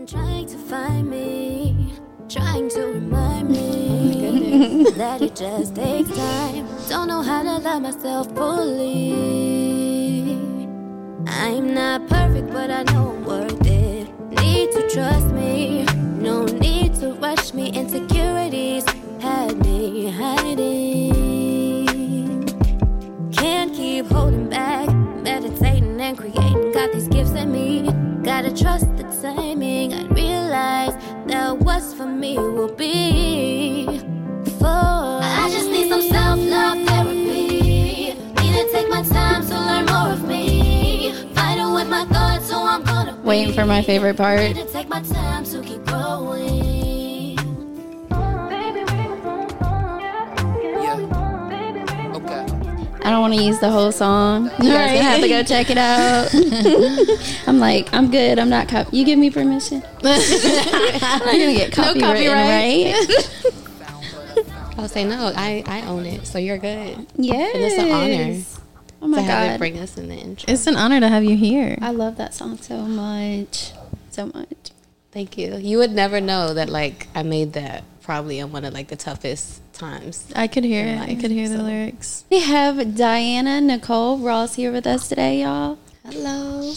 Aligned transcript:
been 0.00 0.06
trying 0.06 0.46
to 0.46 0.56
find 0.56 1.10
me, 1.10 1.92
trying 2.28 2.70
to 2.70 2.86
remind 2.86 3.50
me 3.50 4.84
oh 4.86 4.90
that 4.92 5.20
it 5.20 5.36
just 5.36 5.74
takes 5.74 6.08
time. 6.16 6.66
Don't 6.88 7.08
know 7.08 7.20
how 7.20 7.42
to 7.42 7.58
love 7.58 7.82
myself 7.82 8.34
fully. 8.34 9.12
I'm 11.26 11.74
not 11.74 12.08
perfect, 12.08 12.48
but 12.50 12.70
I 12.70 12.82
know 12.84 13.10
I'm 13.10 13.24
worth 13.26 13.66
it. 13.66 14.08
Need 14.30 14.72
to 14.72 14.88
trust 14.88 15.26
me, 15.34 15.84
no 16.16 16.46
need 16.46 16.94
to 16.96 17.12
rush 17.14 17.52
me. 17.52 17.68
Insecurities 17.70 18.86
had 19.20 19.58
me 19.58 20.10
hiding. 20.10 21.10
Can't 23.32 23.74
keep 23.74 24.06
holding 24.06 24.48
back, 24.48 24.88
meditating 25.22 26.00
and 26.00 26.16
creating. 26.16 26.72
Got 26.72 26.92
these 26.92 27.08
gifts 27.08 27.32
in 27.32 27.52
me, 27.52 27.82
gotta 28.22 28.50
trust 28.50 28.89
the 29.90 29.96
timing. 29.96 30.10
I 30.10 30.14
realize 30.14 30.94
that 31.26 31.58
what's 31.58 31.94
for 31.94 32.06
me 32.06 32.38
will 32.38 32.74
be 32.74 33.86
for. 34.58 34.66
I 34.66 35.48
just 35.50 35.70
need 35.70 35.88
some 35.88 36.02
self 36.02 36.38
love 36.40 36.78
therapy. 36.86 38.14
Need 38.14 38.54
to 38.54 38.72
take 38.72 38.88
my 38.88 39.02
time 39.02 39.46
to 39.46 39.54
learn 39.54 39.86
more 39.86 40.12
of 40.12 40.26
me. 40.26 41.12
Fighting 41.34 41.72
with 41.74 41.88
my 41.88 42.04
thoughts, 42.06 42.48
so 42.48 42.62
I'm 42.62 42.82
gonna 42.84 43.12
be. 43.14 43.28
Waiting 43.28 43.54
for 43.54 43.66
my 43.66 43.82
favorite 43.82 44.16
part. 44.16 44.56
I 53.10 53.14
don't 53.14 53.22
want 53.22 53.34
to 53.34 53.42
use 53.42 53.58
the 53.58 53.70
whole 53.72 53.90
song. 53.90 54.44
You 54.62 54.70
guys 54.70 54.92
gonna 54.92 55.02
have 55.02 55.20
to 55.20 55.28
go 55.28 55.42
check 55.42 55.68
it 55.68 55.76
out. 55.76 56.32
I'm 57.48 57.58
like, 57.58 57.92
I'm 57.92 58.08
good. 58.08 58.38
I'm 58.38 58.48
not 58.48 58.68
cop. 58.68 58.94
You 58.94 59.04
give 59.04 59.18
me 59.18 59.30
permission. 59.32 59.82
I'm 60.04 61.18
gonna 61.18 61.52
get 61.52 61.72
copyrighted, 61.72 62.02
copyright. 62.02 62.94
right? 62.94 64.78
I'll 64.78 64.86
say 64.86 65.02
no. 65.04 65.32
I 65.34 65.64
I 65.66 65.88
own 65.88 66.06
it, 66.06 66.24
so 66.24 66.38
you're 66.38 66.56
good. 66.56 67.04
yes. 67.16 67.52
And 67.52 67.64
it's 67.64 67.78
an 67.78 67.90
honor 67.90 68.40
Oh 69.02 69.08
my 69.08 69.16
to 69.18 69.22
have 69.24 69.44
it 69.44 69.48
god, 69.54 69.58
bring 69.58 69.78
us 69.80 69.98
in 69.98 70.08
the 70.08 70.14
intro. 70.14 70.52
It's 70.52 70.68
an 70.68 70.76
honor 70.76 71.00
to 71.00 71.08
have 71.08 71.24
you 71.24 71.36
here. 71.36 71.78
I 71.82 71.90
love 71.90 72.16
that 72.18 72.32
song 72.32 72.58
so 72.58 72.82
much, 72.82 73.72
so 74.12 74.26
much. 74.26 74.70
Thank 75.10 75.36
you. 75.36 75.56
You 75.56 75.78
would 75.78 75.90
never 75.90 76.20
know 76.20 76.54
that 76.54 76.68
like 76.68 77.08
I 77.16 77.24
made 77.24 77.54
that 77.54 77.82
probably 78.02 78.38
in 78.38 78.52
one 78.52 78.64
of 78.64 78.72
like 78.72 78.86
the 78.86 78.94
toughest 78.94 79.62
times. 79.84 80.30
I 80.36 80.46
could 80.46 80.64
hear 80.64 80.82
in 80.86 80.98
it. 80.98 81.08
I 81.08 81.14
could 81.16 81.30
hear 81.30 81.48
the 81.48 81.62
lyrics. 81.62 82.24
We 82.30 82.40
have 82.40 82.94
Diana 82.96 83.60
Nicole 83.60 84.18
Ross 84.18 84.54
here 84.54 84.70
with 84.70 84.86
us 84.86 85.08
today, 85.08 85.40
y'all. 85.42 85.78
Hello. 86.04 86.72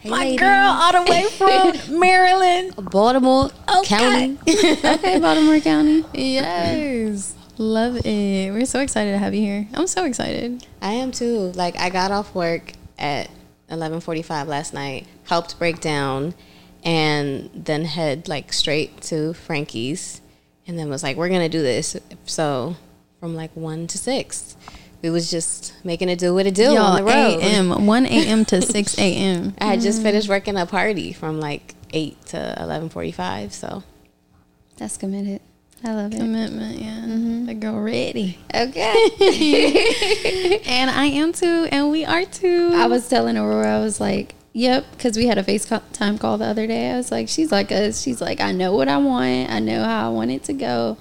Hey, 0.00 0.10
My 0.10 0.18
ladies. 0.20 0.40
girl, 0.40 0.68
all 0.70 0.92
the 1.04 1.10
way 1.10 1.24
from 1.24 1.98
Maryland. 2.00 2.74
Baltimore 2.90 3.50
County. 3.84 4.38
Okay, 4.46 5.18
Baltimore 5.18 5.58
County. 5.60 6.04
Yes. 6.14 7.34
Love 7.58 7.96
it. 8.06 8.52
We're 8.52 8.66
so 8.66 8.80
excited 8.80 9.10
to 9.12 9.18
have 9.18 9.34
you 9.34 9.40
here. 9.40 9.66
I'm 9.74 9.86
so 9.88 10.04
excited. 10.04 10.64
I 10.80 10.92
am 10.92 11.10
too. 11.10 11.52
Like 11.54 11.76
I 11.78 11.90
got 11.90 12.10
off 12.12 12.34
work 12.34 12.72
at 12.98 13.28
11:45 13.70 14.46
last 14.46 14.72
night, 14.74 15.06
helped 15.24 15.58
break 15.58 15.80
down 15.80 16.34
and 16.84 17.50
then 17.54 17.84
head 17.86 18.28
like 18.28 18.52
straight 18.52 19.00
to 19.02 19.32
Frankie's 19.32 20.20
and 20.66 20.78
then 20.78 20.88
was 20.88 21.02
like 21.02 21.16
we're 21.16 21.28
going 21.28 21.42
to 21.42 21.48
do 21.48 21.62
this. 21.62 21.96
So 22.24 22.76
from 23.20 23.34
like 23.34 23.54
1 23.56 23.86
to 23.88 23.98
6 23.98 24.56
we 25.02 25.10
was 25.10 25.30
just 25.30 25.72
making 25.84 26.08
it 26.08 26.18
do 26.18 26.34
what 26.34 26.46
it 26.46 26.54
do 26.54 26.64
Y'all, 26.64 26.78
on 26.78 26.96
the 26.96 27.04
road. 27.04 27.40
a.m. 27.40 27.86
1 27.86 28.06
a.m. 28.06 28.44
to 28.46 28.62
6 28.62 28.98
a.m. 28.98 29.54
I 29.58 29.66
had 29.66 29.80
just 29.80 29.98
mm-hmm. 29.98 30.08
finished 30.08 30.28
working 30.28 30.56
a 30.56 30.66
party 30.66 31.12
from 31.12 31.38
like 31.38 31.74
8 31.92 32.26
to 32.26 32.56
11:45, 32.58 33.52
so 33.52 33.82
That's 34.76 34.96
committed. 34.96 35.40
I 35.84 35.92
love 35.94 36.12
it. 36.12 36.18
Commitment, 36.18 36.78
yeah. 36.80 37.02
Mm-hmm. 37.02 37.46
The 37.46 37.54
girl 37.54 37.80
ready. 37.80 38.38
Okay. 38.54 38.94
And 40.66 40.90
I 40.90 41.06
am 41.06 41.32
too, 41.32 41.68
and 41.70 41.90
we 41.90 42.04
are 42.04 42.24
too. 42.24 42.72
I 42.74 42.86
was 42.86 43.08
telling 43.08 43.36
Aurora, 43.36 43.76
I 43.76 43.80
was 43.80 44.00
like, 44.00 44.34
yep, 44.56 44.86
because 44.92 45.16
we 45.16 45.26
had 45.26 45.36
a 45.36 45.42
FaceTime 45.42 46.18
call 46.18 46.38
the 46.38 46.46
other 46.46 46.66
day. 46.66 46.90
I 46.90 46.96
was 46.96 47.12
like, 47.12 47.28
she's 47.28 47.52
like 47.52 47.70
us. 47.70 48.00
She's 48.00 48.20
like, 48.20 48.40
I 48.40 48.52
know 48.52 48.74
what 48.74 48.88
I 48.88 48.96
want. 48.96 49.50
I 49.50 49.60
know 49.60 49.84
how 49.84 50.06
I 50.06 50.12
want 50.12 50.30
it 50.30 50.44
to 50.44 50.54
go. 50.54 50.96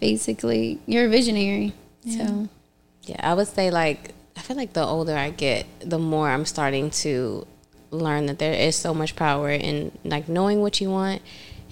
Basically, 0.00 0.78
you're 0.86 1.06
a 1.06 1.08
visionary. 1.08 1.74
So, 2.06 2.48
Yeah, 3.02 3.16
I 3.18 3.34
would 3.34 3.48
say 3.48 3.70
like 3.70 4.14
I 4.36 4.40
feel 4.40 4.56
like 4.56 4.72
the 4.72 4.84
older 4.84 5.16
I 5.16 5.30
get, 5.30 5.66
the 5.80 5.98
more 5.98 6.30
I'm 6.30 6.46
starting 6.46 6.90
to 7.02 7.46
learn 7.90 8.26
that 8.26 8.38
there 8.38 8.54
is 8.54 8.76
so 8.76 8.94
much 8.94 9.16
power 9.16 9.50
in 9.50 9.90
like 10.04 10.28
knowing 10.28 10.62
what 10.62 10.80
you 10.80 10.88
want 10.88 11.20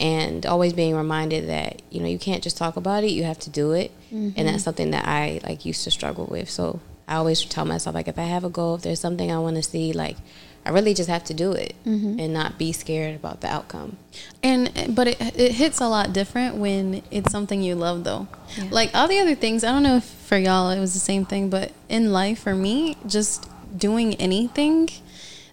and 0.01 0.45
always 0.45 0.73
being 0.73 0.97
reminded 0.97 1.49
that 1.49 1.81
you 1.91 2.01
know 2.01 2.09
you 2.09 2.19
can't 2.19 2.43
just 2.43 2.57
talk 2.57 2.77
about 2.77 3.05
it, 3.05 3.11
you 3.11 3.25
have 3.25 3.39
to 3.39 3.51
do 3.51 3.73
it. 3.73 3.93
And 4.11 4.35
mm-hmm. 4.35 4.47
that's 4.47 4.65
something 4.65 4.91
that 4.91 5.07
I 5.07 5.41
like 5.45 5.65
used 5.65 5.85
to 5.85 5.91
struggle 5.91 6.27
with. 6.27 6.51
So 6.51 6.81
I 7.09 7.17
always 7.17 7.45
tell 7.45 7.65
myself 7.65 7.95
like 7.95 8.07
if 8.07 8.19
I 8.19 8.25
have 8.25 8.45
a 8.45 8.51
goal, 8.51 8.77
if 8.77 8.83
there's 8.83 9.01
something 9.01 9.33
I 9.33 9.39
want 9.39 9.57
to 9.57 9.63
see, 9.63 9.93
like 9.93 10.17
I 10.65 10.71
really 10.71 10.93
just 10.93 11.09
have 11.09 11.25
to 11.25 11.35
do 11.35 11.53
it 11.53 11.75
mm-hmm. 11.87 12.21
and 12.21 12.35
not 12.35 12.59
be 12.59 12.73
scared 12.73 13.17
about 13.17 13.41
the 13.41 13.49
outcome. 13.49 13.97
And 14.43 14.95
but 14.95 15.09
it 15.09 15.21
it 15.21 15.53
hits 15.53 15.81
a 15.81 15.89
lot 15.89 16.13
different 16.13 16.57
when 16.57 17.03
it's 17.11 17.33
something 17.33 17.63
you 17.63 17.75
love 17.75 18.05
though. 18.05 18.29
Like 18.71 18.95
all 18.95 19.09
the 19.09 19.19
other 19.19 19.35
things, 19.35 19.65
I 19.65 19.73
don't 19.73 19.83
know 19.83 19.97
if 19.97 20.05
for 20.05 20.37
y'all 20.37 20.71
it 20.71 20.79
was 20.79 20.93
the 20.93 21.01
same 21.01 21.25
thing, 21.25 21.49
but 21.49 21.73
in 21.89 22.13
life 22.13 22.41
for 22.41 22.55
me, 22.55 22.99
just 23.07 23.49
doing 23.77 24.15
anything 24.17 24.91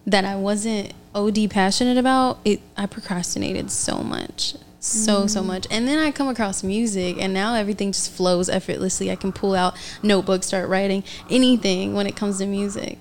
that 0.06 0.26
I 0.26 0.36
wasn't 0.36 0.92
OD 1.14 1.48
passionate 1.48 1.96
about, 1.96 2.38
it 2.44 2.60
I 2.76 2.84
procrastinated 2.84 3.70
so 3.70 3.98
much. 3.98 4.56
So 4.78 5.26
so 5.26 5.42
mm. 5.42 5.46
much. 5.46 5.66
And 5.70 5.88
then 5.88 5.98
I 5.98 6.10
come 6.10 6.28
across 6.28 6.62
music 6.62 7.16
and 7.18 7.32
now 7.32 7.54
everything 7.54 7.92
just 7.92 8.12
flows 8.12 8.48
effortlessly. 8.48 9.10
I 9.10 9.16
can 9.16 9.32
pull 9.32 9.54
out 9.54 9.76
notebooks, 10.02 10.46
start 10.46 10.68
writing 10.68 11.02
anything 11.30 11.94
when 11.94 12.06
it 12.06 12.16
comes 12.16 12.38
to 12.38 12.46
music. 12.46 12.98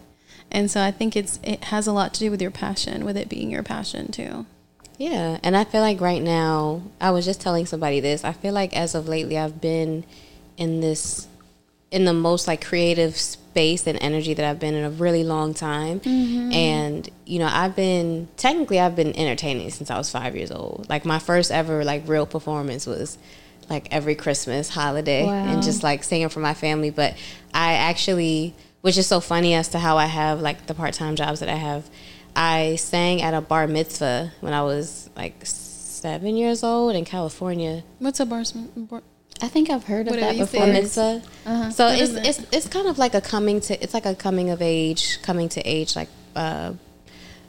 And 0.51 0.71
so 0.71 0.81
I 0.81 0.91
think 0.91 1.15
it's 1.15 1.39
it 1.43 1.65
has 1.65 1.87
a 1.87 1.91
lot 1.91 2.13
to 2.15 2.19
do 2.19 2.31
with 2.31 2.41
your 2.41 2.51
passion, 2.51 3.05
with 3.05 3.17
it 3.17 3.29
being 3.29 3.51
your 3.51 3.63
passion 3.63 4.11
too. 4.11 4.45
Yeah, 4.97 5.39
and 5.43 5.57
I 5.57 5.65
feel 5.65 5.81
like 5.81 5.99
right 5.99 6.21
now, 6.21 6.81
I 7.01 7.11
was 7.11 7.25
just 7.25 7.41
telling 7.41 7.65
somebody 7.65 7.99
this. 7.99 8.23
I 8.23 8.31
feel 8.31 8.53
like 8.53 8.75
as 8.75 8.95
of 8.95 9.07
lately, 9.07 9.37
I've 9.37 9.59
been 9.59 10.05
in 10.57 10.79
this, 10.79 11.27
in 11.91 12.05
the 12.05 12.13
most 12.13 12.47
like 12.47 12.65
creative 12.65 13.15
space 13.15 13.87
and 13.87 13.97
energy 14.01 14.33
that 14.33 14.45
I've 14.45 14.59
been 14.59 14.73
in 14.73 14.83
a 14.83 14.89
really 14.89 15.23
long 15.23 15.53
time. 15.53 15.99
Mm-hmm. 16.01 16.51
And 16.51 17.09
you 17.25 17.39
know, 17.39 17.49
I've 17.51 17.75
been 17.75 18.27
technically 18.37 18.79
I've 18.79 18.95
been 18.95 19.15
entertaining 19.15 19.69
since 19.71 19.89
I 19.89 19.97
was 19.97 20.09
five 20.09 20.35
years 20.35 20.51
old. 20.51 20.87
Like 20.89 21.05
my 21.05 21.19
first 21.19 21.51
ever 21.51 21.83
like 21.83 22.07
real 22.07 22.25
performance 22.25 22.85
was 22.85 23.17
like 23.69 23.87
every 23.91 24.15
Christmas 24.15 24.69
holiday 24.69 25.25
Wow. 25.25 25.33
and 25.33 25.63
just 25.63 25.83
like 25.83 26.03
singing 26.03 26.29
for 26.29 26.39
my 26.39 26.53
family. 26.53 26.89
But 26.89 27.15
I 27.53 27.73
actually, 27.73 28.53
which 28.81 28.97
is 28.97 29.07
so 29.07 29.19
funny 29.19 29.53
as 29.53 29.69
to 29.69 29.79
how 29.79 29.97
I 29.97 30.05
have 30.05 30.41
like 30.41 30.67
the 30.67 30.73
part 30.73 30.93
time 30.93 31.15
jobs 31.15 31.39
that 31.39 31.49
I 31.49 31.55
have. 31.55 31.89
I 32.35 32.75
sang 32.75 33.21
at 33.21 33.33
a 33.33 33.39
bar 33.39 33.65
mitzvah 33.67 34.33
when 34.41 34.51
I 34.53 34.61
was 34.63 35.09
like 35.15 35.35
seven 35.45 36.35
years 36.35 36.63
old 36.63 36.93
in 36.95 37.05
California. 37.05 37.83
What's 37.99 38.19
a 38.19 38.25
bar? 38.25 38.43
bar 38.75 39.01
I 39.41 39.47
think 39.49 39.69
I've 39.69 39.83
heard 39.83 40.07
of 40.07 40.11
Whatever 40.15 40.33
that 40.45 40.51
before. 40.51 40.67
Mitzvah. 40.67 41.21
Uh-huh. 41.45 41.69
So 41.71 41.85
What 41.87 41.99
it's, 41.99 42.13
it? 42.13 42.25
it's 42.27 42.39
it's 42.53 42.67
kind 42.67 42.87
of 42.87 42.97
like 42.97 43.13
a 43.13 43.21
coming 43.21 43.59
to 43.61 43.81
it's 43.83 43.93
like 43.93 44.05
a 44.05 44.15
coming 44.15 44.49
of 44.49 44.61
age, 44.61 45.21
coming 45.21 45.49
to 45.49 45.61
age 45.61 45.95
like 45.95 46.07
uh, 46.35 46.73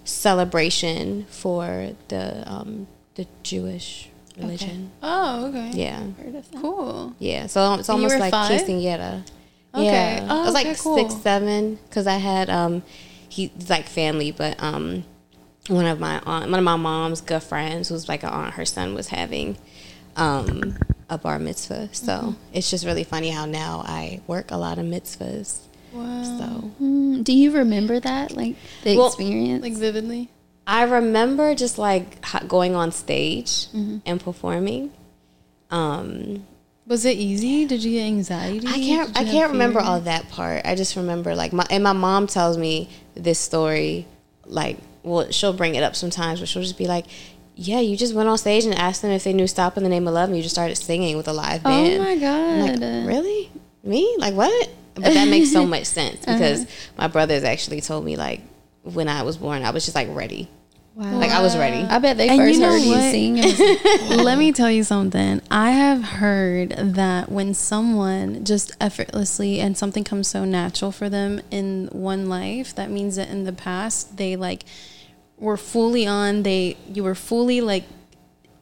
celebration 0.05 1.27
for 1.31 1.91
the 2.09 2.43
um, 2.51 2.87
the 3.15 3.27
Jewish 3.43 4.09
religion. 4.39 4.91
Oh, 5.03 5.47
okay. 5.47 5.71
Yeah, 5.75 6.01
Heard 6.23 6.35
of 6.35 6.51
that. 6.51 6.61
Cool. 6.61 7.15
yeah. 7.19 7.47
So 7.47 7.75
it's 7.75 7.89
almost 7.89 8.19
like 8.19 8.31
five? 8.31 8.51
quinceañera. 8.61 9.23
Okay. 9.75 9.85
Yeah, 9.85 10.27
Oh, 10.31 10.43
I 10.43 10.45
was 10.45 10.55
like 10.55 10.67
okay, 10.67 10.77
cool. 10.81 10.97
six, 10.97 11.15
seven, 11.23 11.77
because 11.89 12.07
I 12.07 12.17
had 12.17 12.49
um, 12.51 12.83
he's 13.29 13.51
like 13.69 13.87
family, 13.89 14.33
but 14.33 14.61
um, 14.63 15.05
one 15.69 15.85
of 15.87 16.01
my 16.01 16.21
aunt, 16.25 16.51
one 16.51 16.59
of 16.59 16.65
my 16.65 16.77
mom's 16.77 17.21
good 17.21 17.43
friends 17.43 17.91
was 17.91 18.09
like 18.09 18.23
an 18.23 18.31
aunt. 18.31 18.55
Her 18.55 18.65
son 18.65 18.95
was 18.95 19.09
having 19.09 19.57
um 20.17 20.77
a 21.09 21.19
bar 21.19 21.39
mitzvah, 21.39 21.89
so 21.93 22.13
Mm-hmm. 22.13 22.31
it's 22.53 22.69
just 22.71 22.85
really 22.85 23.05
funny 23.05 23.31
how 23.31 23.45
now 23.47 23.83
I 23.87 24.21
work 24.27 24.51
a 24.51 24.57
lot 24.57 24.79
of 24.79 24.87
mitzvahs. 24.87 25.61
Wow. 25.93 26.23
So 26.39 26.71
Mm, 26.83 27.23
do 27.25 27.33
you 27.33 27.53
remember 27.53 28.01
that, 28.01 28.33
like 28.37 28.57
the 28.85 28.97
Well, 28.97 29.07
experience? 29.09 29.63
Like 29.63 29.75
vividly. 29.75 30.29
I 30.67 30.83
remember 30.83 31.55
just 31.55 31.79
like 31.79 32.21
going 32.49 32.75
on 32.75 32.91
stage 32.93 33.69
Mm-hmm. 33.69 33.99
and 34.05 34.21
performing. 34.21 34.91
Um, 35.71 36.45
Was 36.87 37.05
it 37.05 37.17
easy? 37.17 37.67
Did 37.67 37.83
you 37.83 37.93
get 37.93 38.07
anxiety? 38.07 38.67
I 38.67 38.73
can't. 38.79 39.17
I 39.19 39.25
can't 39.25 39.53
remember 39.53 39.81
all 39.81 40.01
that 40.01 40.29
part. 40.31 40.63
I 40.65 40.75
just 40.75 40.97
remember 40.97 41.35
like 41.35 41.53
my 41.53 41.67
and 41.71 41.83
my 41.83 41.93
mom 41.93 42.27
tells 42.27 42.57
me 42.59 42.89
this 43.15 43.39
story. 43.39 44.07
Like, 44.45 44.79
well, 45.03 45.31
she'll 45.33 45.53
bring 45.53 45.75
it 45.75 45.83
up 45.83 45.97
sometimes, 45.97 46.39
but 46.41 46.49
she'll 46.49 46.63
just 46.63 46.79
be 46.79 46.87
like, 46.87 47.07
"Yeah, 47.57 47.81
you 47.81 47.97
just 47.97 48.15
went 48.15 48.29
on 48.29 48.39
stage 48.39 48.65
and 48.65 48.75
asked 48.75 49.03
them 49.03 49.11
if 49.11 49.25
they 49.25 49.33
knew 49.33 49.47
"Stop 49.47 49.77
in 49.77 49.83
the 49.83 49.89
Name 49.89 50.07
of 50.07 50.15
Love," 50.15 50.29
and 50.29 50.37
you 50.37 50.43
just 50.43 50.55
started 50.55 50.77
singing 50.77 51.17
with 51.17 51.27
a 51.29 51.33
live 51.33 51.63
band. 51.63 51.87
oh 52.01 52.05
band." 52.05 52.21
my 52.23 52.29
I'm 52.29 52.79
god! 52.79 52.81
like, 52.81 53.09
really? 53.09 53.51
Me? 53.83 54.15
Like 54.19 54.35
what? 54.35 54.69
But 54.95 55.13
that 55.15 55.29
makes 55.29 55.51
so 55.53 55.67
much 55.75 55.85
sense 55.85 56.27
Uh-huh. 56.27 56.39
because 56.39 56.67
my 56.97 57.07
brothers 57.09 57.45
actually 57.45 57.81
told 57.81 58.05
me 58.05 58.17
like 58.17 58.41
when 58.83 59.09
I 59.09 59.23
was 59.23 59.37
born, 59.37 59.63
I 59.63 59.71
was 59.71 59.85
just 59.85 59.95
like 59.95 60.09
ready. 60.11 60.49
Wow. 60.95 61.19
Like 61.19 61.31
I 61.31 61.43
was 61.43 61.55
ready. 61.59 61.83
I 61.83 61.99
bet 61.99 62.17
they 62.17 62.29
And 62.31 62.39
first 62.39 62.55
you 62.55 62.61
know 62.61 62.71
heard 62.71 62.81
you 62.81 62.91
what? 62.93 63.11
sing. 63.11 63.39
and 63.41 64.23
Let 64.25 64.39
me 64.39 64.51
tell 64.53 64.71
you 64.71 64.83
something. 64.83 65.43
I 65.51 65.73
have 65.73 66.03
heard 66.03 66.71
that 66.71 67.31
when 67.31 67.53
someone 67.53 68.45
just 68.47 68.73
effortlessly 68.81 69.61
and 69.61 69.77
something 69.77 70.05
comes 70.05 70.27
so 70.29 70.47
natural 70.47 70.91
for 70.93 71.11
them 71.11 71.43
in 71.51 71.89
one 71.93 72.31
life, 72.31 72.75
that 72.77 72.91
means 72.91 73.17
that 73.17 73.29
in 73.29 73.45
the 73.45 73.53
past 73.53 74.17
they 74.17 74.37
like 74.37 74.65
were 75.39 75.57
fully 75.57 76.07
on, 76.07 76.43
they 76.43 76.77
you 76.93 77.03
were 77.05 77.15
fully 77.15 77.61
like 77.61 77.85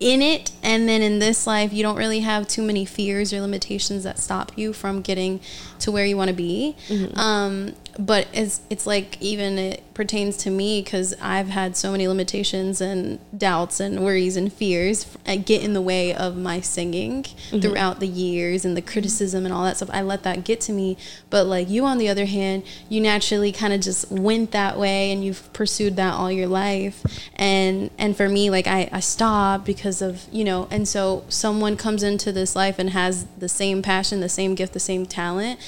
in 0.00 0.20
it 0.20 0.50
and 0.62 0.88
then 0.88 1.00
in 1.00 1.18
this 1.20 1.46
life 1.46 1.72
you 1.72 1.82
don't 1.82 1.96
really 1.96 2.20
have 2.20 2.46
too 2.48 2.60
many 2.62 2.84
fears 2.84 3.32
or 3.32 3.40
limitations 3.40 4.02
that 4.02 4.18
stop 4.18 4.50
you 4.56 4.72
from 4.72 5.00
getting 5.00 5.40
to 5.78 5.90
where 5.92 6.04
you 6.04 6.16
want 6.16 6.28
to 6.28 6.34
be 6.34 6.76
um, 7.14 7.72
but 7.98 8.26
it's 8.32 8.60
it's 8.70 8.86
like 8.86 9.20
even 9.20 9.58
it 9.58 9.82
pertains 9.94 10.36
to 10.36 10.50
me 10.50 10.82
because 10.82 11.14
i've 11.20 11.48
had 11.48 11.76
so 11.76 11.92
many 11.92 12.08
limitations 12.08 12.80
and 12.80 13.18
doubts 13.38 13.78
and 13.80 14.02
worries 14.04 14.36
and 14.36 14.52
fears 14.52 15.16
uh, 15.26 15.36
get 15.36 15.62
in 15.62 15.72
the 15.72 15.80
way 15.80 16.14
of 16.14 16.36
my 16.36 16.60
singing 16.60 17.24
throughout 17.60 18.00
the 18.00 18.06
years 18.06 18.64
and 18.64 18.76
the 18.76 18.82
criticism 18.82 19.44
and 19.44 19.54
all 19.54 19.64
that 19.64 19.76
stuff. 19.76 19.90
I 19.92 20.02
let 20.02 20.22
that 20.24 20.44
get 20.44 20.60
to 20.62 20.72
me. 20.72 20.96
But 21.30 21.46
like 21.46 21.68
you 21.68 21.84
on 21.84 21.98
the 21.98 22.08
other 22.08 22.26
hand 22.26 22.64
you 22.88 23.00
naturally 23.00 23.52
kind 23.52 23.72
of 23.72 23.80
just 23.80 24.10
went 24.10 24.50
that 24.52 24.78
way 24.78 25.10
and 25.10 25.24
you've 25.24 25.52
pursued 25.52 25.96
that 25.96 26.14
all 26.14 26.30
your 26.30 26.48
life. 26.48 27.02
And 27.34 27.90
and 27.98 28.16
for 28.16 28.28
me 28.28 28.50
like 28.50 28.66
i 28.66 28.88
i 28.92 29.00
stopped 29.00 29.64
because 29.64 30.02
of 30.02 30.26
you 30.30 30.44
know 30.44 30.68
and 30.70 30.86
so 30.86 31.24
someone 31.28 31.76
comes 31.76 32.02
into 32.02 32.32
this 32.32 32.54
life 32.54 32.78
and 32.78 32.90
has 32.90 33.26
the 33.38 33.48
same 33.48 33.82
passion 33.82 34.20
the 34.20 34.28
same 34.28 34.54
gift 34.54 34.72
the 34.72 34.80
same 34.80 35.06
talent 35.06 35.58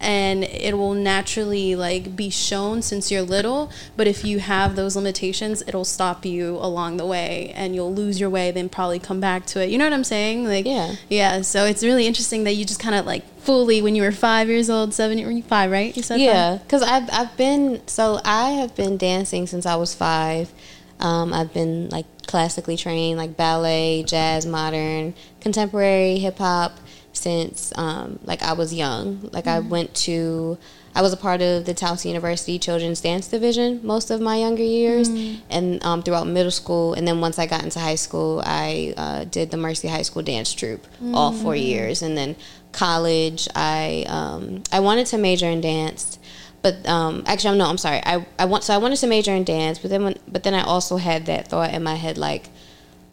and 0.00 0.44
it 0.44 0.76
will 0.78 0.94
naturally 0.94 1.74
like 1.74 2.16
be 2.16 2.30
shown 2.30 2.80
since 2.80 3.10
you're 3.10 3.22
little 3.22 3.70
but 3.96 4.06
if 4.06 4.24
you 4.24 4.38
have 4.38 4.74
those 4.74 4.96
limitations 4.96 5.62
it'll 5.66 5.84
stop 5.84 6.24
you 6.24 6.56
along 6.56 6.96
the 6.96 7.04
way 7.06 7.52
and 7.54 7.74
you'll 7.74 7.92
lose 7.94 8.18
your 8.18 8.30
way 8.30 8.50
then 8.50 8.68
probably 8.68 8.98
come 8.98 9.20
back 9.20 9.44
to 9.44 9.60
it 9.62 9.68
you 9.68 9.76
know 9.76 9.84
what 9.84 9.92
i'm 9.92 10.04
saying 10.04 10.44
like 10.44 10.64
Yeah. 10.64 10.94
yeah 11.10 11.42
so 11.42 11.66
it's 11.66 11.82
really 11.82 12.06
interesting 12.06 12.44
that 12.44 12.52
you 12.54 12.64
just 12.64 12.80
kind 12.80 12.94
of 12.94 13.04
like 13.04 13.24
fully 13.40 13.82
when 13.82 13.94
you 13.94 14.02
were 14.02 14.12
five 14.12 14.48
years 14.48 14.70
old 14.70 14.94
seven 14.94 15.22
were 15.24 15.30
you 15.30 15.42
five 15.42 15.70
right 15.70 15.94
you 15.96 16.02
said 16.02 16.18
Yeah, 16.20 16.56
because 16.56 16.82
I've 16.82 17.08
I've 17.12 17.36
been 17.36 17.82
so 17.86 18.20
I 18.24 18.50
have 18.52 18.74
been 18.74 18.96
dancing 18.96 19.46
since 19.46 19.66
I 19.66 19.76
was 19.76 19.94
five. 19.94 20.50
Um, 20.98 21.32
I've 21.32 21.54
been 21.54 21.88
like 21.88 22.04
classically 22.26 22.76
trained, 22.76 23.16
like 23.16 23.34
ballet, 23.34 24.02
jazz, 24.06 24.44
modern, 24.44 25.14
contemporary, 25.40 26.18
hip 26.18 26.36
hop 26.38 26.76
since 27.12 27.72
um, 27.76 28.18
like 28.24 28.42
I 28.42 28.52
was 28.52 28.72
young. 28.72 29.28
Like 29.32 29.46
I 29.46 29.60
went 29.60 29.94
to, 30.06 30.58
I 30.94 31.02
was 31.02 31.12
a 31.12 31.16
part 31.16 31.42
of 31.42 31.66
the 31.66 31.74
Towson 31.74 32.06
University 32.06 32.58
Children's 32.58 33.00
Dance 33.00 33.28
Division 33.28 33.80
most 33.82 34.10
of 34.10 34.20
my 34.20 34.36
younger 34.36 34.62
years, 34.62 35.08
and 35.50 35.82
um, 35.84 36.02
throughout 36.02 36.26
middle 36.26 36.50
school. 36.50 36.94
And 36.94 37.06
then 37.06 37.20
once 37.20 37.38
I 37.38 37.46
got 37.46 37.62
into 37.62 37.78
high 37.78 37.96
school, 37.96 38.42
I 38.44 38.94
uh, 38.96 39.24
did 39.24 39.50
the 39.50 39.56
Mercy 39.56 39.88
High 39.88 40.02
School 40.02 40.22
Dance 40.22 40.52
Troupe 40.52 40.86
all 41.14 41.32
four 41.32 41.56
years, 41.56 42.02
and 42.02 42.16
then 42.16 42.36
college, 42.72 43.48
I 43.54 44.04
um, 44.08 44.62
I 44.72 44.80
wanted 44.80 45.06
to 45.08 45.18
major 45.18 45.46
in 45.46 45.60
dance 45.60 46.18
but 46.62 46.86
um, 46.86 47.22
actually, 47.26 47.56
no, 47.58 47.66
I'm 47.66 47.78
sorry. 47.78 48.00
I, 48.04 48.26
I 48.38 48.44
want 48.44 48.64
so 48.64 48.74
I 48.74 48.78
wanted 48.78 48.96
to 48.96 49.06
major 49.06 49.32
in 49.32 49.44
dance, 49.44 49.78
but 49.78 49.90
then 49.90 50.04
when, 50.04 50.16
but 50.28 50.42
then 50.42 50.54
I 50.54 50.62
also 50.62 50.96
had 50.96 51.26
that 51.26 51.48
thought 51.48 51.72
in 51.72 51.82
my 51.82 51.94
head 51.94 52.18
like, 52.18 52.48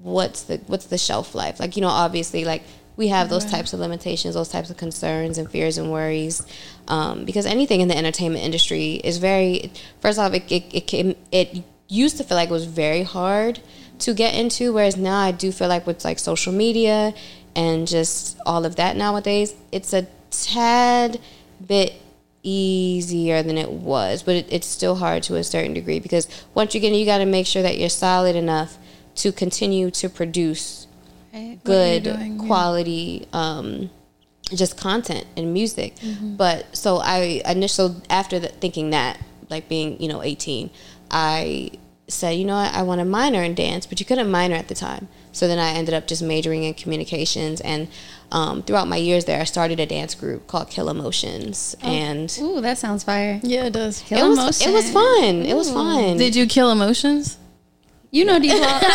what's 0.02 0.42
the 0.42 0.58
what's 0.66 0.86
the 0.86 0.98
shelf 0.98 1.34
life? 1.34 1.58
Like 1.58 1.76
you 1.76 1.82
know, 1.82 1.88
obviously, 1.88 2.44
like 2.44 2.62
we 3.00 3.08
have 3.08 3.30
those 3.30 3.46
types 3.46 3.72
of 3.72 3.80
limitations, 3.80 4.34
those 4.34 4.50
types 4.50 4.68
of 4.68 4.76
concerns 4.76 5.38
and 5.38 5.50
fears 5.50 5.78
and 5.78 5.90
worries, 5.90 6.46
um, 6.86 7.24
because 7.24 7.46
anything 7.46 7.80
in 7.80 7.88
the 7.88 7.96
entertainment 7.96 8.44
industry 8.44 9.00
is 9.02 9.16
very. 9.16 9.72
First 10.00 10.18
off, 10.18 10.34
it 10.34 10.44
it 10.52 10.64
it, 10.70 10.86
came, 10.86 11.16
it 11.32 11.64
used 11.88 12.18
to 12.18 12.24
feel 12.24 12.36
like 12.36 12.50
it 12.50 12.52
was 12.52 12.66
very 12.66 13.02
hard 13.02 13.60
to 14.00 14.12
get 14.12 14.34
into, 14.34 14.74
whereas 14.74 14.98
now 14.98 15.18
I 15.18 15.32
do 15.32 15.50
feel 15.50 15.68
like 15.68 15.86
with 15.86 16.04
like 16.04 16.18
social 16.18 16.52
media 16.52 17.14
and 17.56 17.88
just 17.88 18.38
all 18.44 18.66
of 18.66 18.76
that 18.76 18.96
nowadays, 18.96 19.54
it's 19.72 19.94
a 19.94 20.06
tad 20.30 21.18
bit 21.66 21.94
easier 22.42 23.42
than 23.42 23.56
it 23.56 23.70
was, 23.70 24.22
but 24.22 24.34
it, 24.36 24.46
it's 24.50 24.66
still 24.66 24.96
hard 24.96 25.22
to 25.22 25.36
a 25.36 25.44
certain 25.44 25.72
degree 25.72 26.00
because 26.00 26.28
once 26.52 26.74
you 26.74 26.82
get 26.82 26.92
in, 26.92 26.98
you 26.98 27.06
got 27.06 27.18
to 27.18 27.24
make 27.24 27.46
sure 27.46 27.62
that 27.62 27.78
you're 27.78 27.88
solid 27.88 28.36
enough 28.36 28.76
to 29.16 29.32
continue 29.32 29.90
to 29.90 30.08
produce 30.10 30.79
good 31.64 32.02
doing, 32.04 32.40
yeah. 32.40 32.46
quality 32.46 33.28
um, 33.32 33.90
just 34.54 34.76
content 34.76 35.26
and 35.36 35.52
music. 35.52 35.96
Mm-hmm. 35.96 36.36
But 36.36 36.76
so 36.76 36.96
I 36.98 37.42
initially 37.46 37.96
after 38.08 38.38
the, 38.38 38.48
thinking 38.48 38.90
that 38.90 39.18
like 39.48 39.68
being 39.68 40.00
you 40.00 40.08
know 40.08 40.22
18, 40.22 40.70
I 41.10 41.70
said 42.08 42.30
you 42.30 42.44
know 42.44 42.56
what 42.56 42.74
I 42.74 42.82
want 42.82 42.98
to 43.00 43.04
minor 43.04 43.42
in 43.42 43.54
dance, 43.54 43.86
but 43.86 44.00
you 44.00 44.06
couldn't 44.06 44.30
minor 44.30 44.56
at 44.56 44.68
the 44.68 44.74
time. 44.74 45.08
So 45.32 45.46
then 45.46 45.60
I 45.60 45.70
ended 45.70 45.94
up 45.94 46.06
just 46.08 46.22
majoring 46.22 46.64
in 46.64 46.74
communications 46.74 47.60
and. 47.60 47.88
Um, 48.32 48.62
throughout 48.62 48.86
my 48.86 48.94
years 48.94 49.24
there, 49.24 49.40
I 49.40 49.44
started 49.44 49.80
a 49.80 49.86
dance 49.86 50.14
group 50.14 50.46
called 50.46 50.70
Kill 50.70 50.88
Emotions, 50.88 51.74
and 51.82 52.32
Ooh, 52.40 52.60
that 52.60 52.78
sounds 52.78 53.02
fire. 53.02 53.40
yeah 53.42 53.64
it 53.64 53.72
does 53.72 54.02
Kill 54.02 54.24
it 54.24 54.28
was 54.28 54.64
it 54.64 54.70
was 54.70 54.88
emotion. 54.88 54.92
fun. 54.92 55.46
It 55.46 55.54
was 55.54 55.68
fun. 55.68 56.16
did 56.16 56.36
you 56.36 56.46
kill 56.46 56.70
emotions 56.70 57.38
You 58.12 58.24
know, 58.24 58.38
D 58.40 58.48
Block. 58.56 58.82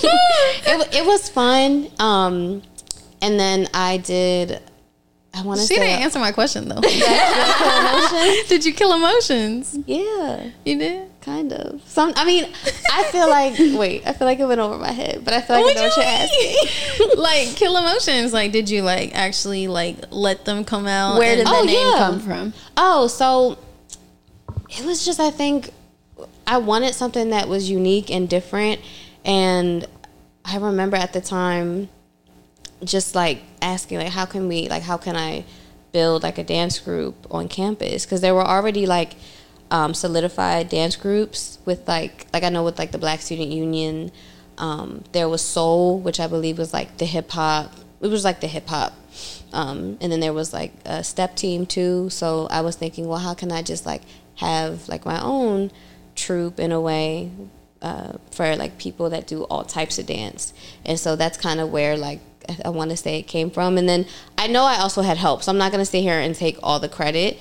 it, 0.00 0.94
it 0.94 1.06
was 1.06 1.28
fun. 1.28 1.88
Um, 1.98 2.62
and 3.22 3.38
then 3.38 3.68
I 3.74 3.98
did. 3.98 4.60
I 5.34 5.42
want 5.42 5.60
to 5.60 5.66
she 5.66 5.74
didn't 5.74 6.00
answer 6.02 6.18
my 6.18 6.32
question 6.32 6.68
though 6.68 6.80
did 8.48 8.64
you 8.64 8.72
kill 8.72 8.94
emotions 8.94 9.78
Yeah, 9.86 10.50
you 10.64 10.78
did 10.78 11.10
kind 11.20 11.52
of. 11.52 11.80
Some. 11.86 12.12
I 12.16 12.24
mean, 12.24 12.44
I 12.92 13.04
feel 13.12 13.28
like. 13.30 13.54
Wait, 13.78 14.04
I 14.06 14.14
feel 14.14 14.26
like 14.26 14.40
it 14.40 14.46
went 14.46 14.58
over 14.60 14.78
my 14.78 14.90
head, 14.90 15.24
but 15.24 15.34
I 15.34 15.40
feel 15.42 15.56
like 15.62 15.76
I 15.76 15.80
know 15.80 15.82
what 15.82 15.96
you're 15.96 16.06
asking. 16.06 17.18
like 17.22 17.48
kill 17.56 17.76
emotions 17.76 18.32
like 18.32 18.50
did 18.52 18.68
you 18.70 18.82
like 18.82 19.14
actually 19.14 19.68
like 19.68 19.96
let 20.10 20.44
them 20.44 20.64
come 20.64 20.86
out 20.88 21.18
Where 21.18 21.36
did 21.36 21.46
and- 21.46 21.54
the 21.54 21.60
Oh, 21.60 21.64
name 21.64 21.86
yeah. 21.92 21.98
come 21.98 22.20
from? 22.20 22.52
Oh, 22.76 23.06
so 23.06 23.58
it 24.70 24.84
was 24.84 25.04
just 25.04 25.20
I 25.20 25.30
think 25.30 25.70
I 26.48 26.56
wanted 26.56 26.94
something 26.94 27.28
that 27.30 27.46
was 27.46 27.70
unique 27.70 28.10
and 28.10 28.26
different 28.26 28.80
and 29.22 29.86
I 30.46 30.56
remember 30.56 30.96
at 30.96 31.12
the 31.12 31.20
time 31.20 31.90
just 32.82 33.14
like 33.14 33.42
asking 33.60 33.98
like 33.98 34.08
how 34.08 34.24
can 34.24 34.48
we 34.48 34.66
like 34.70 34.82
how 34.82 34.96
can 34.96 35.14
I 35.14 35.44
build 35.92 36.22
like 36.22 36.38
a 36.38 36.44
dance 36.44 36.78
group 36.78 37.14
on 37.30 37.48
campus? 37.48 38.06
Because 38.06 38.22
there 38.22 38.34
were 38.34 38.46
already 38.46 38.86
like 38.86 39.16
um, 39.70 39.92
solidified 39.92 40.70
dance 40.70 40.96
groups 40.96 41.58
with 41.66 41.86
like 41.86 42.26
like 42.32 42.42
I 42.44 42.48
know 42.48 42.64
with 42.64 42.78
like 42.78 42.92
the 42.92 42.98
Black 42.98 43.20
Student 43.20 43.52
Union 43.52 44.10
um, 44.56 45.04
there 45.12 45.28
was 45.28 45.42
Soul 45.42 45.98
which 45.98 46.18
I 46.18 46.28
believe 46.28 46.56
was 46.56 46.72
like 46.72 46.96
the 46.96 47.04
hip 47.04 47.30
hop 47.30 47.74
it 48.00 48.06
was 48.06 48.24
like 48.24 48.40
the 48.40 48.46
hip 48.46 48.68
hop 48.68 48.94
um, 49.52 49.98
and 50.00 50.10
then 50.10 50.20
there 50.20 50.32
was 50.32 50.54
like 50.54 50.72
a 50.86 51.04
step 51.04 51.36
team 51.36 51.66
too. 51.66 52.08
So 52.08 52.46
I 52.50 52.62
was 52.62 52.74
thinking 52.74 53.06
well 53.06 53.18
how 53.18 53.34
can 53.34 53.52
I 53.52 53.60
just 53.60 53.84
like 53.84 54.00
have 54.36 54.88
like 54.88 55.04
my 55.04 55.20
own 55.22 55.70
troupe 56.18 56.58
in 56.60 56.72
a 56.72 56.80
way 56.80 57.30
uh, 57.80 58.12
for 58.32 58.56
like 58.56 58.76
people 58.78 59.10
that 59.10 59.26
do 59.26 59.44
all 59.44 59.64
types 59.64 59.98
of 59.98 60.06
dance. 60.06 60.52
And 60.84 60.98
so 60.98 61.14
that's 61.16 61.38
kind 61.38 61.60
of 61.60 61.70
where 61.70 61.96
like 61.96 62.20
I- 62.64 62.70
want 62.70 62.90
to 62.90 62.96
say 62.96 63.18
it 63.20 63.26
came 63.28 63.50
from. 63.50 63.78
And 63.78 63.88
then 63.88 64.06
I 64.36 64.46
know 64.48 64.64
I 64.64 64.76
also 64.78 65.02
had 65.02 65.16
help 65.16 65.42
so 65.42 65.52
I'm 65.52 65.58
not 65.58 65.70
going 65.72 65.84
to 65.86 65.90
sit 65.94 66.02
here 66.02 66.18
and 66.18 66.34
take 66.34 66.58
all 66.62 66.80
the 66.80 66.88
credit. 66.88 67.38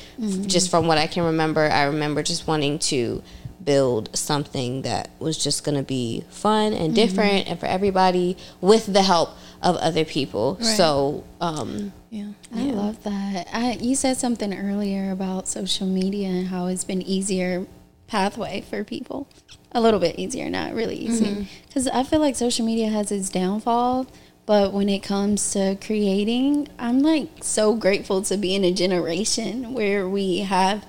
Just 0.48 0.69
from 0.69 0.86
what 0.88 0.98
I 0.98 1.07
can 1.07 1.24
remember 1.24 1.62
I 1.81 1.84
remember 1.84 2.22
just 2.24 2.46
wanting 2.48 2.77
to 2.91 3.24
build 3.63 4.15
something 4.15 4.84
that 4.84 5.10
was 5.19 5.38
just 5.43 5.63
going 5.65 5.77
to 5.77 5.84
be 5.84 6.24
fun 6.29 6.72
and 6.74 6.93
different 6.96 7.48
and 7.50 7.60
for 7.60 7.65
everybody 7.65 8.38
with 8.62 8.86
the 8.93 9.01
help 9.01 9.31
of 9.62 9.75
other 9.77 10.05
people. 10.05 10.57
So 10.62 11.24
um 11.41 11.91
yeah 12.12 12.29
I 12.55 12.63
love 12.72 13.01
that. 13.03 13.48
I, 13.51 13.74
you 13.81 13.96
said 13.96 14.17
something 14.17 14.53
earlier 14.53 15.12
about 15.12 15.48
social 15.48 15.88
media 15.88 16.27
and 16.29 16.48
how 16.48 16.67
it's 16.67 16.84
been 16.86 17.01
easier 17.01 17.65
pathway 18.08 18.62
for 18.62 18.84
people. 18.84 19.28
A 19.72 19.82
little 19.82 20.00
bit 20.00 20.18
easier, 20.18 20.50
not 20.50 20.74
really 20.74 20.96
easy. 20.96 21.26
Mm-hmm. 21.26 21.44
Because 21.68 21.88
I 21.88 22.04
feel 22.04 22.20
like 22.20 22.36
social 22.36 22.66
media 22.66 22.90
has 22.90 23.12
its 23.12 23.30
downfall, 23.30 24.08
but 24.46 24.72
when 24.72 24.90
it 24.90 25.04
comes 25.04 25.52
to 25.52 25.78
creating, 25.80 26.70
I'm 26.80 27.02
like 27.02 27.30
so 27.42 27.76
grateful 27.76 28.22
to 28.24 28.38
be 28.38 28.56
in 28.56 28.64
a 28.64 28.72
generation 28.72 29.74
where 29.74 30.08
we 30.08 30.40
have 30.40 30.86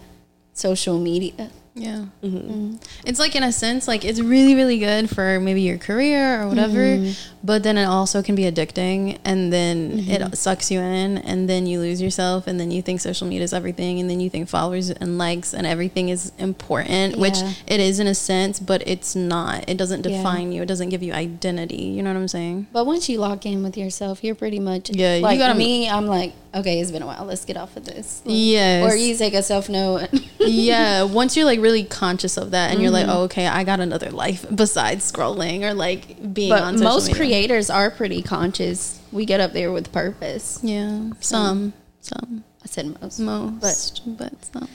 social 0.52 0.98
media. 0.98 1.50
Yeah. 1.78 2.04
Mm-hmm. 2.22 2.36
Mm-hmm. 2.36 2.76
It's 3.06 3.18
like 3.18 3.34
in 3.36 3.42
a 3.42 3.52
sense, 3.52 3.86
like 3.88 4.04
it's 4.04 4.20
really, 4.20 4.54
really 4.54 4.78
good 4.78 5.08
for 5.10 5.38
maybe 5.40 5.62
your 5.62 5.78
career 5.78 6.42
or 6.42 6.48
whatever, 6.48 6.78
mm-hmm. 6.78 7.12
but 7.44 7.62
then 7.62 7.76
it 7.78 7.84
also 7.84 8.22
can 8.22 8.34
be 8.34 8.42
addicting 8.42 9.18
and 9.24 9.52
then 9.52 10.04
it 10.08 10.36
sucks 10.36 10.70
you 10.70 10.80
in 10.80 11.18
and 11.18 11.48
then 11.48 11.66
you 11.66 11.80
lose 11.80 12.00
yourself 12.02 12.46
and 12.46 12.58
then 12.58 12.70
you 12.70 12.82
think 12.82 13.00
social 13.00 13.26
media 13.26 13.44
is 13.44 13.52
everything 13.52 14.00
and 14.00 14.08
then 14.10 14.20
you 14.20 14.28
think 14.30 14.48
followers 14.48 14.90
and 14.90 15.18
likes 15.18 15.54
and 15.54 15.66
everything 15.66 16.08
is 16.08 16.32
important, 16.38 17.16
which 17.18 17.36
it 17.66 17.80
is 17.80 18.00
in 18.00 18.06
a 18.06 18.14
sense, 18.14 18.58
but 18.58 18.82
it's 18.86 19.14
not. 19.14 19.68
It 19.68 19.76
doesn't 19.76 20.04
Yeah. 20.04 20.16
define 20.18 20.52
you. 20.52 20.62
It 20.62 20.66
doesn't 20.66 20.88
give 20.88 21.02
you 21.02 21.12
identity. 21.12 21.84
You 21.84 22.02
know 22.02 22.10
what 22.12 22.18
I'm 22.18 22.28
saying? 22.28 22.66
But 22.72 22.86
once 22.86 23.08
you 23.08 23.18
lock 23.18 23.46
in 23.46 23.62
with 23.62 23.76
yourself, 23.76 24.24
you're 24.24 24.34
pretty 24.34 24.58
much 24.60 24.90
Yeah, 24.90 25.16
you 25.16 25.38
gotta- 25.38 25.54
me, 25.54 25.88
I'm 25.88 26.06
like, 26.06 26.32
okay, 26.54 26.80
it's 26.80 26.90
been 26.90 27.02
a 27.02 27.06
while. 27.06 27.24
Let's 27.24 27.44
get 27.44 27.56
off 27.56 27.76
of 27.76 27.84
this. 27.84 28.22
Like, 28.24 28.34
Yes. 28.36 28.90
Or 28.92 28.96
you 28.96 29.14
take 29.16 29.34
a 29.34 29.42
self 29.42 29.68
note. 29.68 30.08
yeah. 30.40 31.02
Once 31.02 31.36
you're 31.36 31.44
like 31.44 31.60
really 31.60 31.67
really 31.68 31.84
conscious 32.02 32.34
of 32.42 32.46
that 32.56 32.66
and 32.70 32.76
you're 32.80 32.96
like 32.98 33.08
oh, 33.14 33.22
okay 33.28 33.46
i 33.46 33.60
got 33.70 33.78
another 33.88 34.10
life 34.24 34.42
besides 34.64 35.00
scrolling 35.12 35.58
or 35.66 35.72
like 35.86 36.02
being 36.38 36.50
But 36.54 36.62
on 36.68 36.72
social 36.78 36.92
most 36.92 37.06
media. 37.08 37.20
creators 37.20 37.66
are 37.78 37.90
pretty 38.00 38.20
conscious. 38.22 38.78
We 39.18 39.22
get 39.32 39.40
up 39.44 39.52
there 39.58 39.70
with 39.76 39.86
purpose. 40.02 40.46
yeah 40.62 41.10
some 41.20 41.72
some 42.10 42.30
I 42.64 42.66
said 42.74 42.86
most. 43.00 43.18
most 43.20 44.02
but, 44.18 44.32
some 44.52 44.68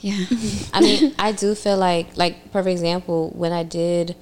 Yeah. 0.00 0.24
I 0.76 0.80
mean, 0.86 1.14
I 1.18 1.32
do 1.32 1.54
feel 1.54 1.78
like, 1.90 2.06
like, 2.16 2.34
perfect 2.52 2.72
example, 2.78 3.30
when 3.42 3.52
I 3.52 3.62
did 3.80 4.14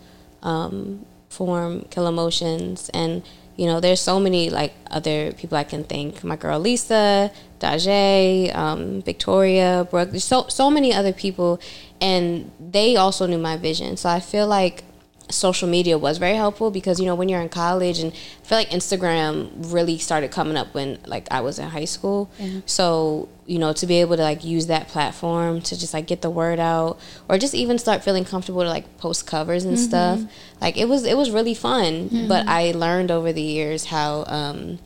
um, 0.42 1.04
form 1.28 1.82
Kill 1.92 2.06
Emotions, 2.06 2.90
and, 2.94 3.22
you 3.56 3.66
know, 3.66 3.78
there's 3.80 4.00
so 4.00 4.18
many, 4.26 4.50
like, 4.50 4.72
other 4.90 5.32
people 5.32 5.56
I 5.58 5.64
can 5.64 5.82
thank. 5.84 6.22
My 6.24 6.36
girl 6.36 6.58
Lisa, 6.58 7.30
Dajay, 7.60 8.54
um, 8.54 9.02
Victoria, 9.02 9.86
Brooke, 9.90 10.10
there's 10.10 10.24
so, 10.34 10.46
so 10.48 10.70
many 10.70 10.92
other 10.94 11.12
people, 11.12 11.60
and 12.00 12.50
they 12.60 12.96
also 12.96 13.26
knew 13.26 13.38
my 13.38 13.56
vision. 13.56 13.96
So 13.96 14.08
I 14.08 14.20
feel 14.20 14.46
like 14.46 14.84
social 15.30 15.66
media 15.66 15.96
was 15.96 16.18
very 16.18 16.34
helpful 16.36 16.70
because 16.70 17.00
you 17.00 17.06
know 17.06 17.14
when 17.14 17.30
you're 17.30 17.40
in 17.40 17.48
college 17.48 17.98
and 17.98 18.12
I 18.12 18.46
feel 18.46 18.58
like 18.58 18.68
Instagram 18.70 19.50
really 19.72 19.96
started 19.96 20.30
coming 20.30 20.58
up 20.58 20.74
when 20.74 20.98
like 21.06 21.26
I 21.30 21.40
was 21.40 21.58
in 21.58 21.66
high 21.68 21.86
school. 21.86 22.30
So, 22.66 23.30
you 23.46 23.58
know, 23.58 23.72
to 23.72 23.86
be 23.86 24.02
able 24.02 24.16
to 24.16 24.22
like 24.22 24.44
use 24.44 24.66
that 24.66 24.88
platform 24.88 25.62
to 25.62 25.78
just 25.78 25.94
like 25.94 26.06
get 26.06 26.20
the 26.20 26.28
word 26.28 26.60
out 26.60 26.98
or 27.26 27.38
just 27.38 27.54
even 27.54 27.78
start 27.78 28.04
feeling 28.04 28.24
comfortable 28.26 28.62
to 28.62 28.68
like 28.68 28.98
post 28.98 29.26
covers 29.26 29.64
and 29.64 29.78
stuff. 29.78 30.20
Like 30.60 30.76
it 30.76 30.88
was 30.90 31.04
it 31.06 31.16
was 31.16 31.30
really 31.30 31.54
fun, 31.54 32.26
but 32.28 32.46
I 32.46 32.72
learned 32.72 33.10
over 33.10 33.32
the 33.32 33.42
years 33.42 33.86
how 33.86 34.24
um 34.26 34.78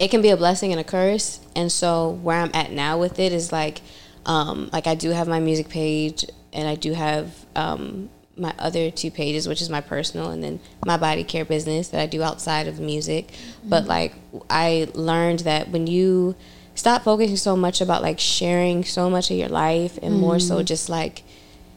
it 0.00 0.10
can 0.10 0.20
be 0.20 0.30
a 0.30 0.36
blessing 0.36 0.72
and 0.72 0.80
a 0.80 0.84
curse. 0.84 1.38
And 1.54 1.70
so 1.70 2.18
where 2.22 2.38
I'm 2.40 2.50
at 2.54 2.72
now 2.72 2.98
with 2.98 3.18
it 3.20 3.32
is 3.32 3.52
like, 3.52 3.80
um, 4.28 4.70
like 4.72 4.86
I 4.86 4.94
do 4.94 5.10
have 5.10 5.26
my 5.26 5.40
music 5.40 5.68
page 5.68 6.24
and 6.52 6.68
I 6.68 6.76
do 6.76 6.92
have 6.92 7.34
um, 7.56 8.08
my 8.36 8.54
other 8.58 8.90
two 8.90 9.10
pages, 9.10 9.48
which 9.48 9.60
is 9.60 9.68
my 9.68 9.80
personal 9.80 10.30
and 10.30 10.40
then 10.44 10.60
my 10.86 10.96
body 10.96 11.24
care 11.24 11.44
business 11.44 11.88
that 11.88 12.00
I 12.00 12.06
do 12.06 12.22
outside 12.22 12.68
of 12.68 12.78
music. 12.78 13.30
But 13.64 13.86
like 13.86 14.14
I 14.48 14.88
learned 14.94 15.40
that 15.40 15.70
when 15.70 15.86
you 15.88 16.36
stop 16.74 17.02
focusing 17.02 17.36
so 17.36 17.56
much 17.56 17.80
about 17.80 18.02
like 18.02 18.20
sharing 18.20 18.84
so 18.84 19.10
much 19.10 19.30
of 19.32 19.36
your 19.36 19.48
life 19.48 19.98
and 20.02 20.14
more 20.20 20.38
so 20.38 20.62
just 20.62 20.88
like 20.88 21.24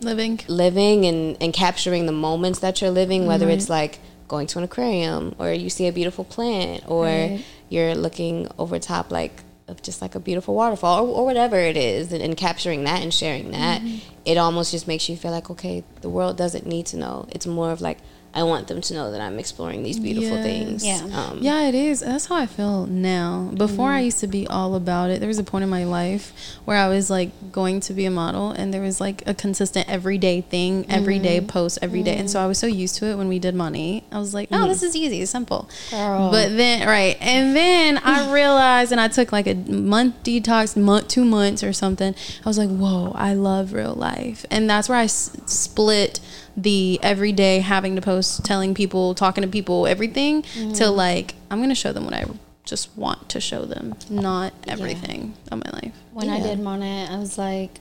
living 0.02 0.40
living 0.48 1.06
and, 1.06 1.38
and 1.42 1.54
capturing 1.54 2.06
the 2.06 2.12
moments 2.12 2.60
that 2.60 2.82
you're 2.82 2.92
living, 2.92 3.26
whether 3.28 3.50
it's 3.50 3.70
like 3.70 4.00
going 4.28 4.48
to 4.48 4.58
an 4.60 4.64
aquarium 4.64 5.36
or 5.40 5.52
you 5.52 5.70
see 5.70 5.88
a 5.88 5.92
beautiful 5.92 6.24
plant 6.24 6.84
or 6.88 7.06
Right. 7.06 7.44
you're 7.70 7.96
looking 7.96 8.48
over 8.60 8.78
top 8.80 9.12
like 9.12 9.42
of 9.72 9.82
just 9.82 10.02
like 10.02 10.14
a 10.14 10.20
beautiful 10.20 10.54
waterfall 10.54 11.06
or, 11.06 11.16
or 11.16 11.26
whatever 11.26 11.58
it 11.58 11.78
is 11.78 12.12
and, 12.12 12.22
and 12.22 12.38
capturing 12.38 12.84
that 12.84 13.02
and 13.02 13.14
sharing 13.14 13.52
that 13.52 13.82
mm-hmm. 13.82 13.98
it 14.26 14.38
almost 14.38 14.72
just 14.72 14.88
makes 14.88 15.10
you 15.10 15.18
feel 15.18 15.32
like 15.32 15.50
okay 15.50 15.84
the 16.02 16.10
world 16.10 16.38
doesn't 16.38 16.66
need 16.66 16.86
to 16.88 16.98
know. 16.98 17.28
It's 17.32 17.48
more 17.48 17.72
of 17.72 17.82
like 17.82 17.98
i 18.34 18.42
want 18.44 18.68
them 18.68 18.80
to 18.82 18.94
know 18.94 19.12
that 19.12 19.20
i'm 19.22 19.38
exploring 19.40 19.84
these 19.84 20.00
beautiful 20.00 20.38
Yes. 20.38 20.46
things 20.46 20.86
Yeah. 20.86 21.02
um, 21.20 21.40
Yeah, 21.42 21.68
it 21.68 21.76
is. 21.76 22.00
That's 22.00 22.28
how 22.28 22.36
I 22.36 22.46
feel 22.46 22.86
now. 22.88 23.52
Before 23.56 23.90
Mm-hmm. 23.90 23.96
I 23.98 24.00
used 24.02 24.20
to 24.22 24.28
be 24.28 24.48
all 24.48 24.76
about 24.76 25.10
it. 25.10 25.20
There 25.20 25.28
was 25.28 25.40
a 25.40 25.44
point 25.44 25.64
in 25.64 25.70
my 25.70 25.84
life 25.84 26.32
where 26.66 26.78
I 26.78 26.88
was 26.88 27.10
like 27.10 27.32
going 27.52 27.80
to 27.82 27.94
be 27.94 28.06
a 28.06 28.12
model 28.12 28.52
and 28.52 28.74
there 28.74 28.82
was 28.82 29.02
like 29.02 29.24
a 29.28 29.34
consistent 29.34 29.90
everyday 29.90 30.42
thing, 30.42 30.86
everyday 30.90 31.40
Mm-hmm. 31.40 31.48
post 31.48 31.80
every 31.82 32.04
day. 32.04 32.16
And 32.18 32.30
so 32.30 32.40
I 32.40 32.46
was 32.48 32.58
so 32.58 32.68
used 32.68 32.96
to 33.00 33.06
it 33.08 33.16
when 33.18 33.28
we 33.28 33.40
did 33.40 33.54
Monat. 33.56 34.04
I 34.12 34.20
was 34.20 34.34
like, 34.34 34.48
oh, 34.52 34.68
this 34.68 34.82
is 34.84 34.96
easy, 34.96 35.22
it's 35.22 35.32
simple. 35.32 35.68
Girl. 35.90 36.32
But 36.32 36.56
then, 36.56 36.88
right. 36.88 37.18
And 37.20 37.56
then 37.56 37.98
I 37.98 38.32
realized, 38.42 38.92
and 38.94 39.02
I 39.02 39.08
took 39.10 39.32
like 39.32 39.48
a 39.48 39.56
month 39.56 40.24
detox, 40.24 40.78
month, 40.78 41.08
two 41.10 41.26
months 41.26 41.64
or 41.64 41.74
something. 41.74 42.14
I 42.46 42.48
was 42.50 42.58
like, 42.58 42.70
whoa, 42.70 43.12
I 43.16 43.34
love 43.34 43.74
real 43.74 43.96
life. 43.96 44.46
And 44.52 44.70
that's 44.70 44.88
where 44.88 44.98
I 44.98 45.06
s- 45.06 45.32
split 45.46 46.20
the 46.58 47.00
everyday 47.02 47.60
having 47.60 47.96
to 47.96 48.02
post, 48.02 48.44
telling 48.46 48.74
people, 48.74 49.16
talking 49.16 49.42
to 49.42 49.48
people, 49.48 49.88
everything 49.88 50.42
to 50.42 50.50
mm. 50.50 50.96
like, 50.96 51.36
I'm 51.50 51.60
going 51.60 51.70
to 51.70 51.76
show 51.76 51.94
them 51.94 52.06
what 52.06 52.14
I 52.14 52.26
just 52.66 52.96
want 52.98 53.30
to 53.30 53.42
show 53.42 53.66
them, 53.66 53.96
not 54.10 54.54
everything 54.68 55.34
of 55.52 55.64
my 55.64 55.72
life. 55.72 55.94
when 56.14 56.30
I 56.30 56.42
did 56.42 56.60
Monat, 56.60 57.10
I 57.10 57.18
was 57.18 57.38
like, 57.38 57.80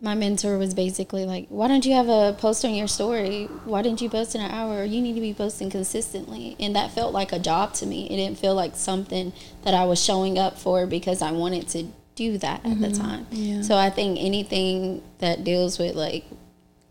my 0.00 0.14
mentor 0.14 0.58
was 0.58 0.74
basically 0.74 1.24
like, 1.24 1.46
why 1.48 1.66
don't 1.66 1.86
you 1.86 1.94
have 1.94 2.08
a 2.08 2.36
post 2.38 2.64
on 2.64 2.74
your 2.74 2.86
story? 2.86 3.44
Why 3.64 3.80
didn't 3.80 4.02
you 4.02 4.10
post 4.10 4.34
in 4.34 4.42
an 4.42 4.50
hour? 4.50 4.84
You 4.84 5.00
need 5.00 5.14
to 5.14 5.20
be 5.20 5.32
posting 5.32 5.70
consistently. 5.70 6.56
And 6.60 6.76
that 6.76 6.90
felt 6.90 7.14
like 7.14 7.32
a 7.32 7.38
job 7.38 7.72
to 7.74 7.86
me. 7.86 8.06
It 8.10 8.16
didn't 8.16 8.38
feel 8.38 8.54
like 8.54 8.76
something 8.76 9.32
that 9.62 9.72
I 9.72 9.84
was 9.84 10.02
showing 10.02 10.38
up 10.38 10.58
for 10.58 10.86
because 10.86 11.22
I 11.22 11.30
wanted 11.32 11.68
to 11.68 11.86
do 12.16 12.36
that 12.38 12.64
at 12.66 12.80
the 12.80 12.88
mm-hmm. 12.88 13.02
time. 13.02 13.26
Yeah. 13.30 13.62
So 13.62 13.76
I 13.76 13.88
think 13.88 14.18
anything 14.20 15.02
that 15.18 15.42
deals 15.42 15.78
with 15.78 15.96
like 15.96 16.24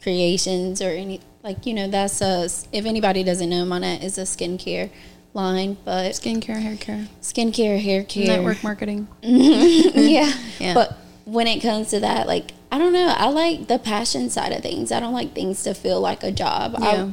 creations 0.04 0.82
or 0.82 0.90
any, 0.90 1.22
like, 1.42 1.66
you 1.66 1.74
know, 1.74 1.88
that's 1.88 2.22
a, 2.22 2.44
if 2.72 2.86
anybody 2.86 3.24
doesn't 3.24 3.50
know, 3.50 3.66
Monat 3.66 4.04
is 4.04 4.18
a 4.18 4.24
skincare 4.24 4.92
line, 5.34 5.78
but 5.84 6.12
Skincare, 6.12 6.62
hair 6.62 6.78
care, 6.78 7.08
skincare, 7.22 7.82
hair 7.82 8.04
care, 8.04 8.28
network 8.28 8.64
marketing. 8.64 9.08
yeah. 9.22 10.32
Yeah. 10.60 10.76
But 10.76 10.98
when 11.26 11.48
it 11.48 11.62
comes 11.62 11.90
to 11.90 12.00
that, 12.02 12.28
like 12.28 12.52
I 12.72 12.78
don't 12.78 12.94
know, 12.94 13.14
I 13.18 13.30
like 13.30 13.68
the 13.68 13.80
passion 13.80 14.30
side 14.30 14.52
of 14.54 14.62
things. 14.62 14.92
I 14.92 15.00
don't 15.00 15.14
like 15.14 15.34
things 15.34 15.64
to 15.64 15.74
feel 15.74 16.00
like 16.00 16.24
a 16.24 16.32
job. 16.32 16.76
Yeah. 16.80 17.10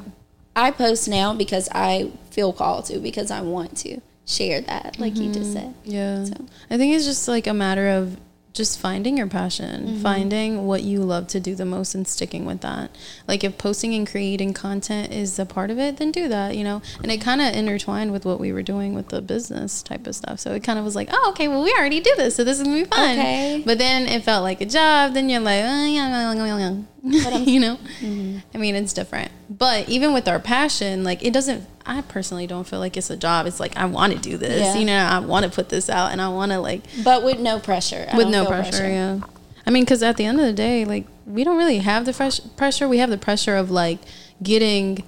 I 0.55 0.69
I 0.69 0.71
post 0.71 1.09
now 1.09 1.35
because 1.35 1.69
I 1.73 2.11
feel 2.31 2.53
called 2.53 2.85
to 2.87 2.99
because 2.99 3.31
I 3.31 3.41
want 3.41 3.77
to 3.79 4.01
share 4.27 4.61
that, 4.63 4.99
like 4.99 5.17
you 5.17 5.33
just 5.33 5.51
mm-hmm. 5.51 5.73
said. 5.73 5.75
Yeah. 5.85 6.25
So. 6.25 6.35
I 6.71 6.77
think 6.77 6.95
it's 6.95 7.07
just 7.07 7.27
like 7.29 7.47
a 7.47 7.55
matter 7.55 7.89
of 7.89 8.17
just 8.53 8.81
finding 8.81 9.17
your 9.17 9.27
passion, 9.27 9.87
mm-hmm. 9.87 10.03
finding 10.03 10.67
what 10.67 10.83
you 10.83 11.01
love 11.01 11.27
to 11.29 11.39
do 11.41 11.55
the 11.55 11.65
most 11.65 11.95
and 11.95 12.07
sticking 12.07 12.45
with 12.45 12.61
that. 12.63 12.91
Like 13.29 13.45
if 13.45 13.59
posting 13.59 13.95
and 13.95 14.07
creating 14.07 14.55
content 14.55 15.13
is 15.13 15.39
a 15.39 15.47
part 15.47 15.71
of 15.71 15.79
it, 15.79 15.99
then 15.99 16.11
do 16.11 16.29
that, 16.29 16.57
you 16.57 16.65
know? 16.65 16.83
And 17.03 17.13
it 17.13 17.21
kind 17.21 17.41
of 17.41 17.55
intertwined 17.55 18.13
with 18.13 18.25
what 18.25 18.41
we 18.41 18.53
were 18.53 18.63
doing 18.63 18.95
with 18.95 19.09
the 19.09 19.23
business 19.23 19.83
type 19.83 20.07
of 20.07 20.17
stuff. 20.17 20.41
So 20.41 20.53
it 20.53 20.65
kind 20.65 20.79
of 20.79 20.85
was 20.85 20.97
like, 20.97 21.09
oh, 21.13 21.31
okay, 21.31 21.49
well, 21.49 21.63
we 21.63 21.73
already 21.79 22.01
do 22.01 22.13
this, 22.17 22.35
so 22.35 22.45
this 22.45 22.59
is 22.59 22.65
going 22.65 22.79
to 22.79 22.85
be 22.85 22.91
fun. 22.91 23.19
Okay. 23.19 23.63
But 23.65 23.79
then 23.79 24.09
it 24.09 24.25
felt 24.25 24.43
like 24.43 24.61
a 24.61 24.67
job. 24.67 25.15
Then 25.15 25.29
you're 25.29 25.41
like, 25.41 25.63
oh, 25.63 25.87
yeah, 25.87 26.09
yeah, 26.09 26.35
yeah, 26.35 26.59
yeah. 26.59 26.77
you 27.03 27.61
know? 27.61 27.77
Mm-hmm. 28.01 28.39
I 28.55 28.59
mean, 28.59 28.75
it's 28.75 28.93
different. 28.93 29.31
But 29.49 29.89
even 29.89 30.13
with 30.13 30.29
our 30.29 30.39
passion, 30.39 31.05
like 31.05 31.25
it 31.25 31.33
doesn't, 31.33 31.67
I 31.87 32.03
personally 32.03 32.47
don't 32.47 32.67
feel 32.67 32.79
like 32.79 32.97
it's 32.97 33.11
a 33.11 33.17
job. 33.17 33.47
It's 33.47 33.61
like, 33.61 33.77
I 33.77 33.87
want 33.87 34.13
to 34.13 34.19
do 34.19 34.37
this. 34.37 34.61
Yeah. 34.61 34.75
You 34.77 34.85
know, 34.85 34.97
I 34.97 35.19
want 35.21 35.45
to 35.45 35.51
put 35.51 35.69
this 35.69 35.89
out 35.89 36.13
and 36.13 36.21
I 36.21 36.29
want 36.29 36.53
to 36.53 36.59
like, 36.59 36.83
But 37.03 37.25
with 37.25 37.41
no 37.41 37.59
pressure. 37.59 38.07
I 38.11 38.17
with 38.17 38.29
no 38.29 38.45
feel 38.45 38.53
pressure, 38.53 38.89
yeah. 38.89 39.21
I 39.67 39.71
mean, 39.71 39.85
because 39.85 40.03
at 40.03 40.17
the 40.17 40.25
end 40.25 40.41
of 40.41 40.47
the 40.47 40.53
day, 40.53 40.85
like 40.85 41.07
we 41.27 41.45
don't 41.45 41.57
really 41.57 41.79
have 41.79 42.05
the 42.05 42.13
fresh 42.13 42.41
pressure. 42.57 42.89
We 42.89 42.99
have 42.99 43.11
the 43.11 43.19
pressure 43.19 43.57
of 43.57 43.71
like 43.71 44.01
getting 44.43 45.05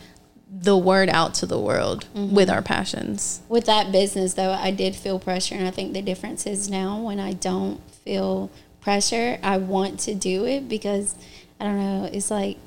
the 0.51 0.77
word 0.77 1.09
out 1.09 1.35
to 1.35 1.47
the 1.47 1.59
world 1.59 2.07
mm-hmm. 2.15 2.35
with 2.35 2.49
our 2.51 2.63
passions. 2.63 3.41
With 3.49 3.65
that 3.67 3.91
business 3.91 4.35
though, 4.35 4.53
I 4.53 4.71
did 4.71 4.95
feel 4.95 5.19
pressure 5.19 5.55
and 5.55 5.67
I 5.67 5.71
think 5.71 5.95
the 5.95 6.03
difference 6.03 6.47
is 6.47 6.71
now 6.71 7.01
when 7.01 7.19
I 7.19 7.33
don't 7.33 7.81
feel 7.91 8.51
pressure, 8.81 9.39
I 9.43 9.57
want 9.57 9.99
to 10.01 10.15
do 10.15 10.45
it 10.45 10.69
because 10.69 11.15
I 11.63 11.65
don't 11.67 11.79
know, 11.79 12.11
it's 12.13 12.29
like 12.31 12.59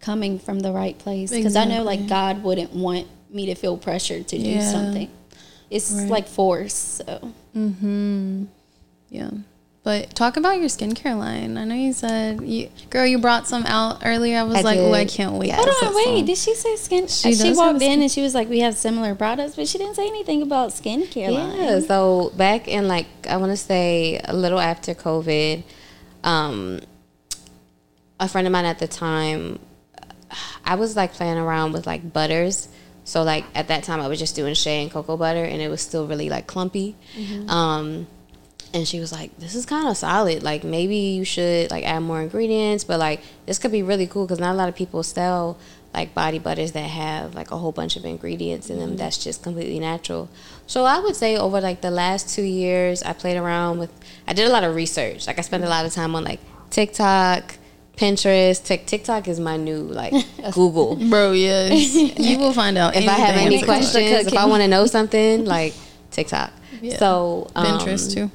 coming 0.00 0.38
from 0.40 0.58
the 0.60 0.72
right 0.72 0.98
place 0.98 1.30
because 1.30 1.54
I 1.54 1.64
know 1.66 1.84
like 1.84 2.08
God 2.08 2.42
wouldn't 2.42 2.72
want 2.72 3.06
me 3.30 3.46
to 3.46 3.54
feel 3.54 3.76
pressured 3.76 4.26
to 4.28 4.36
do 4.38 4.44
Yeah. 4.44 4.72
something. 4.72 5.08
It's 5.70 5.92
Right. 5.92 6.10
like 6.10 6.26
force, 6.28 6.74
so 6.74 7.32
Mm-hmm. 7.56 8.44
Yeah. 9.10 9.30
But 9.84 10.14
talk 10.14 10.36
about 10.36 10.58
your 10.58 10.68
skincare 10.68 11.16
line. 11.16 11.56
I 11.56 11.64
know 11.64 11.74
you 11.74 11.92
said, 11.94 12.42
you, 12.42 12.68
girl, 12.90 13.06
you 13.06 13.18
brought 13.18 13.46
some 13.48 13.64
out 13.64 14.02
earlier. 14.04 14.38
I 14.38 14.42
was 14.42 14.56
I 14.56 14.60
like, 14.62 14.78
oh, 14.78 14.92
I 14.92 15.04
can't 15.06 15.34
wait. 15.34 15.52
Hold 15.52 15.68
on, 15.68 15.94
wait. 15.94 16.04
some. 16.04 16.24
Did 16.26 16.36
she 16.38 16.54
say 16.54 16.76
skin? 16.76 17.06
She 17.06 17.34
She, 17.34 17.52
walked 17.54 17.80
in 17.80 18.02
and 18.02 18.10
she 18.10 18.20
was 18.20 18.34
like, 18.34 18.50
"We 18.50 18.58
have 18.58 18.76
similar 18.76 19.14
products," 19.14 19.56
but 19.56 19.66
she 19.66 19.78
didn't 19.78 19.94
say 19.96 20.06
anything 20.06 20.42
about 20.42 20.70
skincare 20.72 21.32
Yeah, 21.32 21.44
line. 21.44 21.82
so 21.86 22.32
back 22.36 22.68
in 22.68 22.86
like 22.88 23.06
I 23.30 23.38
want 23.38 23.50
to 23.52 23.56
say 23.56 24.20
a 24.24 24.34
little 24.34 24.60
after 24.60 24.94
COVID, 24.94 25.62
um, 26.22 26.80
a 28.20 28.28
friend 28.28 28.46
of 28.46 28.52
mine 28.52 28.64
at 28.64 28.78
the 28.78 28.88
time, 28.88 29.58
I 30.64 30.74
was 30.74 30.96
like 30.96 31.12
playing 31.12 31.38
around 31.38 31.72
with 31.72 31.86
like 31.86 32.12
butters. 32.12 32.68
So 33.04 33.22
like 33.22 33.44
at 33.54 33.68
that 33.68 33.84
time, 33.84 34.00
I 34.00 34.08
was 34.08 34.18
just 34.18 34.36
doing 34.36 34.54
shea 34.54 34.82
and 34.82 34.90
cocoa 34.90 35.16
butter, 35.16 35.44
and 35.44 35.62
it 35.62 35.68
was 35.68 35.80
still 35.80 36.06
really 36.06 36.28
like 36.28 36.46
clumpy. 36.46 36.94
Um, 37.48 38.06
and 38.74 38.86
she 38.86 39.00
was 39.00 39.12
like, 39.12 39.34
"This 39.38 39.54
is 39.54 39.64
kind 39.64 39.88
of 39.88 39.96
solid. 39.96 40.42
Like 40.42 40.62
maybe 40.62 40.96
you 40.96 41.24
should 41.24 41.70
like 41.70 41.84
add 41.84 42.00
more 42.00 42.20
ingredients, 42.20 42.84
but 42.84 42.98
like 43.00 43.20
this 43.46 43.58
could 43.58 43.72
be 43.72 43.82
really 43.82 44.06
cool 44.06 44.26
because 44.26 44.38
not 44.40 44.52
a 44.52 44.58
lot 44.58 44.68
of 44.68 44.74
people 44.74 45.02
sell 45.02 45.56
like 45.94 46.14
body 46.14 46.38
butters 46.38 46.72
that 46.72 46.80
have 46.80 47.34
like 47.34 47.50
a 47.50 47.56
whole 47.56 47.72
bunch 47.72 47.96
of 47.96 48.04
ingredients 48.04 48.68
in 48.68 48.78
them 48.78 48.96
that's 48.98 49.16
just 49.24 49.42
completely 49.42 49.80
natural. 49.80 50.28
So 50.66 50.84
I 50.84 50.98
would 50.98 51.16
say 51.16 51.38
over 51.38 51.62
like 51.62 51.80
the 51.80 51.90
last 51.90 52.34
two 52.34 52.42
years, 52.42 53.02
I 53.02 53.14
played 53.14 53.38
around 53.38 53.78
with. 53.78 53.90
I 54.26 54.34
did 54.34 54.46
a 54.46 54.50
lot 54.52 54.64
of 54.64 54.74
research. 54.74 55.26
Like 55.26 55.38
I 55.38 55.42
spent 55.42 55.64
a 55.64 55.68
lot 55.68 55.86
of 55.86 55.94
time 55.94 56.14
on 56.14 56.24
like 56.24 56.40
TikTok, 56.68 57.54
Pinterest. 57.98 58.62
Tik 58.64 58.86
TikTok 58.86 59.28
is 59.28 59.40
my 59.40 59.56
new 59.56 59.78
like 59.80 60.12
Google. 60.52 60.96
Bro, 60.96 61.32
yes. 61.32 61.94
you 62.18 62.38
will 62.38 62.52
find 62.52 62.78
out. 62.78 62.96
If 62.96 63.08
I 63.08 63.12
have 63.12 63.36
any 63.36 63.62
questions, 63.62 64.26
if 64.28 64.36
I 64.36 64.46
want 64.46 64.62
to 64.62 64.68
know 64.68 64.86
something, 64.86 65.44
like 65.44 65.74
TikTok. 66.10 66.52
Yeah. 66.80 66.96
So 66.98 67.50
um, 67.56 67.66
Pinterest 67.66 68.14
too. 68.14 68.30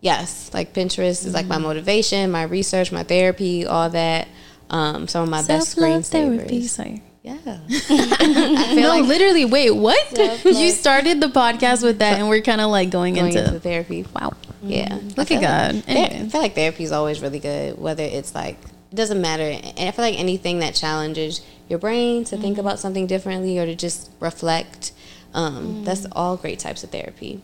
Yes, 0.00 0.50
like 0.54 0.72
Pinterest 0.72 1.26
is 1.26 1.34
like 1.34 1.46
my 1.46 1.58
motivation, 1.58 2.30
my 2.30 2.44
research, 2.44 2.92
my 2.92 3.02
therapy, 3.02 3.66
all 3.66 3.90
that. 3.90 4.28
Um, 4.68 5.06
some 5.06 5.22
of 5.22 5.28
my 5.28 5.46
best 5.46 5.72
Self-love 5.72 6.02
screensavers. 6.02 6.36
therapy. 6.38 6.62
Sorry. 6.66 7.02
Yeah. 7.22 7.34
no, 8.74 9.00
literally. 9.04 9.44
Wait, 9.44 9.70
what? 9.72 10.44
you 10.44 10.70
started 10.70 11.20
the 11.20 11.28
podcast 11.28 11.82
with 11.82 11.98
that, 11.98 12.18
and 12.18 12.28
we're 12.28 12.40
kind 12.40 12.60
of 12.60 12.70
like 12.70 12.90
going, 12.90 13.14
Going 13.14 13.28
into. 13.28 13.44
into 13.44 13.60
therapy. 13.60 14.06
wow. 14.14 14.32
Yeah. 14.62 14.98
Look 15.16 15.32
I 15.32 15.34
at 15.36 15.40
God. 15.40 15.74
Like. 15.88 16.12
I 16.12 16.28
feel 16.28 16.40
like 16.40 16.54
therapy 16.54 16.84
is 16.84 16.92
always 16.92 17.20
really 17.20 17.40
good, 17.40 17.78
whether 17.78 18.04
it's 18.04 18.34
like, 18.34 18.58
doesn't 18.96 19.20
matter. 19.20 19.44
And 19.44 19.88
I 19.88 19.90
feel 19.90 20.04
like 20.04 20.18
anything 20.18 20.58
that 20.60 20.74
challenges 20.74 21.40
your 21.68 21.78
brain 21.78 22.24
to 22.24 22.36
think 22.36 22.58
about 22.58 22.78
something 22.78 23.06
differently 23.06 23.58
or 23.58 23.66
to 23.66 23.74
just 23.74 24.10
reflect, 24.20 24.92
um, 25.34 25.84
that's 25.84 26.06
all 26.12 26.36
great 26.36 26.58
types 26.58 26.82
of 26.84 26.90
therapy. 26.90 27.40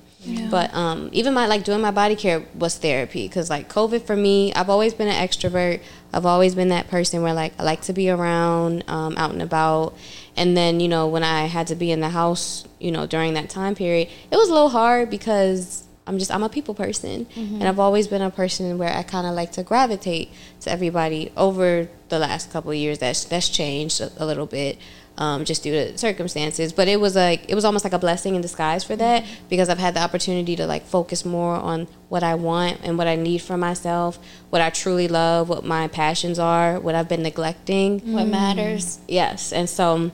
But 0.51 0.73
um, 0.73 1.09
even 1.13 1.35
my 1.35 1.47
like 1.47 1.65
doing 1.65 1.81
my 1.81 1.91
body 1.91 2.15
care 2.15 2.45
was 2.55 2.79
therapy 2.79 3.27
because 3.27 3.51
like 3.51 3.69
COVID 3.69 4.03
for 4.03 4.15
me, 4.15 4.53
I've 4.55 4.71
always 4.71 4.95
been 4.95 5.09
an 5.09 5.15
extrovert. 5.15 5.81
I've 6.13 6.27
always 6.27 6.55
been 6.55 6.69
that 6.69 6.89
person 6.89 7.23
where 7.23 7.35
like 7.35 7.53
I 7.59 7.65
like 7.65 7.83
to 7.83 7.93
be 7.93 8.09
around, 8.09 8.85
um, 8.87 9.17
out 9.17 9.33
and 9.33 9.43
about. 9.43 9.97
And 10.37 10.57
then 10.57 10.79
you 10.79 10.87
know 10.87 11.09
when 11.09 11.25
I 11.25 11.47
had 11.47 11.67
to 11.69 11.75
be 11.75 11.91
in 11.91 12.01
the 12.01 12.11
house, 12.11 12.65
you 12.79 12.93
know 12.93 13.05
during 13.05 13.35
that 13.35 13.51
time 13.51 13.75
period, 13.75 14.09
it 14.31 14.37
was 14.37 14.49
a 14.49 14.53
little 14.53 14.69
hard 14.69 15.11
because 15.11 15.89
I'm 16.07 16.19
just 16.19 16.33
I'm 16.33 16.43
a 16.43 16.49
people 16.49 16.75
person, 16.75 17.27
mm-hmm. 17.27 17.55
and 17.57 17.65
I've 17.65 17.79
always 17.79 18.09
been 18.09 18.23
a 18.23 18.31
person 18.31 18.77
where 18.77 18.93
I 18.93 19.03
kind 19.03 19.27
of 19.27 19.35
like 19.35 19.53
to 19.53 19.63
gravitate 19.63 20.31
to 20.63 20.71
everybody. 20.71 21.33
Over 21.37 21.89
the 22.09 22.19
last 22.19 22.51
couple 22.51 22.73
of 22.73 22.77
years, 22.77 22.99
that's 22.99 23.25
that's 23.25 23.49
changed 23.49 24.01
a, 24.01 24.11
a 24.19 24.27
little 24.27 24.47
bit, 24.47 24.79
um, 25.17 25.45
just 25.45 25.63
due 25.63 25.71
to 25.71 25.97
circumstances. 25.97 26.73
But 26.73 26.89
it 26.89 26.99
was 27.01 27.15
like 27.15 27.49
it 27.49 27.55
was 27.55 27.65
almost 27.65 27.85
like 27.85 27.93
a 27.93 28.01
blessing 28.01 28.35
in 28.35 28.43
disguise 28.43 28.83
for 28.83 28.97
that 28.97 29.23
mm-hmm. 29.23 29.49
because 29.49 29.69
I've 29.69 29.79
had 29.79 29.95
the 29.95 30.01
opportunity 30.01 30.57
to 30.57 30.67
like 30.67 30.85
focus 30.87 31.25
more 31.25 31.55
on 31.55 31.87
what 32.09 32.25
I 32.25 32.35
want 32.35 32.81
and 32.83 32.99
what 32.99 33.07
I 33.07 33.15
need 33.15 33.39
for 33.39 33.57
myself, 33.57 34.19
what 34.51 34.61
I 34.61 34.71
truly 34.71 35.07
love, 35.07 35.49
what 35.49 35.65
my 35.65 35.87
passions 35.87 36.41
are, 36.41 36.81
what 36.81 36.97
I've 36.97 37.09
been 37.09 37.23
neglecting. 37.23 38.01
What 38.13 38.23
mm-hmm. 38.23 38.31
matters? 38.33 38.99
Yes, 39.07 39.53
and 39.53 39.71
so 39.71 39.95
um, 39.95 40.13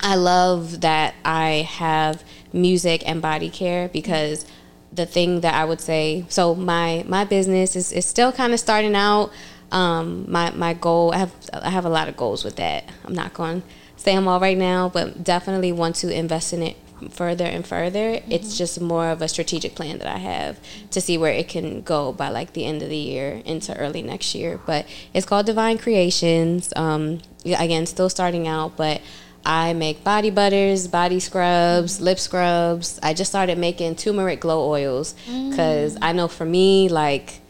I 0.00 0.14
love 0.14 0.80
that 0.80 1.14
I 1.22 1.68
have 1.68 2.24
music 2.52 3.06
and 3.06 3.20
body 3.20 3.50
care 3.50 3.88
because 3.88 4.46
the 4.92 5.06
thing 5.06 5.40
that 5.40 5.54
I 5.54 5.64
would 5.64 5.80
say 5.80 6.24
so 6.28 6.54
my 6.54 7.04
my 7.06 7.24
business 7.24 7.76
is, 7.76 7.92
is 7.92 8.06
still 8.06 8.32
kind 8.32 8.52
of 8.52 8.60
starting 8.60 8.94
out. 8.94 9.30
Um, 9.70 10.24
my 10.30 10.50
my 10.52 10.72
goal 10.74 11.12
I 11.12 11.18
have 11.18 11.34
I 11.52 11.70
have 11.70 11.84
a 11.84 11.90
lot 11.90 12.08
of 12.08 12.16
goals 12.16 12.44
with 12.44 12.56
that. 12.56 12.84
I'm 13.04 13.14
not 13.14 13.34
going 13.34 13.62
to 13.62 13.68
say 13.96 14.14
them 14.14 14.26
all 14.26 14.40
right 14.40 14.56
now, 14.56 14.88
but 14.88 15.22
definitely 15.22 15.72
want 15.72 15.96
to 15.96 16.10
invest 16.10 16.52
in 16.52 16.62
it 16.62 16.76
further 17.10 17.44
and 17.44 17.66
further. 17.66 18.20
It's 18.28 18.56
just 18.58 18.80
more 18.80 19.08
of 19.08 19.22
a 19.22 19.28
strategic 19.28 19.74
plan 19.74 19.98
that 19.98 20.08
I 20.08 20.18
have 20.18 20.58
to 20.90 21.00
see 21.00 21.16
where 21.16 21.32
it 21.32 21.48
can 21.48 21.82
go 21.82 22.12
by 22.12 22.28
like 22.28 22.52
the 22.52 22.64
end 22.64 22.82
of 22.82 22.88
the 22.88 22.96
year 22.96 23.42
into 23.44 23.76
early 23.76 24.02
next 24.02 24.34
year. 24.34 24.58
But 24.66 24.86
it's 25.14 25.26
called 25.26 25.46
Divine 25.46 25.78
Creations. 25.78 26.72
Um, 26.76 27.20
again, 27.44 27.86
still 27.86 28.08
starting 28.08 28.48
out, 28.48 28.76
but 28.76 29.00
I 29.44 29.72
make 29.72 30.04
body 30.04 30.30
butters, 30.30 30.88
body 30.88 31.20
scrubs, 31.20 32.00
lip 32.00 32.18
scrubs. 32.18 32.98
I 33.02 33.14
just 33.14 33.30
started 33.30 33.56
making 33.58 33.96
turmeric 33.96 34.40
glow 34.40 34.68
oils 34.68 35.14
mm. 35.26 35.50
because 35.50 35.96
I 36.02 36.12
know 36.12 36.28
for 36.28 36.44
me, 36.44 36.88
like 36.88 37.40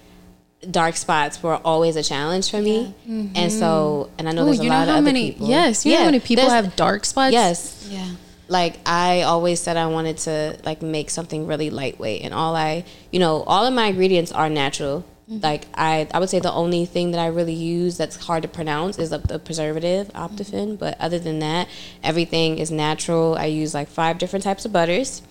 dark 0.71 0.97
spots 0.97 1.43
were 1.43 1.57
always 1.57 1.97
a 1.97 2.03
challenge 2.03 2.51
for 2.51 2.61
me, 2.61 2.95
and 3.07 3.51
so 3.53 4.11
and 4.19 4.29
I 4.29 4.33
know 4.33 4.43
Oh, 4.43 4.45
there's 4.47 4.61
a 4.61 4.65
you 4.65 4.71
know 4.71 4.77
lot 4.77 4.83
of 4.83 4.89
how 4.89 4.95
other 4.99 5.05
many? 5.05 5.33
people. 5.33 5.49
Yes, 5.49 5.85
you 5.87 5.93
know 5.93 5.99
how 6.01 6.05
many 6.07 6.21
people 6.21 6.47
there's- 6.47 6.65
have 6.65 6.77
dark 6.77 7.05
spots. 7.05 7.33
Yes, 7.33 7.89
Yeah. 7.91 8.07
like 8.49 8.77
I 8.87 9.23
always 9.23 9.61
said 9.61 9.77
I 9.77 9.87
wanted 9.87 10.19
to 10.19 10.59
like 10.65 10.83
make 10.83 11.11
something 11.11 11.47
really 11.47 11.71
lightweight 11.71 12.23
and 12.23 12.33
all 12.33 12.55
I 12.57 12.85
you 13.13 13.19
know 13.19 13.43
all 13.43 13.67
of 13.67 13.75
my 13.75 13.87
ingredients 13.87 14.33
are 14.33 14.49
natural 14.49 15.05
like 15.29 15.67
I 15.75 16.09
I 16.15 16.19
would 16.21 16.31
say 16.31 16.41
the 16.41 16.53
only 16.53 16.87
thing 16.87 17.11
that 17.13 17.21
I 17.21 17.27
really 17.27 17.53
use 17.55 17.97
that's 17.99 18.17
hard 18.27 18.43
to 18.43 18.49
pronounce 18.49 18.99
is 18.99 19.11
the, 19.11 19.19
the 19.19 19.39
preservative 19.39 20.09
Optiphen 20.15 20.79
but 20.79 20.97
other 20.99 21.19
than 21.19 21.39
that 21.41 21.69
everything 22.03 22.59
is 22.59 22.71
natural 22.71 23.37
I 23.37 23.47
use 23.47 23.75
like 23.75 23.89
five 23.89 24.19
different 24.19 24.43
types 24.45 24.65
of 24.65 24.73
butters 24.73 25.23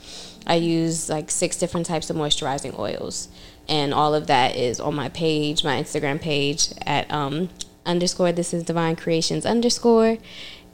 I 0.46 0.56
use 0.56 1.10
like 1.10 1.32
six 1.32 1.58
different 1.58 1.88
types 1.88 2.10
of 2.10 2.16
moisturizing 2.16 2.78
oils 2.78 3.28
and 3.68 3.94
all 3.94 4.14
of 4.14 4.28
that 4.28 4.56
is 4.56 4.80
on 4.80 4.94
my 4.96 5.10
page 5.10 5.64
my 5.64 5.82
Instagram 5.82 6.22
page 6.22 6.70
at 6.86 7.12
um 7.12 7.50
underscore 7.86 8.32
this 8.32 8.54
is 8.54 8.64
divine 8.64 8.96
creations 8.96 9.46
underscore 9.48 10.18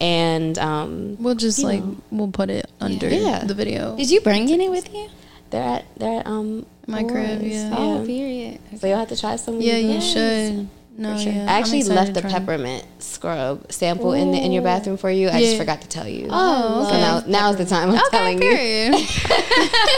and 0.02 0.58
um 0.60 1.16
We'll 1.20 1.36
just 1.36 1.64
like 1.64 1.82
know. 1.82 1.96
we'll 2.12 2.32
put 2.32 2.50
it 2.50 2.70
under 2.82 3.08
Yeah. 3.08 3.46
the 3.46 3.54
video. 3.54 3.96
Did 3.96 4.12
you 4.12 4.20
bring 4.20 4.52
any 4.52 4.68
with 4.68 4.94
you? 4.94 5.08
They're 5.50 5.64
at 5.64 5.86
they're 5.98 6.20
at 6.20 6.28
um 6.28 6.66
My 6.88 7.04
crib, 7.04 7.39
Auror's. 7.41 7.43
yeah. 7.54 7.76
Oh, 7.78 8.04
period. 8.06 8.60
So 8.80 8.88
you'll 8.88 8.98
have 9.00 9.10
to 9.10 9.17
try 9.19 9.36
some. 9.38 9.56
of 9.56 9.62
Yeah, 9.62 9.78
you 9.78 9.89
ones. 9.91 10.12
should. 10.12 10.67
No, 10.96 11.17
sure. 11.17 11.32
yeah. 11.34 11.46
I 11.52 11.58
actually 11.58 11.82
left 11.86 12.10
to 12.10 12.13
the 12.13 12.22
try 12.22 12.34
'em. 12.34 12.46
peppermint 12.46 12.86
scrub 13.00 13.72
sample 13.72 14.13
in 14.13 14.32
the 14.32 14.38
in 14.38 14.52
your 14.52 14.62
bathroom 14.62 14.96
for 14.98 15.10
you. 15.10 15.28
I 15.28 15.39
just 15.39 15.58
forgot 15.58 15.82
to 15.82 15.88
tell 15.88 16.08
you. 16.08 16.28
Oh, 16.30 16.84
So 16.84 16.89
okay. 16.89 17.02
now, 17.02 17.24
now's 17.26 17.56
the 17.58 17.65
time 17.65 17.89
I'm 17.89 18.02
telling 18.12 18.39
you. 18.41 18.48
period. 18.50 18.93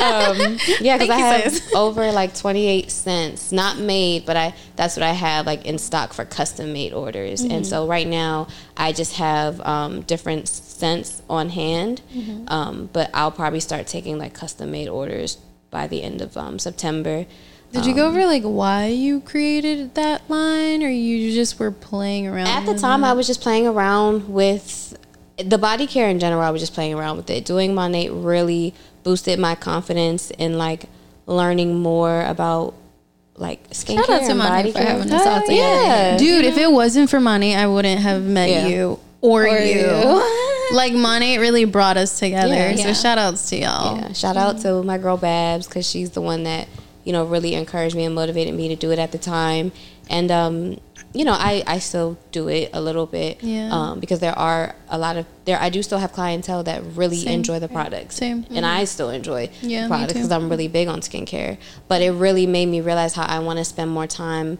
Um, 0.01 0.57
yeah, 0.81 0.97
because 0.97 1.09
I 1.09 1.17
have 1.17 1.51
sis. 1.53 1.73
over 1.75 2.11
like 2.11 2.35
28 2.35 2.91
cents, 2.91 3.51
not 3.51 3.77
made, 3.77 4.25
but 4.25 4.37
I 4.37 4.53
that's 4.75 4.95
what 4.95 5.03
I 5.03 5.11
have 5.13 5.45
like 5.45 5.65
in 5.65 5.77
stock 5.77 6.13
for 6.13 6.23
custom 6.25 6.71
made 6.73 6.93
orders. 6.93 7.41
Mm-hmm. 7.41 7.51
And 7.51 7.67
so 7.67 7.87
right 7.87 8.07
now 8.07 8.47
I 8.77 8.91
just 8.91 9.15
have 9.15 9.59
um, 9.61 10.01
different 10.01 10.47
scents 10.47 11.21
on 11.29 11.49
hand, 11.49 12.01
Mm-hmm. 12.13 12.45
um, 12.49 12.89
but 12.93 13.09
I'll 13.13 13.31
probably 13.31 13.59
start 13.61 13.87
taking 13.87 14.17
like 14.17 14.33
custom 14.33 14.71
made 14.71 14.87
orders 14.87 15.37
by 15.75 15.87
the 15.87 16.01
end 16.01 16.21
of 16.21 16.37
um, 16.37 16.57
September. 16.57 17.25
Did 17.73 17.85
you 17.85 17.93
go 17.93 18.07
over 18.07 18.25
like 18.25 18.43
why 18.43 18.85
you 18.87 19.19
created 19.19 19.95
that 19.95 20.29
line, 20.29 20.81
or 20.81 20.87
you 20.87 21.33
just 21.33 21.59
were 21.59 21.71
playing 21.71 22.25
around? 22.27 22.47
At 22.47 22.65
the 22.65 22.79
time? 22.79 23.03
I 23.03 23.11
was 23.11 23.27
just 23.27 23.41
playing 23.41 23.67
around 23.67 24.29
with 24.33 24.97
the 25.37 25.57
body 25.57 25.85
care 25.85 26.07
in 26.07 26.17
general. 26.19 26.41
I 26.41 26.51
was 26.51 26.61
just 26.61 26.73
playing 26.73 26.93
around 26.93 27.17
with 27.17 27.29
it. 27.29 27.43
Doing 27.43 27.75
Monat 27.75 28.11
really 28.13 28.73
boosted 29.03 29.37
my 29.39 29.55
confidence 29.55 30.31
in 30.31 30.57
like 30.57 30.85
learning 31.25 31.77
more 31.79 32.21
about 32.23 32.75
like 33.35 33.69
skincare 33.71 34.05
Shout 34.05 34.09
out 34.09 34.19
to 34.27 34.31
and 34.31 34.39
body 34.39 34.71
for 34.71 34.77
care. 34.77 34.87
having 34.87 35.11
us 35.11 35.27
all 35.27 35.41
together. 35.41 35.53
Yeah. 35.55 36.17
dude. 36.17 36.45
If 36.45 36.57
it 36.57 36.71
wasn't 36.71 37.09
for 37.09 37.19
Monat, 37.19 37.57
I 37.57 37.67
wouldn't 37.67 37.99
have 37.99 38.23
met 38.23 38.49
Yeah. 38.49 38.67
you 38.67 38.99
or, 39.19 39.43
Or 39.49 39.57
you. 39.57 39.81
you. 39.81 40.51
like 40.73 40.93
Monat 40.93 41.39
really 41.39 41.65
brought 41.65 41.97
us 41.97 42.19
together. 42.19 42.53
Yeah. 42.53 42.75
So 42.75 42.87
Yeah. 42.87 42.93
shout 42.93 43.17
outs 43.17 43.49
to 43.49 43.57
y'all. 43.57 43.97
Yeah, 43.97 44.13
shout 44.13 44.37
out 44.37 44.59
to 44.61 44.83
my 44.83 44.97
girl 44.97 45.17
Babs 45.17 45.67
because 45.67 45.87
she's 45.89 46.11
the 46.11 46.21
one 46.21 46.43
that 46.43 46.67
you 47.03 47.13
know 47.13 47.25
really 47.25 47.53
encouraged 47.53 47.95
me 47.95 48.03
and 48.05 48.15
motivated 48.15 48.53
me 48.53 48.67
to 48.69 48.75
do 48.75 48.91
it 48.91 48.99
at 48.99 49.11
the 49.11 49.17
time. 49.17 49.71
And 50.09 50.29
um, 50.31 50.77
you 51.13 51.23
know, 51.23 51.33
I 51.33 51.63
I 51.65 51.79
still 51.79 52.17
do 52.31 52.47
it 52.49 52.69
a 52.73 52.81
little 52.81 53.05
bit. 53.05 53.41
Yeah. 53.41 53.69
Um, 53.71 53.99
because 53.99 54.19
there 54.19 54.37
are 54.37 54.75
a 54.89 54.97
lot 54.97 55.17
of 55.17 55.25
there. 55.45 55.57
I 55.59 55.69
do 55.69 55.81
still 55.81 55.97
have 55.99 56.11
clientele 56.13 56.63
that 56.63 56.83
really 56.95 57.17
Same. 57.17 57.35
enjoy 57.35 57.59
the 57.59 57.67
products. 57.67 58.15
Same. 58.15 58.45
And 58.49 58.65
I 58.65 58.83
still 58.85 59.09
enjoy 59.09 59.49
Yeah, 59.61 59.87
products 59.87 60.13
because 60.13 60.31
I'm 60.31 60.49
really 60.49 60.67
big 60.67 60.87
on 60.87 60.99
skincare. 61.01 61.57
But 61.87 62.01
it 62.01 62.11
really 62.11 62.45
made 62.47 62.65
me 62.67 62.81
realize 62.81 63.13
how 63.13 63.23
I 63.23 63.39
want 63.39 63.59
to 63.59 63.65
spend 63.65 63.91
more 63.91 64.07
time 64.07 64.57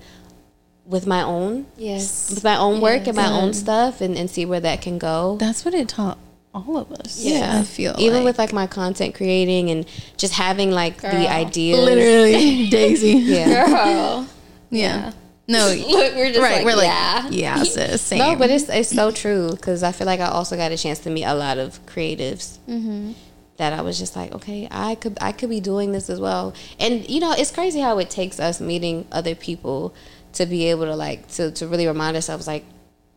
with 0.86 1.08
my 1.08 1.22
own 1.24 1.66
Yes. 1.78 2.30
with 2.30 2.44
my 2.44 2.56
own 2.58 2.80
work 2.82 3.08
and 3.08 3.16
my 3.18 3.28
own 3.32 3.54
stuff 3.54 4.02
and, 4.02 4.18
and 4.18 4.30
see 4.30 4.46
where 4.46 4.60
that 4.60 4.82
can 4.82 4.98
go. 4.98 5.38
That's 5.40 5.66
what 5.66 5.74
it 5.74 5.88
taught 5.90 6.18
all 6.54 6.78
of 6.78 6.92
us. 6.92 7.24
Yeah, 7.24 7.60
I 7.60 7.64
feel 7.64 7.96
even 7.98 8.18
like. 8.20 8.26
with 8.26 8.38
like 8.38 8.54
my 8.54 8.68
content 8.68 9.16
creating 9.16 9.70
and 9.72 9.86
just 10.18 10.34
having 10.34 10.72
like 10.72 11.02
the 11.02 11.10
Girl. 11.10 11.28
ideas. 11.28 11.80
literally 11.80 12.70
Daisy. 12.70 13.12
Yeah. 13.14 13.66
Girl. 13.68 14.28
Yeah. 14.72 15.12
No. 15.48 15.68
Look, 15.90 16.16
we're 16.16 16.30
just 16.30 16.40
right. 16.40 16.58
like, 16.58 16.66
we're 16.66 16.76
like, 16.76 16.88
yeah. 16.88 17.30
yeah, 17.30 17.64
sis. 17.64 18.02
Same. 18.02 18.20
No, 18.20 18.36
but 18.36 18.50
it's 18.50 18.68
it's 18.68 18.90
so 18.90 19.12
true 19.12 19.52
because 19.52 19.84
I 19.84 19.92
feel 19.92 20.08
like 20.08 20.20
I 20.20 20.26
also 20.28 20.56
got 20.58 20.72
a 20.72 20.78
chance 20.78 21.00
to 21.00 21.10
meet 21.10 21.24
a 21.24 21.36
lot 21.36 21.58
of 21.58 21.86
creatives 21.86 22.58
Mm-hmm. 22.68 23.14
that 23.58 23.72
I 23.74 23.82
was 23.82 23.98
just 24.00 24.16
like, 24.16 24.34
okay, 24.34 24.68
I 24.72 24.96
could 24.96 25.18
I 25.22 25.32
could 25.32 25.50
be 25.50 25.60
doing 25.62 25.92
this 25.92 26.10
as 26.10 26.20
well. 26.20 26.54
And 26.80 27.08
you 27.10 27.20
know, 27.20 27.32
it's 27.38 27.52
crazy 27.52 27.80
how 27.80 28.00
it 28.00 28.10
takes 28.10 28.40
us 28.40 28.60
meeting 28.60 29.06
other 29.12 29.36
people 29.36 29.94
to 30.36 30.46
be 30.46 30.70
able 30.70 30.86
to 30.86 30.96
like 30.96 31.28
to 31.30 31.52
to 31.52 31.68
really 31.68 31.88
remind 31.88 32.16
ourselves 32.16 32.48
like. 32.48 32.66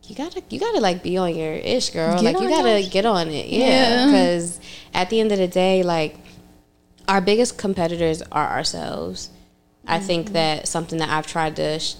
You 0.03 0.15
gotta, 0.15 0.41
you 0.49 0.59
gotta 0.59 0.79
like 0.79 1.03
be 1.03 1.17
on 1.17 1.35
your 1.35 1.53
ish, 1.53 1.91
girl. 1.91 2.19
Get 2.19 2.33
like 2.33 2.41
you 2.41 2.49
gotta 2.49 2.89
get 2.89 3.05
on 3.05 3.27
it, 3.27 3.45
yeah. 3.45 3.67
Yeah. 3.67 4.05
Because 4.07 4.59
at 4.91 5.11
the 5.11 5.19
end 5.19 5.31
of 5.31 5.37
the 5.37 5.47
day, 5.47 5.83
like 5.83 6.15
our 7.07 7.21
biggest 7.21 7.59
competitors 7.59 8.23
are 8.31 8.47
ourselves. 8.47 9.29
I 9.85 9.99
think 9.99 10.25
mm-hmm. 10.25 10.33
that 10.33 10.67
something 10.67 10.99
that 10.99 11.09
I've 11.09 11.27
tried 11.27 11.55
to 11.57 11.79
sh- 11.79 11.95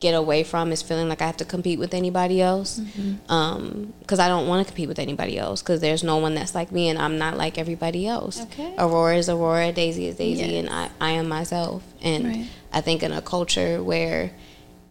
get 0.00 0.12
away 0.12 0.42
from 0.42 0.72
is 0.72 0.80
feeling 0.80 1.08
like 1.08 1.20
I 1.20 1.26
have 1.26 1.36
to 1.36 1.44
compete 1.44 1.78
with 1.78 1.92
anybody 1.92 2.40
else. 2.40 2.80
Mm-hmm. 2.80 3.30
Um, 3.30 3.92
because 4.00 4.18
I 4.18 4.28
don't 4.28 4.48
want 4.48 4.66
to 4.66 4.72
compete 4.72 4.88
with 4.88 4.98
anybody 4.98 5.38
else 5.38 5.62
because 5.62 5.80
there's 5.82 6.02
no 6.02 6.16
one 6.16 6.34
that's 6.34 6.54
like 6.54 6.72
me 6.72 6.88
and 6.88 6.98
I'm 6.98 7.18
not 7.18 7.36
like 7.36 7.58
everybody 7.58 8.06
else. 8.06 8.40
Okay. 8.40 8.74
Aurora 8.78 9.16
is 9.16 9.28
Aurora, 9.28 9.72
Daisy 9.72 10.06
is 10.06 10.16
Daisy, 10.16 10.46
Yes. 10.46 10.64
and 10.64 10.70
I, 10.70 10.90
I 11.00 11.10
am 11.12 11.28
myself. 11.28 11.82
And 12.00 12.24
Right. 12.24 12.48
I 12.72 12.80
think 12.80 13.02
in 13.02 13.12
a 13.12 13.22
culture 13.22 13.82
where 13.82 14.30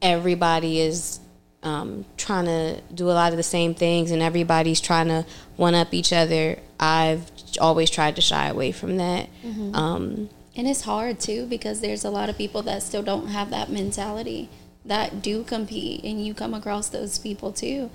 everybody 0.02 0.80
is 0.80 1.20
um, 1.64 2.06
trying 2.18 2.46
to 2.46 2.82
do 2.94 3.10
a 3.10 3.12
lot 3.12 3.32
of 3.32 3.38
the 3.38 3.44
same 3.44 3.74
things 3.74 4.12
and 4.12 4.22
everybody's 4.22 4.80
trying 4.80 5.08
to 5.08 5.26
one 5.58 5.76
up 5.76 5.94
each 5.94 6.14
other, 6.14 6.58
I've 6.80 7.30
always 7.60 7.90
tried 7.90 8.16
to 8.16 8.22
shy 8.22 8.48
away 8.48 8.72
from 8.72 8.98
that. 8.98 9.30
Um, 9.74 10.30
And 10.56 10.68
it's 10.68 10.82
hard 10.82 11.20
too 11.20 11.46
because 11.48 11.82
there's 11.82 12.04
a 12.06 12.10
lot 12.10 12.30
of 12.30 12.38
people 12.38 12.62
that 12.64 12.84
still 12.84 13.04
don't 13.04 13.28
have 13.28 13.50
that 13.52 13.70
mentality 13.70 14.50
that 14.86 15.22
do 15.22 15.44
compete, 15.44 16.04
and 16.04 16.26
you 16.26 16.34
come 16.34 16.54
across 16.54 16.90
those 16.90 17.20
people 17.20 17.52
too. 17.52 17.90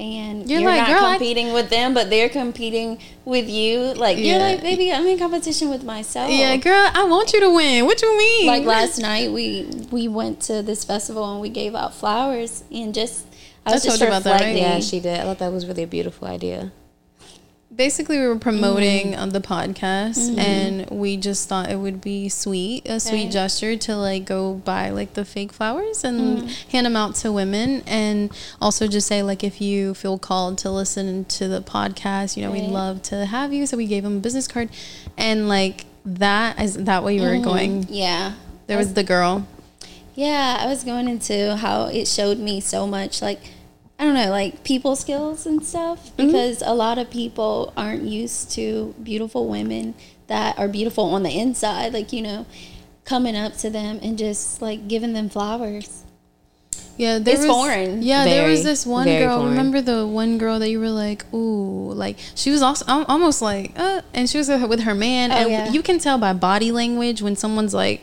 And 0.00 0.48
You're 0.48 0.60
you're, 0.60 0.70
like, 0.70 0.88
not 0.88 0.88
"Girl, 0.88 1.04
I-" 1.04 1.16
competing 1.18 1.52
with 1.52 1.68
them, 1.68 1.92
but 1.92 2.08
they're 2.08 2.30
competing 2.30 2.98
with 3.26 3.50
you. 3.50 3.92
Like 3.92 4.16
Yeah. 4.16 4.24
you're 4.24 4.38
like, 4.38 4.62
baby, 4.62 4.90
I'm 4.90 5.06
in 5.06 5.18
competition 5.18 5.68
with 5.68 5.84
myself. 5.84 6.30
Yeah, 6.30 6.56
girl, 6.56 6.90
I 6.94 7.04
want 7.04 7.34
you 7.34 7.40
to 7.40 7.50
win. 7.50 7.84
What 7.84 8.00
you 8.00 8.16
mean? 8.16 8.46
like 8.46 8.64
last 8.64 8.98
night 8.98 9.30
we 9.30 9.68
we 9.90 10.08
went 10.08 10.40
to 10.48 10.62
this 10.62 10.84
festival 10.84 11.30
and 11.30 11.40
we 11.40 11.50
gave 11.50 11.74
out 11.74 11.92
flowers 11.94 12.64
and 12.72 12.94
just 12.94 13.26
I 13.66 13.72
was 13.72 13.84
I 13.84 13.88
just 13.88 13.98
told 13.98 14.00
you 14.00 14.06
about 14.06 14.24
that, 14.24 14.40
right? 14.40 14.56
Yeah, 14.56 14.80
she 14.80 15.00
did. 15.00 15.20
I 15.20 15.24
thought 15.24 15.38
that 15.40 15.52
was 15.52 15.66
really 15.66 15.82
a 15.82 15.86
beautiful 15.86 16.26
idea. 16.28 16.72
Basically 17.74 18.18
we 18.18 18.26
were 18.26 18.36
promoting 18.38 19.12
Mm-hmm. 19.12 19.30
the 19.30 19.40
podcast 19.40 20.36
and 20.38 20.88
we 20.90 21.16
just 21.16 21.48
thought 21.48 21.70
it 21.70 21.76
would 21.76 22.00
be 22.00 22.28
sweet 22.28 22.86
a 22.88 22.98
sweet 22.98 23.24
Right. 23.24 23.32
gesture 23.32 23.76
to 23.76 23.96
like 23.96 24.24
go 24.24 24.54
buy 24.54 24.90
like 24.90 25.14
the 25.14 25.24
fake 25.24 25.52
flowers 25.52 26.02
and 26.04 26.38
Mm-hmm. 26.38 26.70
hand 26.70 26.86
them 26.86 26.96
out 26.96 27.14
to 27.16 27.30
women 27.32 27.82
and 27.86 28.30
also 28.60 28.86
just 28.88 29.06
say 29.06 29.22
like 29.22 29.44
if 29.44 29.60
you 29.60 29.94
feel 29.94 30.18
called 30.18 30.58
to 30.58 30.70
listen 30.70 31.24
to 31.26 31.48
the 31.48 31.60
podcast 31.62 32.36
you 32.36 32.42
know 32.44 32.50
we'd 32.50 32.68
love 32.68 33.02
to 33.02 33.24
have 33.26 33.52
you 33.52 33.66
so 33.66 33.76
we 33.76 33.86
gave 33.86 34.02
them 34.02 34.16
a 34.16 34.20
business 34.20 34.48
card 34.48 34.68
and 35.16 35.48
like 35.48 35.84
that 36.04 36.60
is 36.60 36.74
that 36.74 37.04
way 37.04 37.14
you 37.16 37.22
were 37.22 37.38
going 37.38 37.86
Yeah. 37.88 38.34
there 38.66 38.78
was 38.78 38.94
the 38.94 39.04
girl 39.04 39.46
Yeah, 40.16 40.58
I 40.60 40.66
was 40.66 40.82
going 40.84 41.08
into 41.08 41.56
how 41.56 41.84
it 41.86 42.06
showed 42.08 42.38
me 42.38 42.60
so 42.60 42.86
much 42.86 43.22
like 43.22 43.40
I 44.00 44.04
don't 44.04 44.14
know, 44.14 44.30
like 44.30 44.64
people 44.64 44.96
skills 44.96 45.44
and 45.44 45.62
stuff 45.64 46.16
because 46.16 46.62
a 46.64 46.72
lot 46.72 46.96
of 46.96 47.10
people 47.10 47.70
aren't 47.76 48.04
used 48.04 48.50
to 48.52 48.94
beautiful 49.02 49.46
women 49.46 49.94
that 50.26 50.58
are 50.58 50.68
beautiful 50.68 51.04
on 51.12 51.22
the 51.22 51.38
inside, 51.38 51.92
like 51.92 52.10
you 52.10 52.22
know, 52.22 52.46
coming 53.04 53.36
up 53.36 53.58
to 53.58 53.68
them 53.68 54.00
and 54.02 54.16
just 54.16 54.62
like 54.62 54.88
giving 54.88 55.12
them 55.12 55.28
flowers. 55.28 56.04
Yeah, 56.96 57.18
there 57.18 57.34
It's 57.34 57.46
was, 57.46 57.50
foreign. 57.50 58.02
Yeah, 58.02 58.24
there 58.24 58.48
was 58.48 58.62
this 58.64 58.86
one 58.86 59.06
girl. 59.06 59.38
foreign. 59.38 59.50
Remember 59.50 59.80
the 59.82 60.06
one 60.06 60.38
girl 60.38 60.58
that 60.60 60.70
you 60.70 60.80
were 60.80 60.88
like, 60.90 61.24
ooh, 61.34 61.92
like 61.92 62.16
she 62.34 62.50
was 62.50 62.62
also 62.62 62.84
almost 63.04 63.42
like, 63.42 63.72
uh, 63.78 64.00
and 64.14 64.28
she 64.30 64.38
was 64.38 64.48
with 64.48 64.60
her, 64.62 64.66
with 64.66 64.80
her 64.80 64.94
man, 64.94 65.30
Oh, 65.30 65.34
and 65.34 65.50
yeah. 65.50 65.70
you 65.70 65.82
can 65.82 65.98
tell 65.98 66.16
by 66.18 66.32
body 66.32 66.72
language 66.72 67.20
when 67.22 67.36
someone's 67.36 67.74
like, 67.74 68.02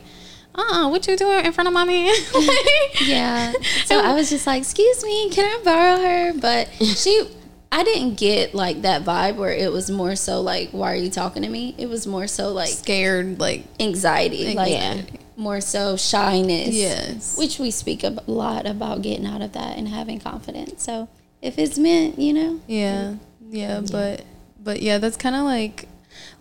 uh, 0.58 0.62
uh 0.86 0.90
what 0.90 1.08
you 1.08 1.16
doing 1.18 1.46
in 1.46 1.52
front 1.52 1.68
of 1.68 1.74
my 1.74 1.84
man? 1.86 2.14
Yeah. 3.06 3.54
So 3.86 4.00
I 4.00 4.14
was 4.16 4.30
just 4.30 4.48
like, 4.48 4.62
"Excuse 4.62 5.04
me, 5.04 5.30
can 5.30 5.46
I 5.46 5.64
borrow 5.64 5.98
her?" 5.98 6.34
But 6.40 6.70
she 6.82 7.30
I 7.72 7.84
didn't 7.84 8.16
get 8.16 8.56
like 8.56 8.82
that 8.82 9.04
vibe 9.04 9.36
where 9.36 9.52
it 9.52 9.72
was 9.72 9.92
more 9.92 10.16
so 10.16 10.42
like, 10.42 10.70
"Why 10.72 10.94
are 10.94 10.96
you 10.96 11.10
talking 11.10 11.44
to 11.44 11.50
me?" 11.50 11.76
It 11.78 11.88
was 11.88 12.08
more 12.08 12.28
so 12.28 12.52
like 12.52 12.70
scared, 12.70 13.40
like 13.40 13.66
anxiety, 13.80 14.54
like 14.56 14.72
Yeah. 14.72 15.02
more 15.36 15.62
so 15.62 15.96
shyness. 15.98 16.70
Yes. 16.74 17.38
Which 17.38 17.60
we 17.60 17.70
speak 17.72 18.04
a 18.04 18.18
lot 18.26 18.66
about 18.66 19.02
getting 19.04 19.26
out 19.28 19.42
of 19.42 19.52
that 19.54 19.78
and 19.78 19.88
having 19.88 20.20
confidence. 20.20 20.84
So 20.84 21.08
if 21.42 21.60
it's 21.60 21.78
meant, 21.78 22.18
you 22.18 22.34
know, 22.34 22.60
yeah, 22.68 23.16
yeah, 23.50 23.82
but 23.92 24.24
but 24.64 24.82
yeah, 24.82 24.98
that's 24.98 25.18
kind 25.18 25.36
of 25.36 25.44
like 25.44 25.88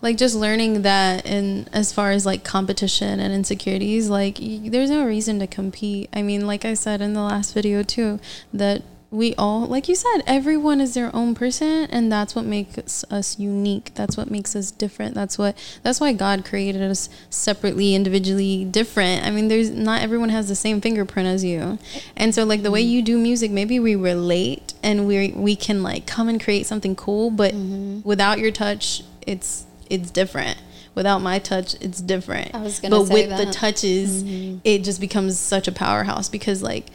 like 0.01 0.17
just 0.17 0.35
learning 0.35 0.83
that 0.83 1.25
and 1.25 1.69
as 1.73 1.91
far 1.91 2.11
as 2.11 2.25
like 2.25 2.43
competition 2.43 3.19
and 3.19 3.33
insecurities 3.33 4.09
like 4.09 4.37
y- 4.39 4.61
there's 4.65 4.89
no 4.89 5.05
reason 5.05 5.39
to 5.39 5.47
compete. 5.47 6.09
I 6.13 6.21
mean 6.21 6.45
like 6.45 6.65
i 6.65 6.73
said 6.73 7.01
in 7.01 7.13
the 7.13 7.21
last 7.21 7.53
video 7.53 7.83
too 7.83 8.19
that 8.53 8.83
we 9.09 9.33
all 9.35 9.65
like 9.65 9.87
you 9.87 9.95
said 9.95 10.21
everyone 10.27 10.81
is 10.81 10.93
their 10.93 11.15
own 11.15 11.33
person 11.33 11.87
and 11.89 12.11
that's 12.11 12.35
what 12.35 12.45
makes 12.45 13.03
us 13.05 13.39
unique. 13.39 13.91
That's 13.95 14.17
what 14.17 14.29
makes 14.29 14.55
us 14.55 14.69
different. 14.69 15.15
That's 15.15 15.37
what 15.37 15.57
that's 15.81 15.99
why 15.99 16.11
god 16.13 16.43
created 16.45 16.81
us 16.81 17.09
separately 17.29 17.95
individually 17.95 18.65
different. 18.65 19.25
I 19.25 19.31
mean 19.31 19.47
there's 19.47 19.69
not 19.69 20.01
everyone 20.01 20.29
has 20.29 20.49
the 20.49 20.55
same 20.55 20.81
fingerprint 20.81 21.27
as 21.27 21.43
you. 21.43 21.79
And 22.17 22.35
so 22.35 22.43
like 22.43 22.63
the 22.63 22.71
way 22.71 22.81
you 22.81 23.01
do 23.01 23.17
music 23.17 23.49
maybe 23.49 23.79
we 23.79 23.95
relate 23.95 24.73
and 24.83 25.07
we 25.07 25.31
we 25.31 25.55
can 25.55 25.81
like 25.81 26.05
come 26.05 26.27
and 26.27 26.41
create 26.43 26.67
something 26.67 26.95
cool 26.95 27.31
but 27.31 27.53
mm-hmm. 27.53 28.01
without 28.03 28.39
your 28.39 28.51
touch 28.51 29.03
it's 29.25 29.66
it's 29.89 30.11
different 30.11 30.57
without 30.95 31.19
my 31.21 31.39
touch 31.39 31.75
it's 31.81 31.99
different 32.01 32.53
I 32.55 32.61
was 32.61 32.79
gonna 32.79 32.97
but 32.99 33.09
with 33.09 33.29
the 33.29 33.45
that. 33.45 33.53
touches 33.53 34.23
it 34.63 34.83
just 34.83 34.99
becomes 34.99 35.37
such 35.39 35.67
a 35.67 35.71
powerhouse 35.71 36.27
because 36.29 36.61
like 36.63 36.87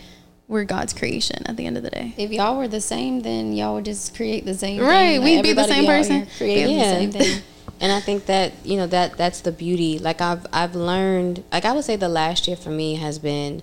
we're 0.48 0.64
god's 0.64 0.92
creation 0.92 1.42
at 1.46 1.56
the 1.56 1.66
end 1.66 1.76
of 1.76 1.82
the 1.82 1.90
day 1.90 2.12
if 2.18 2.30
y'all 2.30 2.56
were 2.58 2.68
the 2.68 2.80
same, 2.80 3.20
then 3.20 3.52
y'all 3.52 3.74
would 3.76 3.84
just 3.86 4.14
create 4.16 4.44
the 4.44 4.54
same 4.54 4.80
Right, 4.80 5.12
thing. 5.20 5.24
We'd 5.24 5.42
be 5.42 5.52
the 5.54 5.64
same 5.66 5.86
person. 5.86 6.26
Creating 6.36 6.76
Yeah. 6.78 6.84
the 6.94 7.00
same 7.00 7.12
thing. 7.12 7.42
and 7.80 7.90
I 7.92 8.00
think 8.00 8.26
that 8.26 8.52
you 8.64 8.76
know 8.76 8.86
that 8.88 9.16
that's 9.16 9.40
the 9.40 9.52
beauty. 9.52 9.98
Like 9.98 10.20
I've 10.20 10.46
I've 10.52 10.74
learned. 10.74 11.42
Like 11.52 11.64
I 11.64 11.72
would 11.72 11.84
say 11.84 11.96
the 11.96 12.08
last 12.08 12.46
year 12.48 12.56
for 12.56 12.68
me 12.70 12.96
has 12.96 13.18
been 13.18 13.62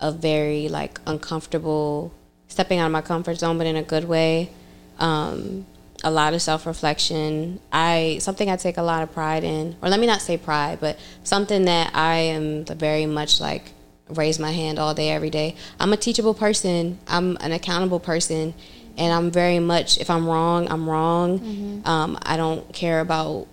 a 0.00 0.10
very 0.10 0.68
like 0.68 1.00
uncomfortable 1.06 2.12
stepping 2.48 2.78
out 2.78 2.86
of 2.86 2.92
my 2.92 3.02
comfort 3.02 3.34
zone, 3.38 3.58
but 3.58 3.66
in 3.66 3.76
a 3.76 3.82
good 3.82 4.04
way. 4.04 4.50
Um, 4.98 5.66
a 6.04 6.10
lot 6.10 6.34
of 6.34 6.42
self 6.42 6.66
reflection. 6.66 7.60
I 7.72 8.18
something 8.20 8.50
I 8.50 8.56
take 8.56 8.76
a 8.76 8.82
lot 8.82 9.02
of 9.02 9.12
pride 9.12 9.44
in, 9.44 9.76
or 9.82 9.88
let 9.88 10.00
me 10.00 10.06
not 10.06 10.20
say 10.22 10.36
pride, 10.36 10.78
but 10.80 10.98
something 11.24 11.64
that 11.66 11.94
I 11.94 12.16
am 12.16 12.64
very 12.64 13.06
much 13.06 13.40
like 13.40 13.72
raise 14.08 14.38
my 14.38 14.50
hand 14.50 14.78
all 14.78 14.94
day 14.94 15.10
every 15.10 15.30
day. 15.30 15.56
I'm 15.80 15.92
a 15.92 15.96
teachable 15.96 16.34
person. 16.34 16.98
I'm 17.06 17.36
an 17.40 17.52
accountable 17.52 18.00
person, 18.00 18.54
and 18.96 19.12
I'm 19.12 19.30
very 19.30 19.58
much 19.58 19.98
if 19.98 20.10
I'm 20.10 20.26
wrong, 20.26 20.68
I'm 20.70 20.88
wrong. 20.88 21.82
Um, 21.84 22.18
I 22.22 22.36
don't 22.36 22.72
care 22.72 23.00
about 23.00 23.46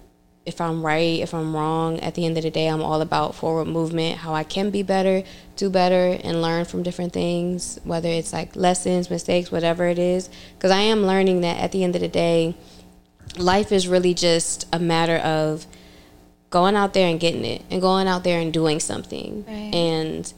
if 0.49 0.59
I'm 0.59 0.85
right, 0.85 1.21
if 1.21 1.33
I'm 1.33 1.55
wrong. 1.55 1.99
At 1.99 2.15
the 2.15 2.25
end 2.25 2.37
of 2.37 2.43
the 2.43 2.51
day, 2.51 2.67
I'm 2.67 2.81
all 2.81 3.01
about 3.01 3.35
forward 3.35 3.67
movement, 3.67 4.17
how 4.17 4.33
I 4.33 4.43
can 4.43 4.71
be 4.71 4.83
better, 4.83 5.23
do 5.55 5.69
better, 5.69 6.19
and 6.23 6.41
learn 6.41 6.65
from 6.65 6.83
different 6.83 7.13
things, 7.13 7.79
whether 7.83 8.09
it's 8.09 8.33
like 8.33 8.55
lessons, 8.55 9.09
mistakes, 9.09 9.51
whatever 9.51 9.87
it 9.87 9.99
is. 9.99 10.29
Because 10.57 10.71
I 10.71 10.81
am 10.81 11.05
learning 11.05 11.41
that 11.41 11.59
at 11.59 11.71
the 11.71 11.83
end 11.83 11.95
of 11.95 12.01
the 12.01 12.09
day, 12.09 12.55
life 13.37 13.71
is 13.71 13.87
really 13.87 14.13
just 14.13 14.67
a 14.73 14.79
matter 14.79 15.17
of 15.17 15.65
going 16.49 16.75
out 16.75 16.93
there 16.93 17.07
and 17.07 17.19
getting 17.19 17.45
it 17.45 17.63
and 17.69 17.79
going 17.79 18.07
out 18.07 18.23
there 18.23 18.41
and 18.41 18.51
doing 18.51 18.79
something. 18.79 19.45
Right. 19.47 19.73
And 19.73 20.33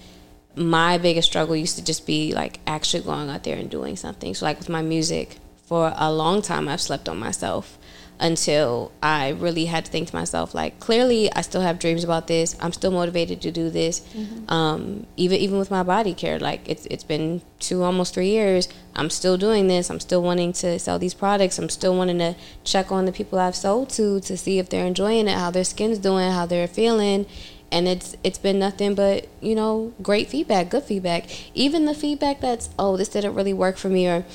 my 0.56 0.97
biggest 0.97 1.30
struggle 1.30 1.56
used 1.56 1.78
to 1.78 1.84
just 1.84 2.06
be 2.06 2.34
like 2.34 2.60
actually 2.67 3.04
going 3.04 3.30
out 3.30 3.43
there 3.45 3.58
and 3.58 3.69
doing 3.69 3.95
something. 3.95 4.36
So 4.36 4.45
like 4.45 4.60
with 4.60 4.69
my 4.69 4.82
music, 4.82 5.38
for 5.65 5.93
a 5.95 6.12
long 6.12 6.41
time 6.41 6.67
I've 6.67 6.82
slept 6.82 7.08
on 7.08 7.17
myself 7.17 7.78
until 8.22 8.92
I 9.02 9.30
really 9.30 9.66
had 9.66 9.86
to 9.86 9.92
think 9.92 10.10
to 10.10 10.16
myself 10.16 10.54
like 10.54 10.80
clearly 10.80 11.34
I 11.34 11.42
still 11.42 11.62
have 11.62 11.80
dreams 11.80 12.04
about 12.04 12.28
this. 12.28 12.56
I'm 12.60 12.72
still 12.72 12.92
motivated 12.92 13.42
to 13.42 13.52
do 13.52 13.70
this. 13.70 14.08
Um, 14.48 15.08
even 15.18 15.40
even 15.40 15.58
with 15.58 15.72
my 15.72 15.84
body 15.84 16.14
care, 16.14 16.40
like 16.40 16.62
it's 16.70 16.86
it's 16.86 17.04
been 17.04 17.42
two 17.60 17.84
almost 17.84 18.14
three 18.14 18.30
years. 18.30 18.70
I'm 18.96 19.10
still 19.10 19.38
doing 19.38 19.68
this. 19.68 19.90
I'm 19.90 20.00
still 20.00 20.22
wanting 20.22 20.54
to 20.54 20.78
sell 20.78 21.00
these 21.00 21.16
products. 21.16 21.58
I'm 21.58 21.70
still 21.70 21.96
wanting 21.98 22.20
to 22.20 22.36
check 22.64 22.92
on 22.92 23.06
the 23.06 23.12
people 23.12 23.40
I've 23.40 23.56
sold 23.56 23.90
to 23.92 24.20
to 24.22 24.38
see 24.38 24.60
if 24.60 24.70
they're 24.70 24.86
enjoying 24.86 25.28
it, 25.28 25.38
how 25.38 25.50
their 25.50 25.64
skin's 25.64 25.98
doing, 25.98 26.32
how 26.32 26.46
they're 26.46 26.68
feeling 26.68 27.26
and 27.72 27.88
it's 27.88 28.18
it's 28.22 28.38
been 28.38 28.60
nothing 28.60 28.94
but 28.94 29.28
you 29.40 29.56
know 29.56 29.94
great 30.02 30.28
feedback 30.28 30.70
good 30.70 30.84
feedback 30.84 31.26
even 31.56 31.86
the 31.86 31.94
feedback 31.94 32.42
that's 32.42 32.70
oh 32.78 32.98
this 32.98 33.08
didn't 33.08 33.34
really 33.34 33.54
work 33.54 33.78
for 33.78 33.88
me 33.88 34.06
or 34.08 34.26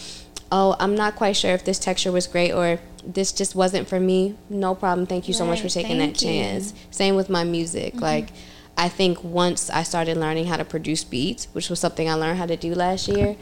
oh 0.51 0.75
i'm 0.81 0.94
not 0.94 1.14
quite 1.14 1.37
sure 1.37 1.51
if 1.51 1.62
this 1.62 1.79
texture 1.79 2.11
was 2.11 2.27
great 2.27 2.51
or 2.51 2.81
this 3.06 3.32
just 3.32 3.54
wasn't 3.54 3.86
for 3.88 4.00
me 4.00 4.36
no 4.48 4.74
problem 4.74 5.06
thank 5.06 5.28
you 5.28 5.34
so 5.34 5.46
much 5.46 5.58
for 5.60 5.64
Right, 5.64 5.72
taking 5.72 5.98
that 5.98 6.16
thank 6.16 6.22
you. 6.22 6.28
chance 6.28 6.74
same 6.90 7.14
with 7.16 7.28
my 7.30 7.44
music 7.44 7.92
mm-hmm. 7.94 8.02
like 8.02 8.28
i 8.76 8.88
think 8.88 9.22
once 9.22 9.70
i 9.70 9.82
started 9.82 10.16
learning 10.16 10.46
how 10.46 10.56
to 10.56 10.64
produce 10.64 11.04
beats 11.04 11.48
which 11.52 11.70
was 11.70 11.78
something 11.80 12.08
i 12.08 12.14
learned 12.14 12.38
how 12.38 12.46
to 12.46 12.56
do 12.56 12.74
last 12.74 13.08
year 13.08 13.36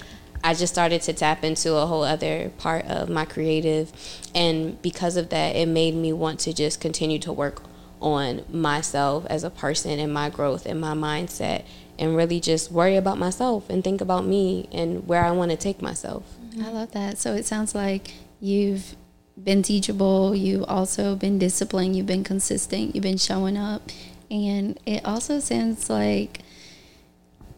I 0.47 0.53
just 0.53 0.75
started 0.75 1.01
to 1.03 1.15
tap 1.15 1.43
into 1.43 1.75
a 1.75 1.87
whole 1.87 2.05
other 2.05 2.51
part 2.59 2.85
of 2.85 3.09
my 3.09 3.25
creative. 3.25 3.91
And 4.35 4.81
because 4.83 5.17
of 5.17 5.31
that, 5.31 5.57
it 5.57 5.67
made 5.67 5.95
me 5.95 6.13
want 6.13 6.39
to 6.41 6.53
just 6.53 6.83
continue 6.83 7.19
to 7.21 7.33
work 7.33 7.63
on 8.01 8.45
myself 8.53 9.25
as 9.31 9.43
a 9.43 9.49
person 9.49 9.99
and 9.99 10.13
my 10.13 10.29
growth 10.29 10.67
and 10.67 10.79
my 10.79 10.93
mindset 10.93 11.65
and 11.99 12.15
really 12.15 12.41
just 12.41 12.71
worry 12.71 12.97
about 12.97 13.17
myself 13.17 13.71
and 13.71 13.83
think 13.83 14.03
about 14.03 14.27
me 14.27 14.69
and 14.71 15.09
where 15.09 15.25
I 15.25 15.31
want 15.31 15.51
to 15.53 15.57
take 15.57 15.81
myself. 15.81 16.25
I 16.63 16.69
love 16.69 16.93
that. 16.93 17.17
So 17.17 17.33
it 17.33 17.47
sounds 17.47 17.75
like 17.75 18.13
you've 18.39 18.97
been 19.43 19.63
teachable, 19.63 20.35
you've 20.35 20.65
also 20.69 21.17
been 21.17 21.39
disciplined, 21.39 21.97
you've 21.97 22.07
been 22.07 22.25
consistent, 22.25 22.95
you've 22.95 23.03
been 23.03 23.19
showing 23.19 23.57
up. 23.57 23.91
And 24.31 24.79
it 24.87 25.05
also 25.05 25.39
sounds 25.41 25.91
like, 25.91 26.41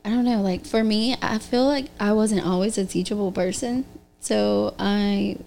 I 0.05 0.11
don't 0.11 0.25
know, 0.25 0.41
like 0.41 0.65
for 0.67 0.83
me, 0.85 1.17
I 1.23 1.39
feel 1.39 1.67
like 1.67 1.87
I 2.01 2.13
wasn't 2.13 2.47
always 2.47 2.79
a 2.79 2.85
teachable 2.87 3.33
person. 3.33 3.85
So 4.21 4.75
I, 4.79 5.39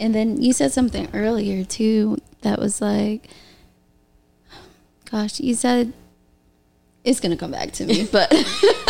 and 0.00 0.14
then 0.14 0.40
you 0.42 0.52
said 0.52 0.72
something 0.72 1.08
earlier 1.14 1.64
too 1.64 2.18
that 2.42 2.58
was 2.58 2.80
like, 2.80 3.28
gosh, 5.10 5.40
you 5.40 5.54
said, 5.54 5.92
it's 7.04 7.20
going 7.20 7.30
to 7.30 7.36
come 7.38 7.52
back 7.52 7.70
to 7.72 7.86
me, 7.86 8.06
but. 8.12 8.32
I 8.32 8.36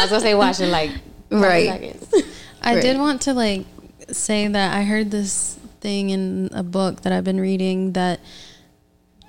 was 0.03 0.09
going 0.09 0.09
to 0.09 0.21
say 0.21 0.35
watching 0.35 0.71
like 0.71 0.91
Right. 1.31 1.67
seconds. 1.69 2.15
I 2.63 2.75
Right. 2.75 2.83
did 2.83 2.99
want 2.99 3.23
to 3.23 3.35
like 3.35 3.67
say 4.11 4.49
that 4.49 4.75
I 4.77 4.83
heard 4.85 5.11
this 5.11 5.59
thing 5.87 6.11
in 6.11 6.51
a 6.53 6.65
book 6.65 7.03
that 7.03 7.13
I've 7.13 7.23
been 7.23 7.41
reading 7.41 7.93
that 7.93 8.19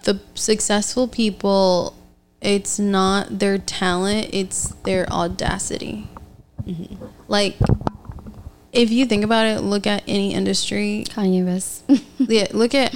the 0.06 0.20
successful 0.34 1.08
people 1.08 1.96
it's 2.42 2.80
not 2.80 3.40
their 3.40 3.58
talent, 3.58 4.30
it's 4.34 4.70
their 4.84 5.08
audacity. 5.12 6.08
Mm-hmm. 6.64 7.06
Like, 7.28 7.56
if 8.72 8.92
you 8.92 9.06
think 9.06 9.24
about 9.24 9.46
it, 9.46 9.62
look 9.62 9.88
at 9.88 10.04
any 10.08 10.34
industry. 10.34 11.04
Kanye 11.10 11.46
West. 11.46 11.84
yeah, 12.18 12.48
look 12.52 12.74
at 12.76 12.96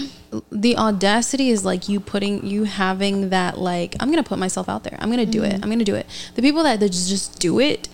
the 0.52 0.78
audacity 0.78 1.50
is 1.50 1.66
like 1.66 1.90
you 1.90 2.00
putting 2.00 2.46
you 2.46 2.64
having 2.64 3.30
that 3.30 3.58
like 3.58 3.96
I'm 4.00 4.10
gonna 4.10 4.24
put 4.24 4.40
myself 4.40 4.70
out 4.70 4.84
there. 4.84 4.98
I'm 5.00 5.10
gonna 5.10 5.26
do 5.26 5.42
mm-hmm. 5.42 5.56
it. 5.56 5.64
I'm 5.64 5.70
gonna 5.70 5.84
do 5.84 5.96
it. 5.96 6.08
The 6.36 6.42
people 6.42 6.64
that 6.64 6.80
just 6.80 7.40
do 7.40 7.60
it, 7.60 7.90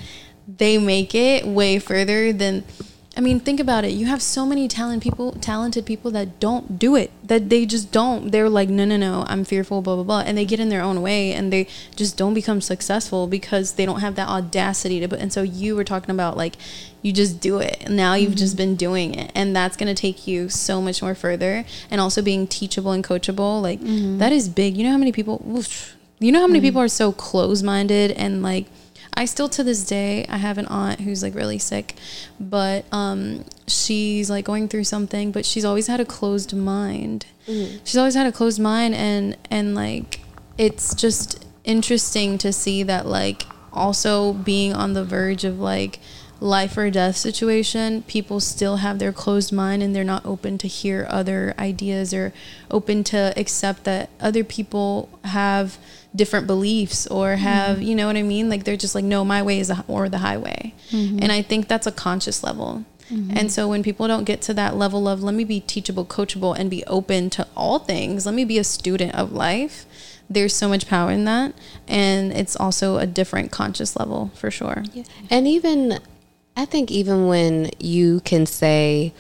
they 0.47 0.77
make 0.77 1.15
it 1.15 1.45
way 1.45 1.79
further 1.79 2.31
than 2.31 2.63
I 3.17 3.19
mean, 3.19 3.39
think 3.39 3.59
about 3.59 3.83
it. 3.83 3.93
You 3.93 4.05
have 4.05 4.21
so 4.21 4.45
many 4.45 4.67
talent 4.67 5.01
people, 5.01 5.31
talented 5.33 5.87
people 5.87 6.11
that 6.11 6.39
don't 6.39 6.77
do 6.77 6.95
it. 6.95 7.09
That 7.23 7.49
they 7.49 7.65
just 7.65 7.91
don't. 7.91 8.31
They're 8.31 8.47
like, 8.47 8.69
no, 8.69 8.85
no, 8.85 8.95
no. 8.95 9.25
I'm 9.27 9.43
fearful, 9.43 9.81
blah 9.81 9.95
blah 9.95 10.03
blah, 10.03 10.19
and 10.19 10.37
they 10.37 10.45
get 10.45 10.59
in 10.59 10.69
their 10.69 10.83
own 10.83 11.01
way, 11.01 11.33
and 11.33 11.51
they 11.51 11.67
just 11.95 12.15
don't 12.15 12.35
become 12.35 12.61
successful 12.61 13.25
because 13.25 13.73
they 13.73 13.87
don't 13.87 14.01
have 14.01 14.15
that 14.15 14.27
audacity 14.27 15.05
to. 15.05 15.15
And 15.17 15.33
so 15.33 15.41
you 15.41 15.75
were 15.75 15.83
talking 15.83 16.11
about 16.11 16.37
like, 16.37 16.57
you 17.01 17.11
just 17.11 17.41
do 17.41 17.57
it. 17.57 17.77
And 17.81 17.97
now 17.97 18.13
you've 18.13 18.31
mm-hmm. 18.31 18.37
just 18.37 18.55
been 18.55 18.75
doing 18.75 19.15
it, 19.15 19.31
and 19.33 19.55
that's 19.55 19.75
gonna 19.75 19.95
take 19.95 20.27
you 20.27 20.47
so 20.47 20.79
much 20.79 21.01
more 21.01 21.15
further. 21.15 21.65
And 21.89 21.99
also 21.99 22.21
being 22.21 22.45
teachable 22.45 22.91
and 22.91 23.03
coachable, 23.03 23.63
like 23.63 23.79
mm-hmm. 23.79 24.19
that 24.19 24.31
is 24.31 24.47
big. 24.47 24.77
You 24.77 24.83
know 24.83 24.91
how 24.91 24.97
many 24.99 25.11
people? 25.11 25.43
Oof, 25.49 25.97
you 26.19 26.31
know 26.31 26.39
how 26.39 26.47
many 26.47 26.59
mm-hmm. 26.59 26.67
people 26.67 26.81
are 26.81 26.87
so 26.87 27.11
close 27.11 27.63
minded 27.63 28.11
and 28.11 28.43
like 28.43 28.67
I 29.17 29.25
still 29.25 29.49
to 29.49 29.63
this 29.63 29.83
day 29.83 30.27
I 30.29 30.37
have 30.37 30.59
an 30.59 30.67
aunt 30.67 31.01
who's 31.01 31.23
like 31.23 31.33
really 31.33 31.57
sick, 31.57 31.95
but 32.39 32.85
um, 32.91 33.45
she's 33.65 34.29
like 34.29 34.45
going 34.45 34.67
through 34.67 34.83
something, 34.83 35.31
but 35.31 35.43
she's 35.43 35.65
always 35.65 35.87
had 35.87 35.99
a 35.99 36.05
closed 36.05 36.53
mind. 36.55 37.25
Mm-hmm. 37.47 37.77
She's 37.83 37.97
always 37.97 38.13
had 38.13 38.27
a 38.27 38.31
closed 38.31 38.59
mind, 38.59 38.93
and 38.93 39.35
and 39.49 39.73
like 39.73 40.19
it's 40.59 40.93
just 40.93 41.43
interesting 41.63 42.37
to 42.37 42.53
see 42.53 42.83
that 42.83 43.07
like 43.07 43.43
also 43.73 44.33
being 44.33 44.73
on 44.73 44.93
the 44.93 45.03
verge 45.03 45.43
of 45.43 45.59
like 45.59 45.99
life 46.39 46.77
or 46.77 46.89
death 46.89 47.17
situation, 47.17 48.03
people 48.03 48.39
still 48.39 48.77
have 48.77 48.99
their 48.99 49.11
closed 49.11 49.51
mind 49.51 49.81
and 49.81 49.95
they're 49.95 50.03
not 50.03 50.25
open 50.25 50.57
to 50.59 50.67
hear 50.67 51.07
other 51.09 51.53
ideas 51.57 52.13
or 52.13 52.33
open 52.69 53.03
to 53.03 53.33
accept 53.35 53.83
that 53.85 54.09
other 54.19 54.43
people 54.43 55.09
have 55.23 55.77
different 56.15 56.47
beliefs 56.47 57.07
or 57.07 57.35
have, 57.35 57.77
mm-hmm. 57.77 57.85
you 57.85 57.95
know 57.95 58.07
what 58.07 58.17
I 58.17 58.23
mean? 58.23 58.49
Like 58.49 58.63
they're 58.63 58.77
just 58.77 58.95
like, 58.95 59.05
no, 59.05 59.25
my 59.25 59.41
way 59.41 59.59
is 59.59 59.69
a, 59.69 59.83
or 59.87 60.09
the 60.09 60.19
highway. 60.19 60.73
Mm-hmm. 60.89 61.19
And 61.21 61.31
I 61.31 61.41
think 61.41 61.67
that's 61.67 61.87
a 61.87 61.91
conscious 61.91 62.43
level. 62.43 62.85
Mm-hmm. 63.09 63.37
And 63.37 63.51
so 63.51 63.67
when 63.67 63.83
people 63.83 64.07
don't 64.07 64.25
get 64.25 64.41
to 64.43 64.53
that 64.55 64.75
level 64.75 65.07
of 65.07 65.23
let 65.23 65.33
me 65.33 65.43
be 65.43 65.59
teachable, 65.61 66.05
coachable, 66.05 66.57
and 66.57 66.69
be 66.69 66.83
open 66.85 67.29
to 67.31 67.47
all 67.55 67.79
things, 67.79 68.25
let 68.25 68.35
me 68.35 68.45
be 68.45 68.57
a 68.57 68.63
student 68.63 69.15
of 69.15 69.31
life, 69.31 69.85
there's 70.29 70.53
so 70.53 70.67
much 70.67 70.87
power 70.87 71.11
in 71.11 71.25
that. 71.25 71.53
And 71.87 72.33
it's 72.33 72.55
also 72.55 72.97
a 72.97 73.05
different 73.05 73.51
conscious 73.51 73.95
level 73.95 74.31
for 74.35 74.51
sure. 74.51 74.83
Yeah. 74.93 75.03
And 75.29 75.47
even, 75.47 75.99
I 76.57 76.65
think, 76.65 76.91
even 76.91 77.27
when 77.27 77.69
you 77.79 78.19
can 78.21 78.45
say, 78.45 79.13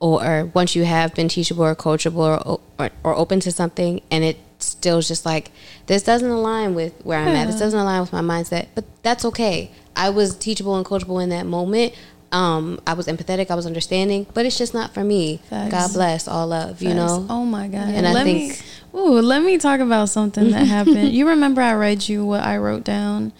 or 0.00 0.50
once 0.54 0.76
you 0.76 0.84
have 0.84 1.14
been 1.14 1.28
teachable 1.28 1.64
or 1.64 1.74
coachable 1.74 2.16
or, 2.46 2.60
or, 2.78 2.90
or 3.02 3.14
open 3.14 3.40
to 3.40 3.50
something 3.50 4.00
and 4.10 4.22
it 4.22 4.36
still 4.58 5.00
just 5.00 5.26
like 5.26 5.50
this 5.86 6.02
doesn't 6.02 6.30
align 6.30 6.74
with 6.74 6.94
where 7.02 7.18
I'm 7.18 7.28
at. 7.28 7.46
This 7.46 7.58
doesn't 7.58 7.78
align 7.78 8.00
with 8.00 8.12
my 8.12 8.20
mindset, 8.20 8.68
but 8.74 8.84
that's 9.02 9.24
okay. 9.24 9.70
I 9.94 10.10
was 10.10 10.36
teachable 10.36 10.76
and 10.76 10.84
coachable 10.84 11.22
in 11.22 11.30
that 11.30 11.46
moment. 11.46 11.94
Um, 12.32 12.80
I 12.86 12.94
was 12.94 13.06
empathetic. 13.06 13.50
I 13.50 13.54
was 13.54 13.66
understanding, 13.66 14.26
but 14.34 14.46
it's 14.46 14.58
just 14.58 14.74
not 14.74 14.92
for 14.92 15.04
me. 15.04 15.38
Facts. 15.48 15.70
God 15.70 15.92
bless, 15.92 16.28
all 16.28 16.46
love. 16.48 16.82
You 16.82 16.94
know. 16.94 17.26
Oh 17.28 17.44
my 17.44 17.68
God. 17.68 17.88
And 17.88 18.04
let 18.04 18.16
I 18.16 18.24
think. 18.24 18.64
Me, 18.92 19.00
ooh, 19.00 19.20
let 19.20 19.42
me 19.42 19.58
talk 19.58 19.80
about 19.80 20.08
something 20.08 20.50
that 20.50 20.66
happened. 20.66 21.12
you 21.12 21.28
remember 21.28 21.62
I 21.62 21.74
read 21.74 22.08
you 22.08 22.24
what 22.24 22.42
I 22.42 22.58
wrote 22.58 22.84
down, 22.84 23.32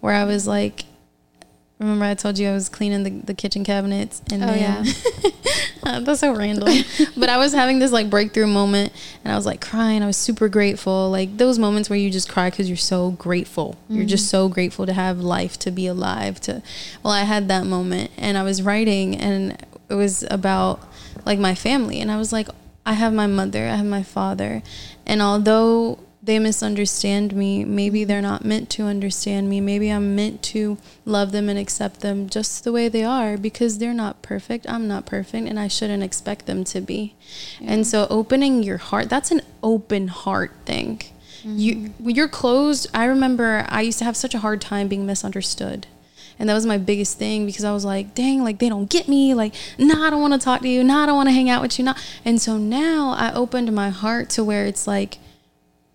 where 0.00 0.14
I 0.14 0.24
was 0.24 0.46
like, 0.46 0.84
Remember, 1.84 2.06
I 2.06 2.14
told 2.14 2.38
you 2.38 2.48
I 2.48 2.52
was 2.52 2.70
cleaning 2.70 3.02
the, 3.02 3.10
the 3.10 3.34
kitchen 3.34 3.62
cabinets, 3.62 4.22
and 4.32 4.42
oh 4.42 4.46
then, 4.46 4.86
yeah, 4.86 6.00
that's 6.00 6.20
so 6.20 6.34
random. 6.34 6.82
but 7.16 7.28
I 7.28 7.36
was 7.36 7.52
having 7.52 7.78
this 7.78 7.92
like 7.92 8.08
breakthrough 8.08 8.46
moment, 8.46 8.90
and 9.22 9.30
I 9.30 9.36
was 9.36 9.44
like 9.44 9.60
crying. 9.60 10.02
I 10.02 10.06
was 10.06 10.16
super 10.16 10.48
grateful, 10.48 11.10
like 11.10 11.36
those 11.36 11.58
moments 11.58 11.90
where 11.90 11.98
you 11.98 12.10
just 12.10 12.30
cry 12.30 12.48
because 12.48 12.70
you're 12.70 12.78
so 12.78 13.10
grateful. 13.10 13.76
Mm-hmm. 13.84 13.96
You're 13.96 14.06
just 14.06 14.30
so 14.30 14.48
grateful 14.48 14.86
to 14.86 14.94
have 14.94 15.20
life, 15.20 15.58
to 15.58 15.70
be 15.70 15.86
alive. 15.86 16.40
To 16.42 16.62
well, 17.02 17.12
I 17.12 17.24
had 17.24 17.48
that 17.48 17.66
moment, 17.66 18.10
and 18.16 18.38
I 18.38 18.44
was 18.44 18.62
writing, 18.62 19.14
and 19.14 19.62
it 19.90 19.94
was 19.94 20.24
about 20.30 20.80
like 21.26 21.38
my 21.38 21.54
family, 21.54 22.00
and 22.00 22.10
I 22.10 22.16
was 22.16 22.32
like, 22.32 22.48
I 22.86 22.94
have 22.94 23.12
my 23.12 23.26
mother, 23.26 23.68
I 23.68 23.76
have 23.76 23.86
my 23.86 24.02
father, 24.02 24.62
and 25.04 25.20
although 25.20 25.98
they 26.24 26.38
misunderstand 26.38 27.34
me. 27.34 27.64
Maybe 27.64 28.04
they're 28.04 28.22
not 28.22 28.44
meant 28.44 28.70
to 28.70 28.84
understand 28.84 29.48
me. 29.50 29.60
Maybe 29.60 29.90
I'm 29.90 30.16
meant 30.16 30.42
to 30.44 30.78
love 31.04 31.32
them 31.32 31.50
and 31.50 31.58
accept 31.58 32.00
them 32.00 32.28
just 32.30 32.64
the 32.64 32.72
way 32.72 32.88
they 32.88 33.04
are 33.04 33.36
because 33.36 33.78
they're 33.78 33.92
not 33.92 34.22
perfect. 34.22 34.66
I'm 34.68 34.88
not 34.88 35.04
perfect 35.04 35.46
and 35.46 35.60
I 35.60 35.68
shouldn't 35.68 36.02
expect 36.02 36.46
them 36.46 36.64
to 36.64 36.80
be. 36.80 37.14
Yeah. 37.60 37.72
And 37.72 37.86
so 37.86 38.06
opening 38.08 38.62
your 38.62 38.78
heart, 38.78 39.10
that's 39.10 39.30
an 39.30 39.42
open 39.62 40.08
heart 40.08 40.52
thing. 40.64 41.02
Mm-hmm. 41.42 41.58
You 41.58 41.94
you're 42.00 42.28
closed. 42.28 42.86
I 42.94 43.04
remember 43.04 43.66
I 43.68 43.82
used 43.82 43.98
to 43.98 44.04
have 44.04 44.16
such 44.16 44.34
a 44.34 44.38
hard 44.38 44.62
time 44.62 44.88
being 44.88 45.04
misunderstood. 45.04 45.86
And 46.38 46.48
that 46.48 46.54
was 46.54 46.66
my 46.66 46.78
biggest 46.78 47.18
thing 47.18 47.46
because 47.46 47.64
I 47.64 47.72
was 47.72 47.84
like, 47.84 48.14
dang, 48.14 48.42
like 48.42 48.58
they 48.58 48.68
don't 48.68 48.90
get 48.90 49.08
me. 49.08 49.34
Like, 49.34 49.54
nah, 49.78 50.06
I 50.06 50.10
don't 50.10 50.22
want 50.22 50.32
to 50.32 50.38
talk 50.38 50.62
to 50.62 50.68
you. 50.68 50.82
Nah, 50.82 51.02
I 51.02 51.06
don't 51.06 51.16
want 51.16 51.28
to 51.28 51.34
hang 51.34 51.50
out 51.50 51.62
with 51.62 51.78
you. 51.78 51.84
Nah. 51.84 51.94
And 52.24 52.40
so 52.40 52.56
now 52.56 53.10
I 53.10 53.32
opened 53.32 53.72
my 53.72 53.90
heart 53.90 54.30
to 54.30 54.42
where 54.42 54.64
it's 54.64 54.86
like, 54.86 55.18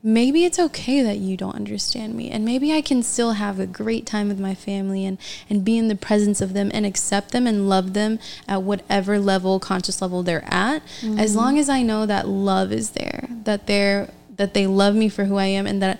maybe 0.02 0.46
it's 0.46 0.58
okay 0.58 1.02
that 1.02 1.18
you 1.18 1.36
don't 1.36 1.56
understand 1.56 2.16
me 2.16 2.30
and 2.30 2.46
maybe 2.46 2.72
i 2.72 2.82
can 2.82 3.04
still 3.04 3.34
have 3.34 3.60
a 3.60 3.68
great 3.68 4.06
time 4.06 4.30
with 4.30 4.40
my 4.40 4.56
family 4.56 5.06
and 5.06 5.18
and 5.50 5.66
be 5.66 5.78
in 5.78 5.90
the 5.90 5.96
presence 5.96 6.40
of 6.40 6.54
them 6.54 6.72
and 6.74 6.86
accept 6.86 7.32
them 7.32 7.46
and 7.46 7.68
love 7.68 7.94
them 7.94 8.18
at 8.48 8.64
whatever 8.64 9.20
level 9.20 9.60
conscious 9.60 10.02
level 10.02 10.24
they're 10.24 10.46
at 10.46 10.82
mm-hmm. 11.02 11.20
as 11.20 11.36
long 11.36 11.58
as 11.58 11.68
i 11.68 11.82
know 11.82 12.06
that 12.06 12.28
love 12.28 12.72
is 12.72 12.92
there 12.92 13.28
that 13.44 13.68
they're 13.68 14.10
that 14.38 14.54
they 14.54 14.66
love 14.66 14.96
me 14.96 15.10
for 15.10 15.26
who 15.26 15.36
i 15.36 15.46
am 15.46 15.68
and 15.68 15.82
that 15.82 16.00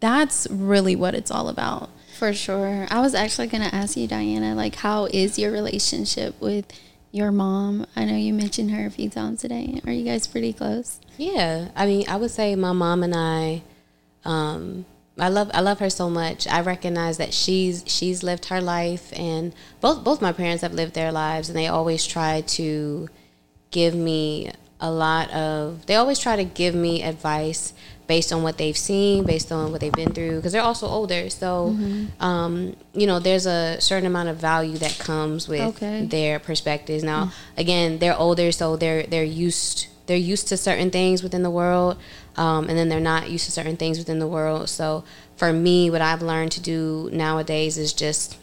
that's 0.00 0.46
really 0.50 0.96
what 0.96 1.14
it's 1.14 1.30
all 1.30 1.48
about. 1.48 1.90
For 2.18 2.32
sure. 2.32 2.86
I 2.90 3.00
was 3.00 3.14
actually 3.14 3.48
going 3.48 3.68
to 3.68 3.74
ask 3.74 3.96
you 3.96 4.06
diana 4.06 4.54
like 4.54 4.76
how 4.76 5.06
is 5.06 5.38
your 5.38 5.50
relationship 5.50 6.40
with 6.40 6.66
your 7.12 7.30
mom? 7.30 7.86
I 7.94 8.04
know 8.04 8.16
you 8.16 8.32
mentioned 8.32 8.70
her 8.70 8.86
a 8.86 8.90
few 8.90 9.10
times 9.10 9.40
today. 9.40 9.80
Are 9.86 9.92
you 9.92 10.04
guys 10.04 10.26
pretty 10.26 10.52
close 10.52 11.00
yeah, 11.18 11.68
I 11.74 11.86
mean, 11.86 12.04
I 12.08 12.16
would 12.16 12.30
say 12.30 12.54
my 12.54 12.72
mom 12.72 13.02
and 13.02 13.14
I, 13.14 13.62
um, 14.24 14.84
I 15.18 15.28
love 15.28 15.50
I 15.54 15.60
love 15.60 15.78
her 15.78 15.88
so 15.88 16.10
much. 16.10 16.46
I 16.46 16.60
recognize 16.60 17.16
that 17.16 17.32
she's 17.32 17.84
she's 17.86 18.22
lived 18.22 18.46
her 18.46 18.60
life, 18.60 19.12
and 19.18 19.54
both 19.80 20.04
both 20.04 20.20
my 20.20 20.32
parents 20.32 20.62
have 20.62 20.74
lived 20.74 20.94
their 20.94 21.12
lives, 21.12 21.48
and 21.48 21.56
they 21.56 21.68
always 21.68 22.06
try 22.06 22.42
to 22.42 23.08
give 23.70 23.94
me 23.94 24.52
a 24.80 24.90
lot 24.90 25.30
of. 25.32 25.86
They 25.86 25.94
always 25.94 26.18
try 26.18 26.36
to 26.36 26.44
give 26.44 26.74
me 26.74 27.02
advice 27.02 27.72
based 28.06 28.32
on 28.32 28.42
what 28.42 28.58
they've 28.58 28.76
seen, 28.76 29.24
based 29.24 29.50
on 29.50 29.72
what 29.72 29.80
they've 29.80 29.92
been 29.92 30.12
through, 30.12 30.36
because 30.36 30.52
they're 30.52 30.62
also 30.62 30.86
older. 30.86 31.28
So, 31.28 31.74
mm-hmm. 31.76 32.22
um, 32.22 32.76
you 32.94 33.06
know, 33.06 33.18
there's 33.18 33.46
a 33.46 33.80
certain 33.80 34.06
amount 34.06 34.28
of 34.28 34.36
value 34.36 34.76
that 34.78 34.96
comes 34.98 35.48
with 35.48 35.60
okay. 35.60 36.06
their 36.06 36.38
perspectives. 36.38 37.02
Now, 37.02 37.24
mm-hmm. 37.24 37.60
again, 37.60 37.98
they're 37.98 38.16
older, 38.16 38.52
so 38.52 38.76
they're 38.76 39.04
they're 39.04 39.24
used 39.24 39.88
they're 40.06 40.16
used 40.16 40.48
to 40.48 40.56
certain 40.56 40.90
things 40.90 41.22
within 41.22 41.42
the 41.42 41.50
world, 41.50 41.98
um, 42.36 42.68
and 42.68 42.78
then 42.78 42.88
they're 42.88 43.00
not 43.00 43.30
used 43.30 43.44
to 43.46 43.52
certain 43.52 43.76
things 43.76 43.98
within 43.98 44.18
the 44.18 44.26
world. 44.26 44.68
So 44.68 45.04
for 45.36 45.52
me, 45.52 45.90
what 45.90 46.00
I've 46.00 46.22
learned 46.22 46.52
to 46.52 46.60
do 46.60 47.10
nowadays 47.12 47.76
is 47.78 47.92
just, 47.92 48.38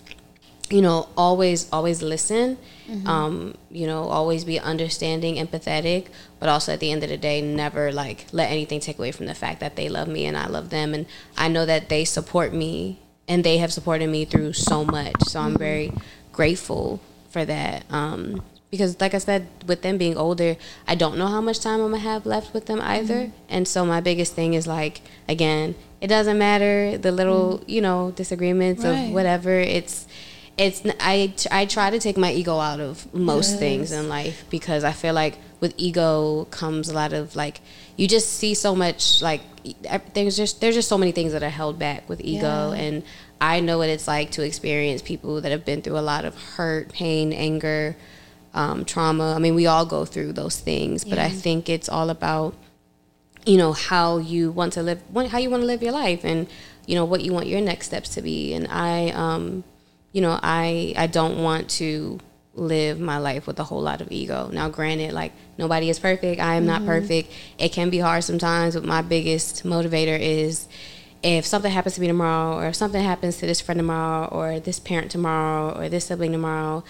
you 0.69 0.82
know, 0.82 1.10
always 1.15 1.71
always 1.71 2.02
listen. 2.02 2.58
Mm-hmm. 2.88 3.08
Um, 3.08 3.56
you 3.71 3.88
know, 3.88 4.04
always 4.04 4.43
be 4.43 4.60
understanding, 4.60 5.36
empathetic, 5.36 6.08
but 6.39 6.49
also 6.49 6.73
at 6.73 6.82
the 6.82 6.91
end 6.91 7.02
of 7.04 7.10
the 7.10 7.17
day, 7.17 7.41
never 7.41 7.91
like 7.91 8.26
let 8.34 8.52
anything 8.52 8.82
take 8.82 8.99
away 8.99 9.12
from 9.12 9.26
the 9.26 9.34
fact 9.34 9.62
that 9.62 9.76
they 9.76 9.88
love 9.88 10.08
me 10.08 10.26
and 10.26 10.38
I 10.38 10.47
love 10.47 10.69
them, 10.69 10.93
and 10.93 11.06
I 11.38 11.47
know 11.47 11.65
that 11.65 11.89
they 11.89 12.04
support 12.04 12.54
me 12.54 12.99
and 13.28 13.43
they 13.43 13.58
have 13.60 13.71
supported 13.71 14.10
me 14.10 14.26
through 14.26 14.54
so 14.54 14.84
much. 14.84 15.15
So 15.28 15.39
I'm 15.39 15.52
mm-hmm. 15.52 15.58
very 15.58 15.93
grateful 16.34 16.99
for 17.30 17.45
that. 17.45 17.86
Um, 17.89 18.43
because 18.74 19.00
like 19.00 19.14
I 19.14 19.20
said, 19.20 19.46
with 19.68 19.84
them 19.84 20.00
being 20.00 20.18
older, 20.18 20.58
I 20.88 20.96
don't 20.96 21.16
know 21.16 21.28
how 21.28 21.42
much 21.42 21.60
time 21.60 21.80
I'm 21.80 21.92
gonna 21.92 22.00
have 22.00 22.26
left 22.26 22.56
with 22.56 22.66
them 22.66 22.82
either. 22.82 23.26
Mm-hmm. 23.26 23.38
And 23.48 23.68
so 23.68 23.86
my 23.86 24.02
biggest 24.02 24.34
thing 24.34 24.56
is 24.56 24.66
like, 24.66 25.02
again, 25.30 25.76
it 26.02 26.08
doesn't 26.08 26.40
matter 26.40 26.98
the 26.98 27.12
little, 27.12 27.60
mm-hmm. 27.60 27.70
you 27.70 27.82
know, 27.82 28.10
disagreements 28.16 28.84
right. 28.84 28.94
of 28.94 29.12
whatever. 29.12 29.52
It's, 29.52 30.08
it's 30.58 30.82
I 31.00 31.36
I 31.52 31.68
try 31.68 31.92
to 31.92 32.00
take 32.00 32.18
my 32.18 32.32
ego 32.32 32.58
out 32.58 32.80
of 32.80 33.14
most 33.14 33.52
yes. 33.52 33.60
things 33.60 33.92
in 33.92 34.10
life 34.10 34.44
because 34.50 34.84
I 34.84 34.92
feel 34.92 35.14
like 35.14 35.38
with 35.60 35.76
ego 35.78 36.46
comes 36.46 36.90
a 36.90 36.96
lot 36.96 37.14
of 37.14 37.36
like 37.36 37.62
you 37.96 38.08
just 38.08 38.34
see 38.34 38.56
so 38.56 38.76
much 38.76 39.22
like 39.22 39.42
there's 40.16 40.36
just 40.36 40.62
there's 40.62 40.76
just 40.76 40.90
so 40.90 40.98
many 40.98 41.12
things 41.12 41.32
that 41.34 41.44
are 41.44 41.50
held 41.50 41.78
back 41.78 42.10
with 42.10 42.22
ego 42.22 42.72
yeah. 42.72 42.82
and 42.82 43.04
I 43.44 43.60
know 43.60 43.78
what 43.78 43.90
it's 43.90 44.08
like 44.08 44.32
to 44.32 44.42
experience 44.42 45.02
people 45.02 45.42
that 45.42 45.52
have 45.52 45.66
been 45.66 45.82
through 45.82 45.98
a 45.98 46.08
lot 46.14 46.24
of 46.24 46.34
hurt, 46.56 46.94
pain, 46.94 47.34
anger, 47.34 47.98
um, 48.54 48.86
trauma. 48.86 49.34
I 49.36 49.39
mean, 49.39 49.56
we 49.56 49.66
all 49.66 49.86
go 49.86 50.06
through 50.06 50.34
those 50.34 50.60
things, 50.60 51.04
but. 51.04 51.20
I 51.20 51.30
think 51.30 51.70
it's 51.70 51.89
all 51.89 52.10
about 52.10 52.56
you 53.46 53.58
know 53.58 53.74
how 53.74 54.18
you 54.18 54.52
want 54.52 54.74
to 54.74 54.82
live 54.82 55.02
how 55.30 55.38
you 55.38 55.50
want 55.50 55.62
to 55.62 55.68
live 55.68 55.84
your 55.84 55.92
life 55.92 56.24
and 56.24 56.48
you 56.86 56.96
know, 56.96 57.06
what 57.06 57.22
you 57.22 57.34
want 57.34 57.48
your 57.48 57.62
next 57.62 57.88
steps 57.88 58.16
to 58.16 58.22
be. 58.22 58.54
And 58.54 58.68
I, 58.68 59.12
um, 59.12 59.63
you 60.12 60.22
know, 60.22 60.39
I 60.42 60.94
I 60.98 61.08
don't 61.08 61.42
want 61.42 61.70
to 61.72 62.20
live 62.56 63.00
my 63.00 63.18
life 63.18 63.48
with 63.48 63.60
a 63.60 63.63
whole 63.63 63.82
lot 63.82 64.02
of 64.02 64.12
ego. 64.12 64.50
Now, 64.52 64.70
granted, 64.70 65.13
like 65.13 65.32
nobody 65.58 65.89
is 65.89 66.00
perfect. 66.00 66.39
I 66.39 66.56
am 66.56 66.66
not 66.66 66.86
perfect. 66.86 67.32
It 67.58 67.70
can 67.70 67.89
be 67.89 68.00
hard 68.00 68.24
sometimes, 68.24 68.76
but 68.76 68.84
my 68.84 69.02
biggest 69.02 69.63
motivator 69.63 70.20
is 70.20 70.68
if 71.24 71.46
something 71.46 71.72
happens 71.72 71.96
to 71.96 72.02
me 72.02 72.08
tomorrow, 72.08 72.58
or 72.58 72.68
if 72.68 72.76
something 72.76 73.02
happens 73.02 73.38
to 73.38 73.46
this 73.46 73.62
friend 73.62 73.80
tomorrow, 73.80 74.28
or 74.28 74.60
this 74.60 74.80
parent 74.80 75.10
tomorrow, 75.10 75.76
or 75.76 75.89
this 75.89 76.06
sibling 76.06 76.34
tomorrow, 76.34 76.84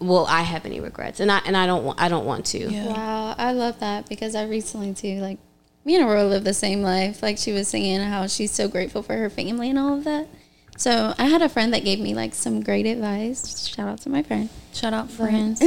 will 0.00 0.26
I 0.26 0.42
have 0.42 0.66
any 0.66 0.80
regrets? 0.80 1.20
And 1.20 1.30
I 1.30 1.38
and 1.46 1.56
I 1.56 1.66
don't 1.66 1.84
want 1.84 2.00
I 2.00 2.08
don't 2.08 2.24
want 2.24 2.46
to. 2.46 2.58
Yeah. 2.58 2.86
Wow, 2.86 3.34
I 3.38 3.52
love 3.52 3.80
that 3.80 4.08
because 4.08 4.34
I 4.34 4.44
recently 4.44 4.94
too, 4.94 5.20
like 5.20 5.38
me 5.84 5.96
and 5.96 6.04
Aurora 6.04 6.24
live 6.24 6.44
the 6.44 6.54
same 6.54 6.82
life. 6.82 7.22
Like 7.22 7.38
she 7.38 7.52
was 7.52 7.68
saying 7.68 8.00
how 8.00 8.26
she's 8.26 8.50
so 8.50 8.68
grateful 8.68 9.02
for 9.02 9.16
her 9.16 9.30
family 9.30 9.70
and 9.70 9.78
all 9.78 9.96
of 9.96 10.04
that. 10.04 10.28
So 10.76 11.14
I 11.18 11.26
had 11.26 11.42
a 11.42 11.48
friend 11.48 11.74
that 11.74 11.84
gave 11.84 12.00
me 12.00 12.14
like 12.14 12.34
some 12.34 12.62
great 12.62 12.86
advice. 12.86 13.68
Shout 13.68 13.88
out 13.88 13.98
to 14.02 14.08
my 14.08 14.22
friend. 14.22 14.48
Shout 14.72 14.94
out 14.94 15.10
friends. 15.10 15.62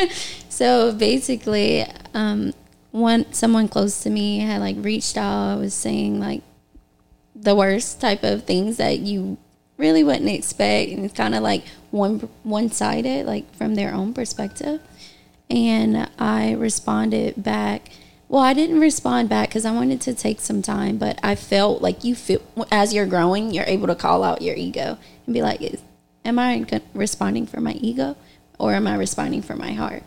so 0.48 0.92
basically, 0.92 1.84
um, 2.14 2.52
one 2.90 3.32
someone 3.32 3.68
close 3.68 4.00
to 4.00 4.10
me 4.10 4.40
had 4.40 4.60
like 4.60 4.76
reached 4.78 5.16
out. 5.16 5.52
I 5.52 5.56
was 5.56 5.74
saying 5.74 6.18
like 6.18 6.42
the 7.36 7.54
worst 7.54 8.00
type 8.00 8.24
of 8.24 8.44
things 8.44 8.78
that 8.78 8.98
you 8.98 9.38
really 9.78 10.04
wouldn't 10.04 10.28
expect, 10.28 10.90
and 10.90 11.04
it's 11.04 11.14
kind 11.14 11.34
of 11.34 11.42
like 11.42 11.64
one 11.90 12.28
one 12.42 12.70
sided, 12.70 13.24
like 13.24 13.54
from 13.54 13.76
their 13.76 13.94
own 13.94 14.12
perspective. 14.12 14.80
And 15.48 16.10
I 16.18 16.52
responded 16.52 17.42
back. 17.42 17.88
Well, 18.28 18.42
I 18.42 18.52
didn't 18.52 18.80
respond 18.80 19.30
back 19.30 19.48
because 19.48 19.64
I 19.64 19.70
wanted 19.70 20.02
to 20.02 20.12
take 20.12 20.40
some 20.40 20.60
time, 20.60 20.98
but 20.98 21.18
I 21.22 21.34
felt 21.34 21.80
like 21.80 22.04
you 22.04 22.14
feel 22.14 22.42
as 22.70 22.92
you're 22.92 23.06
growing, 23.06 23.52
you're 23.52 23.64
able 23.64 23.86
to 23.86 23.94
call 23.94 24.22
out 24.22 24.42
your 24.42 24.54
ego 24.54 24.98
and 25.24 25.32
be 25.32 25.40
like, 25.40 25.62
am 26.26 26.38
I 26.38 26.66
responding 26.92 27.46
for 27.46 27.62
my 27.62 27.72
ego 27.72 28.16
or 28.58 28.74
am 28.74 28.86
I 28.86 28.96
responding 28.96 29.40
for 29.40 29.56
my 29.56 29.72
heart?" 29.72 30.02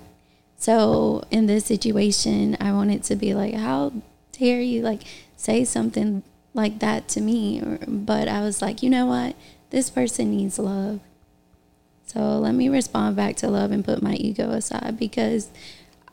So 0.57 1.23
in 1.31 1.47
this 1.47 1.65
situation, 1.65 2.55
I 2.59 2.71
wanted 2.71 3.01
to 3.05 3.15
be 3.15 3.33
like, 3.33 3.55
"How 3.55 3.93
dare 4.33 4.61
you 4.61 4.83
like 4.83 5.01
say 5.35 5.65
something 5.65 6.21
like 6.53 6.77
that 6.79 7.07
to 7.09 7.21
me?" 7.21 7.59
But 7.87 8.27
I 8.27 8.41
was 8.41 8.61
like, 8.61 8.83
"You 8.83 8.91
know 8.91 9.07
what? 9.07 9.35
This 9.71 9.89
person 9.89 10.31
needs 10.35 10.57
love." 10.59 10.99
So 12.05 12.19
let 12.39 12.53
me 12.53 12.69
respond 12.69 13.15
back 13.15 13.37
to 13.37 13.47
love 13.49 13.71
and 13.71 13.83
put 13.83 14.01
my 14.01 14.13
ego 14.15 14.51
aside 14.51 14.97
because 14.99 15.47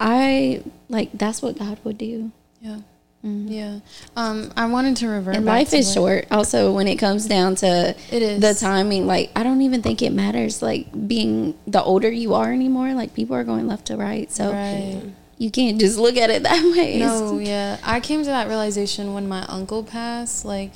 I 0.01 0.63
like 0.89 1.11
that's 1.13 1.43
what 1.43 1.59
God 1.59 1.79
would 1.85 1.99
do. 1.99 2.31
Yeah. 2.61 2.79
Yeah. 3.23 3.81
Um, 4.17 4.53
I 4.57 4.67
wanted 4.67 4.97
to 4.99 5.09
revert. 5.09 5.35
And 5.35 5.45
back 5.45 5.53
life 5.53 5.75
is 5.75 5.89
what- 5.89 5.95
short. 5.95 6.27
Also, 6.31 6.73
when 6.73 6.87
it 6.87 6.97
comes 6.97 7.27
down 7.27 7.57
to 7.57 7.95
It 8.13 8.23
is. 8.23 8.41
the 8.41 8.55
timing, 8.55 9.09
like 9.09 9.33
I 9.35 9.43
don't 9.43 9.61
even 9.63 9.83
think 9.83 10.03
it 10.03 10.13
matters. 10.13 10.63
Like 10.63 10.87
being 11.09 11.55
the 11.67 11.83
older 11.83 12.09
you 12.11 12.35
are 12.35 12.53
anymore, 12.53 12.95
like 12.95 13.15
people 13.15 13.35
are 13.35 13.43
going 13.45 13.67
left 13.67 13.87
to 13.87 13.97
right, 13.97 14.31
so 14.31 14.53
Right. 14.53 15.03
you 15.37 15.51
can't 15.51 15.81
just 15.81 15.99
look 15.99 16.17
at 16.17 16.31
it 16.31 16.43
that 16.49 16.63
way. 16.77 17.01
No, 17.01 17.39
yeah. 17.41 17.79
I 17.83 17.99
came 17.99 18.21
to 18.21 18.27
that 18.31 18.47
realization 18.47 19.15
when 19.15 19.27
my 19.29 19.45
uncle 19.47 19.83
passed. 19.83 20.45
Like, 20.45 20.71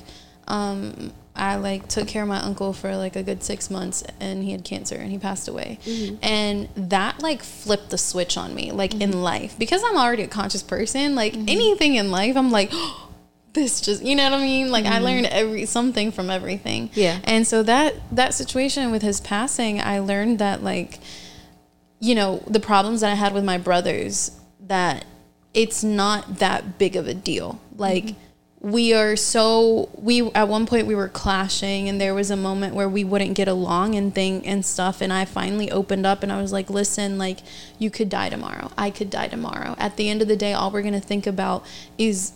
um, 0.49 1.13
I 1.35 1.55
like 1.55 1.87
took 1.87 2.07
care 2.07 2.23
of 2.23 2.29
my 2.29 2.39
uncle 2.39 2.73
for 2.73 2.95
like 2.95 3.15
a 3.15 3.23
good 3.23 3.43
six 3.43 3.69
months, 3.69 4.03
and 4.19 4.43
he 4.43 4.51
had 4.51 4.63
cancer, 4.63 4.95
and 4.95 5.11
he 5.11 5.17
passed 5.17 5.47
away. 5.47 5.79
Mm-hmm. 5.85 6.15
And 6.21 6.69
that 6.89 7.21
like 7.21 7.43
flipped 7.43 7.89
the 7.89 7.97
switch 7.97 8.37
on 8.37 8.53
me, 8.53 8.71
like 8.71 8.93
in 8.93 9.11
mm-hmm. 9.11 9.19
life, 9.19 9.57
because 9.57 9.83
I'm 9.83 9.97
already 9.97 10.23
a 10.23 10.27
conscious 10.27 10.63
person. 10.63 11.15
Like 11.15 11.33
mm-hmm. 11.33 11.49
anything 11.49 11.95
in 11.95 12.11
life, 12.11 12.35
I'm 12.35 12.51
like. 12.51 12.71
This 13.53 13.81
just, 13.81 14.01
you 14.01 14.15
know 14.15 14.23
what 14.23 14.39
I 14.39 14.41
mean? 14.41 14.71
Like 14.71 14.85
I 14.85 14.97
learned 14.97 15.27
every 15.27 15.67
something 15.67 16.11
from 16.11 16.31
everything. 16.31 16.89
Yeah. 16.95 17.19
And 17.23 17.45
so 17.45 17.61
that 17.61 17.93
that 18.11 18.33
situation 18.33 18.89
with 18.89 19.03
his 19.03 19.21
passing, 19.21 19.79
I 19.79 19.99
learned 19.99 20.39
that 20.39 20.63
like 20.63 20.97
you 22.03 22.15
know, 22.15 22.43
the 22.47 22.59
problems 22.59 22.99
that 22.99 23.11
I 23.11 23.15
had 23.15 23.33
with 23.33 23.45
my 23.45 23.57
brothers, 23.57 24.37
that 24.59 25.05
it's 25.53 25.85
not 25.85 26.39
that 26.39 26.77
big 26.77 26.97
of 26.97 27.07
a 27.07 27.13
deal. 27.13 27.61
Like, 27.77 28.15
we 28.63 28.93
are 28.93 29.17
so 29.17 29.89
we 29.93 30.21
at 30.31 30.47
one 30.47 30.65
point 30.65 30.87
we 30.87 30.95
were 30.95 31.09
clashing 31.09 31.89
and 31.89 31.99
there 31.99 32.13
was 32.13 32.31
a 32.31 32.37
moment 32.37 32.73
where 32.73 32.87
we 32.87 33.03
wouldn't 33.03 33.33
get 33.33 33.49
along 33.49 33.93
and 33.93 34.15
thing 34.15 34.47
and 34.47 34.65
stuff 34.65 35.01
and 35.01 35.11
I 35.11 35.25
finally 35.25 35.69
opened 35.69 36.05
up 36.05 36.23
and 36.23 36.31
I 36.31 36.41
was 36.41 36.53
like 36.53 36.69
listen 36.69 37.17
like 37.17 37.39
you 37.77 37.91
could 37.91 38.07
die 38.07 38.29
tomorrow. 38.29 38.71
I 38.77 38.89
could 38.89 39.09
die 39.09 39.27
tomorrow. 39.27 39.75
At 39.77 39.97
the 39.97 40.09
end 40.09 40.21
of 40.21 40.29
the 40.29 40.37
day 40.37 40.53
all 40.53 40.71
we're 40.71 40.81
going 40.81 40.93
to 40.93 41.01
think 41.01 41.27
about 41.27 41.65
is 41.97 42.31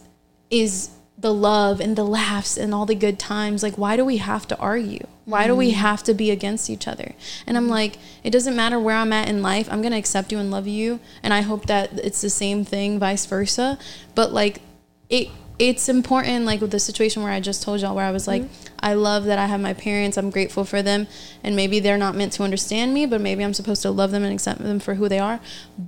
is 0.51 0.89
the 1.17 1.33
love 1.33 1.79
and 1.79 1.95
the 1.95 2.03
laughs 2.03 2.57
and 2.57 2.75
all 2.75 2.85
the 2.85 2.93
good 2.93 3.17
times. 3.17 3.63
Like 3.63 3.77
why 3.77 3.95
do 3.95 4.03
we 4.03 4.17
have 4.17 4.45
to 4.49 4.57
argue? 4.57 5.07
Why 5.23 5.47
do 5.47 5.55
we 5.55 5.71
mm. 5.71 5.75
have 5.75 6.03
to 6.03 6.13
be 6.13 6.29
against 6.29 6.69
each 6.69 6.89
other? 6.89 7.13
And 7.47 7.55
i'm 7.55 7.69
like 7.69 7.99
it 8.21 8.31
doesn't 8.31 8.55
matter 8.55 8.81
where 8.81 8.97
i'm 8.97 9.13
at 9.13 9.29
in 9.29 9.41
life. 9.41 9.69
I'm 9.71 9.81
going 9.81 9.93
to 9.93 9.97
accept 9.97 10.33
you 10.33 10.39
and 10.39 10.51
love 10.51 10.67
you 10.67 10.99
and 11.23 11.33
i 11.33 11.39
hope 11.39 11.67
that 11.67 11.97
it's 11.99 12.19
the 12.19 12.29
same 12.29 12.65
thing 12.65 12.99
vice 12.99 13.25
versa. 13.25 13.79
But 14.13 14.33
like 14.33 14.61
it 15.09 15.29
it's 15.60 15.89
important 15.89 16.46
like 16.46 16.62
with 16.62 16.72
the 16.72 16.80
situation 16.80 17.24
where 17.24 17.32
i 17.32 17.39
just 17.39 17.63
told 17.63 17.82
y'all 17.82 17.96
where 17.96 18.06
i 18.06 18.12
was 18.12 18.28
like 18.28 18.43
mm-hmm. 18.43 18.76
i 18.80 18.93
love 18.93 19.26
that 19.26 19.39
i 19.39 19.46
have 19.46 19.60
my 19.60 19.74
parents 19.74 20.17
i'm 20.17 20.30
grateful 20.30 20.63
for 20.63 20.82
them 20.82 21.08
and 21.43 21.56
maybe 21.56 21.80
they're 21.80 21.98
not 21.98 22.15
meant 22.15 22.32
to 22.34 22.43
understand 22.43 22.93
me 22.93 23.06
but 23.06 23.22
maybe 23.22 23.43
i'm 23.43 23.54
supposed 23.54 23.82
to 23.82 23.91
love 23.91 24.12
them 24.12 24.24
and 24.24 24.34
accept 24.34 24.60
them 24.62 24.80
for 24.80 24.96
who 24.96 25.10
they 25.10 25.20
are 25.20 25.39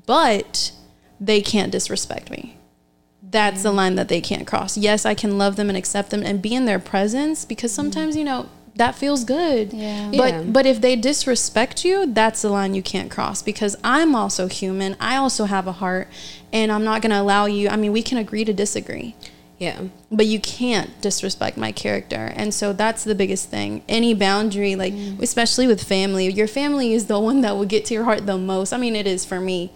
but 0.06 0.72
they 1.20 1.42
can't 1.42 1.72
disrespect 1.72 2.30
me 2.30 2.56
that's 3.32 3.64
the 3.64 3.70
mm-hmm. 3.70 3.78
line 3.78 3.96
that 3.96 4.08
they 4.08 4.22
can't 4.22 4.48
cross. 4.48 4.78
Yes, 4.78 5.06
I 5.06 5.14
can 5.14 5.38
love 5.38 5.56
them 5.56 5.70
and 5.70 5.78
accept 5.78 6.10
them 6.10 6.24
and 6.24 6.42
be 6.42 6.56
in 6.56 6.66
their 6.66 6.80
presence 6.80 7.46
because 7.46 7.72
mm-hmm. 7.72 7.92
sometimes, 7.92 8.16
you 8.16 8.24
know, 8.24 8.50
that 8.76 8.96
feels 8.96 9.24
good. 9.24 9.74
Yeah. 9.74 10.10
But 10.16 10.34
Yeah. 10.34 10.42
but 10.44 10.66
if 10.66 10.82
they 10.82 10.96
disrespect 10.96 11.84
you, 11.86 12.06
that's 12.08 12.42
the 12.42 12.50
line 12.50 12.74
you 12.74 12.82
can't 12.82 13.12
cross 13.12 13.42
because 13.42 13.76
I'm 13.84 14.16
also 14.16 14.48
human. 14.48 14.96
I 15.00 15.18
also 15.18 15.46
have 15.46 15.68
a 15.68 15.74
heart 15.74 16.08
and 16.52 16.72
I'm 16.72 16.84
not 16.84 17.02
going 17.02 17.12
to 17.12 17.20
allow 17.20 17.46
you. 17.46 17.70
I 17.70 17.76
mean, 17.76 17.92
we 17.92 18.02
can 18.02 18.18
agree 18.18 18.46
to 18.46 18.54
disagree. 18.54 19.16
Yeah. 19.60 19.82
But 20.10 20.26
you 20.26 20.40
can't 20.40 21.02
disrespect 21.02 21.58
my 21.58 21.74
character. 21.74 22.32
And 22.34 22.54
so 22.54 22.72
that's 22.72 23.04
the 23.04 23.14
biggest 23.14 23.50
thing. 23.50 23.84
Any 23.90 24.14
boundary, 24.14 24.78
like, 24.78 24.94
mm. 24.94 25.22
especially 25.22 25.68
with 25.68 25.84
family, 25.84 26.32
your 26.32 26.48
family 26.48 26.94
is 26.94 27.08
the 27.08 27.20
one 27.20 27.42
that 27.42 27.58
will 27.58 27.66
get 27.66 27.84
to 27.86 27.94
your 27.94 28.06
heart 28.06 28.26
the 28.26 28.38
most. 28.38 28.72
I 28.72 28.78
mean, 28.78 28.96
it 28.96 29.06
is 29.06 29.26
for 29.26 29.42
me. 29.42 29.72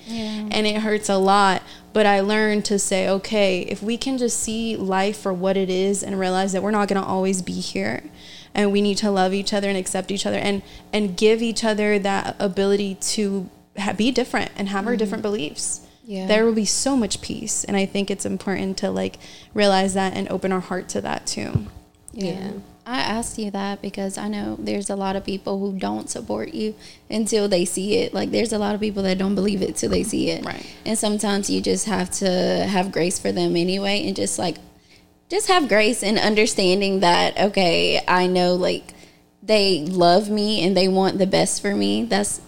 And 0.52 0.66
it 0.66 0.78
hurts 0.78 1.10
a 1.10 1.18
lot. 1.18 1.64
But 1.92 2.06
I 2.06 2.22
learned 2.22 2.64
to 2.66 2.80
say, 2.80 3.10
okay, 3.10 3.62
if 3.64 3.84
we 3.84 3.98
can 3.98 4.18
just 4.18 4.40
see 4.40 4.78
life 4.78 5.18
for 5.18 5.34
what 5.34 5.58
it 5.58 5.70
is 5.70 6.02
and 6.02 6.18
realize 6.18 6.54
that 6.54 6.64
we're 6.64 6.72
not 6.72 6.88
going 6.88 7.02
to 7.02 7.08
always 7.08 7.42
be 7.42 7.60
here 7.60 8.04
and 8.56 8.72
we 8.72 8.82
need 8.82 8.98
to 9.00 9.12
love 9.12 9.34
each 9.34 9.54
other 9.54 9.68
and 9.68 9.78
accept 9.78 10.12
each 10.12 10.26
other 10.26 10.38
and, 10.38 10.64
and 10.94 11.18
give 11.18 11.42
each 11.42 11.64
other 11.64 12.00
that 12.00 12.36
ability 12.40 12.96
to 12.96 13.50
ha- 13.78 13.94
be 13.94 14.12
different 14.12 14.52
and 14.56 14.70
have 14.70 14.88
our 14.88 14.96
mm. 14.96 14.98
different 14.98 15.22
beliefs 15.22 15.82
Yeah. 16.06 16.28
there 16.28 16.46
will 16.46 16.54
be 16.54 16.66
so 16.66 16.98
much 16.98 17.22
peace 17.22 17.64
and 17.64 17.78
i 17.78 17.86
think 17.86 18.12
it's 18.12 18.26
important 18.26 18.78
to 18.80 18.92
like 18.92 19.18
realize 19.54 19.94
that 19.94 20.14
and 20.16 20.28
open 20.30 20.52
our 20.52 20.60
heart 20.60 20.90
to 20.90 21.02
that 21.02 21.26
too 21.26 21.68
Yeah. 22.12 22.52
I 22.86 23.00
asked 23.00 23.40
you 23.40 23.50
that 23.52 23.82
because 23.82 24.18
I 24.18 24.28
know 24.28 24.58
there's 24.60 24.90
a 24.90 24.98
lot 24.98 25.16
of 25.16 25.24
people 25.24 25.58
who 25.58 25.80
don't 25.80 26.10
support 26.10 26.54
you 26.54 26.76
until 27.10 27.48
they 27.48 27.64
see 27.64 28.00
it. 28.00 28.14
Like 28.14 28.30
there's 28.32 28.52
a 28.52 28.58
lot 28.58 28.76
of 28.76 28.82
people 28.82 29.04
that 29.04 29.18
don't 29.18 29.36
believe 29.36 29.62
it 29.62 29.78
till 29.78 29.90
they 29.90 30.04
see 30.04 30.30
it. 30.32 30.44
Right. 30.44 30.66
And 30.86 30.98
sometimes 31.00 31.50
you 31.50 31.62
just 31.62 31.86
have 31.86 32.12
to 32.20 32.28
have 32.30 32.92
grace 32.92 33.18
for 33.18 33.32
them 33.32 33.56
anyway 33.56 34.06
and 34.06 34.18
just 34.18 34.38
like 34.38 34.58
just 35.30 35.48
have 35.48 35.70
grace 35.70 36.04
and 36.04 36.20
understanding 36.20 37.00
that 37.00 37.40
okay, 37.40 38.02
I 38.06 38.28
know 38.28 38.56
like 38.56 38.94
they 39.42 39.86
love 39.86 40.30
me 40.30 40.62
and 40.66 40.76
they 40.76 40.90
want 40.90 41.20
the 41.20 41.26
best 41.28 41.62
for 41.62 41.74
me. 41.74 42.04
That's 42.04 42.42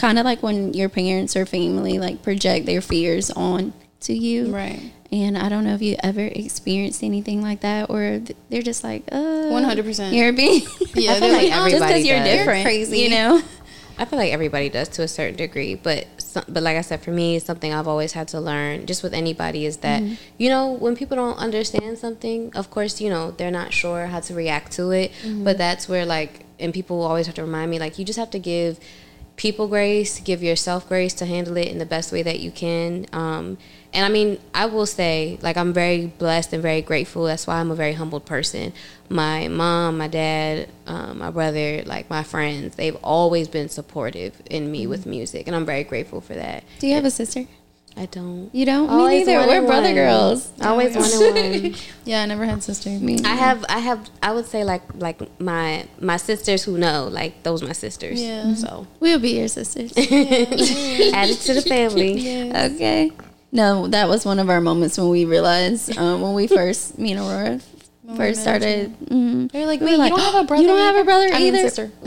kind 0.00 0.18
of 0.18 0.24
like 0.24 0.42
when 0.42 0.72
your 0.72 0.88
parents 0.88 1.36
or 1.36 1.44
family 1.44 1.98
like 1.98 2.22
project 2.22 2.64
their 2.64 2.80
fears 2.80 3.30
on 3.30 3.72
to 4.00 4.14
you. 4.14 4.54
right 4.54 4.80
And 5.12 5.36
I 5.36 5.48
don't 5.50 5.64
know 5.64 5.74
if 5.74 5.82
you 5.82 5.96
ever 6.02 6.24
experienced 6.24 7.02
anything 7.02 7.42
like 7.42 7.60
that, 7.60 7.90
or 7.90 8.20
th- 8.24 8.36
they're 8.48 8.62
just 8.62 8.82
like, 8.84 9.02
uh, 9.12 9.50
100%. 9.50 10.14
You're 10.16 10.32
being, 10.32 10.62
Yeah, 10.94 11.12
I 11.12 11.20
feel 11.20 11.20
they're 11.20 11.32
like 11.32 11.50
like, 11.50 11.70
just 11.72 11.82
"Oh, 11.82 11.86
because 11.86 12.04
you're 12.06 12.22
different, 12.22 12.64
crazy. 12.64 12.98
you 13.00 13.10
know. 13.10 13.42
I 13.98 14.06
feel 14.06 14.18
like 14.18 14.32
everybody 14.32 14.70
does 14.70 14.88
to 14.96 15.02
a 15.02 15.08
certain 15.08 15.36
degree, 15.36 15.74
but 15.74 16.06
some, 16.16 16.44
but 16.48 16.62
like 16.62 16.78
I 16.78 16.80
said, 16.80 17.02
for 17.02 17.10
me, 17.10 17.38
something 17.38 17.74
I've 17.74 17.86
always 17.88 18.12
had 18.12 18.28
to 18.28 18.40
learn, 18.40 18.86
just 18.86 19.02
with 19.02 19.12
anybody, 19.12 19.66
is 19.66 19.76
that 19.78 20.00
you 20.38 20.48
know 20.48 20.72
when 20.84 20.96
people 20.96 21.16
don't 21.22 21.36
understand 21.36 21.98
something, 21.98 22.50
of 22.56 22.70
course, 22.70 22.98
you 23.02 23.10
know 23.10 23.32
they're 23.32 23.50
not 23.62 23.74
sure 23.74 24.06
how 24.06 24.20
to 24.20 24.32
react 24.32 24.72
to 24.78 24.90
it. 24.92 25.12
But 25.44 25.58
that's 25.58 25.86
where 25.90 26.06
like, 26.06 26.46
and 26.58 26.72
people 26.72 27.02
always 27.02 27.26
have 27.26 27.34
to 27.34 27.42
remind 27.44 27.70
me, 27.70 27.78
like 27.78 27.98
you 27.98 28.06
just 28.06 28.18
have 28.18 28.30
to 28.30 28.38
give 28.38 28.80
people 29.40 29.68
grace, 29.68 30.20
give 30.20 30.42
yourself 30.42 30.86
grace 30.86 31.14
to 31.14 31.24
handle 31.24 31.56
it 31.56 31.66
in 31.66 31.78
the 31.78 31.86
best 31.86 32.12
way 32.12 32.22
that 32.22 32.40
you 32.40 32.50
can. 32.50 33.06
Um, 33.14 33.56
and 33.94 34.04
I 34.04 34.10
mean, 34.10 34.38
I 34.52 34.66
will 34.66 34.84
say, 34.84 35.38
like, 35.40 35.56
I'm 35.56 35.72
very 35.72 36.08
blessed 36.08 36.52
and 36.52 36.60
very 36.60 36.82
grateful. 36.82 37.24
That's 37.24 37.46
why 37.46 37.58
I'm 37.58 37.70
a 37.70 37.74
very 37.74 37.94
humbled 37.94 38.26
person. 38.26 38.74
My 39.08 39.48
mom, 39.48 39.96
my 39.96 40.08
dad, 40.08 40.68
um, 40.86 41.20
my 41.20 41.30
brother, 41.30 41.82
like 41.86 42.10
my 42.10 42.22
friends, 42.22 42.76
they've 42.76 42.96
always 42.96 43.48
been 43.48 43.70
supportive 43.70 44.42
in 44.50 44.70
me 44.70 44.86
with 44.86 45.06
music, 45.06 45.46
and 45.46 45.56
I'm 45.56 45.64
very 45.64 45.84
grateful 45.84 46.20
for 46.20 46.34
that. 46.34 46.62
Do 46.78 46.86
you 46.86 46.94
have 46.96 47.06
a 47.06 47.10
sister? 47.10 47.46
I 47.96 48.06
don't. 48.06 48.48
You 48.54 48.64
don't? 48.64 48.88
Always 48.88 49.26
Me 49.26 49.32
neither. 49.34 49.46
We're 49.46 49.66
brother 49.66 49.88
one. 49.88 49.94
girls. 49.94 50.52
Always 50.62 50.96
one 50.96 51.34
and 51.34 51.62
one. 51.62 51.74
Yeah, 52.04 52.22
I 52.22 52.26
never 52.26 52.44
had 52.44 52.62
sisters. 52.62 53.00
Me 53.00 53.18
I 53.24 53.34
have, 53.34 53.64
I 53.68 53.78
have, 53.78 54.08
I 54.22 54.32
would 54.32 54.46
say 54.46 54.64
like, 54.64 54.82
like 54.94 55.20
my 55.40 55.86
my 56.00 56.16
sisters 56.16 56.64
who 56.64 56.78
know, 56.78 57.08
like 57.10 57.42
those 57.42 57.62
my 57.62 57.72
sisters. 57.72 58.22
Yeah. 58.22 58.54
So 58.54 58.86
We'll 59.00 59.18
be 59.18 59.38
your 59.38 59.48
sisters. 59.48 59.92
add 59.98 61.30
it 61.30 61.40
to 61.40 61.54
the 61.54 61.62
family. 61.62 62.50
okay. 62.54 63.12
No, 63.52 63.88
that 63.88 64.08
was 64.08 64.24
one 64.24 64.38
of 64.38 64.48
our 64.48 64.60
moments 64.60 64.96
when 64.96 65.08
we 65.08 65.24
realized 65.24 65.96
um, 65.98 66.20
when 66.22 66.34
we 66.34 66.46
first, 66.46 66.98
me 66.98 67.12
and 67.12 67.20
Aurora 67.20 67.54
we 67.54 67.69
first 68.16 68.44
met 68.44 68.60
started. 68.62 68.96
mhm. 69.06 69.50
They're 69.52 69.66
like, 69.66 69.80
We 69.80 69.86
wait, 69.86 69.98
were 69.98 70.04
you 70.04 70.10
don't 70.10 70.20
have 70.20 70.34
a 70.44 70.46
brother? 70.46 70.62
You 70.62 70.68
don't 70.68 70.78
have 70.78 70.96
a 70.96 71.04
brother 71.04 71.26
I 71.32 71.38
mean, 71.38 71.54
either. 71.54 71.68
sister. 71.68 71.90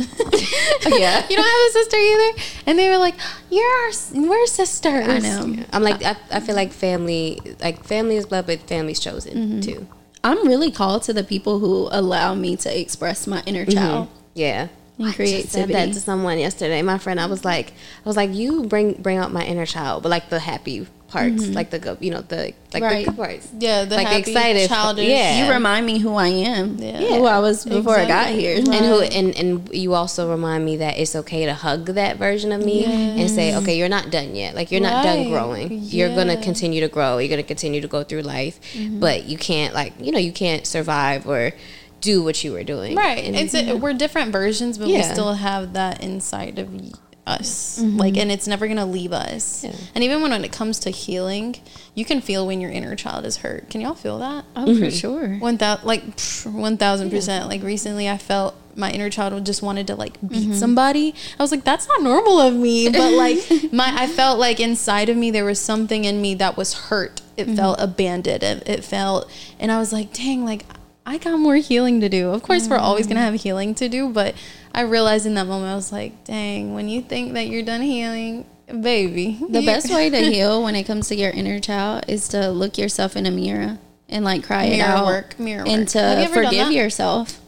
yeah. 0.88 1.26
you 1.30 1.36
don't 1.36 1.46
have 1.46 1.70
a 1.70 1.72
sister 1.72 1.98
either. 1.98 2.44
And 2.68 2.78
they 2.80 2.90
were 2.90 2.98
like, 2.98 3.16
you're 3.50 3.66
our, 3.84 3.88
s- 3.90 4.12
we're 4.16 4.46
sisters. 4.48 5.08
I 5.08 5.20
know. 5.20 5.64
I'm 5.72 5.84
like, 5.84 6.04
I, 6.04 6.16
I 6.32 6.40
feel 6.40 6.56
like 6.56 6.72
family, 6.72 7.40
like 7.62 7.84
family 7.84 8.18
is 8.18 8.26
blood, 8.26 8.46
but 8.48 8.60
family's 8.62 9.00
chosen 9.00 9.34
Mm-hmm. 9.34 9.60
too. 9.62 9.88
I'm 10.24 10.48
really 10.48 10.72
called 10.72 11.04
to 11.04 11.14
the 11.14 11.24
people 11.24 11.60
who 11.60 11.90
allow 11.92 12.34
me 12.34 12.56
to 12.58 12.80
express 12.80 13.28
my 13.28 13.44
inner 13.46 13.66
child 13.66 14.08
Yeah. 14.34 14.68
and 14.98 15.08
I 15.08 15.12
just 15.12 15.50
said 15.50 15.68
that 15.70 15.88
to 15.94 16.00
someone 16.00 16.40
yesterday. 16.40 16.82
My 16.82 16.98
friend, 16.98 17.20
I 17.20 17.26
was 17.26 17.44
like, 17.44 17.72
I 17.72 18.08
was 18.08 18.16
like, 18.16 18.34
you 18.34 18.64
bring 18.64 18.94
bring 19.02 19.18
out 19.18 19.34
my 19.34 19.44
inner 19.44 19.66
child, 19.66 20.02
but 20.04 20.10
like 20.10 20.30
the 20.30 20.40
happy 20.40 20.88
parts, 21.14 21.48
like 21.50 21.70
the 21.70 21.80
good, 21.80 21.98
you 22.02 22.12
know, 22.12 22.22
the 22.22 22.54
like 22.74 22.84
Right. 22.84 23.06
the 23.06 23.12
good 23.12 23.18
parts. 23.18 23.48
Yeah, 23.60 23.86
the 23.86 23.96
like 23.96 24.08
happy, 24.08 24.20
excited, 24.32 24.68
childish. 24.70 25.08
yeah. 25.08 25.46
You 25.46 25.52
remind 25.54 25.86
me 25.86 26.00
who 26.00 26.16
I 26.16 26.28
am, 26.28 26.78
Yeah. 26.80 26.98
who 27.18 27.26
I 27.26 27.40
was 27.40 27.64
before 27.66 27.96
I 28.04 28.06
got 28.08 28.30
here. 28.30 28.58
Right. 28.58 28.68
and 28.76 28.86
who 28.86 29.02
and 29.02 29.28
and 29.40 29.70
you 29.84 29.94
also 29.94 30.30
remind 30.30 30.66
me 30.66 30.78
that 30.78 30.98
it's 30.98 31.16
okay 31.22 31.46
to 31.46 31.54
hug 31.54 31.86
that 32.02 32.18
version 32.18 32.52
of 32.52 32.62
me 32.66 32.84
and 32.86 33.30
say 33.30 33.56
okay 33.58 33.78
you're 33.78 33.90
not 33.98 34.10
done 34.12 34.36
yet 34.36 34.56
like 34.56 34.72
you're 34.72 34.82
not 34.90 35.04
done 35.04 35.20
Right. 35.20 35.30
growing 35.30 35.68
you're 35.96 36.14
gonna 36.20 36.38
continue 36.50 36.82
to 36.82 36.88
grow 36.88 37.18
you're 37.20 37.30
gonna 37.36 37.44
continue 37.56 37.80
to 37.82 37.88
go 37.88 38.04
through 38.04 38.22
life 38.24 38.60
Mm-hmm. 38.74 39.00
but 39.00 39.26
you 39.32 39.38
can't 39.38 39.74
like 39.74 39.94
you 40.06 40.12
know 40.12 40.20
you 40.28 40.32
can't 40.44 40.66
survive 40.66 41.28
or 41.28 41.52
do 42.02 42.24
what 42.24 42.44
you 42.44 42.52
were 42.52 42.64
doing 42.64 42.96
Right. 42.96 43.24
and 43.26 43.36
it's 43.36 43.54
a, 43.54 43.76
we're 43.76 43.94
different 43.94 44.32
versions, 44.32 44.78
but 44.78 44.88
we 44.88 45.02
still 45.04 45.34
have 45.36 45.74
that 45.74 46.02
inside 46.04 46.60
of 46.60 46.68
y- 47.26 47.34
us. 47.34 47.80
Mm-hmm. 47.80 47.98
Like, 47.98 48.18
and 48.18 48.32
it's 48.32 48.48
never 48.48 48.68
gonna 48.68 48.86
leave 48.86 49.12
us. 49.12 49.64
Yeah. 49.64 49.76
And 49.96 50.04
even 50.04 50.22
when, 50.22 50.32
when 50.32 50.44
it 50.44 50.52
comes 50.52 50.80
to 50.80 50.90
healing, 50.90 51.56
you 51.96 52.06
can 52.06 52.22
feel 52.22 52.46
when 52.48 52.62
your 52.62 52.72
inner 52.72 52.96
child 52.96 53.26
is 53.26 53.38
hurt. 53.38 53.70
Can 53.70 53.82
y'all 53.82 53.96
feel 53.96 54.20
that? 54.20 54.46
Oh, 54.56 54.66
for 54.66 54.72
mm-hmm. 54.72 54.90
sure. 54.90 55.36
One 55.38 55.58
thousand, 55.58 55.86
like 55.86 56.04
one 56.46 56.78
thousand 56.78 57.10
percent. 57.10 57.48
Like 57.48 57.64
recently, 57.64 58.10
I 58.10 58.18
felt 58.18 58.56
my 58.76 58.92
inner 58.92 59.10
child 59.10 59.46
just 59.46 59.62
wanted 59.62 59.88
to 59.88 59.96
like 59.96 60.20
beat 60.22 60.44
mm-hmm. 60.44 60.54
somebody. 60.54 61.14
I 61.40 61.44
was 61.44 61.52
like, 61.52 61.64
that's 61.64 61.88
not 61.88 62.02
normal 62.02 62.40
of 62.40 62.54
me. 62.54 62.90
But 62.94 63.14
like 63.14 63.38
my, 63.72 63.92
I 63.96 64.08
felt 64.08 64.40
like 64.40 64.60
inside 64.60 65.10
of 65.10 65.18
me 65.18 65.32
there 65.32 65.46
was 65.46 65.60
something 65.60 66.06
in 66.06 66.22
me 66.22 66.36
that 66.36 66.58
was 66.58 66.74
hurt. 66.74 67.22
It 67.38 67.46
felt 67.56 67.80
abandoned. 67.80 68.44
It, 68.44 68.68
it 68.70 68.84
felt, 68.84 69.30
and 69.60 69.72
I 69.72 69.80
was 69.80 69.92
like, 69.92 70.14
dang, 70.14 70.46
like 70.46 70.66
I 71.06 71.18
got 71.18 71.38
more 71.38 71.56
healing 71.56 72.02
to 72.02 72.10
do. 72.10 72.30
Of 72.30 72.44
course, 72.44 72.68
we're 72.68 72.78
always 72.78 73.08
gonna 73.08 73.20
have 73.20 73.34
healing 73.34 73.76
to 73.76 73.90
do, 73.90 74.10
but 74.10 74.36
I 74.74 74.82
realized 74.82 75.26
in 75.26 75.36
that 75.36 75.46
moment 75.48 75.72
I 75.72 75.76
was 75.76 75.92
like, 75.92 76.24
dang, 76.24 76.74
when 76.74 76.88
you 76.90 77.02
think 77.02 77.34
that 77.34 77.48
you're 77.48 77.64
done 77.64 77.82
healing, 77.82 78.46
baby, 78.68 79.38
The 79.50 79.62
best 79.66 79.94
way 79.94 80.10
to 80.10 80.18
heal 80.20 80.64
when 80.64 80.76
it 80.76 80.84
comes 80.84 81.08
to 81.10 81.16
your 81.16 81.32
inner 81.32 81.60
child 81.60 82.06
is 82.08 82.28
to 82.30 82.50
look 82.50 82.78
yourself 82.78 83.16
in 83.16 83.26
a 83.26 83.32
mirror 83.32 83.78
and 84.10 84.26
like 84.26 84.44
cry 84.44 84.64
it 84.66 84.78
Mirror 84.78 84.88
out 84.90 85.06
work, 85.06 85.40
mirror 85.40 85.64
and 85.68 85.82
work. 85.82 85.90
to 85.90 86.00
Have 86.00 86.18
you 86.20 86.24
ever 86.26 86.36
done 86.42 86.46
forgive 86.52 86.68
that? 86.68 86.74
yourself. 86.74 87.40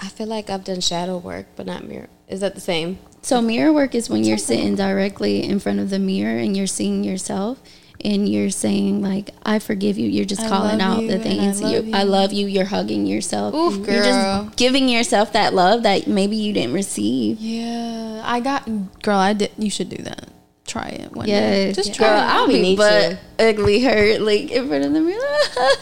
i 0.00 0.08
feel 0.08 0.26
like 0.28 0.48
i've 0.50 0.62
done 0.64 0.80
shadow 0.80 1.16
work 1.18 1.46
but 1.56 1.66
not 1.66 1.82
mirror 1.84 2.08
is 2.28 2.40
that 2.40 2.54
the 2.54 2.60
same 2.60 2.98
So 3.22 3.40
mirror 3.40 3.72
work 3.72 3.94
is 3.94 4.08
when 4.10 4.22
you're 4.24 4.38
sitting 4.38 4.74
directly 4.76 5.42
in 5.42 5.58
front 5.58 5.80
of 5.80 5.90
the 5.90 5.98
mirror 5.98 6.38
and 6.38 6.56
you're 6.56 6.66
seeing 6.68 7.02
yourself 7.04 7.58
and 8.04 8.28
you're 8.28 8.50
saying 8.50 9.02
like 9.02 9.30
I 9.42 9.58
forgive 9.58 9.98
you. 9.98 10.08
You're 10.08 10.24
just 10.24 10.42
I 10.42 10.48
calling 10.48 10.80
out 10.80 11.00
the 11.00 11.18
things 11.18 11.62
I 11.62 11.70
you 11.70 11.82
love 11.82 11.94
I 11.94 12.02
you. 12.02 12.08
love 12.08 12.32
you. 12.32 12.46
You're 12.46 12.64
hugging 12.66 13.06
yourself. 13.06 13.54
Oof, 13.54 13.84
girl. 13.84 13.94
You're 13.94 14.04
just 14.04 14.56
giving 14.56 14.88
yourself 14.88 15.32
that 15.32 15.54
love 15.54 15.82
that 15.82 16.06
maybe 16.06 16.36
you 16.36 16.52
didn't 16.52 16.74
receive. 16.74 17.38
Yeah, 17.40 18.22
I 18.24 18.40
got 18.40 18.68
girl. 19.02 19.18
I 19.18 19.32
did. 19.32 19.50
You 19.58 19.70
should 19.70 19.88
do 19.88 20.02
that. 20.04 20.28
Try 20.68 20.88
it 20.88 21.12
one 21.12 21.26
Yeah, 21.26 21.50
day. 21.50 21.72
Just 21.72 21.98
girl, 21.98 22.08
try. 22.08 22.18
it. 22.18 22.36
I'll 22.36 22.46
be 22.46 22.60
need 22.60 22.76
butt 22.76 23.18
to. 23.38 23.48
ugly 23.48 23.82
hurt 23.82 24.20
like 24.20 24.50
in 24.50 24.68
front 24.68 24.84
of 24.84 24.92
the 24.92 25.00
mirror. 25.00 25.18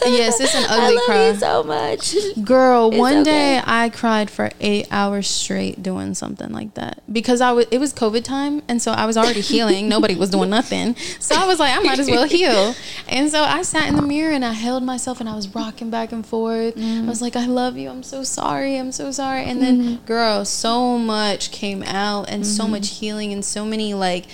Yes, 0.07 0.39
it's 0.39 0.55
an 0.55 0.63
I 0.69 0.85
ugly 0.85 0.95
love 0.95 1.05
cry. 1.05 1.27
you 1.27 1.35
so 1.35 1.63
much. 1.63 2.15
Girl, 2.45 2.87
It's 2.89 2.97
one 2.97 3.17
okay. 3.17 3.23
day 3.23 3.61
I 3.65 3.89
cried 3.89 4.29
for 4.29 4.49
eight 4.61 4.87
hours 4.89 5.27
straight 5.27 5.83
doing 5.83 6.13
something 6.13 6.51
like 6.53 6.73
that 6.75 7.01
because 7.11 7.41
I 7.41 7.51
was. 7.51 7.65
It 7.69 7.79
was 7.79 7.93
COVID 7.93 8.23
time, 8.23 8.63
and 8.69 8.81
so 8.81 8.91
I 8.91 9.05
was 9.05 9.17
already 9.17 9.41
healing. 9.41 9.89
Nobody 9.97 10.15
was 10.15 10.29
doing 10.29 10.49
nothing, 10.49 10.95
so 11.19 11.35
I 11.35 11.45
was 11.45 11.59
like, 11.59 11.75
I 11.75 11.79
might 11.81 11.99
as 11.99 12.09
well 12.09 12.27
heal. 12.27 12.73
And 13.09 13.29
so 13.29 13.43
I 13.43 13.61
sat 13.63 13.89
in 13.89 13.95
the 13.95 14.01
mirror 14.01 14.33
and 14.33 14.45
I 14.45 14.53
held 14.53 14.83
myself 14.83 15.19
and 15.19 15.27
I 15.27 15.35
was 15.35 15.53
rocking 15.53 15.89
back 15.89 16.11
and 16.11 16.25
forth. 16.25 16.77
I 16.77 16.79
mm-hmm. 16.79 17.07
was 17.07 17.21
like, 17.21 17.35
I 17.35 17.45
love 17.45 17.77
you. 17.77 17.89
I'm 17.89 18.03
so 18.03 18.23
sorry. 18.23 18.77
I'm 18.77 18.91
so 18.91 19.11
sorry. 19.11 19.43
And 19.43 19.61
then, 19.61 19.81
mm-hmm. 19.81 20.05
girl, 20.05 20.45
so 20.45 20.97
much 20.97 21.51
came 21.51 21.83
out 21.83 22.29
and 22.29 22.45
so 22.45 22.63
mm-hmm. 22.63 22.73
much 22.73 22.89
healing 22.99 23.33
and 23.33 23.43
so 23.43 23.65
many 23.65 23.93
like 23.93 24.25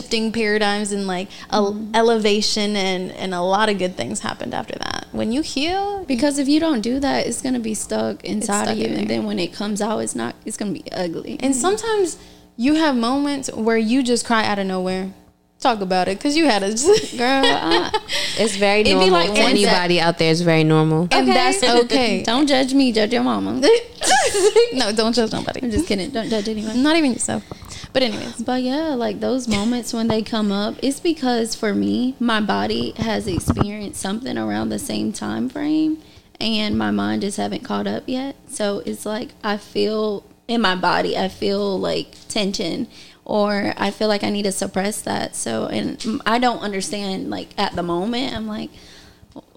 shifting 0.00 0.32
paradigms 0.32 0.92
and 0.92 1.06
like 1.06 1.28
a 1.50 1.58
mm-hmm. 1.58 1.94
elevation 1.94 2.76
and 2.76 3.12
and 3.12 3.34
a 3.34 3.40
lot 3.40 3.68
of 3.68 3.78
good 3.78 3.96
things 3.96 4.20
happened 4.20 4.54
after 4.54 4.78
that. 4.78 5.06
When 5.12 5.32
you 5.32 5.42
heal, 5.42 6.04
Because 6.04 6.38
if 6.38 6.48
you 6.48 6.60
don't 6.60 6.80
do 6.80 7.00
that, 7.00 7.26
it's 7.26 7.42
gonna 7.42 7.60
be 7.60 7.74
stuck 7.74 8.24
inside 8.24 8.64
stuck 8.64 8.72
of 8.72 8.78
you, 8.78 8.86
in 8.86 8.96
and 8.96 9.10
then 9.10 9.24
when 9.24 9.38
it 9.38 9.52
comes 9.52 9.82
out, 9.82 9.98
it's 9.98 10.14
not. 10.14 10.34
It's 10.44 10.56
gonna 10.56 10.72
be 10.72 10.84
ugly. 10.92 11.36
And 11.40 11.54
sometimes 11.54 12.16
you 12.56 12.74
have 12.74 12.96
moments 12.96 13.52
where 13.52 13.78
you 13.78 14.02
just 14.02 14.24
cry 14.26 14.44
out 14.44 14.58
of 14.58 14.66
nowhere. 14.66 15.12
Talk 15.60 15.82
about 15.82 16.08
it, 16.08 16.18
cause 16.18 16.36
you 16.36 16.46
had 16.46 16.62
a 16.62 16.68
Girl, 17.18 17.42
I, 17.44 17.90
it's 18.38 18.56
very 18.56 18.80
It'd 18.80 18.98
be 18.98 19.10
normal 19.10 19.10
like 19.10 19.26
for 19.26 19.42
one 19.42 19.56
sec- 19.56 19.66
anybody 19.66 20.00
out 20.00 20.16
there 20.16 20.30
it's 20.32 20.40
very 20.40 20.64
normal 20.64 21.02
and 21.10 21.12
Okay. 21.12 21.34
that's 21.34 21.62
okay. 21.62 22.22
don't 22.32 22.46
judge 22.46 22.72
me. 22.72 22.92
Judge 22.92 23.12
your 23.12 23.22
mama. 23.22 23.60
no, 24.72 24.90
don't 24.92 25.12
judge 25.12 25.32
nobody. 25.32 25.60
I'm 25.62 25.70
just 25.70 25.86
kidding. 25.86 26.08
Don't 26.10 26.30
judge 26.30 26.48
anyone. 26.48 26.82
Not 26.82 26.96
even 26.96 27.12
yourself. 27.12 27.44
But 27.92 28.02
anyways, 28.02 28.42
But 28.42 28.62
yeah, 28.62 28.94
like 28.94 29.20
those 29.20 29.48
moments 29.48 29.92
when 29.92 30.08
they 30.08 30.22
come 30.22 30.52
up, 30.52 30.76
it's 30.82 31.00
because 31.00 31.54
for 31.54 31.74
me, 31.74 32.14
my 32.20 32.40
body 32.40 32.92
has 32.96 33.26
experienced 33.26 34.00
something 34.00 34.38
around 34.38 34.68
the 34.68 34.78
same 34.78 35.12
time 35.12 35.48
frame 35.48 35.98
and 36.40 36.78
my 36.78 36.90
mind 36.90 37.22
just 37.22 37.36
haven't 37.36 37.64
caught 37.64 37.86
up 37.86 38.04
yet. 38.06 38.36
So 38.48 38.82
it's 38.86 39.04
like 39.04 39.30
I 39.44 39.56
feel 39.56 40.24
in 40.48 40.60
my 40.60 40.74
body, 40.74 41.16
I 41.16 41.28
feel 41.28 41.78
like 41.78 42.14
tension 42.28 42.86
or 43.24 43.74
I 43.76 43.90
feel 43.90 44.08
like 44.08 44.24
I 44.24 44.30
need 44.30 44.44
to 44.44 44.52
suppress 44.52 45.02
that. 45.02 45.36
So 45.36 45.66
and 45.66 45.98
mm, 45.98 46.20
I 46.24 46.38
don't 46.38 46.60
understand 46.60 47.30
like 47.30 47.48
at 47.58 47.76
the 47.76 47.82
moment. 47.82 48.34
I'm 48.34 48.46
like 48.46 48.70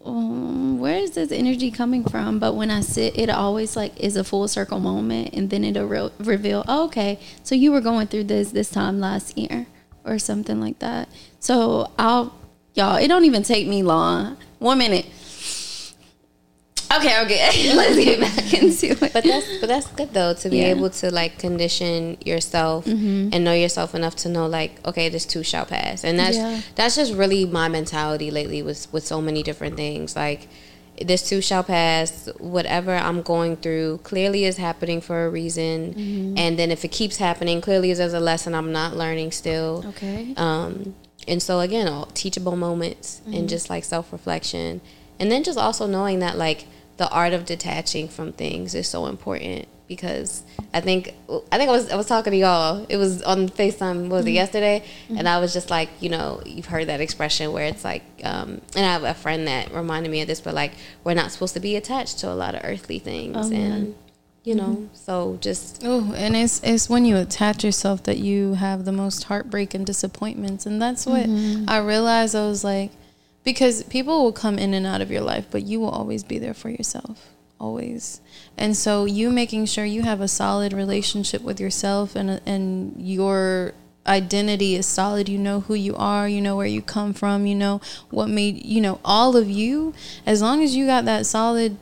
um, 0.06 0.80
where 0.80 0.98
is 0.98 1.12
this 1.12 1.32
energy 1.32 1.72
coming 1.72 2.04
from? 2.04 2.40
But 2.40 2.56
when 2.56 2.70
I 2.70 2.82
sit, 2.82 3.18
it 3.18 3.30
always 3.30 3.76
like 3.76 3.98
is 4.00 4.16
a 4.16 4.24
full 4.24 4.48
circle 4.48 4.80
moment, 4.80 5.34
and 5.34 5.50
then 5.50 5.64
it'll 5.64 5.86
re- 5.86 6.12
reveal, 6.20 6.64
oh, 6.68 6.86
okay, 6.86 7.20
so 7.44 7.56
you 7.56 7.72
were 7.72 7.82
going 7.82 8.08
through 8.08 8.26
this 8.26 8.52
this 8.52 8.70
time 8.70 9.00
last 9.00 9.38
year, 9.38 9.68
or 10.04 10.20
something 10.20 10.60
like 10.60 10.80
that. 10.80 11.10
So 11.40 11.92
I'll, 11.98 12.36
y'all, 12.74 12.98
it 12.98 13.08
don't 13.08 13.26
even 13.26 13.44
take 13.44 13.68
me 13.68 13.84
long. 13.84 14.38
One 14.60 14.78
minute. 14.78 15.06
Okay, 16.98 17.22
okay, 17.24 17.74
let's 17.76 17.96
get 17.96 18.20
back 18.20 18.54
into 18.54 18.92
it. 18.92 19.14
but 19.14 19.24
that's 19.24 19.58
but 19.60 19.68
that's 19.68 19.88
good 19.88 20.14
though 20.14 20.34
to 20.34 20.50
be 20.50 20.58
Yeah. 20.58 20.76
able 20.76 20.90
to 20.90 21.12
like 21.12 21.38
condition 21.40 22.18
yourself 22.26 22.86
mm-hmm. 22.86 23.30
and 23.34 23.44
know 23.44 23.54
yourself 23.54 23.96
enough 23.96 24.16
to 24.18 24.30
know 24.30 24.48
like 24.48 24.86
okay 24.86 25.10
this 25.10 25.26
too 25.26 25.44
shall 25.44 25.66
pass. 25.66 26.04
And 26.04 26.20
that's 26.20 26.38
Yeah. 26.38 26.62
that's 26.76 26.96
just 26.96 27.14
really 27.14 27.46
my 27.46 27.68
mentality 27.68 28.32
lately 28.32 28.62
with 28.62 28.92
with 28.94 29.06
so 29.06 29.22
many 29.22 29.44
different 29.44 29.76
things. 29.76 30.16
Like 30.16 30.48
this 31.02 31.28
too 31.28 31.42
shall 31.42 31.64
pass 31.64 32.30
whatever 32.38 32.96
i'm 32.96 33.24
going 33.24 33.58
through 33.58 33.98
clearly 34.04 34.46
is 34.46 34.58
happening 34.58 35.02
for 35.02 35.26
a 35.26 35.30
reason. 35.30 35.94
Mm-hmm. 35.94 36.38
And 36.38 36.60
then 36.60 36.70
if 36.70 36.86
it 36.86 36.92
keeps 36.92 37.18
happening 37.18 37.62
clearly 37.62 37.90
is 37.90 38.00
as 38.00 38.14
a 38.14 38.20
lesson 38.20 38.54
i'm 38.54 38.72
not 38.72 38.96
learning 38.96 39.32
still. 39.32 39.84
Okay. 39.88 40.34
um, 40.38 40.94
and 41.28 41.42
so 41.42 41.60
again, 41.60 41.88
all 41.88 42.06
teachable 42.08 42.56
moments 42.56 43.22
and 43.26 43.36
mm-hmm. 43.36 43.48
just 43.48 43.70
like 43.70 43.84
self 43.84 44.12
reflection, 44.12 44.82
and 45.20 45.32
then 45.32 45.44
just 45.44 45.58
also 45.58 45.88
knowing 45.88 46.20
that 46.20 46.38
like 46.38 46.66
the 47.04 47.10
art 47.10 47.34
of 47.34 47.44
detaching 47.44 48.08
from 48.08 48.32
things 48.32 48.74
is 48.74 48.88
so 48.88 49.08
important 49.08 49.68
because 49.90 50.44
I 50.74 50.80
think 50.80 51.14
I 51.52 51.58
think 51.58 51.70
I 51.70 51.74
was 51.74 51.92
I 51.92 51.98
was 51.98 52.08
talking 52.08 52.32
to 52.32 52.38
y'all. 52.38 52.86
It 52.88 52.96
was 52.96 53.22
on 53.24 53.50
Facetime. 53.50 54.08
Was 54.08 54.24
it 54.24 54.30
mm-hmm. 54.30 54.36
yesterday? 54.36 54.86
And 55.10 55.18
mm-hmm. 55.18 55.28
I 55.28 55.40
was 55.40 55.52
just 55.52 55.70
like, 55.70 55.90
you 56.00 56.08
know, 56.08 56.42
you've 56.46 56.68
heard 56.68 56.88
that 56.88 57.02
expression 57.02 57.52
where 57.52 57.66
it's 57.66 57.84
like, 57.84 58.04
um, 58.24 58.62
and 58.74 58.86
I 58.86 58.94
have 58.94 59.04
a 59.04 59.14
friend 59.14 59.50
that 59.50 59.74
reminded 59.74 60.14
me 60.14 60.22
of 60.22 60.30
this, 60.30 60.40
but 60.40 60.54
like 60.54 60.72
we're 61.04 61.14
not 61.14 61.34
supposed 61.34 61.56
to 61.56 61.60
be 61.60 61.76
attached 61.76 62.20
to 62.20 62.32
a 62.32 62.36
lot 62.36 62.56
of 62.56 62.62
earthly 62.64 63.00
things, 63.00 63.36
oh, 63.36 63.54
and 63.54 63.94
you 64.46 64.56
know, 64.56 64.64
mm-hmm. 64.64 64.96
so 64.96 65.38
just 65.42 65.82
oh, 65.84 66.14
and 66.16 66.38
it's 66.38 66.64
it's 66.64 66.90
when 66.90 67.04
you 67.04 67.18
attach 67.18 67.66
yourself 67.66 68.04
that 68.04 68.18
you 68.18 68.54
have 68.54 68.86
the 68.86 68.94
most 68.94 69.26
heartbreak 69.26 69.74
and 69.74 69.86
disappointments, 69.86 70.66
and 70.66 70.82
that's 70.82 71.06
what 71.06 71.28
I 71.68 71.80
realized. 71.80 72.34
I 72.34 72.48
was 72.48 72.64
like, 72.64 72.92
because 73.44 73.84
people 73.84 74.24
will 74.24 74.34
come 74.34 74.58
in 74.58 74.74
and 74.74 74.86
out 74.86 75.02
of 75.02 75.12
your 75.12 75.22
life, 75.22 75.48
but 75.52 75.64
you 75.64 75.80
will 75.80 75.90
always 75.90 76.24
be 76.24 76.40
there 76.40 76.54
for 76.54 76.70
yourself, 76.70 77.30
always. 77.60 78.22
And 78.58 78.76
so 78.76 79.06
you 79.06 79.30
making 79.30 79.66
sure 79.66 79.86
you 79.86 80.04
have 80.04 80.22
a 80.22 80.28
solid 80.28 80.74
relationship 80.74 81.42
with 81.42 81.60
yourself 81.60 82.16
and 82.16 82.42
and 82.46 82.96
your 82.98 83.74
identity 84.06 84.76
is 84.76 84.86
solid. 84.86 85.30
You 85.30 85.38
know 85.38 85.62
who 85.62 85.74
you 85.74 85.96
are, 85.96 86.28
you 86.28 86.42
know 86.42 86.56
where 86.56 86.68
you 86.68 86.82
come 86.82 87.14
from, 87.14 87.46
you 87.46 87.56
know 87.56 87.82
what 88.10 88.30
made, 88.30 88.66
you 88.66 88.82
know, 88.82 89.00
all 89.04 89.36
of 89.36 89.50
you. 89.50 89.94
As 90.26 90.42
long 90.42 90.62
as 90.64 90.76
you 90.76 90.86
got 90.86 91.06
that 91.06 91.26
solid 91.26 91.78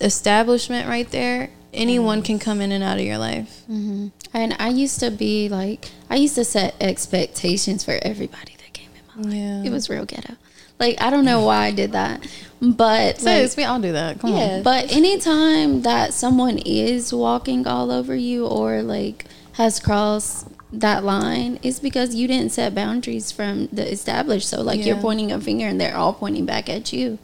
establishment 0.00 0.88
right 0.88 1.10
there, 1.10 1.50
anyone 1.72 2.22
can 2.22 2.38
come 2.38 2.60
in 2.60 2.72
and 2.72 2.82
out 2.82 2.98
of 2.98 3.04
your 3.04 3.18
life. 3.18 3.62
Mm-hmm. 3.70 4.08
And 4.32 4.56
I 4.58 4.68
used 4.68 5.00
to 5.00 5.10
be 5.10 5.48
like, 5.48 5.90
I 6.10 6.16
used 6.16 6.34
to 6.36 6.44
set 6.44 6.74
expectations 6.80 7.84
for 7.84 7.98
everybody 8.02 8.56
that 8.58 8.72
came 8.72 8.90
in 8.94 9.22
my 9.22 9.28
life. 9.28 9.34
Yeah. 9.34 9.64
It 9.64 9.72
was 9.72 9.88
real 9.88 10.04
ghetto. 10.04 10.36
Like, 10.78 11.00
I 11.00 11.10
don't 11.10 11.24
know 11.24 11.44
why 11.44 11.66
I 11.66 11.70
did 11.72 11.92
that. 11.92 12.26
But 12.60 13.18
Sis, 13.18 13.52
like, 13.52 13.56
we 13.56 13.64
all 13.64 13.80
do 13.80 13.92
that. 13.92 14.20
Come 14.20 14.30
yeah. 14.30 14.56
on. 14.56 14.62
But 14.62 14.90
anytime 14.92 15.82
that 15.82 16.14
someone 16.14 16.58
is 16.58 17.12
walking 17.12 17.66
all 17.66 17.90
over 17.90 18.14
you 18.14 18.46
or 18.46 18.82
like 18.82 19.26
has 19.52 19.78
crossed 19.78 20.48
that 20.72 21.04
line, 21.04 21.58
it's 21.62 21.78
because 21.80 22.14
you 22.14 22.26
didn't 22.26 22.52
set 22.52 22.74
boundaries 22.74 23.30
from 23.30 23.66
the 23.68 23.90
established. 23.90 24.48
So 24.48 24.62
like 24.62 24.80
yeah. 24.80 24.86
you're 24.86 25.02
pointing 25.02 25.32
a 25.32 25.40
finger 25.40 25.66
and 25.66 25.80
they're 25.80 25.96
all 25.96 26.14
pointing 26.14 26.46
back 26.46 26.68
at 26.68 26.92
you 26.92 27.18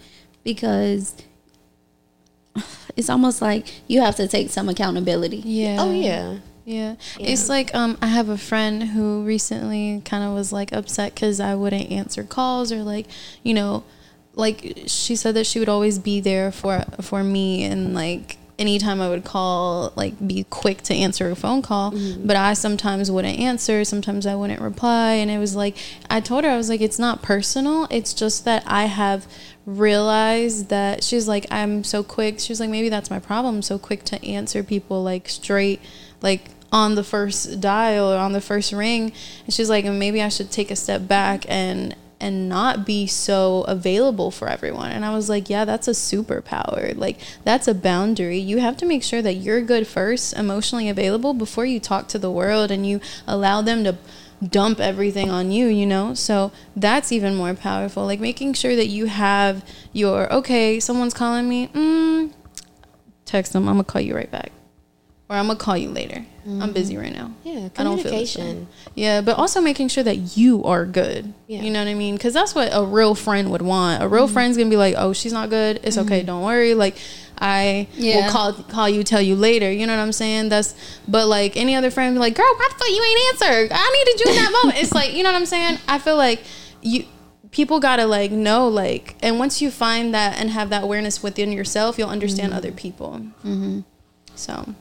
because 0.44 1.14
it's 2.96 3.08
almost 3.08 3.40
like 3.40 3.72
you 3.88 4.02
have 4.02 4.16
to 4.16 4.28
take 4.28 4.50
some 4.50 4.68
accountability. 4.68 5.38
Yeah. 5.38 5.76
Oh 5.78 5.92
yeah. 5.92 6.38
Yeah. 6.72 6.96
yeah. 7.18 7.28
It's 7.28 7.48
like 7.48 7.74
um 7.74 7.98
I 8.00 8.06
have 8.06 8.28
a 8.28 8.38
friend 8.38 8.82
who 8.82 9.24
recently 9.24 10.02
kind 10.04 10.24
of 10.24 10.32
was 10.32 10.52
like 10.52 10.72
upset 10.72 11.14
cuz 11.14 11.40
I 11.40 11.54
wouldn't 11.54 11.90
answer 11.90 12.24
calls 12.24 12.72
or 12.72 12.82
like, 12.82 13.06
you 13.42 13.54
know, 13.54 13.84
like 14.34 14.84
she 14.86 15.14
said 15.16 15.34
that 15.34 15.46
she 15.46 15.58
would 15.58 15.68
always 15.68 15.98
be 15.98 16.20
there 16.20 16.50
for 16.50 16.84
for 17.00 17.22
me 17.22 17.64
and 17.64 17.94
like 17.94 18.38
anytime 18.58 19.00
I 19.00 19.08
would 19.08 19.24
call, 19.24 19.92
like 19.96 20.14
be 20.24 20.44
quick 20.48 20.82
to 20.82 20.94
answer 20.94 21.30
a 21.30 21.34
phone 21.34 21.62
call, 21.62 21.92
mm-hmm. 21.92 22.26
but 22.26 22.36
I 22.36 22.54
sometimes 22.54 23.10
wouldn't 23.10 23.38
answer, 23.38 23.84
sometimes 23.84 24.26
I 24.26 24.34
wouldn't 24.34 24.60
reply. 24.60 25.14
And 25.14 25.30
it 25.30 25.38
was 25.38 25.56
like, 25.56 25.76
I 26.08 26.20
told 26.20 26.44
her, 26.44 26.50
I 26.50 26.56
was 26.56 26.68
like, 26.68 26.80
it's 26.80 26.98
not 26.98 27.22
personal. 27.22 27.86
It's 27.90 28.14
just 28.14 28.44
that 28.44 28.62
I 28.66 28.84
have 28.84 29.26
realized 29.66 30.68
that 30.68 31.02
she's 31.02 31.28
like, 31.28 31.46
I'm 31.50 31.84
so 31.84 32.02
quick. 32.02 32.38
She's 32.38 32.60
like, 32.60 32.70
maybe 32.70 32.88
that's 32.88 33.10
my 33.10 33.18
problem. 33.18 33.56
I'm 33.56 33.62
so 33.62 33.78
quick 33.78 34.04
to 34.04 34.24
answer 34.24 34.62
people 34.62 35.02
like 35.02 35.28
straight, 35.28 35.80
like 36.22 36.50
on 36.72 36.94
the 36.94 37.04
first 37.04 37.60
dial 37.60 38.12
or 38.12 38.16
on 38.16 38.32
the 38.32 38.40
first 38.40 38.72
ring. 38.72 39.12
And 39.44 39.52
she's 39.52 39.68
like, 39.68 39.84
maybe 39.84 40.22
I 40.22 40.28
should 40.28 40.50
take 40.50 40.70
a 40.70 40.76
step 40.76 41.06
back 41.06 41.44
and 41.48 41.94
and 42.22 42.48
not 42.48 42.86
be 42.86 43.04
so 43.04 43.62
available 43.62 44.30
for 44.30 44.48
everyone. 44.48 44.92
And 44.92 45.04
I 45.04 45.12
was 45.12 45.28
like, 45.28 45.50
yeah, 45.50 45.64
that's 45.64 45.88
a 45.88 45.90
superpower. 45.90 46.96
Like, 46.96 47.18
that's 47.42 47.66
a 47.66 47.74
boundary. 47.74 48.38
You 48.38 48.58
have 48.58 48.76
to 48.76 48.86
make 48.86 49.02
sure 49.02 49.22
that 49.22 49.34
you're 49.34 49.60
good 49.60 49.88
first, 49.88 50.32
emotionally 50.34 50.88
available 50.88 51.34
before 51.34 51.66
you 51.66 51.80
talk 51.80 52.06
to 52.08 52.20
the 52.20 52.30
world 52.30 52.70
and 52.70 52.86
you 52.86 53.00
allow 53.26 53.60
them 53.60 53.82
to 53.82 53.98
dump 54.40 54.78
everything 54.78 55.30
on 55.30 55.50
you, 55.50 55.66
you 55.66 55.84
know? 55.84 56.14
So 56.14 56.52
that's 56.76 57.10
even 57.10 57.34
more 57.34 57.54
powerful. 57.54 58.06
Like, 58.06 58.20
making 58.20 58.54
sure 58.54 58.76
that 58.76 58.86
you 58.86 59.06
have 59.06 59.68
your, 59.92 60.32
okay, 60.32 60.78
someone's 60.78 61.14
calling 61.14 61.48
me, 61.48 61.66
mm, 61.74 62.32
text 63.24 63.52
them, 63.52 63.68
I'm 63.68 63.74
gonna 63.74 63.84
call 63.84 64.00
you 64.00 64.14
right 64.14 64.30
back 64.30 64.52
or 65.32 65.36
I'm 65.36 65.46
gonna 65.46 65.58
call 65.58 65.78
you 65.78 65.88
later. 65.88 66.16
Mm-hmm. 66.16 66.62
I'm 66.62 66.72
busy 66.72 66.98
right 66.98 67.12
now. 67.12 67.32
Yeah, 67.42 67.70
communication. 67.70 68.68
Yeah, 68.94 69.22
but 69.22 69.38
also 69.38 69.62
making 69.62 69.88
sure 69.88 70.04
that 70.04 70.36
you 70.36 70.62
are 70.64 70.84
good. 70.84 71.32
Yeah. 71.46 71.62
You 71.62 71.70
know 71.70 71.78
what 71.78 71.88
I 71.88 71.94
mean? 71.94 72.16
Because 72.16 72.34
that's 72.34 72.54
what 72.54 72.68
a 72.70 72.84
real 72.84 73.14
friend 73.14 73.50
would 73.50 73.62
want. 73.62 74.02
A 74.02 74.08
real 74.08 74.24
mm-hmm. 74.26 74.34
friend's 74.34 74.58
gonna 74.58 74.68
be 74.68 74.76
like, 74.76 74.94
"Oh, 74.98 75.14
she's 75.14 75.32
not 75.32 75.48
good. 75.48 75.80
It's 75.82 75.96
mm-hmm. 75.96 76.06
okay. 76.06 76.22
Don't 76.22 76.42
worry. 76.42 76.74
Like, 76.74 76.96
I 77.38 77.88
yeah. 77.94 78.26
will 78.26 78.30
call 78.30 78.52
call 78.52 78.90
you, 78.90 79.04
tell 79.04 79.22
you 79.22 79.34
later. 79.34 79.72
You 79.72 79.86
know 79.86 79.96
what 79.96 80.02
I'm 80.02 80.12
saying? 80.12 80.50
That's 80.50 80.74
but 81.08 81.28
like 81.28 81.56
any 81.56 81.74
other 81.74 81.90
friend, 81.90 82.14
be 82.14 82.18
like, 82.18 82.34
"Girl, 82.34 82.44
why 82.44 82.68
the 82.68 82.74
fuck 82.74 82.88
you 82.88 83.02
ain't 83.02 83.42
answer? 83.42 83.74
I 83.74 84.04
needed 84.04 84.20
you 84.20 84.30
in 84.32 84.36
that 84.36 84.52
moment." 84.62 84.82
It's 84.82 84.92
like 84.92 85.14
you 85.14 85.22
know 85.22 85.32
what 85.32 85.38
I'm 85.38 85.46
saying? 85.46 85.78
I 85.88 85.98
feel 85.98 86.16
like 86.16 86.42
you 86.82 87.06
people 87.52 87.78
gotta 87.78 88.06
like 88.06 88.32
know 88.32 88.66
like 88.66 89.14
and 89.22 89.38
once 89.38 89.62
you 89.62 89.70
find 89.70 90.14
that 90.14 90.40
and 90.40 90.50
have 90.50 90.70
that 90.70 90.82
awareness 90.82 91.22
within 91.22 91.52
yourself 91.52 91.98
you'll 91.98 92.08
understand 92.08 92.48
mm-hmm. 92.48 92.56
other 92.56 92.72
people 92.72 93.20
mm-hmm. 93.44 93.80
so 94.34 94.74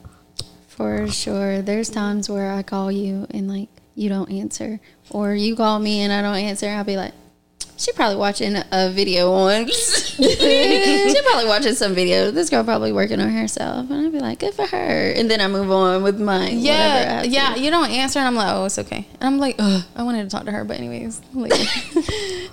for 0.72 1.06
sure. 1.08 1.62
There's 1.62 1.90
times 1.90 2.28
where 2.28 2.52
I 2.52 2.62
call 2.62 2.90
you 2.90 3.26
and 3.30 3.48
like 3.48 3.68
you 3.94 4.08
don't 4.08 4.30
answer, 4.30 4.80
or 5.10 5.34
you 5.34 5.54
call 5.54 5.78
me 5.78 6.00
and 6.00 6.12
I 6.12 6.22
don't 6.22 6.42
answer. 6.42 6.68
I'll 6.68 6.84
be 6.84 6.96
like, 6.96 7.12
she 7.82 7.90
probably 7.90 8.16
watching 8.16 8.56
a 8.70 8.90
video 8.90 9.32
on. 9.32 9.66
she 9.68 11.16
probably 11.24 11.46
watching 11.46 11.74
some 11.74 11.94
video. 11.94 12.30
This 12.30 12.48
girl 12.48 12.62
probably 12.62 12.92
working 12.92 13.20
on 13.20 13.28
herself, 13.30 13.90
and 13.90 14.06
I'd 14.06 14.12
be 14.12 14.20
like, 14.20 14.38
good 14.38 14.54
for 14.54 14.64
her. 14.64 15.10
And 15.10 15.28
then 15.28 15.40
I 15.40 15.48
move 15.48 15.68
on 15.72 16.04
with 16.04 16.20
mine. 16.20 16.60
Yeah, 16.60 17.24
yeah. 17.24 17.56
You 17.56 17.72
don't 17.72 17.90
answer, 17.90 18.20
and 18.20 18.28
I'm 18.28 18.36
like, 18.36 18.54
oh, 18.54 18.66
it's 18.66 18.78
okay. 18.78 19.08
And 19.20 19.24
I'm 19.24 19.38
like, 19.38 19.56
Ugh, 19.58 19.82
I 19.96 20.04
wanted 20.04 20.22
to 20.22 20.28
talk 20.28 20.44
to 20.44 20.52
her, 20.52 20.64
but 20.64 20.76
anyways. 20.76 21.20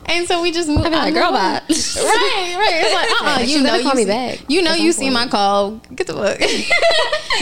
and 0.07 0.27
so 0.27 0.41
we 0.41 0.51
just 0.51 0.67
move. 0.67 0.80
I'd 0.80 0.89
be 0.89 0.95
like, 0.95 1.13
girl, 1.13 1.32
bye. 1.32 1.38
right, 1.38 1.65
right. 1.69 2.73
It's 2.73 2.93
like, 2.95 3.21
uh, 3.21 3.36
uh 3.36 3.43
you 3.43 3.61
know, 3.61 3.82
call 3.84 3.91
you 3.91 3.97
me 3.97 4.03
see, 4.03 4.09
back. 4.09 4.39
You 4.47 4.61
know, 4.63 4.73
you 4.73 4.91
see 4.91 5.11
my 5.11 5.27
call. 5.27 5.75
Get 5.93 6.07
the 6.07 6.13
book. 6.13 6.39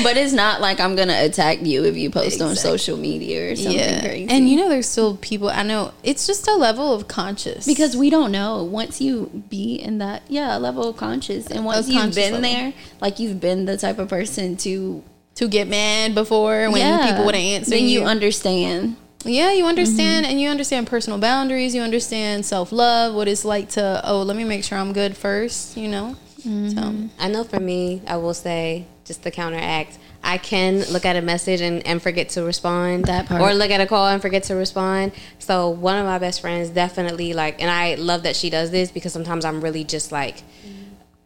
but 0.04 0.18
it's 0.18 0.34
not 0.34 0.60
like 0.60 0.82
I'm 0.82 0.98
gonna 0.98 1.24
attack 1.24 1.62
you 1.62 1.86
if 1.86 1.96
you 1.96 2.10
post 2.10 2.26
exactly. 2.26 2.50
on 2.50 2.56
social 2.58 2.98
media 2.98 3.52
or 3.52 3.56
something 3.56 3.80
yeah. 3.80 4.02
crazy. 4.02 4.30
And 4.30 4.50
you 4.50 4.58
know, 4.58 4.68
there's 4.68 4.90
still 4.90 5.16
people. 5.16 5.50
I 5.50 5.64
know 5.64 5.94
it's 6.04 6.28
just 6.28 6.48
a 6.50 6.56
level 6.56 6.94
of 6.94 7.08
conscious 7.08 7.66
because 7.66 7.77
we 7.96 8.10
don't 8.10 8.32
know 8.32 8.64
once 8.64 9.00
you 9.02 9.44
be 9.50 9.76
in 9.76 10.00
that 10.00 10.24
yeah 10.30 10.58
level 10.58 10.90
of 10.90 10.98
conscious 10.98 11.48
and 11.48 11.64
once 11.66 11.88
you've 11.88 12.16
been 12.16 12.34
level. 12.34 12.42
there 12.42 12.74
like 13.02 13.20
you've 13.20 13.40
been 13.40 13.66
the 13.66 13.78
type 13.78 14.00
of 14.00 14.10
person 14.10 14.58
to 14.58 15.04
to 15.36 15.48
get 15.48 15.68
mad 15.68 16.16
before 16.16 16.70
when 16.72 16.78
yeah, 16.78 17.10
people 17.10 17.26
wouldn't 17.26 17.44
answer 17.44 17.72
then 17.72 17.84
you, 17.84 18.02
you 18.02 18.06
understand 18.06 18.96
yeah 19.24 19.54
you 19.54 19.66
understand 19.66 20.26
mm-hmm. 20.26 20.32
and 20.32 20.42
you 20.42 20.50
understand 20.50 20.88
personal 20.88 21.20
boundaries 21.20 21.76
you 21.76 21.82
understand 21.82 22.46
self-love 22.46 23.14
what 23.14 23.28
it's 23.28 23.46
like 23.46 23.70
to 23.70 24.02
oh 24.04 24.22
let 24.22 24.36
me 24.36 24.44
make 24.44 24.64
sure 24.64 24.78
i'm 24.78 24.94
good 24.94 25.16
first 25.16 25.78
you 25.78 25.88
know 25.88 26.16
mm-hmm. 26.40 26.70
so 26.70 27.10
i 27.20 27.28
know 27.28 27.44
for 27.44 27.60
me 27.60 28.02
i 28.08 28.18
will 28.18 28.34
say 28.34 28.86
just 29.06 29.24
to 29.24 29.32
counteract 29.32 29.98
I 30.24 30.38
can 30.38 30.84
look 30.92 31.06
at 31.06 31.16
a 31.16 31.22
message 31.22 31.62
and, 31.62 31.86
and 31.86 32.02
forget 32.02 32.30
to 32.30 32.44
respond. 32.44 33.06
That 33.06 33.28
part. 33.28 33.42
Or 33.42 33.54
look 33.54 33.72
at 33.72 33.82
a 33.82 33.86
call 33.86 34.08
and 34.08 34.22
forget 34.22 34.44
to 34.44 34.56
respond. 34.56 35.14
So 35.40 35.70
one 35.70 35.98
of 35.98 36.06
my 36.06 36.20
best 36.20 36.42
friends 36.42 36.70
definitely 36.70 37.34
like 37.34 37.62
and 37.62 37.70
I 37.70 37.96
love 37.96 38.24
that 38.24 38.36
she 38.36 38.50
does 38.50 38.72
this 38.72 38.92
because 38.92 39.14
sometimes 39.14 39.46
I'm 39.46 39.62
really 39.62 39.84
just 39.84 40.12
like 40.12 40.44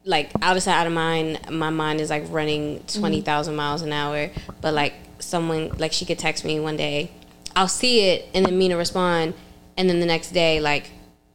like 0.03 0.31
out 0.41 0.57
of 0.57 0.63
sight, 0.63 0.79
out 0.79 0.87
of 0.87 0.93
mind. 0.93 1.39
My 1.51 1.69
mind 1.69 2.01
is 2.01 2.09
like 2.09 2.23
running 2.29 2.79
mm-hmm. 2.79 2.99
twenty 2.99 3.21
thousand 3.21 3.55
miles 3.55 3.81
an 3.81 3.93
hour. 3.93 4.29
But 4.61 4.73
like 4.73 4.93
someone 5.19 5.69
like 5.77 5.93
she 5.93 6.05
could 6.05 6.19
text 6.19 6.45
me 6.45 6.59
one 6.59 6.77
day. 6.77 7.11
I'll 7.55 7.67
see 7.67 8.01
it 8.09 8.29
and 8.33 8.45
then 8.45 8.57
mean 8.57 8.71
to 8.71 8.77
respond 8.77 9.33
and 9.77 9.89
then 9.89 9.99
the 9.99 10.05
next 10.05 10.31
day 10.31 10.59
like 10.59 10.89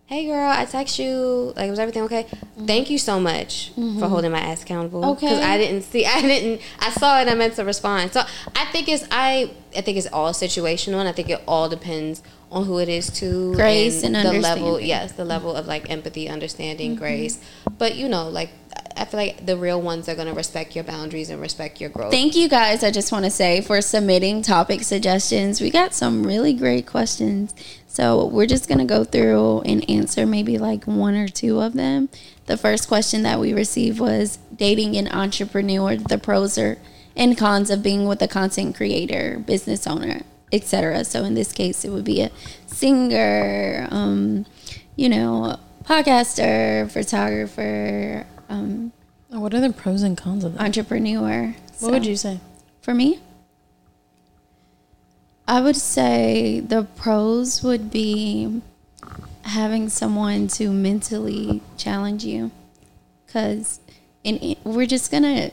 hey 0.07 0.27
girl, 0.27 0.49
I 0.49 0.65
text 0.65 0.99
you. 0.99 1.53
Like, 1.57 1.69
was 1.69 1.79
everything 1.79 2.03
okay? 2.05 2.25
Mm-hmm. 2.25 2.67
Thank 2.67 2.91
you 2.91 2.99
so 2.99 3.19
much 3.19 3.73
mm-hmm. 3.73 3.99
for 3.99 4.07
holding 4.07 4.31
my 4.31 4.39
ass 4.39 4.63
accountable. 4.63 5.05
Okay. 5.05 5.27
Because 5.27 5.45
I 5.45 5.59
didn't 5.59 5.83
see, 5.83 6.07
I 6.07 6.23
didn't, 6.23 6.63
I 6.79 6.91
saw 6.91 7.21
it. 7.21 7.29
I 7.29 7.35
meant 7.35 7.55
to 7.57 7.65
respond. 7.65 8.13
So 8.13 8.23
I 8.55 8.65
think 8.67 8.89
it's, 8.89 9.07
I, 9.11 9.51
I 9.77 9.81
think 9.81 9.99
it's 9.99 10.07
all 10.07 10.33
situational, 10.33 11.01
and 11.01 11.09
I 11.09 11.13
think 11.13 11.29
it 11.29 11.43
all 11.47 11.69
depends 11.69 12.23
on 12.51 12.65
who 12.65 12.79
it 12.79 12.89
is 12.89 13.11
too. 13.11 13.55
Grace 13.55 14.03
and, 14.03 14.17
and 14.17 14.29
the 14.29 14.41
level, 14.41 14.81
yes, 14.81 15.13
the 15.13 15.25
level 15.25 15.55
of 15.55 15.67
like 15.67 15.91
empathy, 15.91 16.29
understanding, 16.29 16.93
mm-hmm. 16.93 17.01
grace. 17.01 17.41
But 17.79 17.97
you 17.97 18.09
know, 18.09 18.29
like 18.29 18.51
I 18.97 19.05
feel 19.05 19.21
like 19.21 19.45
the 19.45 19.57
real 19.57 19.81
ones 19.81 20.09
are 20.09 20.15
going 20.15 20.29
to 20.29 20.33
respect 20.33 20.75
your 20.75 20.85
boundaries 20.85 21.29
and 21.29 21.41
respect 21.41 21.81
your 21.81 21.91
growth. 21.91 22.11
Thank 22.11 22.35
you 22.35 22.49
guys. 22.49 22.83
I 22.83 22.91
just 22.91 23.13
want 23.13 23.25
to 23.25 23.31
say 23.31 23.61
for 23.61 23.81
submitting 23.83 24.43
topic 24.43 24.83
suggestions. 24.83 25.61
We 25.61 25.71
got 25.71 25.95
some 25.95 26.27
really 26.27 26.55
great 26.55 26.87
questions. 26.87 27.55
So 27.87 28.25
we're 28.27 28.47
just 28.47 28.69
going 28.69 28.79
to 28.79 28.85
go 28.85 29.05
through 29.05 29.63
and 29.63 29.89
answer 29.91 30.27
maybe 30.27 30.59
like 30.59 30.85
one 30.85 31.15
or 31.15 31.29
two 31.29 31.61
of 31.61 31.75
them. 31.75 32.09
The 32.47 32.57
first 32.57 32.89
question 32.89 33.23
that 33.23 33.41
we 33.41 33.53
received 33.53 34.01
was 34.01 34.39
dating 34.55 34.97
an 34.97 35.09
entrepreneur, 35.09 35.97
the 35.97 36.19
pros 36.19 36.57
or 36.57 36.79
and 37.17 37.37
cons 37.37 37.71
of 37.71 37.83
being 37.83 38.07
with 38.07 38.21
a 38.21 38.29
content 38.29 38.77
creator, 38.77 39.39
business 39.39 39.87
owner, 39.87 40.23
etc. 40.53 41.05
So 41.05 41.25
in 41.25 41.35
this 41.35 41.53
case, 41.53 41.85
it 41.85 41.91
would 41.91 42.05
be 42.05 42.23
a 42.23 42.31
singer, 42.67 43.89
um, 43.91 44.47
you 44.97 45.09
know, 45.09 45.59
podcaster, 45.85 46.91
photographer, 46.91 48.27
um, 48.49 48.93
what 49.29 49.53
are 49.55 49.61
the 49.61 49.73
pros 49.73 50.03
and 50.03 50.17
cons 50.17 50.45
of 50.45 50.55
that? 50.55 50.63
Entrepreneur. 50.63 51.49
What 51.49 51.75
so, 51.75 51.91
would 51.91 52.07
you 52.07 52.17
say? 52.17 52.41
For 52.81 52.95
me, 52.95 53.21
I 55.49 55.61
would 55.61 55.77
say 55.77 56.61
the 56.61 56.85
pros 56.85 57.63
would 57.63 57.91
be 57.91 58.63
having 59.43 59.89
someone 59.89 60.49
to 60.49 60.71
mentally 60.71 61.61
challenge 61.77 62.25
you, 62.25 62.51
because 63.27 63.81
we're 64.65 64.87
just 64.87 65.11
gonna 65.11 65.51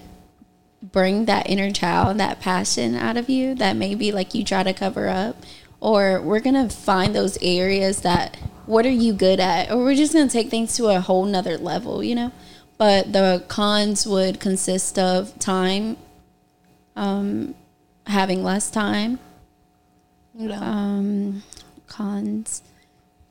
bring 0.84 1.26
that 1.26 1.50
inner 1.50 1.72
child, 1.72 2.18
that 2.18 2.40
passion 2.40 2.94
out 2.96 3.18
of 3.18 3.30
you 3.30 3.56
that 3.56 3.76
maybe 3.76 4.12
like 4.12 4.36
you 4.36 4.44
try 4.44 4.62
to 4.64 4.74
cover 4.74 5.08
up, 5.08 5.38
or 5.80 6.22
we're 6.22 6.40
gonna 6.40 6.70
find 6.70 7.16
those 7.16 7.38
areas 7.42 8.02
that 8.02 8.38
what 8.66 8.86
are 8.86 8.92
you 8.92 9.14
good 9.14 9.40
at, 9.40 9.72
or 9.72 9.78
we're 9.78 9.96
just 9.96 10.14
gonna 10.14 10.30
take 10.30 10.50
things 10.50 10.76
to 10.76 10.88
a 10.88 11.00
whole 11.00 11.26
nother 11.26 11.58
level, 11.58 12.04
you 12.04 12.14
know 12.14 12.32
but 12.78 13.14
the 13.14 13.44
cons 13.48 14.06
would 14.06 14.40
consist 14.40 14.98
of 14.98 15.38
time, 15.40 15.98
um, 16.96 17.56
having 18.08 18.44
less 18.44 18.70
time. 18.70 19.20
Um, 20.38 21.44
cons. 21.88 22.64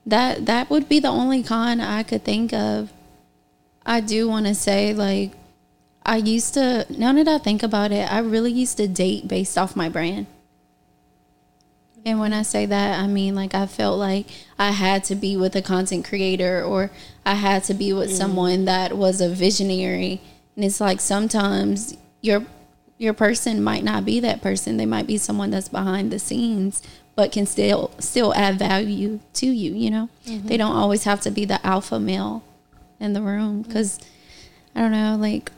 That 0.07 0.47
that 0.47 0.71
would 0.71 0.89
be 0.89 1.01
the 1.01 1.09
only 1.09 1.43
con 1.43 1.81
I 1.81 2.03
could 2.03 2.25
think 2.25 2.53
of. 2.53 2.93
I 3.85 4.01
do 4.01 4.29
want 4.29 4.47
to 4.47 4.55
say 4.55 4.95
like 4.95 5.33
I 6.05 6.17
used 6.17 6.55
to 6.55 6.87
now 6.89 7.13
that 7.13 7.29
I 7.29 7.39
think 7.39 7.63
about 7.63 7.93
it, 7.93 8.11
I 8.13 8.19
really 8.19 8.53
used 8.53 8.77
to 8.79 8.89
date 8.89 9.29
based 9.29 9.57
off 9.57 9.77
my 9.77 9.89
brand. 9.89 10.27
And 12.05 12.19
when 12.19 12.33
I 12.33 12.43
say 12.43 12.67
that, 12.67 12.99
I 12.99 13.07
mean 13.07 13.35
like 13.35 13.55
I 13.55 13.67
felt 13.67 13.99
like 13.99 14.27
I 14.59 14.73
had 14.73 15.05
to 15.05 15.15
be 15.15 15.37
with 15.37 15.55
a 15.55 15.63
content 15.63 16.05
creator 16.05 16.63
or 16.63 16.91
I 17.25 17.35
had 17.35 17.65
to 17.65 17.75
be 17.75 17.93
with 17.93 18.11
mm. 18.11 18.17
someone 18.17 18.65
that 18.65 18.97
was 18.97 19.21
a 19.21 19.29
visionary. 19.29 20.21
And 20.57 20.65
it's 20.65 20.81
like 20.81 21.01
sometimes 21.01 21.97
your 22.21 22.45
your 22.99 23.13
person 23.13 23.63
might 23.63 23.85
not 23.85 24.05
be 24.05 24.21
that 24.21 24.43
person. 24.43 24.77
They 24.77 24.87
might 24.87 25.07
be 25.07 25.19
someone 25.19 25.51
that's 25.51 25.69
behind 25.69 26.11
the 26.11 26.19
scenes 26.19 26.83
but 27.15 27.31
can 27.31 27.47
still 27.47 27.91
still 27.99 28.35
add 28.35 28.59
value 28.59 29.21
to 29.35 29.47
you, 29.47 29.73
you 29.75 29.91
know. 29.91 30.09
Mm-hmm. 30.27 30.49
They 30.49 30.57
don't 30.57 30.75
always 30.75 31.05
have 31.05 31.21
to 31.23 31.31
be 31.31 31.45
the 31.45 31.65
alpha 31.65 32.01
male 32.01 32.43
in 32.99 33.13
the 33.13 33.23
room 33.23 33.65
cuz 33.65 34.01
I 34.75 34.81
don't 34.81 34.93
know, 34.93 35.17
like 35.17 35.53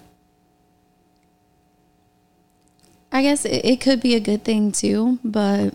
I 3.14 3.22
guess 3.22 3.44
it, 3.44 3.64
it 3.64 3.80
could 3.80 4.00
be 4.00 4.16
a 4.16 4.20
good 4.20 4.42
thing 4.42 4.72
too, 4.72 5.20
but 5.22 5.72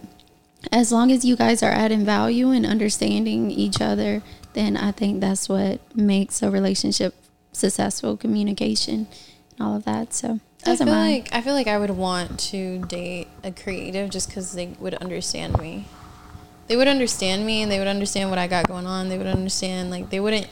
as 0.73 0.91
long 0.91 1.09
as 1.09 1.23
you 1.23 1.37
guys 1.37 1.63
are 1.63 1.71
adding 1.71 2.03
value 2.03 2.51
and 2.51 2.65
understanding 2.65 3.49
each 3.49 3.79
other, 3.79 4.21
then 4.53 4.75
I 4.75 4.91
think 4.91 5.21
that's 5.21 5.47
what 5.47 5.79
makes 5.95 6.43
a 6.43 6.51
relationship 6.51 7.15
successful 7.53 8.17
communication 8.17 9.07
and 9.57 9.61
all 9.61 9.77
of 9.77 9.85
that. 9.85 10.13
So 10.13 10.41
I 10.65 10.75
feel 10.75 10.87
like 10.87 11.29
I 11.31 11.39
feel 11.39 11.53
like 11.53 11.67
I 11.67 11.77
would 11.77 11.91
want 11.91 12.37
to 12.51 12.79
date 12.79 13.29
a 13.41 13.51
creative 13.51 14.09
just 14.09 14.27
because 14.27 14.51
they 14.51 14.67
would 14.77 14.95
understand 14.95 15.57
me. 15.59 15.85
They 16.67 16.75
would 16.75 16.89
understand 16.89 17.45
me 17.45 17.61
and 17.61 17.71
they 17.71 17.79
would 17.79 17.87
understand 17.87 18.29
what 18.29 18.37
I 18.37 18.47
got 18.47 18.67
going 18.67 18.85
on. 18.85 19.07
They 19.07 19.17
would 19.17 19.27
understand 19.27 19.89
like 19.89 20.09
they 20.09 20.19
wouldn't 20.19 20.47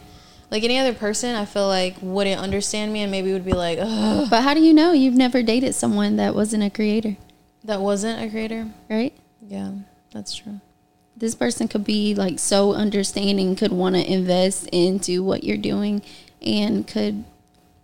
like 0.49 0.63
any 0.63 0.77
other 0.77 0.93
person. 0.93 1.35
I 1.35 1.45
feel 1.45 1.67
like 1.67 1.95
wouldn't 2.01 2.39
understand 2.39 2.93
me 2.93 3.01
and 3.01 3.11
maybe 3.11 3.33
would 3.33 3.45
be 3.45 3.53
like, 3.53 3.79
Ugh. 3.81 4.27
But 4.29 4.43
how 4.43 4.53
do 4.53 4.61
you 4.61 4.73
know 4.73 4.91
you've 4.91 5.15
never 5.15 5.43
dated 5.43 5.75
someone 5.75 6.15
that 6.17 6.35
wasn't 6.35 6.63
a 6.63 6.69
creator? 6.69 7.17
That 7.63 7.81
wasn't 7.81 8.21
a 8.21 8.29
creator, 8.29 8.67
right? 8.89 9.13
Yeah. 9.41 9.71
That's 10.11 10.35
true. 10.35 10.61
This 11.15 11.35
person 11.35 11.67
could 11.67 11.83
be 11.83 12.15
like 12.15 12.39
so 12.39 12.73
understanding, 12.73 13.55
could 13.55 13.71
want 13.71 13.95
to 13.95 14.11
invest 14.11 14.67
into 14.71 15.23
what 15.23 15.43
you're 15.43 15.57
doing, 15.57 16.01
and 16.41 16.87
could 16.87 17.23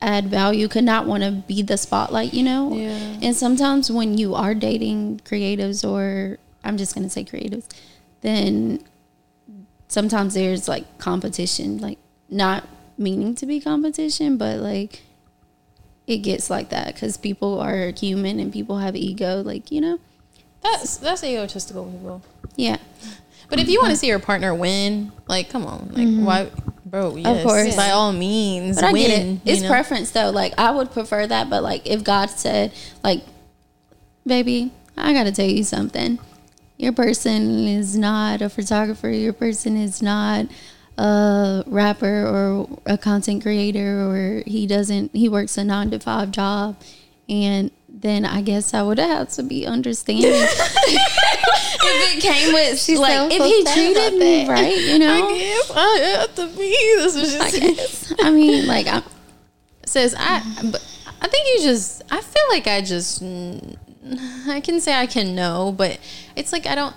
add 0.01 0.27
value, 0.27 0.67
could 0.67 0.83
not 0.83 1.07
want 1.07 1.23
to 1.23 1.31
be 1.31 1.61
the 1.61 1.77
spotlight, 1.77 2.33
you 2.33 2.43
know? 2.43 2.73
Yeah. 2.75 3.17
And 3.21 3.35
sometimes 3.35 3.89
when 3.91 4.17
you 4.17 4.35
are 4.35 4.53
dating 4.53 5.21
creatives, 5.25 5.87
or 5.87 6.37
I'm 6.63 6.77
just 6.77 6.93
going 6.93 7.05
to 7.05 7.09
say 7.09 7.23
creatives, 7.23 7.67
then 8.21 8.83
sometimes 9.87 10.33
there's 10.33 10.67
like 10.67 10.97
competition, 10.97 11.77
like 11.77 11.97
not 12.33 12.67
meaning 12.97 13.35
to 13.35 13.45
be 13.45 13.59
competition, 13.59 14.37
but 14.37 14.59
like 14.59 15.01
it 16.07 16.17
gets 16.17 16.49
like 16.49 16.69
that 16.69 16.93
because 16.93 17.17
people 17.17 17.59
are 17.59 17.91
human 17.91 18.39
and 18.39 18.51
people 18.51 18.77
have 18.79 18.95
ego, 18.95 19.41
like, 19.41 19.71
you 19.71 19.81
know? 19.81 19.99
That's 20.61 20.97
that's 20.97 21.23
egotistical 21.23 21.85
people. 21.85 22.21
Yeah. 22.55 22.77
But 23.49 23.59
if 23.59 23.69
you 23.69 23.79
want 23.79 23.91
to 23.91 23.97
see 23.97 24.07
your 24.07 24.19
partner 24.19 24.55
win, 24.55 25.11
like, 25.27 25.49
come 25.49 25.65
on, 25.65 25.89
like, 25.89 26.07
mm-hmm. 26.07 26.25
why, 26.25 26.49
bro? 26.85 27.15
Yes, 27.15 27.37
of 27.37 27.45
course, 27.45 27.75
by 27.75 27.91
all 27.91 28.13
means, 28.13 28.81
but 28.81 28.93
win. 28.93 29.03
I 29.03 29.07
get 29.07 29.25
it. 29.25 29.39
It's 29.45 29.61
know? 29.61 29.67
preference 29.67 30.11
though. 30.11 30.29
Like, 30.31 30.53
I 30.57 30.71
would 30.71 30.91
prefer 30.91 31.27
that, 31.27 31.49
but 31.49 31.61
like, 31.61 31.85
if 31.85 32.03
God 32.03 32.29
said, 32.29 32.73
like, 33.03 33.23
baby, 34.25 34.71
I 34.97 35.13
got 35.13 35.23
to 35.23 35.31
tell 35.31 35.45
you 35.45 35.63
something. 35.63 36.19
Your 36.77 36.93
person 36.93 37.67
is 37.67 37.97
not 37.97 38.41
a 38.41 38.49
photographer. 38.49 39.09
Your 39.09 39.33
person 39.33 39.77
is 39.77 40.01
not 40.01 40.47
a 40.97 41.63
rapper 41.65 42.25
or 42.25 42.79
a 42.85 42.97
content 42.97 43.41
creator, 43.41 44.01
or 44.01 44.43
he 44.45 44.67
doesn't. 44.67 45.15
He 45.15 45.29
works 45.29 45.57
a 45.57 45.63
nine 45.63 45.91
to 45.91 45.99
five 45.99 46.31
job, 46.31 46.77
and 47.27 47.71
then 47.89 48.25
I 48.25 48.41
guess 48.41 48.73
I 48.73 48.83
would 48.83 48.99
have 48.99 49.29
to 49.29 49.43
be 49.43 49.65
understanding 49.65 50.25
if 50.33 52.17
it 52.17 52.21
came 52.21 52.53
with 52.53 52.79
She's 52.79 52.99
like 52.99 53.31
if 53.31 53.43
he 53.43 53.63
treated 53.73 54.19
me 54.19 54.47
right, 54.47 54.77
you 54.77 54.99
know. 54.99 55.27
I 55.27 55.37
guess 55.37 55.71
I 55.73 55.97
have 56.19 56.35
to 56.35 56.47
be. 56.47 56.95
This 56.97 57.15
is 57.15 57.33
just. 57.33 57.55
I 57.55 57.59
guess. 57.59 58.13
I 58.21 58.31
mean, 58.31 58.67
like, 58.67 58.87
I 58.87 59.01
says 59.85 60.15
I. 60.17 60.41
But 60.71 60.81
I 61.21 61.27
think 61.27 61.47
you 61.55 61.61
just. 61.63 62.03
I 62.11 62.21
feel 62.21 62.43
like 62.49 62.67
I 62.67 62.81
just. 62.81 63.23
I 64.47 64.59
can 64.59 64.81
say 64.81 64.93
I 64.93 65.07
can 65.07 65.33
know, 65.33 65.73
but 65.75 65.99
it's 66.35 66.51
like 66.51 66.67
I 66.67 66.75
don't. 66.75 66.95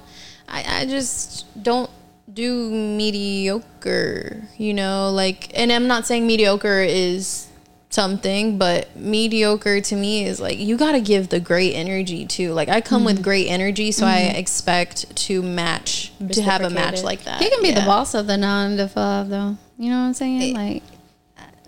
I 0.48 0.80
I 0.80 0.86
just 0.86 1.46
don't 1.62 1.90
do 2.36 2.70
mediocre. 2.70 4.44
You 4.56 4.74
know, 4.74 5.10
like, 5.10 5.50
and 5.58 5.72
I'm 5.72 5.88
not 5.88 6.06
saying 6.06 6.26
mediocre 6.26 6.82
is 6.82 7.48
something, 7.90 8.58
but 8.58 8.94
mediocre 8.94 9.80
to 9.80 9.96
me 9.96 10.24
is 10.24 10.38
like 10.38 10.58
you 10.58 10.76
got 10.76 10.92
to 10.92 11.00
give 11.00 11.30
the 11.30 11.40
great 11.40 11.72
energy 11.72 12.26
too. 12.26 12.52
Like 12.52 12.68
I 12.68 12.80
come 12.80 13.00
mm-hmm. 13.00 13.06
with 13.06 13.22
great 13.22 13.48
energy, 13.48 13.90
so 13.90 14.04
mm-hmm. 14.04 14.34
I 14.34 14.38
expect 14.38 15.16
to 15.16 15.42
match 15.42 16.12
to 16.32 16.42
have 16.42 16.60
a 16.60 16.70
match 16.70 17.02
like 17.02 17.24
that. 17.24 17.40
You 17.40 17.50
can 17.50 17.62
be 17.62 17.70
yeah. 17.70 17.80
the 17.80 17.86
boss 17.86 18.14
of 18.14 18.28
the 18.28 18.36
nine 18.36 18.76
to 18.76 18.86
five, 18.86 19.28
though. 19.28 19.56
You 19.78 19.90
know 19.90 20.00
what 20.00 20.06
I'm 20.06 20.14
saying? 20.14 20.42
It, 20.42 20.54
like 20.54 20.82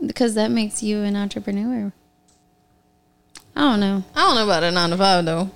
because 0.06 0.34
that 0.34 0.50
makes 0.50 0.82
you 0.82 1.02
an 1.02 1.16
entrepreneur. 1.16 1.92
I 3.56 3.60
don't 3.60 3.80
know. 3.80 4.04
I 4.14 4.20
don't 4.20 4.36
know 4.36 4.44
about 4.44 4.62
a 4.62 4.70
nine 4.70 4.90
to 4.90 4.96
five 4.96 5.24
though. 5.24 5.50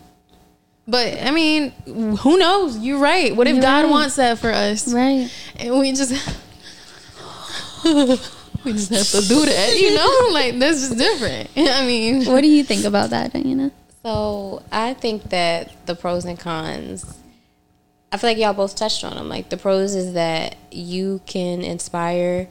But 0.93 1.23
I 1.23 1.31
mean, 1.31 1.71
who 1.87 2.37
knows? 2.37 2.77
You're 2.77 2.99
right. 2.99 3.35
What 3.35 3.47
if 3.47 3.55
You're 3.55 3.63
God 3.63 3.85
right. 3.85 3.91
wants 3.91 4.17
that 4.17 4.39
for 4.39 4.51
us? 4.51 4.93
Right. 4.93 5.33
And 5.57 5.79
we 5.79 5.91
just 5.93 6.11
we 7.83 8.73
just 8.75 8.91
have 8.91 9.23
to 9.23 9.27
do 9.27 9.47
that, 9.47 9.81
you 9.81 9.95
know? 9.95 10.29
like 10.33 10.59
this 10.59 10.83
is 10.83 10.95
different. 10.95 11.49
I 11.57 11.87
mean, 11.87 12.27
what 12.27 12.43
do 12.43 12.47
you 12.47 12.63
think 12.63 12.85
about 12.85 13.09
that, 13.09 13.33
Diana? 13.33 13.73
So 14.03 14.63
I 14.71 14.93
think 14.93 15.31
that 15.31 15.87
the 15.87 15.95
pros 15.95 16.27
and 16.27 16.39
cons. 16.39 17.19
I 18.13 18.19
feel 18.19 18.29
like 18.29 18.37
y'all 18.37 18.53
both 18.53 18.77
touched 18.77 19.03
on 19.03 19.15
them. 19.15 19.31
Like 19.31 19.49
the 19.49 19.57
pros 19.57 19.95
is 19.95 20.13
that 20.13 20.57
you 20.71 21.23
can 21.25 21.63
inspire 21.63 22.49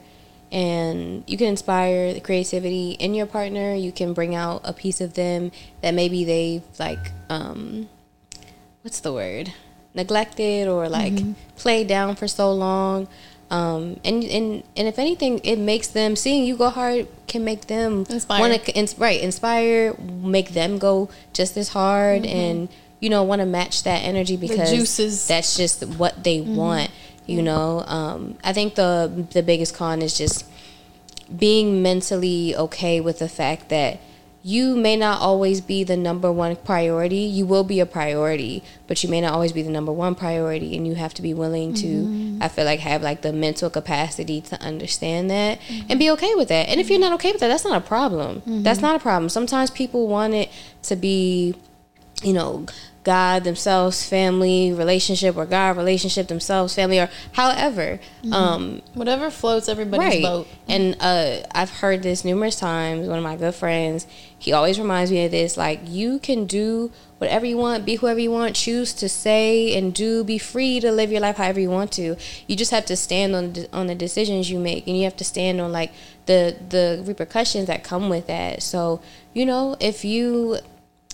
and 0.50 1.22
you 1.28 1.38
can 1.38 1.46
inspire 1.46 2.12
the 2.12 2.20
creativity 2.20 2.90
in 2.90 3.14
your 3.14 3.26
partner. 3.26 3.72
You 3.72 3.92
can 3.92 4.14
bring 4.14 4.34
out 4.34 4.62
a 4.64 4.72
piece 4.72 5.00
of 5.00 5.14
them 5.14 5.52
that 5.80 5.94
maybe 5.94 6.24
they've 6.24 6.64
like 6.80 7.12
um 7.30 7.88
what's 8.82 9.00
the 9.00 9.12
word? 9.12 9.52
neglected 9.94 10.68
or 10.68 10.88
like 10.88 11.12
mm-hmm. 11.14 11.32
played 11.56 11.86
down 11.86 12.16
for 12.16 12.28
so 12.28 12.52
long. 12.52 13.08
Um, 13.50 14.00
and 14.04 14.24
and 14.24 14.62
and 14.76 14.88
if 14.88 14.98
anything, 14.98 15.40
it 15.44 15.56
makes 15.56 15.88
them 15.88 16.16
seeing 16.16 16.44
you 16.44 16.56
go 16.56 16.70
hard 16.70 17.06
can 17.26 17.44
make 17.44 17.66
them 17.66 18.06
want 18.28 18.64
to 18.64 18.72
ins- 18.72 18.98
right 18.98 19.20
inspire, 19.20 19.94
make 19.98 20.50
them 20.50 20.78
go 20.78 21.10
just 21.34 21.56
as 21.58 21.68
hard, 21.68 22.22
mm-hmm. 22.22 22.36
and 22.36 22.68
you 23.00 23.10
know 23.10 23.22
want 23.24 23.40
to 23.40 23.46
match 23.46 23.82
that 23.82 23.98
energy 23.98 24.38
because 24.38 25.26
that's 25.26 25.56
just 25.56 25.86
what 25.86 26.24
they 26.24 26.38
mm-hmm. 26.38 26.56
want. 26.56 26.90
You 27.26 27.42
know, 27.42 27.84
um, 27.86 28.38
I 28.42 28.52
think 28.52 28.74
the 28.74 29.26
the 29.32 29.42
biggest 29.42 29.74
con 29.74 30.00
is 30.00 30.16
just 30.16 30.46
being 31.34 31.82
mentally 31.82 32.56
okay 32.56 33.00
with 33.00 33.18
the 33.18 33.28
fact 33.28 33.68
that 33.68 34.00
you 34.42 34.74
may 34.74 34.96
not 34.96 35.20
always 35.20 35.60
be 35.60 35.84
the 35.84 35.96
number 35.96 36.32
one 36.32 36.56
priority. 36.56 37.18
You 37.18 37.46
will 37.46 37.62
be 37.62 37.78
a 37.78 37.86
priority, 37.86 38.64
but 38.88 39.02
you 39.02 39.08
may 39.08 39.20
not 39.20 39.32
always 39.32 39.52
be 39.52 39.62
the 39.62 39.70
number 39.70 39.92
one 39.92 40.14
priority. 40.16 40.76
And 40.76 40.86
you 40.86 40.96
have 40.96 41.14
to 41.14 41.22
be 41.22 41.32
willing 41.32 41.74
to, 41.74 41.86
mm-hmm. 41.86 42.42
I 42.42 42.48
feel 42.48 42.64
like, 42.64 42.80
have 42.80 43.02
like 43.02 43.22
the 43.22 43.32
mental 43.32 43.70
capacity 43.70 44.40
to 44.40 44.60
understand 44.60 45.30
that 45.30 45.60
mm-hmm. 45.60 45.86
and 45.88 45.98
be 45.98 46.10
okay 46.10 46.34
with 46.34 46.48
that. 46.48 46.68
And 46.68 46.80
if 46.80 46.90
you're 46.90 46.98
not 46.98 47.12
okay 47.14 47.30
with 47.30 47.40
that, 47.40 47.48
that's 47.48 47.64
not 47.64 47.76
a 47.76 47.86
problem. 47.86 48.40
Mm-hmm. 48.40 48.62
That's 48.62 48.80
not 48.80 48.96
a 48.96 48.98
problem. 48.98 49.28
Sometimes 49.28 49.70
people 49.70 50.08
want 50.08 50.34
it 50.34 50.50
to 50.84 50.96
be, 50.96 51.54
you 52.22 52.32
know, 52.32 52.66
God 53.04 53.42
themselves, 53.42 54.08
family, 54.08 54.72
relationship, 54.72 55.36
or 55.36 55.44
God, 55.44 55.76
relationship, 55.76 56.28
themselves, 56.28 56.74
family, 56.74 57.00
or 57.00 57.10
however. 57.32 57.98
Mm-hmm. 58.22 58.32
Um, 58.32 58.82
Whatever 58.94 59.30
floats 59.30 59.68
everybody's 59.68 60.06
right. 60.06 60.22
boat. 60.22 60.48
And 60.68 60.96
uh, 61.00 61.38
I've 61.52 61.70
heard 61.70 62.02
this 62.02 62.24
numerous 62.24 62.56
times. 62.56 63.08
One 63.08 63.18
of 63.18 63.24
my 63.24 63.36
good 63.36 63.54
friends, 63.54 64.06
he 64.38 64.52
always 64.52 64.78
reminds 64.78 65.10
me 65.10 65.24
of 65.24 65.32
this 65.32 65.56
like, 65.56 65.80
you 65.84 66.20
can 66.20 66.46
do 66.46 66.92
whatever 67.18 67.46
you 67.46 67.56
want, 67.56 67.84
be 67.84 67.96
whoever 67.96 68.20
you 68.20 68.30
want, 68.30 68.54
choose 68.54 68.92
to 68.94 69.08
say 69.08 69.76
and 69.76 69.94
do, 69.94 70.22
be 70.22 70.38
free 70.38 70.78
to 70.80 70.90
live 70.90 71.10
your 71.10 71.20
life 71.20 71.36
however 71.36 71.60
you 71.60 71.70
want 71.70 71.92
to. 71.92 72.16
You 72.46 72.56
just 72.56 72.70
have 72.70 72.84
to 72.86 72.96
stand 72.96 73.34
on 73.34 73.54
on 73.72 73.86
the 73.86 73.94
decisions 73.94 74.50
you 74.50 74.58
make, 74.58 74.86
and 74.86 74.96
you 74.96 75.04
have 75.04 75.16
to 75.16 75.24
stand 75.24 75.60
on 75.60 75.72
like 75.72 75.92
the 76.26 76.56
the 76.68 77.02
repercussions 77.06 77.66
that 77.66 77.84
come 77.84 78.08
with 78.08 78.26
that. 78.26 78.62
So 78.62 79.00
you 79.34 79.46
know, 79.46 79.76
if 79.78 80.04
you 80.04 80.58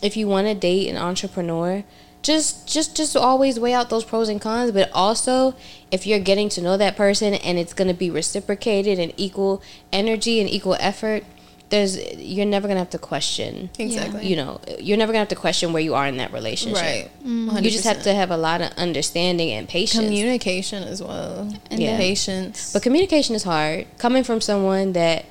if 0.03 0.17
you 0.17 0.27
want 0.29 0.47
to 0.47 0.55
date 0.55 0.89
an 0.89 0.97
entrepreneur, 0.97 1.85
just 2.23 2.67
just 2.69 2.97
just 2.97 3.17
always 3.17 3.61
weigh 3.61 3.73
out 3.75 3.91
those 3.91 4.05
pros 4.05 4.29
and 4.29 4.41
cons 4.41 4.73
but 4.73 4.91
also 4.93 5.55
if 5.93 6.05
you're 6.05 6.19
getting 6.19 6.49
to 6.49 6.61
know 6.61 6.77
that 6.77 6.97
person 6.97 7.33
and 7.33 7.59
it's 7.61 7.73
going 7.73 7.87
to 7.87 7.95
be 7.95 8.11
reciprocated 8.11 8.99
and 8.99 9.13
equal 9.17 9.63
energy 9.93 10.41
and 10.41 10.51
equal 10.51 10.77
effort 10.81 11.23
there's 11.71 11.97
you're 12.17 12.45
never 12.45 12.67
gonna 12.67 12.81
have 12.81 12.91
to 12.91 12.99
question 12.99 13.71
Exactly. 13.79 14.27
you 14.27 14.35
know 14.35 14.61
you're 14.81 14.97
never 14.97 15.13
gonna 15.13 15.21
have 15.21 15.29
to 15.29 15.37
question 15.37 15.73
where 15.73 15.81
you 15.83 15.95
are 15.95 16.09
in 16.09 16.17
that 16.17 16.33
relationship 16.33 16.83
Right. 16.83 17.11
Mm-hmm. 17.25 17.59
you 17.65 17.71
just 17.71 17.85
have 17.85 18.03
to 18.03 18.13
have 18.13 18.33
a 18.33 18.37
lot 18.37 18.63
of 18.63 18.73
understanding 18.73 19.51
and 19.53 19.69
patience 19.69 20.05
communication 20.05 20.83
as 20.83 21.01
well. 21.01 21.55
And 21.71 21.81
Yeah. 21.81 21.97
patience. 21.99 22.73
but 22.73 22.83
communication 22.83 23.37
is 23.37 23.45
hard 23.45 23.87
coming 23.99 24.25
from 24.25 24.41
someone 24.41 24.93
that 24.95 25.25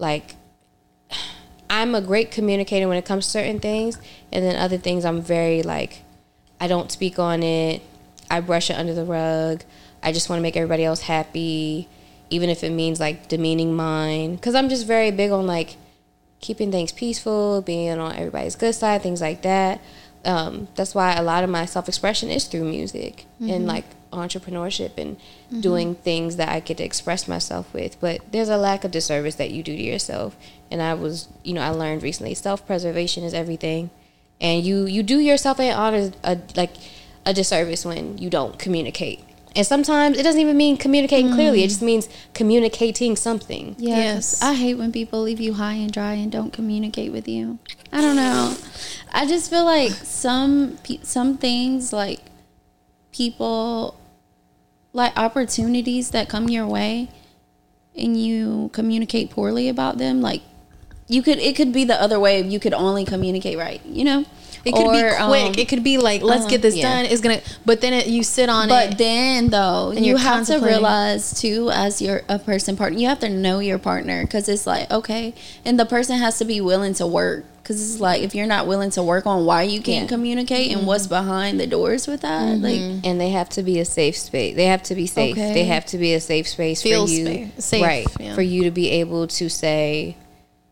like 0.00 0.34
i'm 1.72 1.94
a 1.96 2.00
great 2.00 2.30
communicator 2.30 2.86
when 2.86 2.96
it 2.96 3.04
comes 3.04 3.24
to 3.24 3.30
certain 3.32 3.58
things 3.58 3.98
and 4.30 4.44
then 4.44 4.54
other 4.54 4.78
things 4.78 5.04
i'm 5.04 5.20
very 5.20 5.62
like 5.62 6.02
i 6.60 6.68
don't 6.68 6.92
speak 6.92 7.18
on 7.18 7.42
it. 7.42 7.82
I 8.30 8.40
brush 8.40 8.70
it 8.70 8.74
under 8.74 8.94
the 8.94 9.04
rug. 9.04 9.62
I 10.02 10.10
just 10.12 10.30
want 10.30 10.38
to 10.38 10.42
make 10.42 10.56
everybody 10.56 10.84
else 10.84 11.02
happy 11.02 11.88
even 12.30 12.48
if 12.48 12.64
it 12.64 12.70
means 12.70 12.98
like 12.98 13.28
demeaning 13.28 13.74
mine. 13.74 14.36
Because 14.36 14.54
i'm 14.54 14.68
just 14.68 14.86
very 14.86 15.10
big 15.10 15.30
on 15.32 15.46
like 15.46 15.76
keeping 16.40 16.70
things 16.72 16.92
peaceful 16.92 17.62
being 17.62 17.98
on 17.98 18.16
everybody's 18.16 18.56
good 18.56 18.74
side 18.74 19.02
things 19.02 19.20
like 19.20 19.42
that. 19.42 19.80
Um, 20.24 20.68
that's 20.76 20.94
why 20.94 21.14
a 21.14 21.22
lot 21.22 21.42
of 21.42 21.50
my 21.50 21.66
self-expression 21.66 22.30
is 22.30 22.46
through 22.46 22.64
music 22.64 23.26
and 23.40 23.66
like 23.66 23.84
entrepreneurship 24.12 24.96
and 24.96 25.16
mm-hmm. 25.16 25.60
doing 25.60 25.94
things 25.94 26.36
that 26.36 26.48
i 26.48 26.60
get 26.60 26.76
to 26.76 26.84
express 26.84 27.26
myself 27.26 27.72
with 27.74 27.98
but 28.00 28.20
there's 28.30 28.48
a 28.48 28.56
lack 28.56 28.84
of 28.84 28.90
disservice 28.90 29.34
that 29.36 29.50
you 29.50 29.62
do 29.62 29.76
to 29.76 29.82
yourself. 29.82 30.36
And 30.70 30.80
i 30.80 30.94
was 30.94 31.28
you 31.42 31.52
know 31.54 31.60
i 31.62 31.68
learned 31.70 32.02
recently 32.02 32.34
self-preservation 32.34 33.24
is 33.24 33.34
everything. 33.34 33.90
And 34.40 34.64
you 34.64 34.86
you 34.86 35.02
do 35.02 35.18
yourself 35.18 35.60
an 35.60 35.72
honor 35.74 36.10
a, 36.24 36.38
like 36.56 36.72
a 37.24 37.32
disservice 37.32 37.84
when 37.84 38.18
you 38.18 38.28
don't 38.30 38.58
communicate. 38.58 39.20
And 39.54 39.66
sometimes 39.66 40.18
it 40.18 40.22
doesn't 40.22 40.40
even 40.40 40.56
mean 40.56 40.76
communicating 40.76 41.28
mm. 41.28 41.34
clearly. 41.34 41.62
It 41.62 41.68
just 41.68 41.82
means 41.82 42.08
communicating 42.32 43.16
something. 43.16 43.76
Yeah, 43.78 44.14
'cause 44.14 44.32
Yes. 44.32 44.42
I 44.42 44.54
hate 44.54 44.74
when 44.74 44.90
people 44.92 45.22
leave 45.22 45.40
you 45.40 45.54
high 45.54 45.74
and 45.74 45.92
dry 45.92 46.14
and 46.14 46.32
don't 46.32 46.52
communicate 46.52 47.12
with 47.12 47.28
you. 47.28 47.58
I 47.92 48.00
don't 48.00 48.16
know. 48.16 48.56
I 49.12 49.26
just 49.26 49.50
feel 49.50 49.64
like 49.64 49.92
some 49.92 50.78
some 51.02 51.36
things 51.36 51.92
like 51.92 52.20
people 53.12 53.94
like 54.92 55.16
opportunities 55.16 56.10
that 56.10 56.28
come 56.28 56.48
your 56.48 56.66
way 56.66 57.08
and 57.96 58.16
you 58.16 58.70
communicate 58.72 59.30
poorly 59.30 59.68
about 59.68 59.98
them 59.98 60.20
like 60.20 60.42
you 61.08 61.22
could 61.22 61.38
it 61.38 61.56
could 61.56 61.72
be 61.72 61.84
the 61.84 62.00
other 62.00 62.18
way 62.18 62.40
if 62.40 62.50
you 62.50 62.58
could 62.58 62.72
only 62.72 63.04
communicate 63.04 63.58
right, 63.58 63.84
you 63.84 64.04
know? 64.04 64.24
It 64.64 64.72
could 64.72 64.86
Or, 64.86 64.92
be 64.92 65.00
quick. 65.00 65.20
um, 65.20 65.54
it 65.58 65.68
could 65.68 65.82
be 65.82 65.98
like, 65.98 66.22
let's 66.22 66.44
uh, 66.44 66.48
get 66.48 66.62
this 66.62 66.76
yeah. 66.76 67.02
done. 67.02 67.06
It's 67.06 67.20
gonna, 67.20 67.40
but 67.66 67.80
then 67.80 67.92
it, 67.92 68.06
you 68.06 68.22
sit 68.22 68.48
on 68.48 68.68
But 68.68 68.84
it. 68.84 68.88
But 68.90 68.98
then, 68.98 69.50
though, 69.50 69.90
you 69.90 70.16
have 70.16 70.46
to 70.46 70.58
realize 70.58 71.40
too, 71.40 71.68
as 71.72 72.00
your 72.00 72.22
a 72.28 72.38
person 72.38 72.76
partner, 72.76 72.96
you 72.96 73.08
have 73.08 73.18
to 73.20 73.28
know 73.28 73.58
your 73.58 73.78
partner 73.78 74.22
because 74.22 74.48
it's 74.48 74.64
like 74.66 74.88
okay, 74.90 75.34
and 75.64 75.80
the 75.80 75.84
person 75.84 76.18
has 76.18 76.38
to 76.38 76.44
be 76.44 76.60
willing 76.60 76.94
to 76.94 77.06
work 77.06 77.44
because 77.62 77.80
it's 77.80 78.00
like 78.00 78.22
if 78.22 78.34
you're 78.34 78.46
not 78.46 78.66
willing 78.66 78.90
to 78.90 79.02
work 79.02 79.24
on 79.26 79.44
why 79.46 79.62
you 79.62 79.80
can't 79.80 80.04
Yeah. 80.04 80.08
communicate 80.16 80.72
and 80.72 80.86
what's 80.86 81.06
behind 81.06 81.60
the 81.60 81.66
doors 81.66 82.06
with 82.08 82.22
that, 82.22 82.58
like 82.60 82.80
and 83.04 83.20
they 83.20 83.30
have 83.30 83.48
to 83.50 83.62
be 83.62 83.78
a 83.78 83.84
safe 83.84 84.16
space. 84.16 84.56
They 84.56 84.66
have 84.66 84.82
to 84.84 84.94
be 84.94 85.06
safe. 85.06 85.32
Okay. 85.36 85.54
They 85.54 85.64
have 85.64 85.86
to 85.86 85.98
be 85.98 86.14
a 86.14 86.20
safe 86.20 86.48
space 86.48 86.82
Feel 86.82 87.06
for 87.06 87.12
you, 87.12 87.24
space- 87.26 87.64
safe, 87.64 87.82
right? 87.82 88.06
yeah. 88.20 88.34
For 88.34 88.42
you 88.42 88.64
to 88.64 88.70
be 88.70 88.90
able 88.90 89.26
to 89.28 89.48
say, 89.48 90.16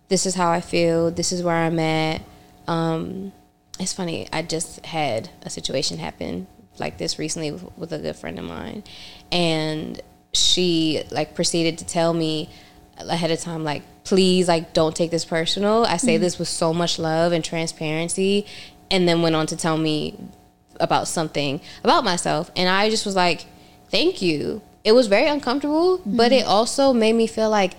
"This 0.09 0.27
is 0.27 0.35
how 0.35 0.51
I 0.51 0.61
feel. 0.61 1.11
This 1.11 1.31
is 1.33 1.43
where 1.43 1.55
I'm 1.57 1.79
at." 1.79 2.23
Um, 2.67 3.33
it's 3.79 3.93
funny. 3.93 4.29
I 4.33 4.43
just 4.43 4.85
had 4.85 5.31
a 5.43 5.51
situation 5.51 5.99
happen 5.99 6.47
like 6.79 6.99
this 6.99 7.19
recently 7.19 7.51
with, 7.53 7.65
with 7.79 7.93
a 7.93 7.99
good 7.99 8.17
friend 8.17 8.39
of 8.39 8.45
mine, 8.45 8.83
and 9.33 10.01
she 10.33 11.03
like 11.11 11.35
proceeded 11.35 11.79
to 11.79 11.85
tell 11.85 12.13
me 12.15 12.49
ahead 13.09 13.31
of 13.31 13.41
time 13.41 13.65
like 13.65 13.83
please 14.05 14.49
like 14.49 14.73
don't 14.73 14.97
take 14.97 15.11
this 15.11 15.25
personal. 15.25 15.85
I 15.85 15.97
say 15.97 16.15
mm-hmm. 16.15 16.23
this 16.23 16.39
with 16.39 16.49
so 16.49 16.73
much 16.73 16.99
love 16.99 17.33
and 17.33 17.45
transparency 17.45 18.47
and 18.91 19.09
then 19.09 19.23
went 19.23 19.37
on 19.37 19.47
to 19.47 19.57
tell 19.57 19.77
me 19.77 20.19
about 20.81 21.07
something 21.07 21.61
about 21.85 22.05
myself. 22.05 22.51
And 22.57 22.69
i 22.69 22.91
just 22.91 23.07
was 23.07 23.15
like 23.15 23.47
thank 23.89 24.23
you. 24.23 24.63
It 24.83 24.93
was 24.93 25.07
very 25.07 25.29
uncomfortable 25.29 26.01
but 26.05 26.33
it 26.33 26.43
mm-hmm. 26.43 26.51
also 26.51 26.93
made 26.93 27.15
me 27.15 27.27
feel 27.27 27.51
like 27.51 27.75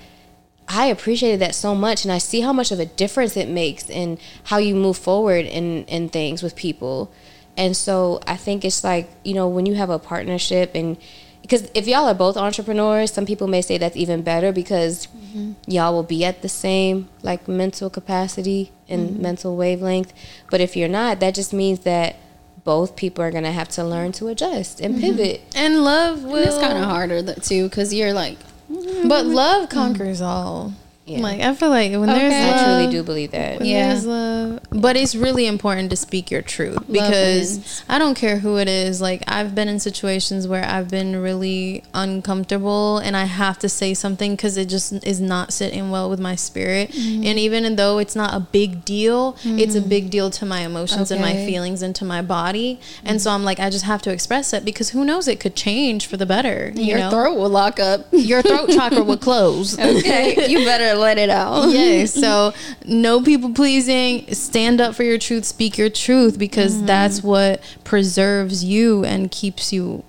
i 0.68 0.86
appreciated 0.86 1.42
that 1.42 1.54
so 1.56 1.76
much 1.76 2.06
and 2.06 2.12
i 2.12 2.18
see 2.18 2.42
how 2.42 2.54
much 2.54 2.72
of 2.72 2.80
a 2.80 2.86
difference 2.86 3.36
it 3.36 3.50
makes 3.50 3.90
in 3.90 4.18
how 4.46 4.58
you 4.58 4.76
move 4.76 4.96
forward 4.96 5.46
in 5.46 5.84
in 5.86 6.08
things 6.10 6.42
with 6.44 6.56
people. 6.56 7.12
And 7.58 7.76
so 7.76 8.22
i 8.26 8.38
think 8.38 8.64
it's 8.64 8.84
like 8.84 9.10
you 9.26 9.34
know 9.34 9.48
when 9.48 9.66
you 9.66 9.76
have 9.76 9.90
a 9.90 10.00
partnership 10.00 10.72
and 10.76 10.98
because 11.42 11.70
if 11.74 11.88
y'all 11.88 12.08
are 12.08 12.14
both 12.14 12.38
entrepreneurs 12.38 13.12
some 13.12 13.26
people 13.26 13.48
may 13.48 13.62
say 13.62 13.78
that's 13.78 13.96
even 13.96 14.22
better 14.22 14.52
because 14.52 15.08
mm-hmm. 15.08 15.54
y'all 15.68 15.94
will 15.94 16.04
be 16.04 16.24
at 16.24 16.42
the 16.42 16.50
same 16.50 17.10
like 17.24 17.48
mental 17.48 17.90
capacity 17.90 18.72
and 18.88 19.10
mm-hmm. 19.10 19.22
mental 19.22 19.56
wavelength. 19.56 20.14
But 20.50 20.62
if 20.62 20.76
you're 20.76 20.90
not 20.90 21.20
that 21.20 21.36
just 21.36 21.54
means 21.54 21.80
that 21.82 22.16
both 22.64 22.96
people 22.96 23.24
are 23.24 23.32
gonna 23.32 23.52
have 23.52 23.70
to 23.70 23.84
learn 23.84 24.12
to 24.14 24.28
adjust 24.28 24.82
and 24.82 24.96
mm-hmm. 24.96 25.18
pivot. 25.18 25.42
And 25.56 25.84
love 25.84 26.24
will. 26.24 26.36
and 26.36 26.46
it's 26.46 26.58
kind 26.58 26.78
of 26.78 26.86
harder 26.86 27.22
th- 27.22 27.46
too 27.48 27.70
because 27.70 27.94
you're 27.94 28.14
like 28.14 28.38
But 28.70 29.26
love 29.26 29.70
conquers 29.70 30.22
all. 30.22 30.74
Yeah. 31.12 31.20
Like 31.22 31.42
I 31.42 31.54
feel 31.54 31.70
like 31.70 31.92
when 31.92 32.08
there's 32.08 32.32
Okay. 32.34 32.48
love, 32.52 32.60
i 32.60 32.64
truly 32.64 32.92
do 32.92 33.04
believe 33.04 33.32
that 33.32 33.60
when 33.60 33.68
Yeah. 33.68 33.90
there's 33.90 34.06
love, 34.06 34.60
but 34.72 34.96
it's 34.96 35.16
really 35.16 35.46
important 35.48 35.90
to 35.92 35.96
speak 35.96 36.32
your 36.32 36.42
truth 36.42 36.80
because 36.92 37.52
wins. 37.58 37.84
I 37.90 38.00
don't 38.00 38.16
care 38.16 38.38
who 38.38 38.58
it 38.58 38.68
is. 38.68 39.02
Like 39.02 39.24
I've 39.28 39.54
been 39.54 39.68
in 39.68 39.80
situations 39.80 40.48
where 40.48 40.64
I've 40.66 40.90
been 40.90 41.22
really 41.22 41.84
uncomfortable 41.94 42.98
and 43.00 43.16
I 43.18 43.26
have 43.26 43.58
to 43.60 43.70
say 43.70 43.94
something 43.94 44.34
because 44.36 44.58
it 44.58 44.66
just 44.70 44.92
is 45.06 45.20
not 45.20 45.52
sitting 45.54 45.90
well 45.92 46.10
with 46.10 46.20
my 46.20 46.36
spirit. 46.36 46.92
Mm-hmm. 46.92 47.24
And 47.26 47.40
even 47.40 47.76
though 47.76 47.98
it's 47.98 48.16
not 48.16 48.34
a 48.34 48.40
big 48.40 48.86
deal, 48.86 49.36
it's 49.44 49.76
a 49.76 49.82
big 49.82 50.10
deal 50.10 50.30
to 50.32 50.46
my 50.46 50.62
emotions 50.62 51.12
and 51.12 51.22
my 51.22 51.34
feelings 51.34 51.82
and 51.82 51.96
to 51.96 52.06
my 52.06 52.22
body. 52.22 52.80
And 53.04 53.22
so 53.22 53.32
I'm 53.32 53.44
like, 53.44 53.60
I 53.60 53.70
just 53.70 53.86
have 53.86 54.02
to 54.04 54.12
express 54.12 54.54
it 54.54 54.64
because 54.66 54.90
who 54.92 55.04
knows, 55.04 55.28
it 55.28 55.40
could 55.40 55.56
change 55.56 56.06
for 56.08 56.18
the 56.18 56.26
better. 56.26 56.72
You 56.76 56.84
your 56.86 57.00
know? 57.00 57.10
throat 57.10 57.38
will 57.38 57.50
lock 57.50 57.80
up. 57.80 58.08
your 58.12 58.42
throat 58.42 58.70
chakra 58.70 59.04
will 59.04 59.18
close. 59.32 59.78
okay, 59.80 60.48
you 60.50 60.64
better 60.66 60.98
let 61.02 61.18
it 61.18 61.30
out. 61.30 61.70
yes. 61.70 62.16
So 62.22 62.54
no 62.86 63.22
people 63.22 63.54
pleasing. 63.54 64.34
Stand 64.34 64.80
up 64.80 64.96
for 64.96 65.04
your 65.04 65.18
truth. 65.18 65.44
Speak 65.46 65.78
your 65.78 65.90
truth 65.90 66.38
because 66.38 66.76
mm-hmm. 66.76 66.86
that's 66.86 67.24
what 67.24 67.62
preserves 67.84 68.64
you 68.64 69.04
and 69.04 69.30
keeps 69.32 69.74
you 69.74 70.04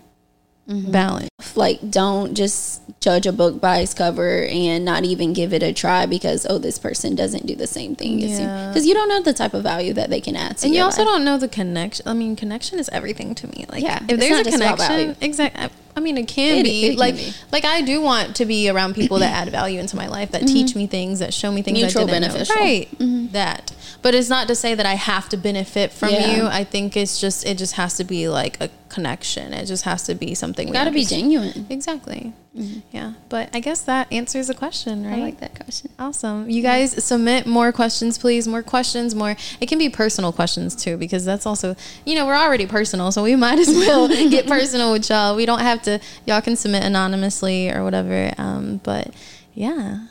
mm-hmm. 0.69 0.91
balanced. 0.91 1.57
like 1.57 1.91
don't 1.91 2.35
just 2.35 2.83
judge 3.01 3.27
a 3.27 3.33
book 3.33 3.61
by 3.61 3.79
its 3.79 3.95
cover 3.95 4.45
and 4.45 4.85
not 4.85 5.05
even 5.05 5.33
give 5.33 5.53
it 5.53 5.63
a 5.63 5.73
try 5.73 6.07
because 6.07 6.47
oh 6.49 6.59
this 6.59 6.79
person 6.79 7.15
doesn't 7.15 7.47
do 7.47 7.55
the 7.57 7.67
same 7.67 7.97
thing 7.97 8.23
as 8.23 8.39
you 8.39 8.47
Yeah. 8.47 8.69
because 8.69 8.87
you 8.87 8.95
don't 8.95 9.09
know 9.09 9.23
the 9.23 9.33
type 9.33 9.55
of 9.55 9.63
value 9.63 9.93
that 9.95 10.11
they 10.11 10.21
can 10.21 10.37
add 10.37 10.59
to 10.59 10.67
And 10.67 10.75
you 10.75 10.83
also 10.83 11.03
life. 11.03 11.09
don't 11.13 11.25
know 11.25 11.39
the 11.39 11.49
connection. 11.49 12.07
I 12.07 12.15
mean, 12.15 12.37
connection 12.37 12.79
is 12.79 12.89
everything 12.91 13.35
to 13.37 13.47
me. 13.49 13.67
Like, 13.69 13.83
Yeah, 13.83 14.01
if 14.09 14.21
there's 14.21 14.47
a 14.47 14.51
connection, 14.51 15.17
exactly. 15.21 15.71
I 15.95 16.01
mean, 16.01 16.17
it 16.17 16.27
can 16.27 16.59
It- 16.59 16.65
be 16.65 16.85
it 16.87 16.91
can 16.91 16.99
like, 16.99 17.17
be. 17.17 17.35
like 17.51 17.65
I 17.65 17.83
do 17.83 18.01
want 18.01 18.37
to 18.37 18.47
be 18.47 18.69
around 18.69 18.95
people 18.95 19.19
that 19.19 19.31
add 19.33 19.51
value 19.51 19.79
into 19.79 19.95
my 19.97 20.09
life, 20.09 20.31
that 20.33 20.43
mm-hmm. 20.43 20.55
teach 20.55 20.75
me 20.75 20.87
things, 20.87 21.19
that 21.19 21.35
show 21.35 21.53
me 21.53 21.61
things 21.63 21.79
Mutual 21.79 22.03
I 22.03 22.07
didn't 22.07 22.23
beneficial. 22.23 22.55
know. 22.55 22.61
Right, 22.63 22.89
mm-hmm. 22.99 23.33
that. 23.33 23.73
But 24.01 24.15
it's 24.15 24.29
not 24.29 24.49
to 24.49 24.55
say 24.55 24.75
that 24.75 24.87
I 24.87 24.95
have 24.95 25.29
to 25.29 25.37
benefit 25.37 25.93
from 25.93 26.11
Yeah. 26.11 26.37
you. 26.37 26.47
I 26.47 26.65
think 26.65 26.97
it's 26.97 27.21
just 27.21 27.45
it 27.47 27.59
just 27.59 27.75
has 27.75 27.97
to 27.99 28.05
be 28.05 28.29
like 28.29 28.61
a 28.61 28.71
connection. 28.89 29.53
It 29.53 29.67
just 29.67 29.85
has 29.85 30.03
to 30.05 30.15
be 30.15 30.35
something. 30.35 30.67
you 30.67 30.73
got 30.73 30.85
to 30.85 30.91
be 30.91 31.05
genuine 31.05 31.67
Exactly. 31.71 32.33
Yeah, 32.55 33.15
but 33.31 33.49
I 33.55 33.61
guess 33.61 33.81
that 33.83 34.13
answers 34.13 34.49
the 34.49 34.55
question, 34.55 35.07
right? 35.07 35.19
i 35.19 35.23
like 35.23 35.41
that 35.41 35.55
question 35.55 35.91
Awesome. 35.99 36.51
You 36.51 36.61
guys 36.61 37.03
submit 37.03 37.47
more 37.47 37.73
questions, 37.73 38.19
please. 38.19 38.47
More 38.47 38.63
questions, 38.63 39.15
more. 39.15 39.37
It 39.61 39.67
can 39.71 39.79
be 39.79 39.89
personal 39.89 40.33
questions 40.33 40.77
too, 40.77 40.99
because 40.99 41.25
that's 41.25 41.47
also, 41.47 41.75
you 42.05 42.15
know, 42.15 42.27
we're 42.27 42.37
already 42.37 42.67
personal, 42.67 43.11
so 43.11 43.23
we 43.23 43.37
might 43.47 43.59
as 43.59 43.69
well 43.69 44.07
get 44.09 44.47
personal 44.47 44.93
with 44.93 45.09
y'all. 45.09 45.35
We 45.35 45.47
don't 45.47 45.61
have 45.61 45.81
to, 45.83 45.99
y'all 46.27 46.43
can 46.43 46.57
submit 46.57 46.85
anonymously 46.85 47.71
or 47.71 47.85
whatever. 47.85 48.33
Um, 48.37 48.81
but 48.85 49.15
yeah, 49.55 50.07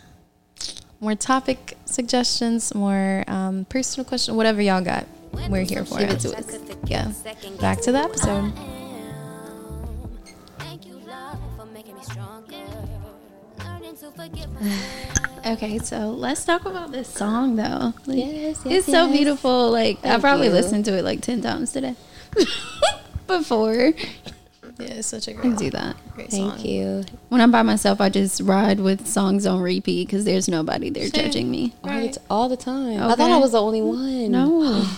more 0.99 1.13
topic 1.13 1.77
suggestions, 1.85 2.73
more 2.73 3.23
um, 3.27 3.65
personal 3.65 4.03
questions, 4.05 4.35
whatever 4.35 4.61
y'all 4.61 4.81
got. 4.81 5.05
We're 5.49 5.61
here 5.61 5.85
for 5.85 6.01
it. 6.01 6.11
it 6.11 6.19
to 6.21 6.37
us. 6.37 6.57
Yeah. 6.85 7.11
Back 7.59 7.81
to 7.81 7.91
the 7.91 7.99
episode. 7.99 8.51
okay 15.45 15.79
so 15.79 16.09
let's 16.11 16.45
talk 16.45 16.65
about 16.65 16.91
this 16.91 17.07
song 17.07 17.55
though. 17.55 17.93
Like, 18.05 18.17
Yes, 18.17 18.61
yes, 18.63 18.65
it's 18.65 18.85
so 18.87 19.11
beautiful. 19.11 19.71
Like 19.71 19.97
i 19.99 20.01
Thank 20.11 20.21
probably 20.21 20.47
you. 20.47 20.53
listened 20.53 20.85
to 20.85 20.97
it 20.97 21.03
like 21.03 21.21
10 21.21 21.41
times 21.41 21.71
today. 21.71 21.95
Before. 23.27 23.93
Yeah, 24.79 24.87
it's 24.97 25.07
such 25.07 25.27
a 25.27 25.33
great, 25.33 25.53
I 25.53 25.55
do 25.57 25.69
that. 25.71 25.95
great 26.15 26.29
thank 26.31 26.57
song. 26.57 26.65
you. 26.65 27.03
When 27.29 27.39
i'm 27.41 27.51
by 27.51 27.61
myself 27.61 28.01
i 28.01 28.09
just 28.09 28.41
ride 28.41 28.79
with 28.79 29.05
songs 29.07 29.45
on 29.45 29.61
repeat 29.61 30.07
because 30.07 30.25
there's 30.25 30.47
nobody 30.47 30.89
there 30.89 31.07
Same. 31.07 31.25
judging 31.25 31.51
me. 31.51 31.73
All, 31.83 31.89
the 31.89 31.95
Right. 31.97 32.17
all 32.29 32.49
the 32.49 32.57
time. 32.57 33.01
I 33.01 33.15
thought 33.15 33.31
i 33.31 33.37
was 33.37 33.51
the 33.51 33.61
only 33.61 33.81
one. 33.81 34.31
No. 34.31 34.85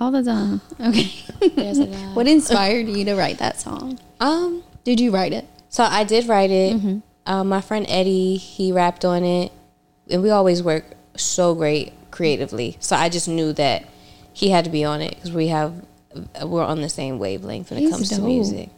All 0.00 0.10
the 0.10 0.22
time. 0.22 0.62
Okay. 0.80 1.10
There's 1.56 1.78
a 1.78 1.84
lot. 1.84 2.16
what 2.16 2.26
inspired 2.26 2.88
you 2.88 3.04
to 3.04 3.14
write 3.16 3.36
that 3.38 3.60
song? 3.60 3.98
Um 4.18 4.62
did 4.84 4.98
you 4.98 5.10
write 5.10 5.34
it? 5.34 5.46
So 5.68 5.84
I 5.84 6.04
did 6.04 6.26
write 6.26 6.50
it. 6.50 6.76
Mm-hmm. 6.76 6.98
Um, 7.30 7.48
my 7.48 7.60
friend 7.60 7.86
Eddie, 7.88 8.36
he 8.38 8.72
rapped 8.72 9.04
on 9.04 9.22
it, 9.22 9.52
and 10.10 10.20
we 10.20 10.30
always 10.30 10.64
work 10.64 10.84
so 11.16 11.54
great 11.54 11.92
creatively. 12.10 12.76
So 12.80 12.96
I 12.96 13.08
just 13.08 13.28
knew 13.28 13.52
that 13.52 13.84
he 14.32 14.50
had 14.50 14.64
to 14.64 14.70
be 14.70 14.84
on 14.84 15.00
it 15.00 15.14
because 15.14 15.30
we 15.30 15.46
have 15.46 15.72
we're 16.44 16.64
on 16.64 16.80
the 16.80 16.88
same 16.88 17.20
wavelength 17.20 17.70
when 17.70 17.78
it 17.78 17.82
He's 17.82 17.92
comes 17.92 18.08
to 18.08 18.20
music. 18.20 18.70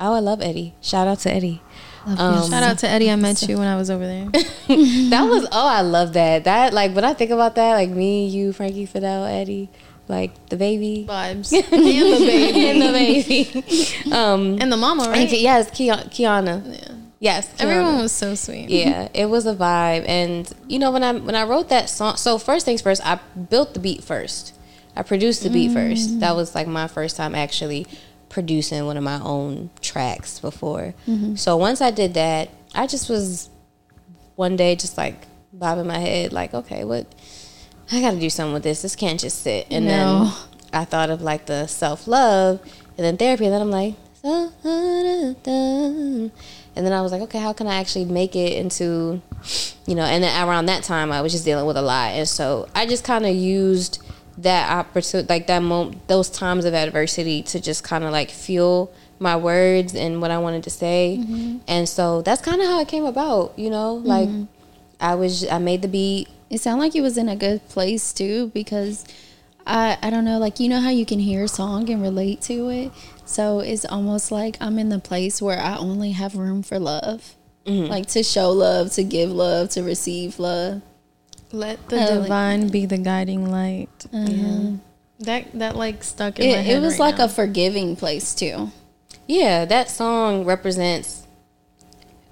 Oh, 0.00 0.14
I 0.14 0.20
love 0.20 0.40
Eddie. 0.40 0.72
Shout 0.80 1.08
out 1.08 1.18
to 1.20 1.30
Eddie. 1.30 1.60
Um, 2.06 2.48
Shout 2.50 2.62
out 2.62 2.78
to 2.78 2.88
Eddie. 2.88 3.10
I 3.10 3.16
met 3.16 3.42
you 3.48 3.58
when 3.58 3.66
I 3.68 3.76
was 3.76 3.90
over 3.90 4.06
there. 4.06 4.24
that 4.32 5.26
was 5.28 5.46
oh, 5.52 5.68
I 5.68 5.82
love 5.82 6.14
that. 6.14 6.44
That 6.44 6.72
like 6.72 6.94
when 6.94 7.04
I 7.04 7.12
think 7.12 7.30
about 7.30 7.54
that, 7.56 7.74
like 7.74 7.90
me, 7.90 8.28
you, 8.28 8.54
Frankie, 8.54 8.86
Fidel, 8.86 9.26
Eddie, 9.26 9.68
like 10.08 10.48
the 10.48 10.56
baby 10.56 11.04
Vibes. 11.06 11.52
and 11.70 11.70
the 11.70 12.26
baby. 12.26 12.70
and 12.70 12.80
the 12.80 12.92
baby. 12.92 14.10
um, 14.10 14.56
And 14.58 14.72
the 14.72 14.78
mama, 14.78 15.02
right? 15.10 15.28
Ki- 15.28 15.42
yes, 15.42 15.70
Kiana. 15.70 16.08
Kiana. 16.08 16.64
Yeah. 16.66 16.94
Yes. 17.20 17.52
Everyone 17.60 17.98
was 17.98 18.12
so 18.12 18.34
sweet. 18.34 18.70
yeah 18.70 19.08
it 19.12 19.26
was 19.26 19.44
a 19.46 19.54
vibe. 19.54 20.08
And 20.08 20.50
you 20.66 20.78
know 20.78 20.90
when 20.90 21.04
i 21.04 21.12
when 21.12 21.34
i 21.34 21.44
wrote 21.44 21.68
that 21.68 21.90
song 21.90 22.16
so 22.16 22.38
first 22.38 22.64
things 22.64 22.80
first 22.80 23.06
i 23.06 23.20
built 23.50 23.74
the 23.74 23.80
beat 23.80 24.02
first. 24.02 24.54
I 24.96 25.02
produced 25.02 25.44
the 25.44 25.50
beat 25.50 25.70
mm. 25.70 25.74
first. 25.74 26.20
That 26.20 26.34
was 26.34 26.54
like 26.54 26.66
my 26.66 26.88
first 26.88 27.16
time 27.16 27.34
actually 27.34 27.86
producing 28.28 28.86
one 28.86 28.96
of 28.96 29.04
my 29.04 29.20
own 29.22 29.70
tracks 29.82 30.40
before. 30.40 30.94
Mm-hmm. 31.06 31.34
So 31.36 31.56
once 31.58 31.80
i 31.82 31.90
did 31.90 32.14
that 32.14 32.48
i 32.74 32.86
just 32.86 33.10
was 33.10 33.50
one 34.36 34.56
day 34.56 34.74
just 34.74 34.96
like 34.96 35.26
bobbing 35.52 35.86
my 35.86 35.98
head 35.98 36.32
like 36.32 36.54
okay 36.54 36.84
what 36.84 37.06
i 37.92 38.00
gotta 38.00 38.18
do 38.18 38.30
something 38.30 38.54
with 38.54 38.62
this. 38.62 38.80
This 38.80 38.96
can't 38.96 39.20
just 39.20 39.42
sit. 39.42 39.66
And 39.70 39.84
No. 39.84 40.24
then 40.24 40.32
i 40.72 40.84
thought 40.86 41.10
of 41.10 41.20
like 41.20 41.44
the 41.44 41.66
self-love 41.66 42.60
and 42.96 43.04
then 43.04 43.18
therapy. 43.18 43.44
And 43.44 43.52
then 43.52 43.60
i'm 43.60 43.70
like 43.70 43.94
and 46.76 46.86
then 46.86 46.92
I 46.92 47.02
was 47.02 47.12
like, 47.12 47.22
okay, 47.22 47.38
how 47.38 47.52
can 47.52 47.66
I 47.66 47.76
actually 47.76 48.04
make 48.04 48.36
it 48.36 48.52
into, 48.52 49.20
you 49.86 49.94
know? 49.94 50.04
And 50.04 50.22
then 50.22 50.48
around 50.48 50.66
that 50.66 50.82
time, 50.82 51.12
I 51.12 51.20
was 51.20 51.32
just 51.32 51.44
dealing 51.44 51.66
with 51.66 51.76
a 51.76 51.82
lot, 51.82 52.12
and 52.12 52.28
so 52.28 52.68
I 52.74 52.86
just 52.86 53.04
kind 53.04 53.26
of 53.26 53.34
used 53.34 54.02
that 54.38 54.70
opportunity, 54.70 55.28
like 55.28 55.46
that 55.48 55.60
moment, 55.60 56.06
those 56.08 56.30
times 56.30 56.64
of 56.64 56.74
adversity, 56.74 57.42
to 57.44 57.60
just 57.60 57.84
kind 57.84 58.04
of 58.04 58.12
like 58.12 58.30
fuel 58.30 58.92
my 59.18 59.36
words 59.36 59.94
and 59.94 60.22
what 60.22 60.30
I 60.30 60.38
wanted 60.38 60.62
to 60.64 60.70
say, 60.70 61.18
mm-hmm. 61.20 61.58
and 61.68 61.88
so 61.88 62.22
that's 62.22 62.40
kind 62.40 62.60
of 62.60 62.66
how 62.66 62.80
it 62.80 62.88
came 62.88 63.04
about, 63.04 63.58
you 63.58 63.70
know. 63.70 63.94
Like 63.94 64.28
mm-hmm. 64.28 64.44
I 65.00 65.14
was, 65.14 65.46
I 65.48 65.58
made 65.58 65.82
the 65.82 65.88
beat. 65.88 66.28
It 66.48 66.60
sounded 66.60 66.82
like 66.82 66.96
it 66.96 67.00
was 67.00 67.16
in 67.16 67.28
a 67.28 67.36
good 67.36 67.68
place 67.68 68.12
too 68.12 68.48
because 68.54 69.04
I 69.66 69.98
I 70.02 70.10
don't 70.10 70.24
know 70.24 70.38
like 70.38 70.60
you 70.60 70.68
know 70.68 70.80
how 70.80 70.90
you 70.90 71.06
can 71.06 71.18
hear 71.18 71.44
a 71.44 71.48
song 71.48 71.88
and 71.90 72.02
relate 72.02 72.40
to 72.42 72.68
it. 72.70 72.92
So 73.30 73.60
it's 73.60 73.84
almost 73.84 74.32
like 74.32 74.56
I'm 74.60 74.76
in 74.76 74.88
the 74.88 74.98
place 74.98 75.40
where 75.40 75.60
I 75.60 75.76
only 75.76 76.10
have 76.12 76.34
room 76.34 76.62
for 76.64 76.78
love. 76.80 77.36
Like 77.64 78.06
to 78.08 78.24
show 78.24 78.50
love, 78.50 78.90
to 78.94 79.04
give 79.04 79.30
love, 79.30 79.68
to 79.70 79.82
receive 79.84 80.40
love. 80.40 80.82
Let 81.52 81.88
the 81.88 81.96
I 82.00 82.04
like- 82.06 82.22
divine 82.22 82.68
be 82.68 82.84
the 82.86 82.98
guiding 82.98 83.48
light. 83.48 83.88
Uh-huh. 84.12 84.72
That 85.20 85.52
that 85.54 85.76
like 85.76 86.02
stuck 86.02 86.40
in 86.40 86.50
my 86.50 86.56
It, 86.58 86.64
head. 86.64 86.76
it 86.76 86.80
was 86.80 86.94
right 86.98 87.06
like 87.06 87.18
now. 87.18 87.26
a 87.26 87.28
forgiving 87.28 87.94
place 87.94 88.34
too. 88.34 88.72
Yeah, 89.28 89.64
that 89.66 89.88
song 89.88 90.44
represents 90.44 91.24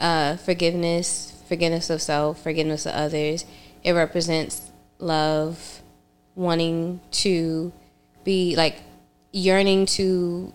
uh, 0.00 0.36
forgiveness, 0.38 1.40
forgiveness 1.46 1.88
of 1.90 2.02
self, 2.02 2.42
forgiveness 2.42 2.86
of 2.86 2.94
others. 2.94 3.44
It 3.84 3.92
represents 3.92 4.72
love, 4.98 5.80
wanting 6.34 6.98
to 7.22 7.72
be 8.24 8.56
like 8.56 8.82
yearning 9.30 9.86
to 9.86 10.52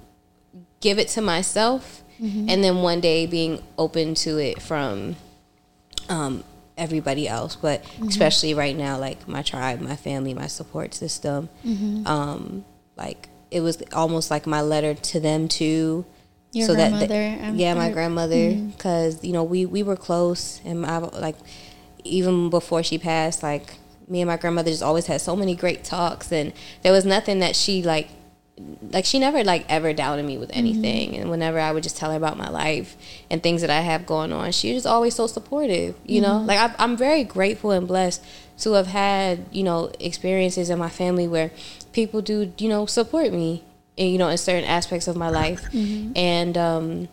give 0.85 0.97
it 1.03 1.07
to 1.15 1.21
myself, 1.21 1.83
and 2.49 2.59
then 2.63 2.75
one 2.91 2.99
day 3.01 3.25
being 3.25 3.53
open 3.77 4.07
to 4.25 4.31
it 4.47 4.61
from 4.61 5.15
um, 6.09 6.43
everybody 6.77 7.27
else, 7.27 7.55
but 7.55 7.83
especially 8.07 8.53
right 8.53 8.77
now, 8.77 8.97
like 9.07 9.19
my 9.27 9.41
tribe, 9.41 9.79
my 9.81 9.95
family, 9.95 10.33
my 10.33 10.47
support 10.47 10.93
system. 10.93 11.49
Um, 12.05 12.65
like 13.03 13.29
it 13.51 13.61
was 13.61 13.75
almost 14.01 14.31
like 14.31 14.45
my 14.47 14.61
letter 14.61 14.93
to 15.11 15.19
them 15.19 15.47
too. 15.47 16.05
Your 16.51 16.67
that 16.75 16.91
grandmother, 16.91 17.07
they- 17.07 17.47
um, 17.47 17.55
yeah, 17.63 17.73
my 17.73 17.89
grandmother, 17.93 18.49
because 18.77 19.23
you 19.27 19.33
know 19.33 19.43
we 19.53 19.65
we 19.65 19.81
were 19.83 19.95
close, 20.07 20.61
and 20.65 20.85
I 20.85 20.97
like 21.27 21.37
even 22.03 22.49
before 22.49 22.83
she 22.83 22.97
passed, 22.97 23.41
like 23.43 23.75
me 24.07 24.21
and 24.21 24.27
my 24.27 24.37
grandmother 24.37 24.69
just 24.69 24.83
always 24.83 25.07
had 25.07 25.19
so 25.21 25.35
many 25.35 25.55
great 25.55 25.83
talks, 25.83 26.31
and 26.31 26.53
there 26.83 26.91
was 26.91 27.05
nothing 27.05 27.39
that 27.39 27.55
she 27.55 27.81
like 27.81 28.09
like 28.91 29.05
she 29.05 29.19
never 29.19 29.43
like 29.43 29.65
ever 29.69 29.93
doubted 29.93 30.25
me 30.25 30.37
with 30.37 30.49
anything. 30.53 31.11
Mm-hmm. 31.11 31.21
And 31.21 31.29
whenever 31.29 31.59
i 31.59 31.71
would 31.71 31.83
just 31.83 31.97
tell 31.97 32.11
her 32.11 32.17
about 32.17 32.37
my 32.37 32.49
life 32.49 32.95
and 33.29 33.41
things 33.41 33.61
that 33.61 33.69
i 33.69 33.81
have 33.81 34.05
going 34.05 34.31
on 34.31 34.51
she 34.51 34.73
was 34.73 34.85
always 34.85 35.15
so 35.15 35.27
supportive 35.27 35.95
you 36.05 36.21
know? 36.21 36.35
Mm-hmm. 36.35 36.47
Like 36.47 36.59
I, 36.59 36.75
i'm 36.79 36.97
very 36.97 37.23
grateful 37.23 37.71
and 37.71 37.87
blessed 37.87 38.23
to 38.59 38.73
have 38.73 38.87
had 38.87 39.45
you 39.51 39.63
know 39.63 39.91
experiences 39.99 40.69
in 40.69 40.79
my 40.79 40.89
family 40.89 41.27
where 41.27 41.51
people 41.91 42.21
do 42.21 42.53
you 42.57 42.69
know 42.69 42.85
support 42.85 43.31
me 43.31 43.63
in, 43.97 44.09
you 44.09 44.17
know 44.17 44.29
in 44.29 44.37
certain 44.37 44.65
aspects 44.65 45.07
of 45.07 45.15
my 45.15 45.29
life. 45.29 45.63
Mm-hmm. 45.71 46.13
And 46.15 46.57
um 46.57 47.07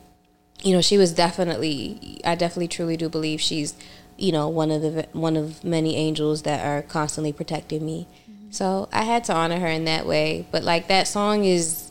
you 0.62 0.74
know 0.74 0.80
she 0.80 0.98
was 0.98 1.12
definitely 1.12 2.20
i 2.24 2.34
definitely 2.34 2.68
truly 2.68 2.96
do 2.96 3.09
believe 3.09 3.40
she's 3.40 3.74
you 4.18 4.32
know 4.32 4.48
one 4.48 4.70
of 4.70 4.82
the 4.82 5.09
one 5.12 5.36
of 5.36 5.64
many 5.64 5.96
angels 5.96 6.42
that 6.42 6.64
are 6.64 6.82
constantly 6.82 7.32
protecting 7.32 7.84
me 7.84 8.07
so 8.51 8.88
i 8.92 9.03
had 9.03 9.24
to 9.24 9.34
honor 9.34 9.59
her 9.59 9.66
in 9.66 9.84
that 9.84 10.07
way 10.07 10.46
but 10.51 10.62
like 10.62 10.88
that 10.88 11.07
song 11.07 11.44
is 11.44 11.90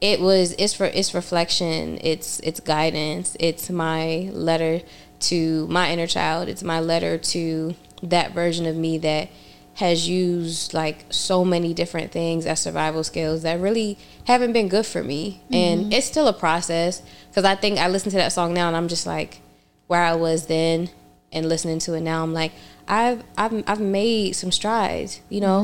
it 0.00 0.20
was 0.20 0.52
it's 0.58 0.74
for 0.74 0.86
it's 0.86 1.14
reflection 1.14 1.98
it's 2.02 2.40
it's 2.40 2.60
guidance 2.60 3.36
it's 3.40 3.70
my 3.70 4.28
letter 4.32 4.80
to 5.18 5.66
my 5.68 5.90
inner 5.90 6.06
child 6.06 6.48
it's 6.48 6.62
my 6.62 6.80
letter 6.80 7.16
to 7.18 7.74
that 8.02 8.32
version 8.32 8.66
of 8.66 8.76
me 8.76 8.98
that 8.98 9.28
has 9.76 10.08
used 10.08 10.72
like 10.72 11.04
so 11.10 11.44
many 11.44 11.74
different 11.74 12.10
things 12.10 12.46
as 12.46 12.60
survival 12.60 13.04
skills 13.04 13.42
that 13.42 13.60
really 13.60 13.98
haven't 14.26 14.54
been 14.54 14.68
good 14.68 14.86
for 14.86 15.02
me. 15.04 15.42
And 15.52 15.82
mm-hmm. 15.82 15.92
it's 15.92 16.06
still 16.06 16.28
a 16.28 16.32
process 16.32 17.02
because 17.28 17.44
i 17.44 17.54
think 17.54 17.78
i 17.78 17.86
listen 17.86 18.10
to 18.10 18.16
that 18.16 18.32
song 18.32 18.54
now 18.54 18.66
and 18.66 18.76
i'm 18.76 18.88
just 18.88 19.06
like 19.06 19.42
where 19.88 20.02
i 20.02 20.14
was 20.14 20.46
then 20.46 20.88
and 21.30 21.46
listening 21.46 21.78
to 21.78 21.92
it 21.92 22.00
now 22.00 22.22
i'm 22.22 22.32
like 22.32 22.52
i've 22.88 23.22
i've, 23.36 23.64
I've 23.66 23.80
made 23.80 24.34
some 24.36 24.52
strides 24.52 25.20
you 25.28 25.40
know 25.40 25.62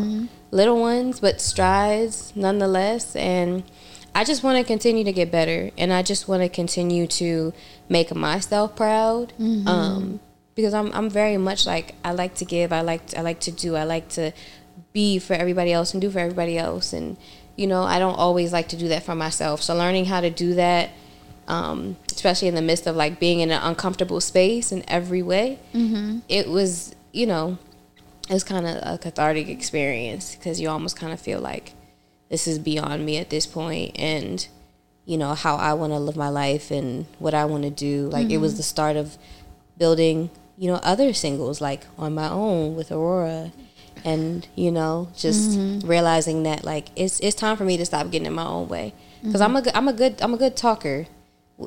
little 0.51 0.81
ones 0.81 1.21
but 1.21 1.41
strides 1.41 2.33
nonetheless 2.35 3.17
and 3.17 3.63
I 4.15 4.25
just 4.25 4.43
want 4.43 4.59
to 4.59 4.65
continue 4.65 5.05
to 5.05 5.13
get 5.13 5.31
better, 5.31 5.71
and 5.79 5.91
I 5.91 6.03
just 6.03 6.29
want 6.29 6.43
to 6.43 6.49
continue 6.51 7.07
to 7.07 7.55
make 7.89 8.15
myself 8.15 8.77
proud. 8.77 9.33
Um, 9.67 10.21
because 10.55 10.75
I'm 10.75 10.93
I'm 10.93 11.09
very 11.09 11.39
much 11.39 11.65
like 11.67 11.95
I 12.05 12.13
like 12.13 12.35
to 12.37 12.45
give, 12.45 12.75
I 12.75 12.83
like 12.83 13.17
I 13.17 13.23
like 13.23 13.41
to 13.41 13.51
do, 13.51 13.75
I 13.75 13.85
like 13.85 14.11
to 14.11 14.33
be 14.93 15.19
for 15.19 15.33
everybody 15.33 15.73
else 15.73 15.95
and 15.95 16.01
do 16.03 16.11
for 16.11 16.19
everybody 16.19 16.59
else, 16.59 16.93
and 16.93 17.17
you 17.57 17.67
know 17.67 17.85
I 17.85 17.99
don't 17.99 18.17
always 18.17 18.53
like 18.53 18.69
to 18.69 18.77
do 18.77 18.89
that 18.89 19.03
for 19.03 19.15
myself. 19.15 19.63
So 19.63 19.75
learning 19.75 20.05
how 20.05 20.21
to 20.21 20.29
do 20.29 20.57
that, 20.57 20.91
um, 21.49 21.97
especially 22.15 22.49
in 22.49 22.55
the 22.55 22.61
midst 22.61 22.87
of 22.87 22.95
like 22.95 23.19
being 23.19 23.41
in 23.41 23.51
an 23.51 23.63
uncomfortable 23.63 24.21
space 24.21 24.73
in 24.73 24.85
every 24.89 25.23
way, 25.23 25.59
it 26.29 26.49
was 26.51 26.95
you 27.13 27.27
know 27.27 27.59
it 28.29 28.33
was 28.33 28.45
kind 28.45 28.67
of 28.67 28.77
a 28.83 28.99
cathartic 28.99 29.49
experience 29.49 30.35
because 30.35 30.61
you 30.61 30.69
almost 30.69 30.97
kind 30.97 31.13
of 31.13 31.21
feel 31.21 31.41
like 31.41 31.75
this 32.29 32.47
is 32.47 32.59
beyond 32.59 33.05
me 33.05 33.19
at 33.19 33.31
this 33.31 33.47
point 33.47 33.93
and 33.99 34.49
you 35.05 35.19
know 35.19 35.35
how 35.35 35.57
i 35.57 35.73
want 35.73 35.93
to 35.93 35.99
live 35.99 36.17
my 36.17 36.29
life 36.29 36.71
and 36.71 37.07
what 37.19 37.35
i 37.35 37.45
want 37.45 37.65
to 37.65 37.71
do. 37.71 38.09
Like 38.09 38.31
it 38.31 38.39
was 38.39 38.53
mm-hmm. 38.53 38.59
the 38.59 38.63
start 38.63 38.97
of 38.97 39.19
building 39.79 40.31
you 40.57 40.71
know 40.71 40.81
other 40.83 41.13
singles 41.13 41.61
like 41.61 41.87
on 41.99 42.15
my 42.15 42.29
own 42.29 42.77
with 42.77 42.93
aurora 42.93 43.53
and 44.05 44.47
you 44.55 44.71
know 44.71 45.09
just 45.17 45.59
mm-hmm. 45.59 45.87
realizing 45.87 46.45
that 46.45 46.63
like 46.65 46.89
it's 46.95 47.19
it's 47.21 47.35
time 47.35 47.57
for 47.57 47.65
me 47.65 47.77
to 47.77 47.85
stop 47.85 48.11
getting 48.11 48.27
in 48.27 48.33
my 48.33 48.47
own 48.47 48.69
way. 48.69 48.95
Because 49.23 49.41
i'm 49.41 49.55
a 49.55 49.61
mm-hmm. 49.61 49.65
good 49.65 49.77
i'm 49.77 49.89
a 49.89 49.93
good 49.93 50.23
i'm 50.23 50.35
a 50.35 50.37
good 50.37 50.57
talker 50.57 51.07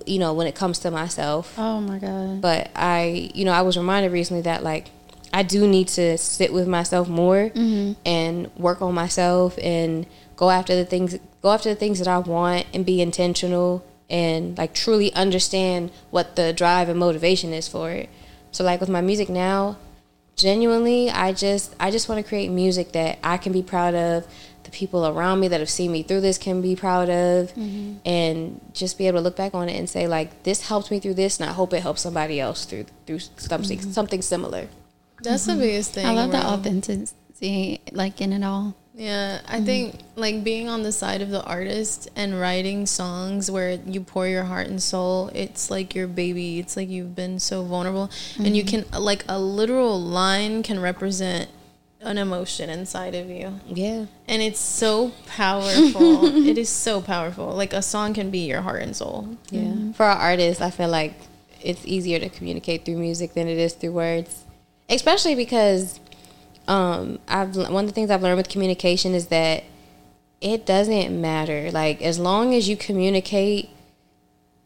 you 0.05 0.19
know 0.19 0.33
when 0.33 0.47
it 0.47 0.55
comes 0.55 0.79
to 0.79 0.91
myself. 0.91 1.53
Oh 1.57 1.79
my 1.79 1.99
god. 1.99 2.41
but 2.41 2.71
I, 2.75 3.31
you 3.33 3.45
know, 3.45 3.51
I 3.51 3.61
was 3.61 3.77
reminded 3.77 4.11
recently 4.11 4.41
that 4.43 4.63
like 4.63 4.89
I 5.35 5.43
do 5.43 5.67
need 5.67 5.89
to 5.89 6.17
sit 6.17 6.53
with 6.53 6.65
myself 6.65 7.09
more 7.09 7.49
mm-hmm. 7.49 7.99
and 8.05 8.49
work 8.55 8.81
on 8.81 8.93
myself 8.93 9.59
and 9.61 10.07
go 10.37 10.49
after 10.49 10.73
the 10.73 10.85
things 10.85 11.19
go 11.41 11.51
after 11.51 11.67
the 11.67 11.75
things 11.75 11.99
that 11.99 12.07
I 12.07 12.19
want 12.19 12.67
and 12.73 12.85
be 12.85 13.01
intentional 13.01 13.85
and 14.09 14.57
like 14.57 14.73
truly 14.73 15.13
understand 15.13 15.91
what 16.09 16.37
the 16.37 16.53
drive 16.53 16.87
and 16.87 16.97
motivation 16.97 17.51
is 17.51 17.67
for 17.67 17.91
it. 17.91 18.09
So 18.51 18.63
like 18.63 18.79
with 18.79 18.87
my 18.87 19.01
music 19.01 19.27
now, 19.27 19.77
genuinely 20.37 21.09
I 21.09 21.33
just 21.33 21.75
I 21.81 21.91
just 21.91 22.07
want 22.07 22.23
to 22.23 22.27
create 22.27 22.49
music 22.49 22.93
that 22.93 23.19
I 23.21 23.35
can 23.35 23.51
be 23.51 23.61
proud 23.61 23.93
of, 23.93 24.25
the 24.63 24.71
people 24.71 25.05
around 25.05 25.41
me 25.41 25.49
that 25.49 25.59
have 25.59 25.69
seen 25.69 25.91
me 25.91 26.01
through 26.01 26.21
this 26.21 26.37
can 26.37 26.61
be 26.61 26.77
proud 26.77 27.09
of 27.09 27.51
mm-hmm. 27.55 27.95
and 28.05 28.61
just 28.73 28.97
be 28.97 29.07
able 29.07 29.19
to 29.19 29.23
look 29.23 29.35
back 29.35 29.53
on 29.53 29.67
it 29.67 29.77
and 29.77 29.89
say 29.89 30.07
like 30.07 30.43
this 30.43 30.69
helped 30.69 30.91
me 30.91 31.01
through 31.01 31.15
this 31.15 31.41
and 31.41 31.49
I 31.49 31.51
hope 31.51 31.73
it 31.73 31.81
helps 31.81 32.01
somebody 32.01 32.39
else 32.39 32.63
through 32.63 32.85
through 33.05 33.19
something 33.19 33.79
mm-hmm. 33.79 33.91
something 33.91 34.21
similar. 34.21 34.69
That's 35.25 35.45
the 35.45 35.53
mm-hmm. 35.53 35.61
biggest 35.61 35.93
thing. 35.93 36.05
I 36.05 36.11
love 36.11 36.31
the 36.31 36.45
authenticity, 36.45 37.81
like 37.91 38.21
in 38.21 38.33
it 38.33 38.43
all. 38.43 38.75
Yeah, 38.93 39.41
I 39.45 39.57
mm-hmm. 39.57 39.65
think 39.65 39.99
like 40.15 40.43
being 40.43 40.69
on 40.69 40.83
the 40.83 40.91
side 40.91 41.21
of 41.21 41.29
the 41.29 41.43
artist 41.43 42.09
and 42.15 42.39
writing 42.39 42.85
songs 42.85 43.51
where 43.51 43.71
you 43.71 43.99
pour 43.99 44.25
your 44.25 44.45
heart 44.45 44.67
and 44.67 44.81
soul, 44.81 45.29
it's 45.33 45.69
like 45.69 45.93
your 45.93 46.07
baby. 46.07 46.59
It's 46.59 46.77
like 46.77 46.87
you've 46.87 47.13
been 47.13 47.39
so 47.39 47.63
vulnerable 47.63 48.09
and 48.37 48.55
you 48.55 48.63
mm-hmm. 48.63 48.91
can 48.91 49.03
like 49.03 49.25
a 49.27 49.37
literal 49.37 50.01
line 50.01 50.63
can 50.63 50.79
represent 50.79 51.49
an 51.99 52.17
emotion 52.17 52.69
inside 52.69 53.15
of 53.15 53.29
you. 53.29 53.59
Yeah. 53.67 54.05
And 54.29 54.41
it's 54.41 54.59
so 54.59 55.11
powerful. 55.27 56.47
it 56.47 56.57
is 56.57 56.69
so 56.69 57.01
powerful. 57.01 57.47
Like 57.47 57.73
a 57.73 57.81
song 57.81 58.13
can 58.13 58.31
be 58.31 58.47
your 58.47 58.61
heart 58.61 58.81
and 58.81 58.95
soul. 58.95 59.37
Yeah. 59.49 59.91
For 59.93 60.03
our 60.03 60.17
artists, 60.17 60.61
I 60.61 60.69
feel 60.69 60.89
like 60.89 61.15
it's 61.61 61.85
easier 61.85 62.19
to 62.19 62.29
communicate 62.29 62.85
through 62.85 62.97
music 62.97 63.33
than 63.33 63.47
it 63.47 63.57
is 63.57 63.73
through 63.73 63.91
words, 63.91 64.44
especially 64.89 65.35
because 65.35 65.99
um, 66.67 67.19
I've 67.27 67.55
one 67.55 67.83
of 67.83 67.87
the 67.87 67.93
things 67.93 68.09
I've 68.09 68.23
learned 68.23 68.37
with 68.37 68.49
communication 68.49 69.13
is 69.13 69.27
that 69.27 69.63
it 70.41 70.65
doesn't 70.65 71.19
matter. 71.19 71.71
Like 71.71 72.01
as 72.01 72.19
long 72.19 72.53
as 72.53 72.67
you 72.67 72.77
communicate, 72.77 73.69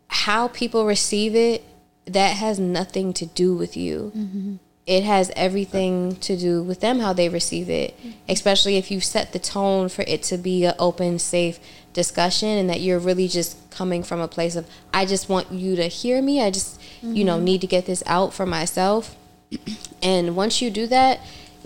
how 0.08 0.48
people 0.48 0.86
receive 0.86 1.36
it, 1.36 1.64
that 2.06 2.38
has 2.38 2.60
nothing 2.60 3.14
to 3.14 3.26
do 3.26 3.56
with 3.56 3.78
you. 3.78 4.12
Mm-hmm. 4.16 4.56
It 4.88 5.04
has 5.04 5.32
everything 5.36 6.16
to 6.18 6.36
do 6.36 6.64
with 6.64 6.80
them 6.80 7.00
how 7.00 7.14
they 7.14 7.30
receive 7.30 7.70
it, 7.70 7.96
mm-hmm. 8.00 8.12
especially 8.28 8.78
if 8.78 8.90
you 8.90 9.00
set 9.00 9.34
the 9.34 9.40
tone 9.40 9.88
for 9.88 10.04
it 10.08 10.24
to 10.24 10.38
be 10.38 10.66
an 10.66 10.74
open, 10.80 11.20
safe 11.20 11.60
discussion, 11.94 12.50
and 12.50 12.70
that 12.72 12.82
you're 12.82 12.98
really 12.98 13.28
just 13.28 13.70
coming 13.70 14.02
from 14.02 14.20
a 14.20 14.28
place 14.28 14.56
of 14.56 14.68
I 14.92 15.06
just 15.06 15.30
want 15.30 15.52
you 15.52 15.76
to 15.76 15.88
hear 15.88 16.22
me. 16.22 16.42
I 16.42 16.50
just 16.50 16.82
you 17.04 17.24
know 17.24 17.36
mm-hmm. 17.36 17.46
need 17.46 17.62
to 17.62 17.68
get 17.68 17.86
this 17.86 18.02
out 18.08 18.34
for 18.34 18.48
myself. 18.48 19.16
And 20.02 20.36
once 20.36 20.62
you 20.62 20.70
do 20.70 20.88
that, 20.88 21.20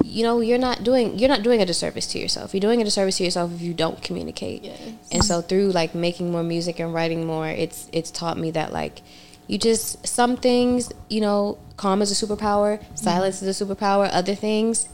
you 0.04 0.24
know 0.24 0.40
you're 0.40 0.58
not 0.58 0.84
doing 0.84 1.20
you're 1.20 1.30
not 1.30 1.44
doing 1.44 1.62
a 1.62 1.66
disservice 1.66 2.08
to 2.08 2.20
yourself. 2.20 2.54
You're 2.54 2.62
doing 2.62 2.82
a 2.82 2.84
disservice 2.84 3.18
to 3.18 3.24
yourself 3.24 3.54
if 3.54 3.62
you 3.62 3.74
don't 3.74 4.02
communicate. 4.02 4.64
Yes. 4.64 4.80
And 5.12 5.24
so 5.24 5.42
through 5.42 5.72
like 5.72 5.94
making 5.94 6.32
more 6.32 6.44
music 6.44 6.80
and 6.80 6.94
writing 6.94 7.26
more, 7.26 7.48
it's 7.48 7.90
it's 7.92 8.10
taught 8.12 8.38
me 8.38 8.52
that 8.52 8.74
like 8.74 9.02
you 9.48 9.58
just 9.58 10.06
some 10.08 10.36
things 10.38 10.92
you 11.10 11.22
know 11.22 11.58
calm 11.78 12.02
is 12.02 12.12
a 12.12 12.26
superpower, 12.26 12.84
silence 12.98 13.42
is 13.42 13.62
a 13.62 13.66
superpower. 13.66 14.10
Other 14.12 14.36
things, 14.36 14.90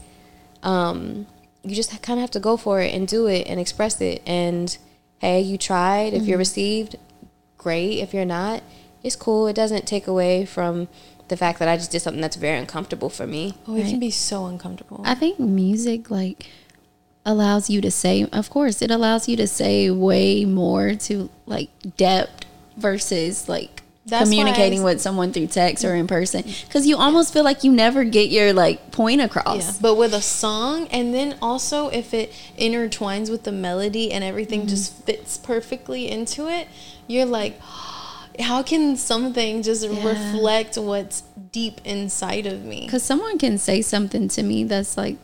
um, 0.62 1.26
you 1.62 1.74
just 1.74 1.90
kind 2.02 2.18
of 2.18 2.22
have 2.22 2.30
to 2.32 2.40
go 2.40 2.56
for 2.56 2.80
it 2.80 2.94
and 2.94 3.08
do 3.08 3.26
it 3.26 3.46
and 3.46 3.58
express 3.58 4.00
it. 4.00 4.22
And 4.26 4.76
hey, 5.18 5.40
you 5.40 5.56
tried. 5.56 6.12
If 6.14 6.24
you're 6.24 6.38
received, 6.38 6.96
great. 7.58 7.98
If 7.98 8.12
you're 8.12 8.24
not, 8.24 8.62
it's 9.02 9.16
cool. 9.16 9.46
It 9.46 9.54
doesn't 9.54 9.86
take 9.86 10.06
away 10.06 10.44
from 10.44 10.88
the 11.30 11.36
fact 11.36 11.58
that 11.60 11.68
I 11.68 11.76
just 11.76 11.90
did 11.90 12.00
something 12.00 12.20
that's 12.20 12.36
very 12.36 12.58
uncomfortable 12.58 13.08
for 13.08 13.26
me. 13.26 13.54
Oh, 13.66 13.74
it 13.76 13.82
Right. 13.82 13.90
can 13.90 14.00
be 14.00 14.10
so 14.10 14.44
uncomfortable. 14.46 15.00
I 15.04 15.14
think 15.14 15.38
music 15.38 16.10
like 16.10 16.46
allows 17.24 17.68
you 17.70 17.80
to 17.82 17.90
say 17.90 18.26
of 18.32 18.48
course 18.48 18.80
it 18.80 18.90
allows 18.90 19.28
you 19.28 19.36
to 19.36 19.46
say 19.46 19.90
way 19.90 20.44
more 20.46 20.94
to 20.94 21.28
like 21.44 21.68
depth 21.98 22.46
versus 22.78 23.46
like 23.46 23.82
That's 24.06 24.24
communicating 24.24 24.82
with 24.82 25.02
someone 25.02 25.30
through 25.30 25.48
text 25.48 25.84
or 25.84 25.94
in 25.94 26.06
person 26.06 26.42
because 26.66 26.86
you 26.86 26.96
almost 26.96 27.32
feel 27.34 27.44
like 27.44 27.62
you 27.62 27.70
never 27.72 28.04
get 28.04 28.30
your 28.30 28.54
like 28.54 28.90
point 28.90 29.20
across 29.20 29.74
Yeah, 29.74 29.78
but 29.82 29.94
with 29.96 30.14
a 30.14 30.22
song, 30.22 30.88
and 30.88 31.12
then 31.14 31.36
also 31.42 31.88
if 31.90 32.14
it 32.14 32.32
intertwines 32.58 33.30
with 33.30 33.44
the 33.44 33.52
melody 33.52 34.10
and 34.12 34.24
everything 34.24 34.60
mm-hmm. 34.60 34.70
just 34.70 35.04
fits 35.04 35.36
perfectly 35.36 36.10
into 36.10 36.48
it, 36.48 36.68
you're 37.06 37.26
like, 37.26 37.60
how 38.40 38.62
can 38.62 38.96
something 38.96 39.62
just 39.62 39.84
Yeah. 39.86 40.08
reflect 40.08 40.76
what's 40.76 41.22
deep 41.52 41.80
inside 41.84 42.46
of 42.46 42.64
me? 42.64 42.84
because 42.86 43.02
someone 43.02 43.38
can 43.38 43.58
say 43.58 43.82
something 43.82 44.28
to 44.28 44.42
me 44.42 44.64
that's 44.64 44.96
like 44.96 45.16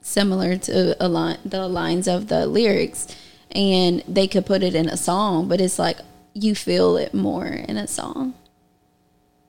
similar 0.00 0.56
to 0.56 0.96
a 1.04 1.08
line 1.08 1.38
the 1.44 1.68
lines 1.68 2.06
of 2.08 2.28
the 2.28 2.46
lyrics 2.46 3.06
and 3.50 4.02
they 4.08 4.26
could 4.26 4.46
put 4.46 4.62
it 4.62 4.74
in 4.74 4.88
a 4.88 4.96
song 4.96 5.48
but 5.48 5.60
it's 5.60 5.78
like 5.78 5.98
you 6.34 6.54
feel 6.54 6.96
it 6.96 7.12
more 7.12 7.46
in 7.46 7.76
a 7.76 7.86
song 7.86 8.34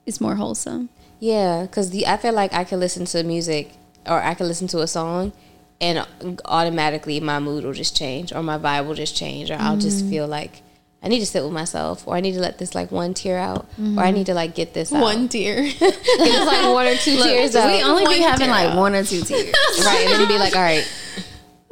it's 0.06 0.20
more 0.20 0.36
wholesome 0.36 0.90
Yeah, 1.20 1.64
because 1.64 1.94
I 2.04 2.18
feel 2.18 2.34
like 2.34 2.54
I 2.54 2.64
can 2.64 2.80
listen 2.80 3.06
to 3.06 3.24
music 3.24 3.74
or 4.08 4.22
I 4.22 4.34
can 4.34 4.48
listen 4.48 4.68
to 4.70 4.80
a 4.80 4.88
song 4.88 5.34
and 5.82 6.06
automatically 6.46 7.20
my 7.20 7.40
mood 7.40 7.64
will 7.64 7.74
just 7.74 7.96
change 7.96 8.34
or 8.34 8.42
my 8.42 8.58
vibe 8.58 8.88
will 8.88 8.96
just 8.96 9.16
change 9.16 9.52
or 9.52 9.56
I'll 9.60 9.78
just 9.78 10.00
mm-hmm. 10.00 10.10
feel 10.10 10.28
like 10.28 10.62
I 11.02 11.08
need 11.08 11.20
to 11.20 11.26
sit 11.26 11.44
with 11.44 11.54
myself 11.54 12.06
or 12.08 12.16
I 12.16 12.20
need 12.20 12.34
to 12.34 12.42
let 12.42 12.58
this 12.58 12.76
like 12.76 12.92
one 12.92 13.14
tear 13.14 13.38
out 13.38 13.60
or 13.60 13.64
I 13.64 13.86
mm-hmm. 13.86 14.16
need 14.16 14.26
to 14.26 14.34
like 14.34 14.54
get 14.54 14.74
this 14.74 14.92
out. 14.92 15.02
One 15.02 15.30
tear. 15.30 15.62
This 15.80 16.46
like 16.46 16.74
one 16.74 16.88
or 16.88 16.96
two 16.96 17.16
tears 17.16 17.56
out. 17.56 17.68
we 17.68 17.82
only 17.82 18.06
be 18.06 18.22
having 18.22 18.50
like 18.50 18.72
out. 18.72 18.78
one 18.78 18.94
or 18.96 19.04
two 19.04 19.22
tears 19.22 19.54
right, 19.86 20.06
and 20.06 20.22
then 20.22 20.28
be 20.28 20.38
like, 20.38 20.56
all 20.56 20.62
right, 20.62 20.86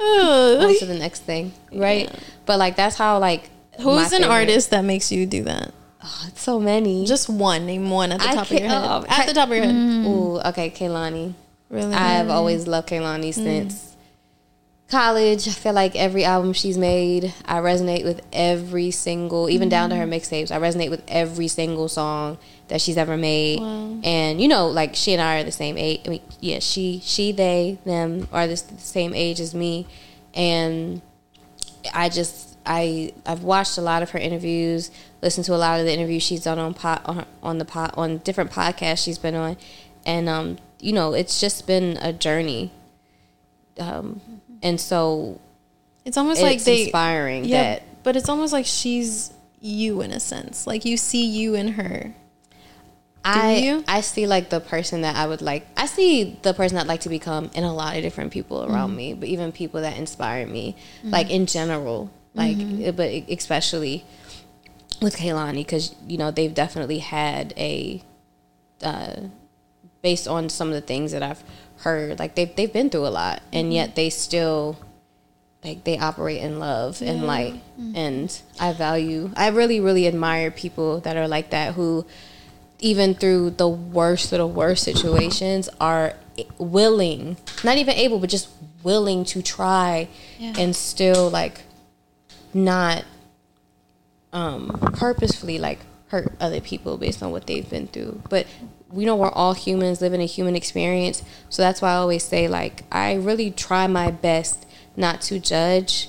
on 0.00 0.78
to 0.78 0.86
the 0.86 0.94
next 0.98 1.20
thing, 1.20 1.52
right? 1.72 2.10
But 2.46 2.58
like 2.58 2.76
that's 2.76 2.96
how 2.96 3.18
like 3.18 3.50
Who's 3.80 4.12
an 4.12 4.22
favorite- 4.22 4.30
artist 4.30 4.70
that 4.70 4.84
makes 4.84 5.12
you 5.12 5.26
do 5.26 5.44
that? 5.44 5.72
Oh, 6.02 6.24
it's 6.28 6.40
so 6.40 6.60
many. 6.60 7.04
Just 7.06 7.28
one. 7.28 7.66
Name 7.66 7.90
one 7.90 8.12
at 8.12 8.20
the 8.20 8.28
I 8.28 8.34
top 8.34 8.46
of 8.46 8.52
your 8.52 8.68
head. 8.68 8.82
oh, 8.84 9.04
at 9.08 9.26
the 9.26 9.34
top 9.34 9.48
of 9.48 9.54
your 9.54 9.64
head. 9.64 9.74
Mm. 9.74 10.04
Mm. 10.04 10.06
Ooh, 10.06 10.40
okay, 10.48 10.70
Kehlani. 10.70 11.34
Really? 11.68 11.92
I've 11.92 12.30
always 12.30 12.66
loved 12.66 12.88
Kehlani 12.88 13.30
mm. 13.30 13.34
since 13.34 13.87
college. 14.88 15.46
I 15.46 15.52
feel 15.52 15.72
like 15.72 15.94
every 15.96 16.24
album 16.24 16.52
she's 16.52 16.78
made, 16.78 17.34
I 17.44 17.58
resonate 17.58 18.04
with 18.04 18.22
every 18.32 18.90
single, 18.90 19.50
even 19.50 19.68
down 19.68 19.90
to 19.90 19.96
her 19.96 20.06
mixtapes. 20.06 20.50
I 20.50 20.58
resonate 20.58 20.90
with 20.90 21.02
every 21.08 21.48
single 21.48 21.88
song 21.88 22.38
that 22.68 22.80
she's 22.80 22.96
ever 22.96 23.16
made. 23.16 23.60
Wow. 23.60 24.00
And 24.02 24.40
you 24.40 24.48
know, 24.48 24.68
like 24.68 24.94
she 24.94 25.12
and 25.12 25.22
I 25.22 25.40
are 25.40 25.44
the 25.44 25.52
same 25.52 25.76
age. 25.76 26.00
I 26.06 26.08
mean, 26.08 26.22
yeah, 26.40 26.58
she, 26.60 27.00
she, 27.04 27.32
they, 27.32 27.78
them 27.84 28.28
are 28.32 28.46
the 28.46 28.54
the 28.54 28.78
same 28.78 29.14
age 29.14 29.40
as 29.40 29.54
me, 29.54 29.86
and 30.34 31.02
I 31.94 32.08
just 32.08 32.56
I 32.64 33.12
I've 33.26 33.42
watched 33.42 33.78
a 33.78 33.80
lot 33.80 34.02
of 34.02 34.10
her 34.10 34.18
interviews, 34.18 34.90
listened 35.22 35.46
to 35.46 35.54
a 35.54 35.56
lot 35.56 35.80
of 35.80 35.86
the 35.86 35.92
interviews 35.92 36.22
she's 36.22 36.44
done 36.44 36.58
on 36.58 36.74
pot 36.74 37.02
on, 37.06 37.26
on 37.42 37.58
the 37.58 37.64
pot 37.64 37.94
on 37.96 38.18
different 38.18 38.50
podcasts 38.50 39.04
she's 39.04 39.18
been 39.18 39.34
on, 39.34 39.56
and 40.04 40.28
um 40.28 40.58
you 40.80 40.92
know 40.92 41.14
it's 41.14 41.40
just 41.40 41.66
been 41.66 41.96
a 42.00 42.12
journey, 42.12 42.70
um 43.78 44.20
and 44.62 44.80
so 44.80 45.40
It's 46.04 46.16
almost 46.16 46.40
it's 46.40 46.50
like 46.50 46.64
they. 46.64 46.84
inspiring 46.84 47.44
Yeah, 47.44 47.62
that 47.62 47.82
but 48.02 48.16
it's 48.16 48.28
almost 48.28 48.52
like 48.52 48.66
she's 48.66 49.32
you 49.60 50.02
in 50.02 50.12
a 50.12 50.20
sense. 50.20 50.66
Like 50.66 50.84
you 50.84 50.96
see 50.96 51.26
you 51.26 51.54
in 51.54 51.68
her. 51.68 52.14
I 53.24 53.56
you? 53.56 53.84
I 53.86 54.00
see 54.00 54.26
like 54.26 54.48
the 54.48 54.60
person 54.60 55.02
that 55.02 55.16
I 55.16 55.26
would 55.26 55.42
like. 55.42 55.66
I 55.76 55.86
see 55.86 56.38
the 56.42 56.54
person 56.54 56.78
I'd 56.78 56.86
like 56.86 57.00
to 57.00 57.08
become 57.08 57.50
in 57.54 57.64
a 57.64 57.74
lot 57.74 57.96
of 57.96 58.02
different 58.02 58.32
people 58.32 58.64
around 58.64 58.94
me, 58.96 59.12
but 59.12 59.28
even 59.28 59.52
people 59.52 59.82
that 59.82 59.98
inspire 59.98 60.46
me, 60.46 60.76
like 61.02 61.28
in 61.30 61.44
general, 61.46 62.10
like 62.34 62.56
eh, 62.58 62.90
but 62.92 63.10
especially 63.28 64.04
with 65.02 65.16
Kehlani 65.16 65.56
because 65.56 65.94
you 66.06 66.16
know 66.16 66.30
they've 66.30 66.54
definitely 66.54 66.98
had 66.98 67.52
a 67.56 68.02
uh, 68.82 69.16
based 70.00 70.26
on 70.28 70.48
some 70.48 70.68
of 70.68 70.74
the 70.74 70.80
things 70.80 71.12
that 71.12 71.22
I've 71.22 71.42
heard, 71.80 72.18
like 72.18 72.34
they've 72.34 72.54
they've 72.54 72.72
been 72.72 72.90
through 72.90 73.06
a 73.06 73.08
lot, 73.10 73.42
and 73.52 73.72
yet 73.72 73.94
they 73.96 74.10
still 74.10 74.78
like 75.64 75.84
they 75.84 75.98
operate 75.98 76.40
in 76.42 76.58
love 76.58 77.02
and 77.02 77.24
light, 77.24 77.60
and 77.94 78.40
I 78.60 78.72
value. 78.72 79.30
I 79.36 79.48
really 79.48 79.80
really 79.80 80.06
admire 80.06 80.50
people 80.50 81.00
that 81.00 81.16
are 81.16 81.28
like 81.28 81.50
that 81.50 81.74
who 81.74 82.06
even 82.80 83.14
through 83.14 83.50
the 83.50 83.68
worst 83.68 84.32
of 84.32 84.38
the 84.38 84.46
worst 84.46 84.84
situations 84.84 85.68
are 85.80 86.14
willing 86.58 87.36
not 87.64 87.76
even 87.76 87.92
able 87.96 88.20
but 88.20 88.30
just 88.30 88.48
willing 88.84 89.24
to 89.24 89.42
try 89.42 90.06
Yeah. 90.38 90.54
and 90.56 90.76
still 90.76 91.28
like 91.28 91.62
not 92.54 93.02
um 94.32 94.68
purposefully 94.94 95.58
like 95.58 95.80
hurt 96.08 96.32
other 96.40 96.60
people 96.60 96.96
based 96.96 97.20
on 97.22 97.32
what 97.32 97.46
they've 97.48 97.68
been 97.68 97.88
through 97.88 98.22
but 98.30 98.46
we 98.90 99.04
know 99.04 99.16
we're 99.16 99.30
all 99.30 99.54
humans 99.54 100.00
living 100.00 100.20
a 100.20 100.26
human 100.26 100.56
experience. 100.56 101.22
So 101.50 101.62
that's 101.62 101.82
why 101.82 101.90
i 101.90 101.96
always 101.96 102.24
say 102.24 102.48
like 102.48 102.84
i 102.90 103.14
really 103.14 103.50
try 103.50 103.86
my 103.86 104.10
best 104.10 104.66
not 104.96 105.20
to 105.22 105.38
judge 105.38 106.08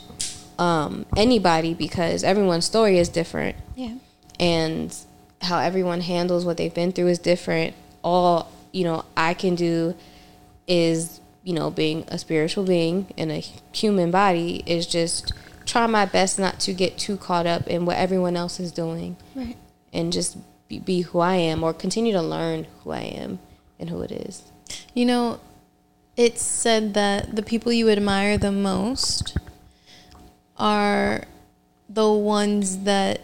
um 0.57 1.05
anybody 1.15 1.73
because 1.73 2.23
everyone's 2.23 2.65
story 2.65 2.97
is 2.97 3.09
different. 3.09 3.55
Yeah. 3.75 3.95
And 4.39 4.95
how 5.41 5.59
everyone 5.59 6.01
handles 6.01 6.45
what 6.45 6.57
they've 6.57 6.73
been 6.73 6.91
through 6.91 7.07
is 7.07 7.19
different. 7.19 7.75
All 8.03 8.51
you 8.71 8.83
know, 8.83 9.05
I 9.17 9.33
can 9.33 9.55
do 9.55 9.95
is 10.67 11.19
you 11.43 11.53
know, 11.53 11.71
being 11.71 12.03
a 12.09 12.17
spiritual 12.19 12.63
being 12.63 13.07
in 13.17 13.31
a 13.31 13.39
human 13.71 14.11
body 14.11 14.61
is 14.65 14.85
just 14.85 15.33
try 15.65 15.87
my 15.87 16.05
best 16.05 16.37
not 16.37 16.59
to 16.59 16.73
get 16.73 16.97
too 16.97 17.17
caught 17.17 17.47
up 17.47 17.67
in 17.67 17.85
what 17.85 17.97
everyone 17.97 18.35
else 18.35 18.59
is 18.59 18.71
doing, 18.71 19.15
right. 19.35 19.57
And 19.91 20.13
just 20.13 20.37
be, 20.69 20.79
be 20.79 21.01
who 21.01 21.19
I 21.19 21.35
am 21.35 21.63
or 21.63 21.73
continue 21.73 22.13
to 22.13 22.21
learn 22.21 22.67
who 22.83 22.91
I 22.91 23.01
am 23.01 23.39
and 23.77 23.89
who 23.89 24.01
it 24.01 24.11
is. 24.11 24.43
You 24.93 25.05
know, 25.05 25.39
it's 26.15 26.41
said 26.41 26.93
that 26.93 27.35
the 27.35 27.43
people 27.43 27.73
you 27.73 27.89
admire 27.89 28.37
the 28.37 28.51
most 28.51 29.37
are 30.57 31.25
the 31.89 32.11
ones 32.11 32.79
that 32.83 33.21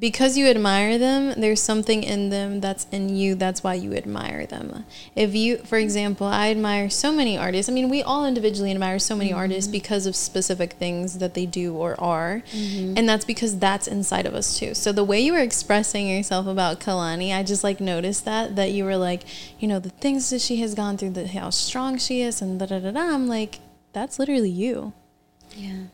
because 0.00 0.38
you 0.38 0.46
admire 0.46 0.96
them, 0.96 1.38
there's 1.38 1.62
something 1.62 2.02
in 2.02 2.30
them 2.30 2.60
that's 2.60 2.86
in 2.90 3.14
you. 3.14 3.34
That's 3.34 3.62
why 3.62 3.74
you 3.74 3.94
admire 3.94 4.46
them. 4.46 4.86
If 5.14 5.34
you, 5.34 5.58
for 5.58 5.76
example, 5.76 6.26
I 6.26 6.50
admire 6.50 6.88
so 6.88 7.12
many 7.12 7.36
artists. 7.36 7.68
I 7.68 7.74
mean, 7.74 7.90
we 7.90 8.02
all 8.02 8.26
individually 8.26 8.70
admire 8.70 8.98
so 8.98 9.14
many 9.14 9.30
mm-hmm. 9.30 9.38
artists 9.38 9.70
because 9.70 10.06
of 10.06 10.16
specific 10.16 10.72
things 10.74 11.18
that 11.18 11.34
they 11.34 11.44
do 11.44 11.76
or 11.76 12.00
are. 12.00 12.42
Mm-hmm. 12.50 12.94
And 12.96 13.06
that's 13.06 13.26
because 13.26 13.58
that's 13.58 13.86
inside 13.86 14.24
of 14.24 14.34
us 14.34 14.58
too. 14.58 14.72
So 14.72 14.90
the 14.90 15.04
way 15.04 15.20
you 15.20 15.34
were 15.34 15.38
expressing 15.38 16.08
yourself 16.08 16.46
about 16.46 16.80
Kehlani, 16.80 17.36
I 17.36 17.42
just 17.42 17.62
like 17.62 17.78
noticed 17.78 18.24
that, 18.24 18.56
that 18.56 18.72
you 18.72 18.84
were 18.84 18.96
like, 18.96 19.24
you 19.58 19.68
know, 19.68 19.78
the 19.78 19.90
things 19.90 20.30
that 20.30 20.40
she 20.40 20.56
has 20.62 20.74
gone 20.74 20.96
through, 20.96 21.10
the, 21.10 21.28
how 21.28 21.50
strong 21.50 21.98
she 21.98 22.22
is, 22.22 22.40
and 22.40 22.58
da 22.58 22.64
da 22.64 22.78
da 22.78 22.90
da. 22.92 23.00
I'm 23.00 23.28
like, 23.28 23.58
that's 23.92 24.18
literally 24.18 24.50
you. 24.50 24.94
Yeah. 25.54 25.84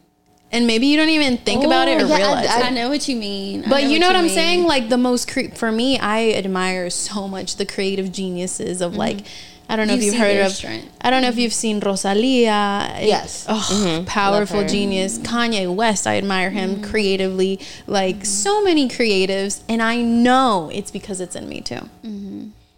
And 0.53 0.67
maybe 0.67 0.87
you 0.87 0.97
don't 0.97 1.09
even 1.09 1.39
think 1.39 1.65
about 1.65 1.89
it 1.89 2.01
or 2.01 2.05
Oh, 2.05 2.09
yeah, 2.09 2.15
I- 2.15 2.19
realize 2.19 2.47
I, 2.51 2.71
know 2.71 2.89
what 2.89 3.09
you 3.09 3.17
mean. 3.17 3.65
I 3.65 3.69
But 3.69 3.83
you 3.85 3.99
know 3.99 4.07
what, 4.07 4.17
I'm 4.17 4.27
mean. 4.27 4.35
saying? 4.35 4.65
Like 4.65 4.89
the 4.89 4.97
most 4.97 5.29
cre- 5.29 5.55
for 5.55 5.73
me, 5.73 5.99
I 5.99 6.33
admire 6.33 6.89
so 6.91 7.27
much 7.27 7.57
the 7.57 7.67
creative 7.67 8.13
geniuses 8.13 8.81
of 8.81 8.95
like 8.97 9.19
mm-hmm. 9.19 9.27
I 9.69 9.75
don't 9.75 9.89
know 9.89 9.95
You 9.95 9.99
if 9.99 10.05
you've 10.05 10.15
heard 10.15 10.47
of 10.47 10.53
strength. 10.53 10.97
I 11.01 11.11
don't 11.11 11.23
know 11.23 11.29
if 11.29 11.39
you've 11.39 11.53
seen 11.53 11.81
Rosalia. 11.81 13.01
Yes. 13.01 13.47
Oh, 13.49 13.55
mm-hmm. 13.73 14.05
powerful 14.05 14.61
her. 14.61 14.69
genius. 14.69 15.19
Kanye 15.19 15.73
West, 15.75 16.07
I 16.07 16.19
admire 16.19 16.51
him 16.51 16.77
mm-hmm. 16.77 16.85
creatively. 16.91 17.59
Like 17.89 18.25
so 18.25 18.63
many 18.63 18.89
creatives 18.89 19.63
and 19.69 19.83
I 19.83 19.97
know 19.97 20.71
it's 20.73 20.93
because 20.93 21.21
it's 21.21 21.35
in 21.35 21.49
me 21.49 21.61
too. 21.61 21.81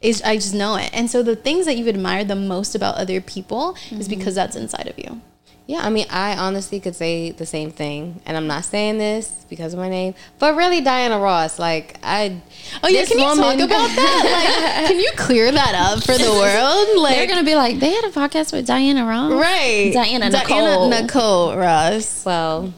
It's, 0.01 0.23
I 0.23 0.37
just 0.37 0.55
know 0.55 0.77
it. 0.77 0.91
And 0.95 1.11
so 1.11 1.23
the 1.23 1.37
things 1.37 1.67
that 1.67 1.77
you 1.77 1.89
admire 1.89 2.25
the 2.25 2.37
most 2.37 2.75
about 2.75 2.95
other 2.95 3.21
people 3.21 3.77
is 3.91 4.09
because 4.09 4.35
that's 4.35 4.57
inside 4.57 4.87
of 4.87 4.99
you. 4.99 5.21
Yeah, 5.69 5.81
I 5.83 5.91
mean, 5.91 6.07
I 6.09 6.35
honestly 6.35 6.81
could 6.81 6.97
say 6.97 7.31
the 7.31 7.45
same 7.45 7.71
thing, 7.71 8.23
and 8.25 8.39
I'm 8.39 8.47
not 8.47 8.65
saying 8.65 8.97
this 8.97 9.29
because 9.51 9.75
of 9.75 9.79
my 9.79 9.91
name, 9.91 10.15
but 10.39 10.57
really, 10.57 10.81
Diana 10.81 11.19
Ross, 11.19 11.59
like 11.59 11.99
I. 12.03 12.41
Oh 12.83 12.89
yeah, 12.89 13.05
can 13.05 13.19
you 13.19 13.25
woman- 13.27 13.45
talk 13.45 13.55
about 13.57 13.69
that? 13.95 14.79
Like, 14.81 14.89
can 14.89 14.99
you 14.99 15.11
clear 15.17 15.53
that 15.53 15.75
up 15.75 16.03
for 16.05 16.17
the 16.17 16.33
world? 16.33 17.03
Like, 17.03 17.17
They're 17.17 17.27
gonna 17.27 17.45
be 17.45 17.55
like, 17.55 17.81
they 17.81 17.91
had 17.93 18.05
a 18.05 18.11
podcast 18.11 18.51
with 18.55 18.67
Diana 18.67 19.05
Ross, 19.05 19.31
right? 19.33 19.91
Diana 19.93 20.31
Diana 20.31 20.39
Nicole. 20.49 20.89
Nicole 20.89 21.55
Ross. 21.57 22.25
Well, 22.25 22.73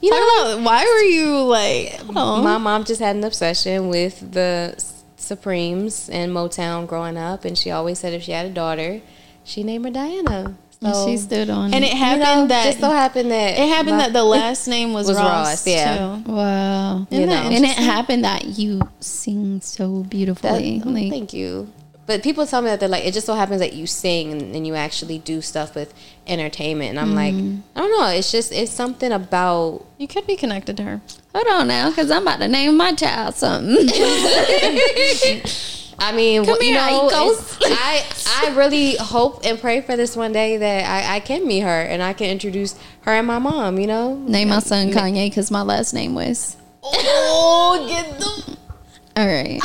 you 0.00 0.08
Talk 0.10 0.18
know, 0.18 0.52
about 0.54 0.64
why 0.64 0.82
were 0.86 1.02
you 1.02 1.42
like? 1.44 2.00
on. 2.16 2.42
my 2.42 2.56
mom 2.56 2.84
just 2.84 3.02
had 3.02 3.16
an 3.16 3.24
obsession 3.24 3.88
with 3.90 4.32
the 4.32 4.82
Supremes 5.18 6.08
and 6.08 6.32
Motown 6.32 6.86
growing 6.86 7.18
up, 7.18 7.44
and 7.44 7.56
she 7.58 7.70
always 7.70 7.98
said 7.98 8.14
if 8.14 8.22
she 8.22 8.32
had 8.32 8.46
a 8.46 8.50
daughter, 8.50 9.02
she 9.44 9.62
named 9.62 9.84
her 9.84 9.90
Diana. 9.90 10.56
So, 10.84 11.06
she 11.06 11.14
oh. 11.14 11.16
stood 11.16 11.50
on. 11.50 11.72
and 11.72 11.82
it 11.82 11.92
it. 11.92 11.96
happened 11.96 12.28
you 12.28 12.36
know, 12.36 12.46
that 12.48 12.64
just 12.66 12.80
so 12.80 12.90
happened 12.90 13.30
that 13.30 13.58
it 13.58 13.68
happened 13.68 14.00
that 14.00 14.12
the 14.12 14.24
last 14.38 14.68
name 14.68 14.92
was, 14.92 15.08
Was 15.08 15.16
Ross, 15.16 15.48
Ross, 15.48 15.66
yeah. 15.66 15.96
too. 15.96 16.30
Wow. 16.30 17.06
Isn't 17.10 17.28
that 17.28 17.50
know. 17.50 17.56
And 17.56 17.64
it 17.64 17.76
happened 17.76 18.24
that 18.24 18.44
you 18.58 18.82
sing 19.00 19.62
so 19.62 20.02
That- 20.02 20.10
beautifully. 20.10 20.82
oh, 20.84 20.88
like, 20.90 21.10
thank 21.10 21.32
you. 21.32 21.72
But 22.06 22.22
people 22.22 22.46
tell 22.46 22.60
me 22.60 22.68
that 22.68 22.80
they're 22.80 22.88
like, 22.88 23.06
it 23.06 23.14
just 23.14 23.26
so 23.26 23.34
happens 23.34 23.60
that 23.60 23.72
you 23.72 23.86
sing 23.86 24.30
and, 24.32 24.54
and 24.54 24.66
you 24.66 24.74
actually 24.74 25.18
do 25.18 25.40
stuff 25.40 25.74
with 25.74 25.94
entertainment. 26.26 26.90
And 26.90 27.00
I'm 27.00 27.12
mm. 27.12 27.14
like, 27.14 27.34
I 27.74 27.80
don't 27.80 27.98
know. 27.98 28.08
It's 28.08 28.30
just, 28.30 28.52
it's 28.52 28.70
something 28.70 29.10
about 29.10 29.86
You 29.96 30.06
could 30.06 30.26
be 30.26 30.36
connected 30.36 30.76
to 30.76 30.82
her. 30.82 31.00
hold 31.34 31.46
on 31.48 31.68
now, 31.68 31.88
because 31.88 32.10
I'm 32.10 32.22
about 32.22 32.40
to 32.40 32.48
name 32.48 32.76
my 32.76 32.92
child 32.92 33.36
something. 33.36 33.88
I 35.98 36.12
mean, 36.12 36.44
Come 36.44 36.56
you 36.60 36.66
here, 36.66 36.80
know, 36.80 37.08
I 37.62 38.04
I 38.26 38.54
really 38.56 38.96
hope 38.96 39.44
and 39.44 39.60
pray 39.60 39.80
for 39.80 39.96
this 39.96 40.16
one 40.16 40.32
day 40.32 40.56
that 40.56 40.84
I, 40.84 41.16
I 41.16 41.20
can 41.20 41.46
meet 41.46 41.60
her 41.60 41.80
and 41.82 42.02
I 42.02 42.12
can 42.12 42.30
introduce 42.30 42.78
her 43.02 43.12
and 43.12 43.26
my 43.26 43.38
mom. 43.38 43.78
You 43.78 43.86
know, 43.86 44.16
name 44.16 44.48
my 44.48 44.58
son 44.58 44.90
Kanye 44.90 45.28
because 45.30 45.50
my 45.50 45.62
last 45.62 45.94
name 45.94 46.14
was. 46.14 46.56
Oh, 46.82 47.86
get 47.88 48.18
them! 48.18 48.56
All 49.16 49.26
right. 49.26 49.60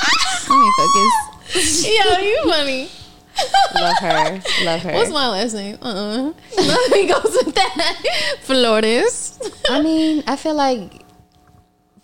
Let 0.50 0.60
me 0.60 0.72
focus. 0.78 1.86
Yo, 1.86 2.20
you 2.20 2.52
funny. 2.52 2.90
love 3.76 3.98
her, 3.98 4.42
love 4.66 4.82
her. 4.82 4.94
What's 4.94 5.12
my 5.12 5.30
last 5.30 5.54
name? 5.54 5.78
Uh, 5.82 5.86
uh 5.88 6.34
nothing 6.58 7.08
goes 7.08 7.38
with 7.44 7.56
that. 7.56 7.96
Flores. 8.42 9.40
I 9.70 9.82
mean, 9.82 10.24
I 10.28 10.36
feel 10.36 10.56
like 10.56 11.04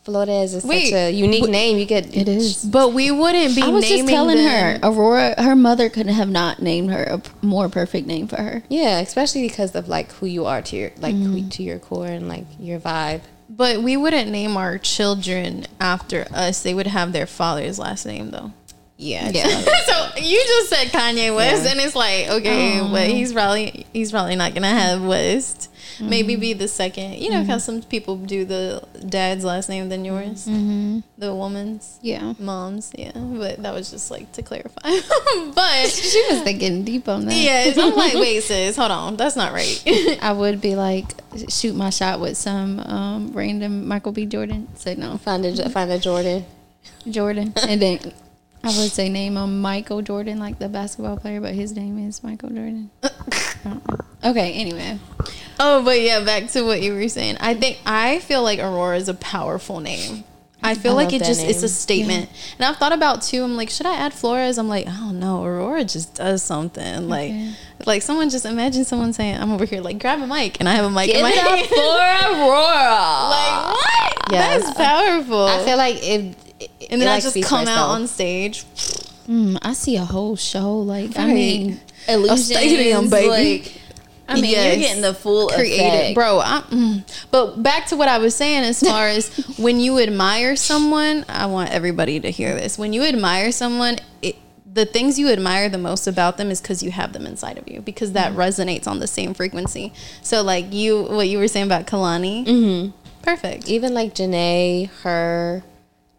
Flores 0.05 0.53
is 0.53 0.63
Wait, 0.63 0.91
such 0.91 0.93
a 0.93 1.11
unique 1.11 1.49
name. 1.49 1.79
You 1.79 1.85
get 1.85 2.15
It 2.15 2.29
is. 2.29 2.63
But 2.63 2.93
we 2.93 3.09
wouldn't 3.09 3.55
be 3.55 3.63
I 3.63 3.67
was 3.69 3.83
naming 3.83 3.97
just 4.05 4.09
telling 4.09 4.37
them- 4.37 4.79
her, 4.81 4.87
Aurora, 4.87 5.41
her 5.41 5.55
mother 5.55 5.89
couldn't 5.89 6.13
have 6.13 6.29
not 6.29 6.61
named 6.61 6.91
her 6.91 7.03
a 7.03 7.17
p- 7.17 7.31
more 7.41 7.69
perfect 7.69 8.05
name 8.05 8.27
for 8.27 8.37
her. 8.37 8.61
Yeah, 8.69 8.99
especially 8.99 9.41
because 9.41 9.73
of 9.75 9.87
like 9.89 10.11
who 10.13 10.27
you 10.27 10.45
are 10.45 10.61
to 10.61 10.75
your 10.75 10.91
like 10.99 11.15
who, 11.15 11.37
mm-hmm. 11.37 11.49
to 11.49 11.63
your 11.63 11.79
core 11.79 12.05
and 12.05 12.29
like 12.29 12.45
your 12.59 12.79
vibe. 12.79 13.21
But 13.49 13.81
we 13.81 13.97
wouldn't 13.97 14.29
name 14.29 14.57
our 14.57 14.77
children 14.77 15.65
after 15.79 16.27
us. 16.31 16.61
They 16.61 16.73
would 16.75 16.87
have 16.87 17.11
their 17.11 17.25
father's 17.27 17.79
last 17.79 18.05
name, 18.05 18.29
though. 18.31 18.51
Yeah, 18.97 19.29
Yeah. 19.33 19.47
so 19.85 20.09
you 20.21 20.37
just 20.45 20.69
said 20.69 20.87
Kanye 20.87 21.35
West, 21.35 21.65
Yeah. 21.65 21.71
and 21.71 21.79
it's 21.81 21.95
like, 21.95 22.27
okay, 22.29 22.79
but 22.79 23.07
he's 23.07 23.33
probably 23.33 23.85
he's 23.91 24.11
probably 24.11 24.35
not 24.35 24.53
gonna 24.53 24.67
have 24.69 25.03
West. 25.03 25.69
Maybe 25.99 26.33
mm-hmm. 26.33 26.41
be 26.41 26.53
the 26.53 26.67
second. 26.67 27.15
You 27.15 27.29
know 27.29 27.43
how 27.43 27.55
mm-hmm. 27.55 27.59
some 27.59 27.81
people 27.81 28.17
do 28.17 28.45
the 28.45 28.83
dad's 29.07 29.43
last 29.45 29.69
name 29.69 29.89
than 29.89 30.05
yours, 30.05 30.47
mm-hmm. 30.47 30.99
the 31.17 31.33
woman's, 31.33 31.99
Yeah. 32.01 32.33
mom's. 32.39 32.91
Yeah, 32.97 33.11
but 33.15 33.61
that 33.63 33.73
was 33.73 33.91
just 33.91 34.11
like 34.11 34.31
to 34.33 34.41
clarify. 34.41 34.81
but 35.55 35.89
She 35.89 36.23
was 36.29 36.41
thinking 36.41 36.83
deep 36.83 37.07
on 37.07 37.25
that. 37.25 37.33
yes, 37.33 37.77
I'm 37.77 37.95
like, 37.95 38.13
wait, 38.15 38.41
sis, 38.41 38.75
hold 38.75 38.91
on, 38.91 39.17
that's 39.17 39.35
not 39.35 39.53
right. 39.53 40.19
I 40.21 40.33
would 40.33 40.61
be 40.61 40.75
like, 40.75 41.05
shoot 41.49 41.75
my 41.75 41.89
shot 41.89 42.19
with 42.19 42.37
some 42.37 42.79
um, 42.79 43.31
random 43.33 43.87
Michael 43.87 44.11
B. 44.11 44.25
Jordan. 44.25 44.67
Say 44.75 44.95
no, 44.95 45.17
Find 45.17 45.45
a 45.45 45.69
find 45.69 45.91
a 45.91 45.99
Jordan. 45.99 46.45
Jordan. 47.09 47.53
And 47.67 47.81
then 47.81 47.99
I 48.63 48.67
would 48.69 48.91
say 48.91 49.09
name 49.09 49.37
him 49.37 49.61
Michael 49.61 50.01
Jordan, 50.01 50.39
like 50.39 50.57
the 50.57 50.67
basketball 50.67 51.17
player, 51.17 51.39
but 51.39 51.53
his 51.53 51.75
name 51.75 51.99
is 52.07 52.23
Michael 52.23 52.49
Jordan. 52.49 52.89
okay, 54.23 54.53
anyway. 54.53 54.99
Oh, 55.59 55.83
but 55.83 55.99
yeah, 56.01 56.23
back 56.23 56.49
to 56.51 56.63
what 56.63 56.81
you 56.81 56.93
were 56.93 57.07
saying. 57.09 57.37
I 57.39 57.53
think 57.53 57.79
I 57.85 58.19
feel 58.19 58.43
like 58.43 58.59
Aurora 58.59 58.97
is 58.97 59.07
a 59.09 59.13
powerful 59.13 59.79
name. 59.79 60.23
I 60.63 60.73
feel 60.73 60.93
I 60.93 61.03
like 61.03 61.13
it 61.13 61.19
just 61.23 61.41
it's 61.43 61.59
a 61.59 61.61
name. 61.63 61.67
statement. 61.69 62.29
And 62.57 62.65
I've 62.65 62.77
thought 62.77 62.91
about 62.91 63.21
too. 63.21 63.43
I'm 63.43 63.55
like, 63.55 63.69
should 63.69 63.85
I 63.85 63.95
add 63.97 64.13
Flores? 64.13 64.57
I'm 64.57 64.67
like, 64.67 64.87
I 64.87 64.91
don't 64.91 65.19
know. 65.19 65.43
Aurora 65.43 65.83
just 65.83 66.15
does 66.15 66.41
something. 66.41 67.07
Like, 67.07 67.31
like 67.85 68.01
someone 68.01 68.29
just 68.31 68.45
imagine 68.45 68.83
someone 68.83 69.13
saying, 69.13 69.37
"I'm 69.39 69.51
over 69.51 69.65
here 69.65 69.81
like 69.81 69.99
grab 69.99 70.21
a 70.21 70.27
mic," 70.27 70.59
and 70.59 70.67
I 70.67 70.73
have 70.73 70.85
a 70.85 70.89
mic 70.89 71.09
in 71.09 71.21
my 71.21 71.29
hand. 71.29 71.67
Aurora. 71.71 73.29
like 73.29 73.75
what? 73.75 74.31
Yes. 74.31 74.63
That's 74.63 74.77
powerful. 74.77 75.45
I 75.45 75.63
feel 75.65 75.77
like 75.77 75.97
if 76.01 76.35
and 76.89 77.01
then 77.01 77.07
I 77.09 77.19
just 77.19 77.41
come 77.43 77.67
out 77.67 77.89
on 77.89 78.07
stage. 78.07 78.63
Mm, 79.27 79.57
I 79.61 79.73
see 79.73 79.97
a 79.97 80.05
whole 80.05 80.35
show. 80.35 80.79
Like, 80.79 81.17
I 81.17 81.25
Right. 81.25 81.33
mean, 81.33 81.79
A 82.07 82.37
stadium, 82.37 83.09
baby. 83.09 83.27
Like, 83.63 83.81
I 84.27 84.35
mean, 84.35 84.51
Yes. 84.51 84.77
you're 84.77 84.87
getting 84.87 85.01
the 85.01 85.13
full 85.13 85.49
creative, 85.49 85.85
effect. 85.85 86.15
bro. 86.15 86.39
I, 86.39 86.61
mm. 86.69 87.25
But 87.31 87.61
back 87.61 87.85
to 87.87 87.95
what 87.95 88.07
I 88.09 88.17
was 88.17 88.35
saying, 88.35 88.63
as 88.63 88.79
far 88.87 89.07
as 89.07 89.27
when 89.57 89.79
you 89.79 89.99
admire 89.99 90.55
someone, 90.55 91.25
I 91.29 91.45
want 91.45 91.71
everybody 91.71 92.19
to 92.19 92.29
hear 92.31 92.55
this. 92.55 92.77
When 92.77 92.91
you 92.93 93.03
admire 93.03 93.51
someone, 93.51 93.97
it, 94.21 94.35
the 94.71 94.85
things 94.85 95.17
you 95.19 95.29
admire 95.29 95.69
the 95.69 95.77
most 95.77 96.07
about 96.07 96.37
them 96.37 96.49
is 96.51 96.59
because 96.59 96.81
you 96.83 96.91
have 96.91 97.13
them 97.13 97.25
inside 97.25 97.57
of 97.57 97.67
you, 97.69 97.81
because 97.81 98.11
that 98.13 98.33
resonates 98.33 98.87
on 98.87 98.99
the 98.99 99.07
same 99.07 99.33
frequency. 99.33 99.93
So, 100.21 100.41
like 100.41 100.73
you, 100.73 101.03
what 101.03 101.27
you 101.29 101.37
were 101.37 101.47
saying 101.47 101.67
about 101.67 101.85
Kehlani, 101.87 102.45
mm-hmm. 102.45 102.91
perfect. 103.21 103.69
even 103.69 103.93
like 103.93 104.15
Jhené, 104.15 104.89
her, 105.03 105.63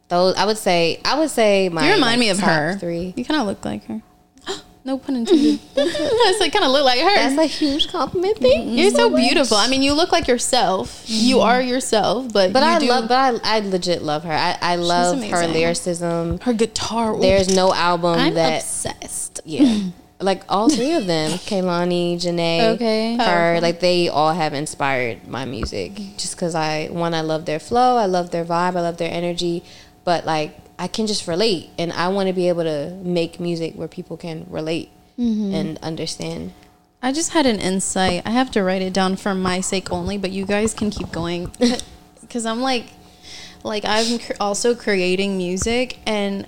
those 0.09 0.37
I 0.37 0.45
would 0.47 0.57
say 0.59 1.01
I 1.05 1.19
would 1.19 1.31
say 1.31 1.69
my 1.69 1.85
You 1.89 1.95
remind 1.95 2.13
like, 2.13 2.21
me 2.21 2.29
of 2.31 2.39
her. 2.39 2.77
three. 2.79 3.13
You 3.17 3.25
kind 3.25 3.41
of 3.41 3.47
look 3.49 3.65
like 3.65 3.85
her. 3.87 4.01
No 4.87 4.99
pun 4.99 5.17
intended. 5.17 5.59
That's 5.75 6.39
like 6.39 6.53
kind 6.53 6.65
of 6.65 6.71
look 6.71 6.85
like 6.85 7.01
her. 7.01 7.13
That's 7.17 7.37
a 7.37 7.47
huge 7.47 7.89
compliment. 7.91 8.39
Thank 8.39 8.67
mm-hmm. 8.67 8.69
you 8.71 8.85
You're 8.85 8.91
so 8.93 9.11
much. 9.11 9.21
beautiful. 9.21 9.57
I 9.57 9.67
mean, 9.67 9.83
you 9.83 9.95
look 9.95 10.13
like 10.13 10.29
yourself. 10.29 11.03
You 11.07 11.39
mm-hmm. 11.39 11.45
are 11.45 11.61
yourself, 11.61 12.33
but 12.33 12.53
But 12.53 12.61
you 12.61 12.65
I 12.67 12.79
do- 12.79 12.89
love, 12.91 13.09
but 13.09 13.43
I, 13.45 13.57
I 13.57 13.59
legit 13.59 14.03
love 14.03 14.23
her. 14.23 14.33
I, 14.33 14.57
I 14.63 14.77
love 14.77 15.21
her 15.25 15.49
lyricism. 15.49 16.39
her 16.39 16.53
guitar. 16.53 17.19
There's 17.19 17.53
no 17.53 17.75
album 17.75 18.17
I'm 18.17 18.35
that, 18.35 18.63
obsessed. 18.63 19.41
yeah, 19.45 19.89
like 20.21 20.45
all 20.49 20.69
three 20.69 20.93
of 20.93 21.09
them, 21.09 21.33
Kehlani, 21.51 22.15
Jhené, 22.15 22.75
Okay. 22.75 23.17
her, 23.17 23.61
like 23.61 23.81
they 23.81 24.09
all 24.09 24.35
have 24.35 24.55
inspired 24.55 25.27
my 25.27 25.45
music. 25.47 25.97
Just 26.17 26.37
because 26.37 26.55
I, 26.55 26.87
one, 26.93 27.13
I 27.13 27.23
love 27.23 27.45
their 27.45 27.59
flow, 27.59 27.97
I 27.97 28.07
love 28.07 28.31
their 28.31 28.45
vibe, 28.45 28.77
I 28.77 28.83
love 28.83 28.99
their 28.99 29.13
energy, 29.13 29.65
but 30.05 30.25
like 30.25 30.57
I 30.79 30.89
can 30.89 31.07
just 31.07 31.27
relate, 31.27 31.71
and 31.79 31.93
I 31.93 32.09
want 32.09 32.29
to 32.29 32.33
be 32.33 32.49
able 32.49 32.65
to 32.65 32.91
make 33.03 33.41
music 33.41 33.75
where 33.75 33.89
people 33.89 34.17
can 34.17 34.47
relate 34.51 34.91
and 35.19 35.79
understand. 35.79 36.53
I 37.03 37.13
just 37.13 37.33
had 37.33 37.47
an 37.47 37.59
insight. 37.59 38.23
I 38.27 38.31
have 38.31 38.51
to 38.53 38.63
write 38.63 38.83
it 38.83 38.93
down 38.93 39.17
for 39.17 39.35
my 39.35 39.61
sake 39.61 39.91
only, 39.91 40.19
but 40.19 40.31
you 40.31 40.45
guys 40.45 40.75
can 40.75 40.91
keep 40.91 41.11
going 41.13 41.51
because 42.21 42.45
I'm 42.45 42.61
like, 42.61 42.87
like 43.63 43.85
I'm 43.87 44.19
cr- 44.19 44.33
also 44.41 44.75
creating 44.75 45.39
music, 45.39 45.99
and 46.07 46.47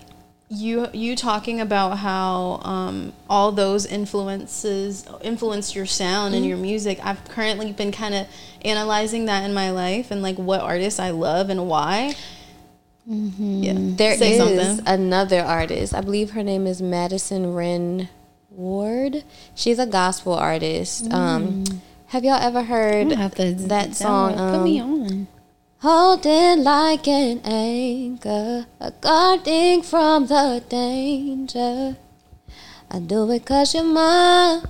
you 0.51 0.89
you 0.93 1.15
talking 1.15 1.61
about 1.61 1.99
how 1.99 2.61
um, 2.63 3.13
all 3.29 3.53
those 3.53 3.87
influences 3.87 5.07
influenced 5.23 5.75
your 5.75 5.87
sound 5.87 6.35
and 6.35 6.45
your 6.45 6.57
music. 6.57 6.99
I've 7.05 7.23
currently 7.29 7.73
been 7.73 7.93
kind 7.93 8.15
of 8.15 8.27
analyzing 8.65 9.27
that 9.27 9.45
in 9.45 9.53
my 9.55 9.71
life 9.71 10.11
and 10.11 10.23
like 10.23 10.37
what 10.37 10.61
artists 10.61 10.99
I 10.99 11.11
love 11.11 11.51
and 11.51 11.69
why. 11.69 12.15
Yeah. 13.09 13.73
There 13.77 14.13
is 14.13 14.19
Say 14.19 14.37
something. 14.37 14.87
another 14.87 15.41
artist. 15.41 15.95
I 15.95 16.03
believe 16.03 16.33
her 16.33 16.43
name 16.43 16.67
is 16.67 16.83
Madison 16.83 17.47
Ryann 17.47 18.09
Ward. 18.51 19.25
She's 19.55 19.79
a 19.79 19.87
gospel 19.87 20.35
artist. 20.35 21.11
Um, 21.11 21.65
have 22.09 22.23
y'all 22.23 22.35
ever 22.35 22.63
heard 22.63 23.09
to 23.09 23.55
that 23.69 23.95
song? 23.95 24.35
Put 24.35 24.63
me 24.63 24.81
um, 24.81 25.03
on. 25.03 25.29
Holding 25.81 26.65
like 26.65 27.09
an 27.09 27.41
anchor, 27.45 28.67
a 28.79 28.91
guarding 29.01 29.83
from 29.83 30.27
the 30.27 30.63
danger. 30.69 31.97
I 32.91 32.99
do 32.99 33.31
it 33.31 33.47
cause 33.47 33.75
you're 33.75 33.85
mine. 33.85 34.63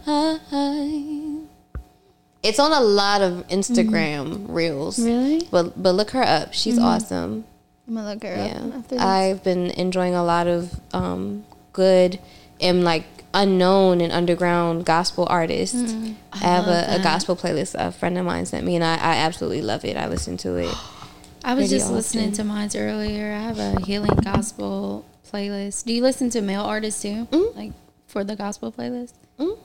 It's 2.43 2.60
on 2.60 2.73
a 2.73 2.81
lot 2.81 3.20
of 3.20 3.48
Instagram 3.48 4.47
reels. 4.48 5.01
Really? 5.01 5.48
But 5.51 5.82
but 5.82 5.94
look 5.94 6.10
her 6.10 6.23
up. 6.23 6.55
She's 6.55 6.78
awesome. 6.78 7.44
I'm 7.89 7.94
gonna 7.94 8.10
look 8.12 8.23
her 8.23 8.28
Yeah. 8.35 8.62
up 8.66 8.74
after 8.74 8.94
this. 8.97 9.01
I've 9.01 9.43
been 9.43 9.70
enjoying 9.70 10.15
a 10.15 10.23
lot 10.23 10.47
of 10.47 10.78
um, 10.93 11.44
good 11.73 12.19
and 12.60 12.85
like 12.85 13.05
unknown 13.35 14.01
and 14.01 14.12
underground 14.12 14.85
gospel 14.85 15.27
artists. 15.31 15.94
I, 16.32 16.36
have 16.39 16.66
a, 16.66 17.01
a 17.01 17.02
gospel 17.02 17.35
playlist 17.36 17.74
a 17.78 17.90
friend 17.93 18.19
of 18.19 18.27
mine 18.27 18.47
sent 18.47 18.66
me, 18.66 18.74
and 18.74 18.85
I, 18.85 18.94
I 18.94 19.16
absolutely 19.16 19.62
love 19.62 19.85
it. 19.85 19.97
I 19.97 20.06
listen 20.06 20.36
to 20.39 20.56
it. 20.56 20.74
I 21.44 21.55
was 21.55 21.69
pretty 21.69 21.78
just 21.78 21.90
listening 21.93 22.32
to 22.32 22.44
mine 22.44 22.69
earlier. 22.74 23.32
I 23.32 23.40
have 23.40 23.59
a 23.59 23.81
healing 23.81 24.16
gospel 24.23 25.05
playlist. 25.32 25.85
Do 25.85 25.93
you 25.93 26.02
listen 26.02 26.31
to 26.31 26.43
male 26.43 26.62
artists 26.62 27.01
too? 27.01 27.27
Mhm. 27.31 27.56
Like 27.56 27.73
for 28.06 28.24
the 28.24 28.36
gospel 28.36 28.70
playlist? 28.73 29.12
Mm. 29.39 29.56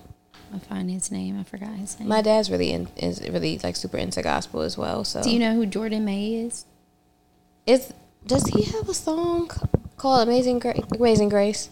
I 0.54 0.60
find 0.60 0.90
his 0.90 1.12
name. 1.12 1.40
I 1.40 1.44
forgot 1.44 1.70
his 1.72 2.00
name. 2.00 2.08
My 2.08 2.22
dad's 2.22 2.52
really 2.52 2.72
in, 2.72 2.88
is 2.95 3.22
really 3.28 3.60
like 3.64 3.76
super 3.76 3.98
into 3.98 4.22
gospel 4.22 4.62
as 4.62 4.78
well. 4.78 5.04
So 5.04 5.24
Do 5.24 5.32
you 5.32 5.40
know 5.40 5.56
who 5.56 5.66
Jordan 5.66 6.06
May 6.06 6.36
is? 6.36 6.66
Is 7.66 7.91
does 8.26 8.48
he 8.48 8.64
have 8.64 8.90
a 8.90 8.94
song 8.94 9.50
called 9.98 10.28
Amazing 10.28 10.60
Grace? 10.60 10.82
Amazing 10.98 11.30
Grace. 11.30 11.70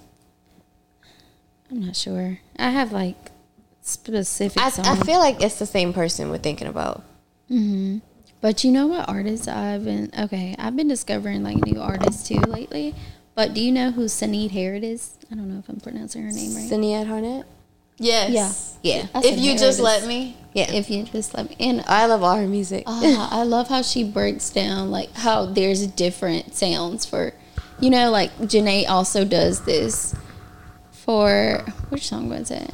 I'm 1.69 1.85
not 1.85 1.95
sure. 1.95 2.39
I 2.57 2.69
have 2.69 2.91
like 2.91 3.31
specific 3.81 4.61
I, 4.61 4.69
songs. 4.69 4.87
I 4.87 4.95
feel 4.97 5.19
like 5.19 5.41
it's 5.41 5.59
the 5.59 5.65
same 5.65 5.93
person 5.93 6.29
we're 6.29 6.37
thinking 6.37 6.67
about. 6.67 7.03
hmm 7.47 7.99
But 8.41 8.63
you 8.63 8.71
know 8.71 8.87
what 8.87 9.07
artists 9.07 9.47
I've 9.47 9.85
been 9.85 10.11
okay? 10.17 10.55
I've 10.59 10.75
been 10.75 10.87
discovering 10.87 11.43
like 11.43 11.57
new 11.65 11.79
artists 11.79 12.27
too 12.27 12.39
lately. 12.39 12.93
But 13.33 13.53
do 13.53 13.61
you 13.61 13.71
know 13.71 13.91
who 13.91 14.05
Saneed 14.05 14.51
Harrod 14.51 14.83
is? 14.83 15.17
I 15.31 15.35
don't 15.35 15.49
know 15.51 15.59
if 15.59 15.69
I'm 15.69 15.79
pronouncing 15.79 16.23
her 16.23 16.31
name 16.31 16.53
right. 16.53 16.69
Sinead 16.69 17.07
Harnett. 17.07 17.45
Yes. 18.01 18.77
Yeah, 18.83 19.05
I 19.13 19.21
If 19.23 19.39
you 19.39 19.57
just 19.57 19.79
let 19.79 20.07
me. 20.07 20.35
yeah. 20.53 20.71
If 20.71 20.89
you 20.89 21.03
just 21.03 21.35
let 21.35 21.47
me 21.49 21.55
and 21.59 21.83
I 21.87 22.07
love 22.07 22.23
all 22.23 22.35
her 22.35 22.47
music. 22.47 22.83
Ah, 22.87 23.29
I 23.31 23.43
love 23.43 23.67
how 23.67 23.83
she 23.83 24.03
breaks 24.03 24.49
down 24.49 24.89
like 24.89 25.13
how 25.13 25.45
there's 25.45 25.85
different 25.87 26.55
sounds 26.55 27.05
for, 27.05 27.33
you 27.79 27.89
know, 27.91 28.09
like 28.09 28.35
Jhené 28.39 28.89
also 28.89 29.23
does 29.23 29.65
this 29.65 30.15
for 30.91 31.63
which 31.89 32.07
song 32.07 32.29
was 32.29 32.49
it? 32.49 32.71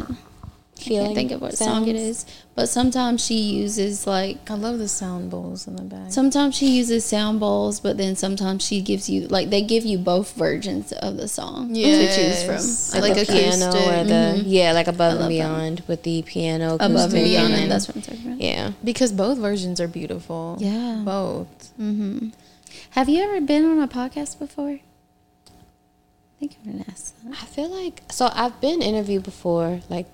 I 0.79 0.83
can't 0.83 1.15
think 1.15 1.31
of 1.31 1.41
what 1.41 1.57
song 1.57 1.87
it 1.87 1.95
is, 1.95 2.25
but 2.55 2.67
sometimes 2.69 3.23
she 3.25 3.35
uses 3.35 4.05
like 4.07 4.49
I 4.49 4.53
love 4.55 4.77
the 4.79 4.87
sound 4.87 5.29
bowls 5.31 5.67
in 5.67 5.75
the 5.75 5.83
back. 5.83 6.11
sometimes 6.11 6.55
she 6.55 6.67
uses 6.69 7.03
sound 7.05 7.39
bowls, 7.39 7.79
but 7.79 7.97
then 7.97 8.15
sometimes 8.15 8.63
she 8.65 8.81
gives 8.81 9.09
you 9.09 9.27
like 9.27 9.49
they 9.49 9.61
give 9.61 9.85
you 9.85 9.97
both 9.97 10.33
versions 10.35 10.91
of 10.93 11.17
the 11.17 11.27
song 11.27 11.73
to 11.73 11.81
choose 11.81 11.83
Yes. 11.83 12.91
from. 12.91 13.01
Like 13.01 13.15
the 13.15 13.25
piano 13.25 13.67
or 13.67 14.03
the 14.03 14.43
yeah, 14.45 14.71
like 14.73 14.87
above 14.87 15.19
and 15.19 15.29
beyond 15.29 15.83
with 15.87 16.03
the 16.03 16.21
piano 16.23 16.75
above 16.75 17.13
and 17.13 17.23
beyond. 17.23 17.53
and- 17.53 17.71
That's 17.71 17.87
what 17.87 17.97
I'm 17.97 18.01
talking 18.03 18.25
about. 18.27 18.41
yeah. 18.41 18.71
because 18.83 19.11
both 19.11 19.37
versions 19.37 19.79
are 19.81 19.87
beautiful. 19.87 20.57
Yeah. 20.59 21.01
Both. 21.03 21.73
Mm-hmm. 21.79 22.29
Have 22.91 23.09
you 23.09 23.23
ever 23.23 23.41
been 23.41 23.65
on 23.65 23.79
a 23.81 23.87
podcast 23.87 24.39
before? 24.39 24.79
I 25.49 26.39
think 26.39 26.55
I'm 26.63 26.71
gonna 26.73 26.85
ask 26.87 27.15
that. 27.23 27.31
I 27.33 27.45
feel 27.45 27.69
like 27.69 28.03
so 28.11 28.29
I've 28.31 28.59
been 28.61 28.81
interviewed 28.83 29.23
before, 29.23 29.81
like 29.89 30.05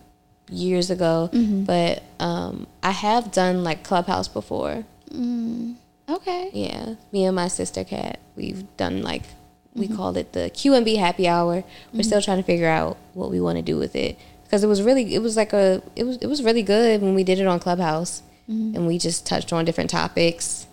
years 0.49 0.89
ago, 0.89 1.29
Mm-hmm. 1.33 1.63
but 1.63 2.03
um, 2.19 2.67
I 2.81 2.91
have 2.91 3.31
done 3.31 3.63
like 3.63 3.83
Clubhouse 3.83 4.27
before. 4.27 4.83
Mm. 5.11 5.75
Okay. 6.09 6.49
Yeah, 6.53 6.95
me 7.11 7.25
and 7.25 7.35
my 7.35 7.47
sister 7.47 7.83
Kat, 7.83 8.19
we've 8.35 8.65
done 8.77 9.01
like 9.03 9.23
we 9.73 9.87
Mm-hmm. 9.87 9.95
called 9.95 10.17
it 10.17 10.33
the 10.33 10.51
QMB 10.53 10.97
Happy 10.99 11.27
Hour. 11.27 11.63
We're 11.93 12.03
still 12.03 12.21
trying 12.21 12.37
to 12.37 12.43
figure 12.43 12.67
out 12.67 12.97
what 13.13 13.31
we 13.31 13.39
want 13.41 13.57
to 13.57 13.61
do 13.63 13.77
with 13.77 13.95
it 13.95 14.19
because 14.43 14.63
it 14.63 14.67
was 14.67 14.81
really 14.83 15.15
it 15.15 15.21
was 15.21 15.35
like 15.35 15.53
a 15.53 15.81
it 15.95 16.03
was 16.03 16.17
it 16.17 16.27
was 16.27 16.43
really 16.43 16.61
good 16.61 17.01
when 17.01 17.15
we 17.15 17.23
did 17.23 17.39
it 17.39 17.47
on 17.47 17.59
Clubhouse 17.59 18.21
Mm-hmm. 18.49 18.75
and 18.75 18.85
we 18.87 18.97
just 18.99 19.25
touched 19.25 19.53
on 19.53 19.63
different 19.63 19.89
topics, 19.89 20.67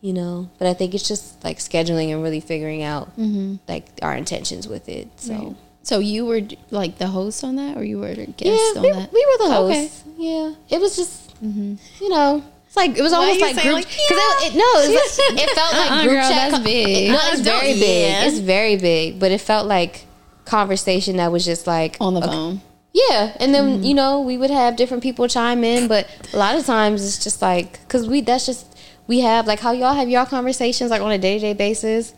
you 0.00 0.14
know. 0.14 0.48
But 0.58 0.68
I 0.68 0.72
think 0.72 0.94
it's 0.94 1.06
just 1.06 1.44
like 1.44 1.58
scheduling 1.58 2.10
and 2.12 2.22
really 2.22 2.40
figuring 2.40 2.82
out 2.82 3.14
Mm-hmm. 3.18 3.56
like 3.68 3.86
our 4.02 4.16
intentions 4.16 4.66
with 4.66 4.88
it. 4.88 5.08
So. 5.20 5.34
Right. 5.34 5.56
So 5.84 5.98
you 6.00 6.26
were 6.26 6.40
like 6.70 6.98
the 6.98 7.06
host 7.06 7.44
on 7.44 7.56
that, 7.56 7.76
or 7.76 7.84
you 7.84 7.98
were 7.98 8.08
a 8.08 8.26
guest 8.26 8.40
Yeah, 8.40 8.72
on 8.76 8.82
we, 8.82 8.90
that? 8.92 9.12
we 9.12 9.26
were 9.26 9.38
the 9.48 9.54
Okay. 9.58 9.82
hosts. 9.84 10.02
Yeah, 10.18 10.54
it 10.70 10.80
was 10.80 10.96
just 10.96 11.20
Mm-hmm. 11.44 11.74
you 12.02 12.08
know, 12.08 12.42
it's 12.66 12.76
like 12.76 12.96
it 12.96 13.02
was 13.02 13.12
Why 13.12 13.18
almost 13.18 13.40
like 13.40 13.54
saying 13.54 13.66
group 13.66 13.84
like, 13.84 13.86
because 13.86 14.44
it, 14.44 14.54
it, 14.54 14.56
no, 14.56 14.64
it, 14.76 14.94
was 14.94 15.18
like, 15.30 15.42
it 15.42 15.50
felt 15.50 15.72
like 15.74 15.90
Uh-uh, 15.90 16.02
group 16.08 16.12
girl, 16.14 16.28
chat. 16.30 16.50
that's 16.52 16.64
big. 16.64 17.10
No, 17.10 17.18
it's 17.24 17.42
Don't- 17.42 17.60
very 17.60 17.74
big. 17.74 18.26
It's 18.26 18.38
very 18.38 18.76
big, 18.76 19.20
but 19.20 19.30
it 19.30 19.40
felt 19.40 19.66
like 19.66 20.06
conversation 20.46 21.16
that 21.16 21.32
was 21.32 21.44
just 21.44 21.66
like 21.66 21.96
on 22.00 22.14
the 22.14 22.20
okay, 22.20 22.28
phone. 22.30 22.60
Yeah, 22.92 23.36
and 23.40 23.52
then 23.52 23.82
you 23.82 23.92
know 23.94 24.20
we 24.20 24.38
would 24.38 24.50
have 24.50 24.76
different 24.76 25.02
people 25.02 25.26
chime 25.28 25.64
in, 25.64 25.88
but 25.88 26.06
a 26.32 26.36
lot 26.38 26.54
of 26.56 26.64
times 26.64 27.04
it's 27.04 27.22
just 27.22 27.42
like 27.42 27.72
because 27.80 28.08
we 28.08 28.20
that's 28.20 28.46
just 28.46 28.66
we 29.06 29.20
have 29.20 29.46
like 29.46 29.60
how 29.60 29.72
y'all 29.72 29.94
have 29.94 30.08
y'all 30.08 30.24
conversations 30.26 30.90
like 30.90 31.02
on 31.02 31.10
a 31.10 31.18
day 31.18 31.34
to 31.34 31.40
day 31.40 31.52
basis. 31.54 32.14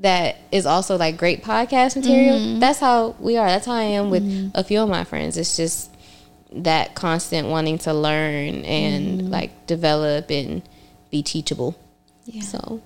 That 0.00 0.36
is 0.50 0.66
also 0.66 0.96
like 0.96 1.16
great 1.16 1.44
podcast 1.44 1.96
material. 1.96 2.58
That's 2.58 2.80
how 2.80 3.14
we 3.20 3.36
are. 3.36 3.46
That's 3.46 3.66
how 3.66 3.74
I 3.74 3.82
am 3.82 4.10
with 4.10 4.52
a 4.54 4.64
few 4.64 4.80
of 4.80 4.88
my 4.88 5.04
friends. 5.04 5.36
It's 5.36 5.56
just 5.56 5.90
that 6.52 6.94
constant 6.94 7.48
wanting 7.48 7.78
to 7.78 7.94
learn 7.94 8.64
and 8.64 9.30
like 9.30 9.66
develop 9.66 10.30
and 10.30 10.62
be 11.10 11.22
teachable. 11.22 11.76
Yeah. 12.24 12.42
So, 12.42 12.82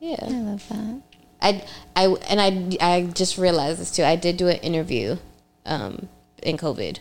yeah. 0.00 0.16
I 0.22 0.40
love 0.40 0.68
that. 0.68 1.02
I, 1.40 1.64
I, 1.96 2.06
and 2.28 2.40
I, 2.40 2.76
I 2.80 3.02
just 3.06 3.38
realized 3.38 3.80
this 3.80 3.90
too. 3.90 4.04
I 4.04 4.14
did 4.16 4.36
do 4.36 4.48
an 4.48 4.58
interview, 4.58 5.16
um, 5.66 6.08
in 6.42 6.56
COVID, 6.56 6.98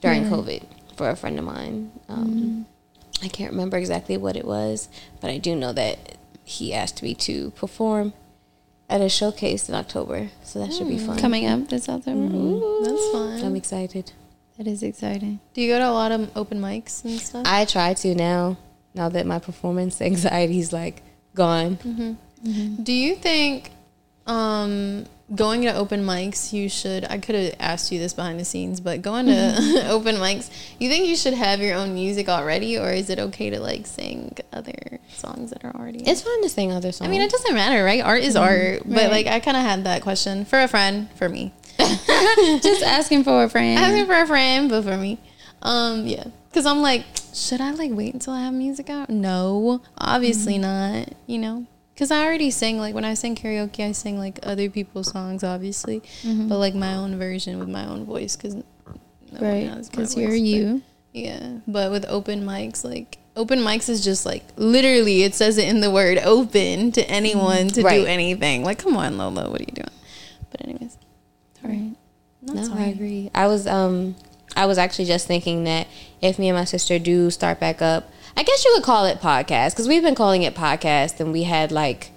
during 0.00 0.24
COVID 0.24 0.64
for 0.96 1.10
a 1.10 1.16
friend 1.16 1.38
of 1.38 1.44
mine. 1.44 1.90
Um, 2.08 2.66
I 3.22 3.28
can't 3.28 3.50
remember 3.50 3.76
exactly 3.76 4.16
what 4.16 4.36
it 4.36 4.44
was, 4.44 4.88
but 5.20 5.30
I 5.30 5.38
do 5.38 5.56
know 5.56 5.72
that 5.72 6.18
he 6.44 6.74
asked 6.74 7.02
me 7.02 7.14
to 7.14 7.50
perform 7.52 8.12
at 8.94 9.00
a 9.00 9.08
showcase 9.08 9.68
in 9.68 9.74
October. 9.74 10.28
So 10.44 10.60
that 10.60 10.72
should 10.72 10.86
be 10.86 10.98
hmm. 10.98 11.06
fun. 11.06 11.18
Coming 11.18 11.46
up 11.46 11.68
this 11.68 11.88
October. 11.88 12.16
Mm-hmm. 12.16 12.36
Ooh, 12.36 12.84
That's 12.84 13.10
fun. 13.10 13.44
I'm 13.44 13.56
excited. 13.56 14.12
that 14.56 14.68
is 14.68 14.84
exciting. 14.84 15.40
Do 15.52 15.60
you 15.60 15.72
go 15.72 15.80
to 15.80 15.88
a 15.88 15.90
lot 15.90 16.12
of 16.12 16.30
open 16.36 16.60
mics 16.60 17.04
and 17.04 17.18
stuff? 17.18 17.42
I 17.44 17.64
try 17.64 17.94
to 17.94 18.14
now, 18.14 18.56
now 18.94 19.08
that 19.08 19.26
my 19.26 19.40
performance 19.40 20.00
anxiety 20.00 20.60
is 20.60 20.72
like 20.72 21.02
gone. 21.34 21.76
Mm-hmm. 21.78 22.12
Mm-hmm. 22.48 22.82
Do 22.84 22.92
you 22.92 23.16
think 23.16 23.72
um, 24.28 25.06
going 25.32 25.62
to 25.62 25.74
open 25.74 26.04
mics, 26.04 26.52
you 26.52 26.68
should? 26.68 27.04
I 27.04 27.18
could 27.18 27.34
have 27.34 27.54
asked 27.58 27.90
you 27.90 27.98
this 27.98 28.12
behind 28.12 28.38
the 28.38 28.44
scenes, 28.44 28.80
but 28.80 29.02
going 29.02 29.26
to 29.26 29.32
mm-hmm. 29.32 29.90
open 29.90 30.16
mics, 30.16 30.50
you 30.78 30.88
think 30.88 31.06
you 31.06 31.16
should 31.16 31.34
have 31.34 31.60
your 31.60 31.76
own 31.76 31.94
music 31.94 32.28
already, 32.28 32.78
or 32.78 32.90
is 32.90 33.08
it 33.10 33.18
okay 33.18 33.50
to 33.50 33.60
like 33.60 33.86
sing 33.86 34.36
other 34.52 34.98
songs 35.08 35.50
that 35.50 35.64
are 35.64 35.74
already? 35.74 36.02
It's 36.06 36.22
fun 36.22 36.42
to 36.42 36.48
sing 36.48 36.72
other 36.72 36.92
songs. 36.92 37.08
I 37.08 37.10
mean, 37.10 37.22
it 37.22 37.30
doesn't 37.30 37.54
matter, 37.54 37.82
right? 37.84 38.02
Art 38.02 38.22
is 38.22 38.34
mm-hmm. 38.34 38.44
art, 38.44 38.82
but 38.84 38.96
Right. 38.96 39.10
like 39.10 39.26
I 39.26 39.40
kind 39.40 39.56
of 39.56 39.62
had 39.62 39.84
that 39.84 40.02
question 40.02 40.44
for 40.44 40.60
a 40.60 40.68
friend, 40.68 41.08
for 41.16 41.28
me. 41.28 41.52
Just 41.78 42.82
asking 42.82 43.24
for 43.24 43.44
a 43.44 43.48
friend. 43.48 43.78
asking 43.78 44.06
for 44.06 44.14
a 44.14 44.26
friend, 44.26 44.68
but 44.68 44.82
for 44.82 44.96
me, 44.96 45.18
um, 45.62 46.06
yeah, 46.06 46.24
because 46.50 46.66
I'm 46.66 46.82
like, 46.82 47.04
should 47.32 47.60
I 47.60 47.72
like 47.72 47.90
wait 47.92 48.14
until 48.14 48.34
I 48.34 48.42
have 48.42 48.54
music 48.54 48.90
out? 48.90 49.10
No, 49.10 49.80
obviously 49.96 50.54
mm-hmm. 50.54 51.00
not. 51.00 51.08
You 51.26 51.38
know, 51.38 51.66
because 51.94 52.10
I 52.10 52.24
already 52.24 52.50
sing 52.50 52.78
like 52.78 52.94
when 52.94 53.04
I 53.04 53.14
sing 53.14 53.36
karaoke, 53.36 53.80
I 53.86 53.92
sing 53.92 54.18
like 54.18 54.38
other 54.42 54.68
people's 54.68 55.10
songs, 55.10 55.44
obviously, 55.44 56.02
but 56.24 56.58
like 56.58 56.74
my 56.74 56.94
own 56.96 57.16
version 57.18 57.58
with 57.58 57.68
my 57.68 57.86
own 57.86 58.04
voice, 58.04 58.36
because 58.36 58.56
right. 59.40 59.70
Because 59.90 60.16
you're 60.16 60.34
you. 60.34 60.82
Yeah, 61.12 61.58
but 61.68 61.92
with 61.92 62.04
open 62.08 62.44
mics, 62.44 62.84
like 62.84 63.18
open 63.36 63.60
mics 63.60 63.88
is 63.88 64.02
just 64.04 64.26
like 64.26 64.42
literally 64.56 65.22
it 65.22 65.34
says 65.34 65.58
it 65.58 65.68
in 65.68 65.80
the 65.80 65.90
word 65.90 66.18
open 66.18 66.90
to 66.92 67.08
anyone 67.08 67.68
to 67.68 67.82
do 67.82 68.04
anything. 68.06 68.64
Like, 68.64 68.78
come 68.80 68.96
on, 68.96 69.16
Lola, 69.16 69.48
what 69.48 69.60
are 69.60 69.64
you 69.64 69.72
doing? 69.74 69.88
But 70.50 70.64
anyways, 70.64 70.98
Right. 71.62 71.92
that's 72.42 72.68
no, 72.68 72.76
I 72.76 72.86
agree. 72.86 73.30
I 73.34 73.46
was 73.46 73.66
um 73.68 74.16
I 74.56 74.66
was 74.66 74.76
actually 74.78 75.04
just 75.06 75.26
thinking 75.28 75.64
that 75.64 75.86
if 76.20 76.38
me 76.38 76.48
and 76.48 76.58
my 76.58 76.64
sister 76.64 76.98
do 76.98 77.30
start 77.30 77.60
back 77.60 77.80
up, 77.80 78.10
I 78.36 78.42
guess 78.42 78.64
you 78.64 78.72
could 78.74 78.84
call 78.84 79.06
it 79.06 79.20
podcast 79.20 79.70
because 79.70 79.88
we've 79.88 80.02
been 80.02 80.14
calling 80.14 80.42
it 80.42 80.54
podcast, 80.54 81.20
and 81.20 81.32
we 81.32 81.44
had 81.44 81.70
like 81.70 82.10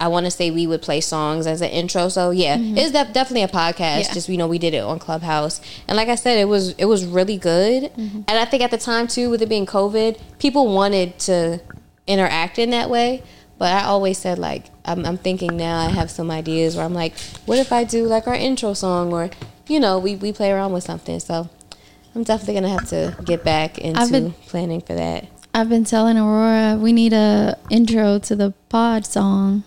I 0.00 0.08
want 0.08 0.26
to 0.26 0.30
say 0.30 0.50
we 0.50 0.66
would 0.66 0.80
play 0.80 1.00
songs 1.00 1.46
as 1.46 1.60
an 1.60 1.70
intro. 1.70 2.08
So 2.08 2.30
yeah, 2.30 2.56
mm-hmm. 2.56 2.78
it's 2.78 2.92
def- 2.92 3.12
definitely 3.12 3.42
a 3.42 3.48
podcast. 3.48 4.04
Yeah. 4.04 4.14
Just 4.14 4.28
you 4.28 4.36
know, 4.36 4.46
we 4.46 4.58
did 4.58 4.74
it 4.74 4.82
on 4.82 4.98
Clubhouse, 4.98 5.60
and 5.88 5.96
like 5.96 6.08
I 6.08 6.14
said, 6.14 6.38
it 6.38 6.46
was 6.46 6.70
it 6.72 6.84
was 6.84 7.04
really 7.04 7.36
good. 7.36 7.84
Mm-hmm. 7.94 8.22
And 8.28 8.30
I 8.30 8.44
think 8.44 8.62
at 8.62 8.70
the 8.70 8.78
time 8.78 9.08
too, 9.08 9.28
with 9.30 9.42
it 9.42 9.48
being 9.48 9.66
COVID, 9.66 10.20
people 10.38 10.72
wanted 10.72 11.18
to 11.20 11.60
interact 12.06 12.58
in 12.58 12.70
that 12.70 12.90
way. 12.90 13.22
But 13.58 13.72
I 13.72 13.84
always 13.86 14.18
said 14.18 14.38
like 14.38 14.66
I'm, 14.84 15.04
I'm 15.04 15.18
thinking 15.18 15.56
now. 15.56 15.80
I 15.80 15.88
have 15.88 16.10
some 16.10 16.30
ideas 16.30 16.76
where 16.76 16.84
I'm 16.84 16.94
like, 16.94 17.18
what 17.44 17.58
if 17.58 17.72
I 17.72 17.82
do 17.82 18.06
like 18.06 18.28
our 18.28 18.34
intro 18.34 18.72
song, 18.74 19.12
or 19.12 19.30
you 19.66 19.80
know, 19.80 19.98
we 19.98 20.14
we 20.14 20.32
play 20.32 20.52
around 20.52 20.72
with 20.72 20.84
something. 20.84 21.18
So 21.18 21.50
I'm 22.14 22.22
definitely 22.22 22.54
gonna 22.54 22.68
have 22.68 22.88
to 22.90 23.16
get 23.24 23.42
back 23.42 23.78
into 23.78 24.12
been- 24.12 24.32
planning 24.46 24.80
for 24.80 24.94
that. 24.94 25.26
I've 25.58 25.68
been 25.68 25.84
telling 25.84 26.16
Aurora 26.16 26.78
we 26.80 26.92
need 26.92 27.12
a 27.12 27.58
intro 27.68 28.20
to 28.20 28.36
the 28.36 28.52
pod 28.68 29.04
song. 29.04 29.64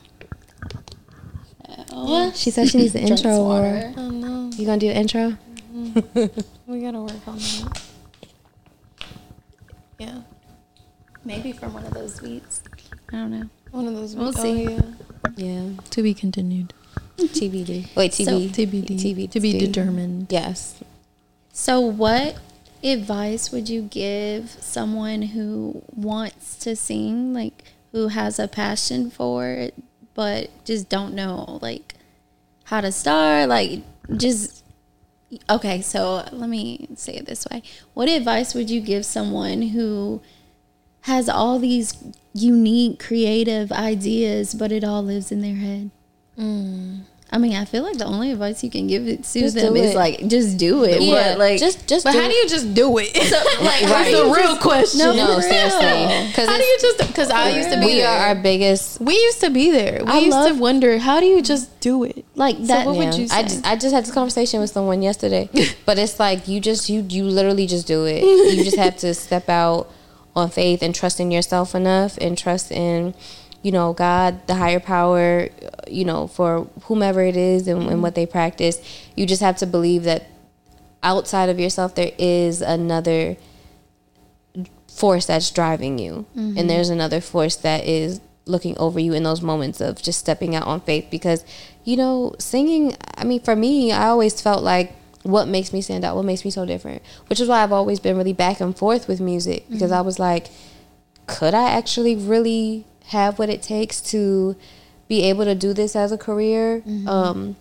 Yeah, 1.94 2.32
she 2.32 2.50
said 2.50 2.70
she 2.70 2.78
needs 2.78 2.94
the 2.94 3.00
Drinks 3.06 3.22
intro. 3.24 3.44
water. 3.44 3.94
Or 3.98 4.02
Oh 4.02 4.10
no, 4.10 4.50
you 4.56 4.66
gonna 4.66 4.80
do 4.80 4.88
the 4.88 4.96
intro? 4.96 5.38
Mm-hmm. 5.74 6.42
we 6.72 6.80
gotta 6.82 7.02
work 7.02 7.28
on 7.28 7.38
that. 7.38 7.82
Yeah, 10.00 10.22
Maybe 11.26 11.52
from 11.52 11.74
one 11.74 11.84
of 11.84 11.94
those 11.94 12.22
beats. 12.22 12.64
I 13.10 13.18
don't 13.18 13.32
know. 13.32 13.50
one 13.72 13.86
of 13.88 13.94
those. 13.94 14.16
We'll 14.16 14.30
oh, 14.30 14.32
see. 14.32 14.64
yeah. 14.64 14.82
Yeah, 15.36 15.70
To 15.92 16.02
be 16.02 16.14
continued. 16.14 16.74
TBD. 17.18 17.94
Wait, 17.98 18.14
So- 18.14 18.24
TB. 18.24 18.50
TBD. 18.52 18.96
TBD. 18.98 19.32
To 19.32 19.40
be 19.42 19.60
determined. 19.60 20.28
Yes. 20.30 20.82
So, 21.52 21.82
what 21.82 22.38
advice 22.84 23.52
would 23.52 23.70
you 23.70 23.84
give 23.84 24.50
someone 24.50 25.22
who 25.22 25.84
wants 25.94 26.56
to 26.58 26.76
sing, 26.76 27.34
like 27.34 27.64
who 27.92 28.08
has 28.10 28.40
a 28.40 28.48
passion 28.48 29.10
for 29.10 29.48
it, 29.48 29.76
but 30.14 30.50
just 30.66 30.90
don't 30.90 31.14
know 31.14 31.60
like 31.62 31.96
how 32.66 32.82
to 32.82 32.92
start? 32.92 33.50
Like, 33.50 33.82
just 34.18 34.64
okay. 35.50 35.82
So, 35.82 36.26
let 36.32 36.50
me 36.50 36.88
say 36.96 37.16
it 37.16 37.26
this 37.26 37.46
way: 37.52 37.64
What 37.94 38.10
advice 38.10 38.54
would 38.54 38.70
you 38.70 38.82
give 38.82 39.06
someone 39.06 39.62
who 39.62 40.22
has 41.02 41.28
all 41.28 41.60
these 41.60 41.96
unique, 42.34 43.00
creative 43.00 43.72
ideas, 43.72 44.54
but 44.54 44.72
it 44.72 44.84
all 44.84 45.04
lives 45.04 45.32
in 45.32 45.42
their 45.42 45.56
head? 45.56 45.92
Mm. 46.38 47.02
I 47.34 47.38
mean, 47.38 47.56
I 47.56 47.64
feel 47.64 47.84
like 47.84 47.98
the 47.98 48.04
only 48.06 48.32
advice 48.34 48.62
you 48.62 48.70
can 48.70 48.88
give 48.88 49.08
it 49.08 49.24
to 49.24 49.40
Just 49.40 49.56
them 49.56 49.78
is 49.78 49.92
it. 49.92 49.96
like 49.96 50.28
just 50.28 50.58
do 50.58 50.84
it. 50.84 51.02
Yeah, 51.02 51.30
But 51.32 51.40
like 51.40 51.60
just 51.62 51.88
just. 51.88 52.04
But 52.04 52.12
do 52.12 52.20
how 52.20 52.28
do 52.28 52.34
you 52.34 52.50
just 52.50 52.74
do 52.74 52.98
it? 52.98 53.16
like 53.62 53.82
Right. 53.84 53.84
how 53.84 54.04
do 54.04 54.12
the 54.12 54.18
you 54.26 54.36
real 54.36 54.48
just- 54.56 54.62
question. 54.62 55.00
No, 55.00 55.14
No, 55.16 55.40
seriously. 55.40 56.28
Because 56.28 56.50
How 56.50 56.58
do 56.58 56.64
you 56.64 56.78
just? 56.82 56.98
Because 57.08 57.30
I 57.30 57.50
used 57.56 57.70
to 57.72 57.80
be 57.80 57.86
we 57.86 57.98
there. 58.00 58.10
are 58.10 58.28
our 58.28 58.36
biggest 58.36 59.00
we 59.00 59.14
used 59.14 59.40
to 59.42 59.50
be 59.50 59.72
there. 59.72 60.02
We 60.04 60.12
I 60.12 60.18
used 60.20 60.32
love- 60.32 60.52
to 60.56 60.60
wonder, 60.60 60.98
how 60.98 61.22
do 61.22 61.26
you 61.26 61.42
just 61.42 61.80
do 61.80 62.04
it? 62.04 62.26
like 62.36 62.58
that? 62.68 62.86
what 62.86 62.98
would 62.98 63.14
Yeah. 63.14 63.22
you 63.22 63.28
I 63.32 63.44
just 63.44 63.66
I 63.66 63.76
just 63.78 63.94
had 63.96 64.04
this 64.04 64.14
conversation 64.14 64.60
with 64.60 64.72
someone 64.72 65.02
yesterday, 65.02 65.50
but 65.86 65.98
it's 65.98 66.20
like 66.20 66.50
you 66.50 66.60
just 66.60 66.90
you 66.90 67.06
you 67.08 67.24
literally 67.24 67.66
just 67.66 67.88
do 67.88 68.04
it. 68.06 68.24
You 68.24 68.64
just 68.66 68.76
have 68.78 68.98
to 68.98 69.14
step 69.14 69.48
out 69.48 69.90
on 70.36 70.50
faith 70.50 70.82
and 70.84 70.94
trust 70.94 71.20
in 71.22 71.32
yourself 71.32 71.74
enough 71.76 72.18
and 72.20 72.38
trust 72.38 72.72
in 72.72 73.14
you 73.62 73.72
know 73.72 73.94
God, 73.94 74.48
the 74.48 74.56
higher 74.56 74.80
power, 74.80 75.50
you 75.88 76.06
know 76.06 76.28
for 76.28 76.68
whomever 76.84 77.22
it 77.22 77.38
is 77.38 77.68
and, 77.68 77.84
and 77.90 78.02
what 78.02 78.16
they 78.16 78.26
practice. 78.26 78.80
You 79.16 79.26
just 79.26 79.42
have 79.42 79.58
to 79.58 79.66
believe 79.66 80.04
that 80.04 80.28
outside 81.04 81.50
of 81.50 81.60
yourself 81.60 81.96
there 81.96 82.12
is 82.18 82.62
another 82.62 83.38
force 84.88 85.26
that's 85.26 85.50
driving 85.50 85.98
you 85.98 86.26
mm-hmm. 86.36 86.58
and 86.58 86.70
there's 86.70 86.90
another 86.90 87.22
force 87.22 87.56
that 87.56 87.86
is 87.86 88.22
looking 88.46 88.78
over 88.78 89.00
you 89.00 89.14
in 89.14 89.24
those 89.24 89.42
moments 89.42 89.80
of 89.80 90.02
just 90.02 90.20
stepping 90.20 90.56
out 90.56 90.68
on 90.68 90.82
faith 90.82 91.08
because 91.10 91.46
you 91.84 91.96
know 91.96 92.36
singing 92.38 92.96
i 93.18 93.24
mean 93.24 93.40
for 93.40 93.56
me 93.56 93.92
i 93.92 94.08
always 94.08 94.42
felt 94.42 94.64
like 94.64 94.94
what 95.24 95.48
makes 95.48 95.72
me 95.72 95.82
stand 95.82 96.04
out 96.04 96.16
what 96.16 96.26
makes 96.26 96.44
me 96.44 96.52
so 96.52 96.66
different 96.66 97.02
which 97.28 97.40
is 97.40 97.48
why 97.48 97.64
i've 97.64 97.72
always 97.72 98.00
been 98.00 98.18
really 98.18 98.34
back 98.34 98.60
and 98.60 98.78
forth 98.78 99.08
with 99.08 99.22
music 99.22 99.66
because 99.70 99.92
mm-hmm. 99.92 100.00
i 100.00 100.02
was 100.02 100.20
like 100.20 100.50
could 101.26 101.54
i 101.54 101.70
actually 101.70 102.16
really 102.16 102.86
have 103.08 103.40
what 103.40 103.50
it 103.50 103.62
takes 103.62 104.02
to 104.02 104.56
be 105.08 105.24
able 105.24 105.46
to 105.46 105.56
do 105.56 105.74
this 105.74 105.96
as 105.96 106.12
a 106.12 106.18
career. 106.18 106.82
Um 107.08 107.56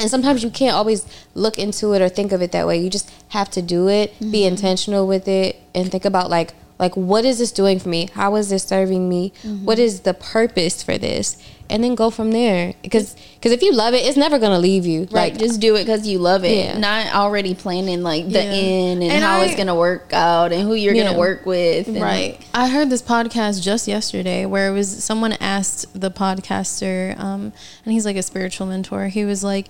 and 0.00 0.08
sometimes 0.08 0.44
you 0.44 0.50
can't 0.50 0.74
always 0.76 1.04
look 1.34 1.58
into 1.58 1.92
it 1.92 2.00
or 2.00 2.08
think 2.08 2.30
of 2.30 2.40
it 2.40 2.52
that 2.52 2.66
way. 2.66 2.78
You 2.78 2.88
just 2.88 3.10
have 3.30 3.50
to 3.50 3.62
do 3.62 3.88
it 3.88 4.14
be 4.20 4.44
intentional 4.44 5.06
with 5.06 5.26
it 5.28 5.60
and 5.74 5.90
think 5.90 6.04
about 6.04 6.30
like 6.30 6.54
like 6.78 6.96
what 6.96 7.24
is 7.24 7.38
this 7.38 7.50
doing 7.52 7.78
for 7.78 7.88
me 7.88 8.08
how 8.14 8.34
is 8.36 8.48
this 8.50 8.62
serving 8.64 9.08
me 9.08 9.32
What 9.64 9.78
is 9.78 10.00
the 10.00 10.14
purpose 10.14 10.82
for 10.82 10.96
this 10.98 11.36
and 11.70 11.84
then 11.84 11.94
go 11.94 12.08
from 12.08 12.30
there 12.30 12.72
because 12.82 13.14
because 13.34 13.52
if 13.52 13.62
you 13.62 13.72
love 13.74 13.92
it 13.92 13.98
it's 14.06 14.16
never 14.16 14.38
gonna 14.38 14.58
leave 14.58 14.86
you 14.86 15.00
Right, 15.10 15.32
like 15.32 15.38
just 15.38 15.60
do 15.60 15.76
it 15.76 15.84
because 15.84 16.06
you 16.06 16.18
love 16.18 16.42
it, 16.44 16.56
Yeah. 16.56 16.78
not 16.78 17.14
already 17.14 17.54
planning 17.54 18.02
like 18.02 18.24
the 18.26 18.42
Yeah. 18.42 18.50
end 18.50 19.02
and, 19.02 19.12
And 19.12 19.22
how 19.24 19.40
I- 19.40 19.44
it's 19.44 19.54
gonna 19.56 19.74
work 19.74 20.10
out 20.14 20.50
and 20.52 20.62
who 20.62 20.74
you're 20.74 20.94
Yeah. 20.94 21.04
gonna 21.08 21.18
work 21.18 21.44
with. 21.44 21.88
and- 21.88 22.00
Right. 22.00 22.38
I 22.54 22.68
heard 22.68 22.88
this 22.88 23.02
podcast 23.02 23.60
just 23.62 23.86
yesterday 23.86 24.46
where 24.46 24.68
it 24.68 24.72
was 24.72 24.88
someone 25.04 25.34
asked 25.40 25.84
the 25.94 26.10
podcaster, 26.10 27.18
um, 27.20 27.52
and 27.84 27.92
he's 27.92 28.06
like 28.06 28.16
a 28.16 28.22
spiritual 28.22 28.66
mentor. 28.66 29.08
He 29.08 29.24
was 29.26 29.44
like, 29.44 29.66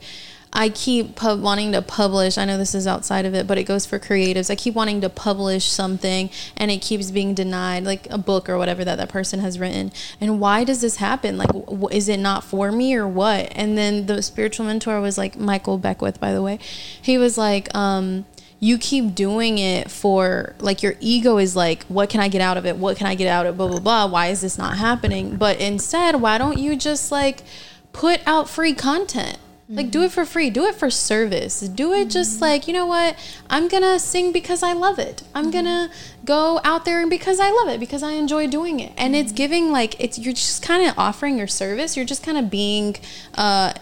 I 0.52 0.70
keep 0.70 1.22
wanting 1.22 1.72
to 1.72 1.82
publish. 1.82 2.38
I 2.38 2.44
know 2.44 2.56
this 2.56 2.74
is 2.74 2.86
outside 2.86 3.26
of 3.26 3.34
it, 3.34 3.46
but 3.46 3.58
it 3.58 3.64
goes 3.64 3.84
for 3.84 3.98
creatives. 3.98 4.50
I 4.50 4.56
keep 4.56 4.74
wanting 4.74 5.00
to 5.02 5.08
publish 5.08 5.66
something 5.66 6.30
and 6.56 6.70
it 6.70 6.80
keeps 6.80 7.10
being 7.10 7.34
denied, 7.34 7.84
like 7.84 8.08
a 8.10 8.18
book 8.18 8.48
or 8.48 8.56
whatever 8.56 8.84
that 8.84 8.96
that 8.96 9.08
person 9.08 9.40
has 9.40 9.58
written. 9.58 9.92
And 10.20 10.40
why 10.40 10.64
does 10.64 10.80
this 10.80 10.96
happen? 10.96 11.36
Like, 11.36 11.50
is 11.90 12.08
it 12.08 12.18
not 12.18 12.44
for 12.44 12.72
me 12.72 12.94
or 12.94 13.06
what? 13.06 13.52
And 13.54 13.76
then 13.76 14.06
the 14.06 14.22
spiritual 14.22 14.66
mentor 14.66 15.00
was 15.00 15.18
like, 15.18 15.36
Michael 15.36 15.78
Beckwith, 15.78 16.18
by 16.18 16.32
the 16.32 16.42
way. 16.42 16.58
He 17.00 17.18
was 17.18 17.36
like, 17.36 17.74
um, 17.74 18.24
you 18.60 18.78
keep 18.78 19.14
doing 19.14 19.58
it 19.58 19.90
for 19.90 20.54
like 20.58 20.82
your 20.82 20.94
ego 20.98 21.38
is 21.38 21.54
like 21.54 21.84
what 21.84 22.10
can 22.10 22.20
i 22.20 22.26
get 22.26 22.40
out 22.40 22.56
of 22.56 22.66
it 22.66 22.76
what 22.76 22.96
can 22.96 23.06
i 23.06 23.14
get 23.14 23.28
out 23.28 23.46
of 23.46 23.54
it 23.54 23.56
blah 23.56 23.68
blah 23.68 23.78
blah 23.78 24.06
why 24.06 24.26
is 24.26 24.40
this 24.40 24.58
not 24.58 24.78
happening 24.78 25.36
but 25.36 25.60
instead 25.60 26.16
why 26.16 26.36
don't 26.38 26.58
you 26.58 26.74
just 26.74 27.12
like 27.12 27.44
put 27.92 28.20
out 28.26 28.48
free 28.48 28.74
content 28.74 29.38
like 29.68 29.90
do 29.90 30.02
it 30.02 30.12
for 30.12 30.24
free. 30.24 30.48
Do 30.48 30.64
it 30.64 30.74
for 30.74 30.88
service. 30.88 31.60
Do 31.60 31.92
it 31.92 32.08
just 32.08 32.36
mm-hmm. 32.36 32.44
like 32.44 32.66
you 32.66 32.72
know 32.72 32.86
what? 32.86 33.16
I'm 33.50 33.68
gonna 33.68 33.98
sing 33.98 34.32
because 34.32 34.62
i 34.62 34.72
love 34.72 34.98
it. 34.98 35.22
I'm 35.34 35.44
mm-hmm. 35.44 35.52
gonna 35.52 35.90
go 36.24 36.60
out 36.64 36.84
there 36.84 37.00
and 37.00 37.10
because 37.10 37.38
i 37.38 37.50
love 37.50 37.68
it 37.68 37.78
because 37.78 38.02
i 38.02 38.12
enjoy 38.12 38.48
doing 38.48 38.80
it. 38.80 38.92
And 38.96 39.14
it's 39.14 39.28
mm-hmm. 39.28 39.36
giving 39.36 39.72
like 39.72 40.00
it's 40.00 40.18
you're 40.18 40.32
just 40.32 40.62
kind 40.62 40.88
of 40.88 40.98
offering 40.98 41.36
your 41.36 41.46
service. 41.46 41.96
You're 41.96 42.06
just 42.06 42.22
kind 42.22 42.38
of 42.38 42.48
being 42.48 42.96
uh 43.34 43.74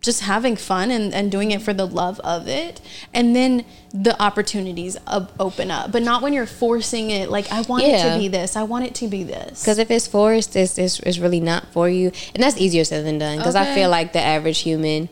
just 0.00 0.22
having 0.22 0.54
fun 0.54 0.90
and, 0.90 1.12
and 1.12 1.30
doing 1.30 1.50
it 1.50 1.60
for 1.60 1.74
the 1.74 1.84
love 1.84 2.20
of 2.20 2.46
it 2.46 2.80
and 3.12 3.34
then 3.34 3.64
the 3.92 4.20
opportunities 4.22 4.96
up, 5.06 5.32
open 5.40 5.70
up 5.72 5.90
but 5.90 6.02
not 6.02 6.22
when 6.22 6.32
you're 6.32 6.46
forcing 6.46 7.10
it 7.10 7.28
like 7.30 7.50
i 7.50 7.60
want 7.62 7.82
it 7.82 8.00
to 8.00 8.16
be 8.16 8.28
this 8.28 8.54
i 8.54 8.62
want 8.62 8.84
it 8.84 8.94
to 8.94 9.08
be 9.08 9.24
this 9.24 9.48
Because 9.62 9.78
if 9.78 9.90
it's 9.90 10.06
forced, 10.06 10.56
it's, 10.56 10.78
it's, 10.78 11.00
it's 11.00 11.18
really 11.18 11.40
not 11.40 11.66
for 11.72 11.88
you. 11.88 12.12
And 12.34 12.42
that's 12.42 12.56
easier 12.56 12.84
said 12.84 13.04
than 13.04 13.18
done. 13.18 13.38
Because 13.38 13.54
I 13.54 13.74
feel 13.74 13.90
like 13.90 14.12
the 14.12 14.20
average 14.20 14.60
human 14.60 15.08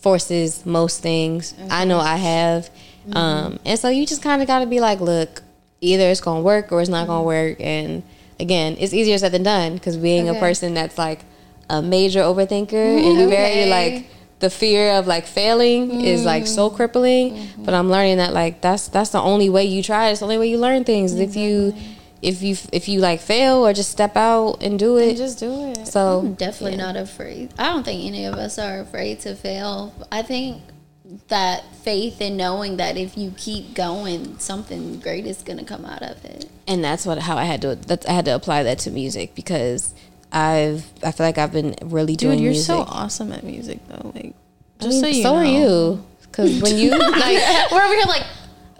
forces 0.00 0.64
most 0.64 1.02
things. 1.02 1.54
I 1.70 1.84
know 1.84 1.98
I 1.98 2.16
have. 2.16 2.70
Mm-hmm. 3.06 3.16
Um, 3.16 3.58
and 3.64 3.78
so 3.78 3.88
you 3.88 4.06
just 4.06 4.22
kind 4.22 4.42
of 4.42 4.48
got 4.48 4.60
to 4.60 4.66
be 4.66 4.80
like, 4.80 5.00
look, 5.00 5.42
either 5.80 6.08
it's 6.08 6.20
going 6.20 6.40
to 6.40 6.44
work 6.44 6.72
or 6.72 6.80
it's 6.80 6.90
not 6.90 7.06
going 7.06 7.20
to 7.20 7.26
work. 7.26 7.60
And 7.60 8.02
again, 8.38 8.76
it's 8.78 8.92
easier 8.92 9.18
said 9.18 9.32
than 9.32 9.42
done. 9.42 9.74
Because 9.74 9.96
being 9.96 10.28
a 10.28 10.34
person 10.34 10.74
that's 10.74 10.98
like 10.98 11.20
a 11.68 11.82
major 11.82 12.20
overthinker 12.20 12.72
and 12.72 13.18
you're 13.18 13.28
very 13.28 13.68
like, 13.68 14.06
the 14.40 14.50
fear 14.50 14.92
of 14.92 15.06
like 15.06 15.26
failing 15.26 16.00
is 16.00 16.24
like 16.24 16.46
so 16.46 16.68
mm-hmm. 16.68 16.76
crippling 16.76 17.34
mm-hmm. 17.34 17.64
but 17.64 17.74
i'm 17.74 17.90
learning 17.90 18.18
that 18.18 18.32
like 18.32 18.60
that's 18.60 18.88
that's 18.88 19.10
the 19.10 19.20
only 19.20 19.48
way 19.48 19.64
you 19.64 19.82
try. 19.82 20.08
It's 20.08 20.20
the 20.20 20.26
only 20.26 20.38
way 20.38 20.48
you 20.48 20.58
learn 20.58 20.84
things. 20.84 21.14
If 21.14 21.36
you 21.36 21.74
if 22.20 22.42
you 22.42 22.56
if 22.72 22.88
you 22.88 23.00
like 23.00 23.20
fail 23.20 23.66
or 23.66 23.72
just 23.72 23.90
step 23.90 24.16
out 24.16 24.58
and 24.62 24.78
do 24.78 24.98
it. 24.98 25.10
And 25.10 25.16
just 25.16 25.38
do 25.38 25.70
it. 25.70 25.86
So 25.86 26.20
I'm 26.20 26.34
definitely 26.34 26.76
not 26.76 26.96
afraid. 26.96 27.52
I 27.58 27.66
don't 27.72 27.84
think 27.84 28.04
any 28.04 28.24
of 28.26 28.34
us 28.34 28.58
are 28.58 28.80
afraid 28.80 29.20
to 29.20 29.34
fail. 29.34 29.94
I 30.10 30.22
think 30.22 30.62
that 31.28 31.64
faith 31.76 32.20
in 32.20 32.36
knowing 32.36 32.76
that 32.76 32.98
if 32.98 33.16
you 33.16 33.32
keep 33.36 33.74
going, 33.74 34.38
something 34.38 35.00
great 35.00 35.26
is 35.26 35.42
gonna 35.42 35.64
come 35.64 35.84
out 35.84 36.02
of 36.02 36.22
it. 36.24 36.50
and 36.66 36.84
that's 36.84 37.06
what 37.06 37.18
how 37.18 37.38
i 37.38 37.44
had 37.44 37.62
to 37.62 37.74
that's, 37.74 38.04
i 38.06 38.12
had 38.12 38.26
to 38.26 38.34
apply 38.34 38.62
that 38.62 38.78
to 38.78 38.90
music 38.90 39.34
because 39.34 39.94
i've 40.32 40.84
i 41.02 41.10
feel 41.10 41.26
like 41.26 41.38
i've 41.38 41.52
been 41.52 41.74
really 41.84 42.16
doing. 42.16 42.36
dude 42.36 42.42
you're 42.44 42.52
music 42.52 42.66
so 42.66 42.80
awesome 42.80 43.32
at 43.32 43.42
music 43.44 43.78
though 43.88 44.12
like 44.14 44.34
I 44.80 44.84
just 44.84 45.02
mean, 45.02 45.12
so 45.12 45.16
you 45.18 45.22
so 45.22 45.32
know 45.32 45.38
are 45.38 45.44
you 45.44 46.04
because 46.22 46.62
when 46.62 46.76
you 46.78 46.90
like 46.98 47.70
We're 47.72 47.82
over 47.82 47.94
here 47.94 48.04
like, 48.06 48.26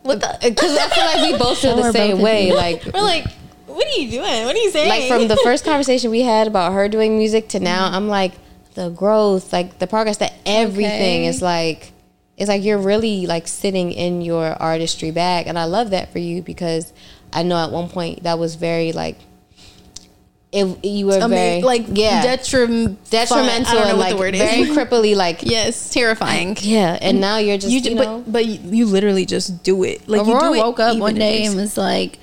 what 0.02 0.20
the? 0.20 0.28
Uh, 0.28 0.38
because 0.50 0.76
i 0.78 0.88
feel 0.88 1.04
like 1.04 1.32
we 1.32 1.38
both 1.38 1.58
feel 1.58 1.76
So 1.76 1.82
the 1.82 1.92
same 1.92 2.20
way 2.20 2.50
in- 2.50 2.54
like 2.56 2.84
we're 2.92 3.00
like 3.02 3.26
what 3.66 3.86
are 3.86 4.00
you 4.00 4.10
doing 4.10 4.44
what 4.44 4.54
are 4.54 4.58
you 4.58 4.70
saying 4.70 4.88
like 4.88 5.08
from 5.08 5.28
the 5.28 5.36
first 5.42 5.64
conversation 5.64 6.10
we 6.10 6.22
had 6.22 6.46
about 6.46 6.72
her 6.72 6.88
doing 6.88 7.16
music 7.18 7.48
to 7.50 7.60
now, 7.60 7.90
I'm 7.92 8.08
like 8.08 8.32
the 8.74 8.90
growth, 8.90 9.52
like 9.52 9.78
the 9.80 9.86
progress, 9.88 10.18
that 10.18 10.32
everything 10.46 11.22
Okay. 11.22 11.26
is 11.26 11.42
like 11.42 11.92
it's 12.36 12.48
like 12.48 12.62
you're 12.62 12.78
really 12.78 13.26
like 13.26 13.48
sitting 13.48 13.90
in 13.92 14.22
your 14.22 14.46
artistry 14.62 15.10
bag, 15.10 15.46
and 15.48 15.58
I 15.58 15.64
love 15.64 15.90
that 15.90 16.12
for 16.12 16.18
you 16.20 16.42
because 16.42 16.92
I 17.32 17.42
know 17.42 17.56
at 17.56 17.70
one 17.72 17.88
point 17.88 18.22
that 18.22 18.38
was 18.38 18.54
very 18.54 18.92
like 18.92 19.18
it, 20.50 20.84
you 20.84 21.06
were 21.06 21.28
very 21.28 21.60
like 21.62 21.84
yeah. 21.88 22.24
detrim- 22.24 22.96
detrimental 23.10 23.66
I 23.66 23.74
don't 23.74 23.74
know 23.74 23.88
and 23.90 23.98
what 23.98 24.04
like 24.04 24.10
the 24.14 24.18
word 24.18 24.36
very 24.36 24.64
cripply 24.64 25.14
like 25.14 25.42
yes. 25.42 25.90
terrifying. 25.90 26.56
Yeah, 26.68 26.98
and 27.00 27.20
now 27.20 27.38
you're 27.38 27.58
just 27.58 27.72
you, 27.72 27.80
you, 27.80 27.94
know. 27.94 28.20
but 28.22 28.32
but 28.32 28.46
you, 28.46 28.86
literally 28.86 29.26
just 29.26 29.62
do 29.62 29.84
it. 29.84 30.08
Like 30.08 30.22
Aurora 30.22 30.44
you 30.44 30.48
do 30.48 30.54
it 30.54 30.58
woke 30.58 30.80
up 30.80 30.98
one 30.98 31.14
day 31.14 31.44
and 31.44 31.56
was 31.56 31.76
like, 31.78 32.18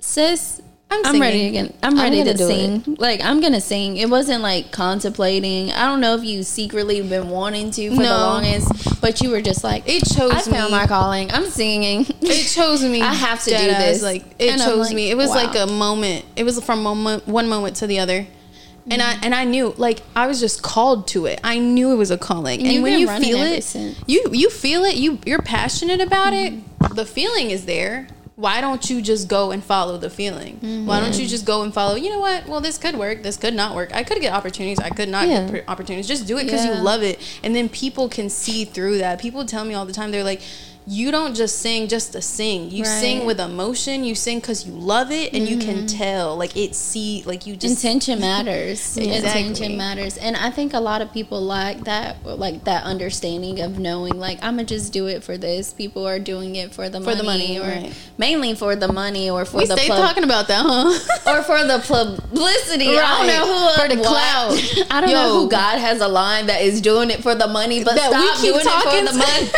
"Sis, 0.00 0.60
I'm, 0.90 1.04
I'm 1.04 1.20
ready 1.20 1.46
again. 1.46 1.74
I'm 1.82 1.96
ready 1.96 2.18
gonna 2.18 2.32
to 2.34 2.38
sing. 2.38 2.96
Like 2.98 3.22
I'm 3.22 3.40
gonna 3.40 3.60
sing. 3.60 3.98
It 3.98 4.08
wasn't 4.08 4.42
like 4.42 4.72
contemplating. 4.72 5.70
I 5.70 5.84
don't 5.84 6.00
know 6.00 6.14
if 6.14 6.24
you 6.24 6.42
secretly 6.42 7.06
been 7.06 7.28
wanting 7.28 7.70
to 7.72 7.90
for 7.90 7.96
the 7.96 8.08
longest, 8.08 9.00
but 9.00 9.20
you 9.20 9.30
were 9.30 9.42
just 9.42 9.62
like, 9.62 9.84
It 9.86 10.04
chose 10.04 10.32
I 10.32 10.40
found 10.40 10.72
me. 10.72 10.78
my 10.78 10.86
calling. 10.86 11.30
I'm 11.30 11.46
singing. 11.46 12.06
It 12.20 12.46
chose 12.48 12.82
me. 12.82 13.02
I 13.02 13.12
have 13.12 13.42
to 13.44 13.50
do 13.50 13.56
this. 13.56 14.02
Like 14.02 14.24
it 14.38 14.52
And 14.52 14.62
chose 14.62 14.86
like, 14.88 14.94
me. 14.96 15.10
It 15.10 15.16
was 15.16 15.28
wow. 15.28 15.34
like 15.34 15.56
a 15.56 15.66
moment. 15.66 16.24
It 16.36 16.44
was 16.44 16.62
from 16.64 16.82
moment 16.82 17.26
one 17.28 17.48
moment 17.48 17.76
to 17.76 17.86
the 17.86 17.98
other. 17.98 18.26
And 18.90 19.02
I 19.02 19.18
and 19.22 19.34
I 19.34 19.44
knew 19.44 19.74
like 19.76 20.00
I 20.16 20.26
was 20.26 20.40
just 20.40 20.62
called 20.62 21.06
to 21.08 21.26
it. 21.26 21.38
I 21.44 21.58
knew 21.58 21.92
it 21.92 21.96
was 21.96 22.10
a 22.10 22.16
calling. 22.16 22.60
And, 22.62 22.72
you've 22.72 22.82
when 22.82 22.98
you 22.98 23.06
feel 23.08 23.42
it, 23.42 23.62
since. 23.62 23.98
you 24.06 24.24
you 24.32 24.48
feel 24.48 24.84
it. 24.84 24.96
You 24.96 25.18
you're 25.26 25.42
passionate 25.42 26.00
about 26.00 26.32
it. 26.32 26.54
The 26.94 27.04
feeling 27.04 27.50
is 27.50 27.66
there. 27.66 28.08
Why 28.38 28.60
don't 28.60 28.88
you 28.88 29.02
just 29.02 29.26
go 29.26 29.50
and 29.50 29.64
follow 29.64 29.98
the 29.98 30.08
feeling? 30.08 30.86
Why 30.86 31.00
don't 31.00 31.12
you 31.14 31.22
mm-hmm. 31.22 31.28
just 31.28 31.44
go 31.44 31.62
and 31.62 31.74
follow? 31.74 31.96
You 31.96 32.10
know 32.10 32.20
what? 32.20 32.46
Well, 32.46 32.60
this 32.60 32.78
could 32.78 32.96
work. 32.96 33.24
This 33.24 33.36
could 33.36 33.52
not 33.52 33.74
work. 33.74 33.92
I 33.92 34.04
could 34.04 34.20
get 34.20 34.32
opportunities. 34.32 34.78
I 34.78 34.90
could 34.90 35.08
not 35.08 35.26
Yeah. 35.26 35.50
get 35.50 35.64
opportunities. 35.66 36.06
Just 36.06 36.28
do 36.28 36.38
it 36.38 36.44
because 36.44 36.64
Yeah. 36.64 36.76
you 36.76 36.82
love 36.84 37.02
it, 37.02 37.18
and 37.42 37.52
then 37.52 37.68
people 37.68 38.08
can 38.08 38.30
see 38.30 38.64
through 38.64 38.98
that. 38.98 39.18
People 39.18 39.44
tell 39.44 39.64
me 39.64 39.74
all 39.74 39.84
the 39.84 39.92
time. 39.92 40.12
They're 40.12 40.22
like, 40.22 40.40
you 40.88 41.10
don't 41.10 41.34
just 41.34 41.58
sing 41.58 41.86
just 41.86 42.12
to 42.12 42.22
sing. 42.22 42.70
You 42.70 42.84
Right. 42.84 43.00
sing 43.00 43.26
with 43.26 43.38
emotion. 43.38 44.04
You 44.04 44.14
sing 44.14 44.40
because 44.40 44.66
you 44.66 44.72
love 44.72 45.10
it, 45.10 45.34
and 45.34 45.46
you 45.46 45.58
can 45.58 45.84
mm-hmm. 45.84 45.98
tell. 45.98 46.36
Like 46.36 46.56
it 46.56 46.74
see 46.74 47.22
like 47.26 47.46
you 47.46 47.56
just 47.56 47.84
intention 47.84 48.20
matters. 48.30 48.96
Exactly. 49.08 49.42
Intention 49.42 49.76
matters, 49.76 50.16
and 50.16 50.36
I 50.36 50.50
think 50.50 50.72
a 50.74 50.80
lot 50.80 51.02
of 51.02 51.12
people 51.12 51.40
lack 51.42 51.80
that, 51.80 52.24
like 52.24 52.64
that 52.64 52.84
understanding 52.84 53.60
of 53.60 53.78
knowing, 53.78 54.18
like 54.18 54.38
I'm 54.42 54.56
gonna 54.56 54.64
just 54.64 54.92
do 54.92 55.06
it 55.08 55.22
for 55.24 55.36
this. 55.36 55.72
People 55.72 56.06
are 56.06 56.18
doing 56.18 56.56
it 56.56 56.72
for 56.72 56.88
the 56.88 57.00
For 57.00 57.06
money, 57.06 57.16
the 57.16 57.24
money, 57.24 57.58
or 57.58 57.62
right. 57.62 57.94
mainly 58.16 58.54
for 58.54 58.76
the 58.76 58.90
money, 58.90 59.28
or 59.28 59.44
for 59.44 59.58
we 59.58 59.66
the 59.66 59.76
stay 59.76 59.88
pub- 59.88 59.98
talking 59.98 60.24
about 60.24 60.48
that, 60.48 60.64
huh? 60.64 61.30
or 61.30 61.42
for 61.42 61.64
the 61.64 61.78
publicity. 61.80 62.96
I 62.96 63.18
don't 63.18 63.26
know 63.26 63.44
who 63.46 63.82
For 63.82 63.88
the 63.88 64.02
clout. 64.02 64.86
I 64.90 65.00
don't 65.00 65.10
know 65.10 65.40
who 65.40 65.50
God 65.50 65.78
has 65.78 66.00
a 66.00 66.08
line 66.08 66.46
that 66.46 66.62
is 66.62 66.80
doing 66.80 67.10
it 67.10 67.22
for 67.22 67.34
the 67.34 67.48
money, 67.48 67.84
but 67.84 67.94
that 67.94 68.10
stop 68.10 68.40
doing 68.40 68.60
it 68.60 68.62
for 68.62 69.12
the 69.12 69.18
money. 69.18 69.50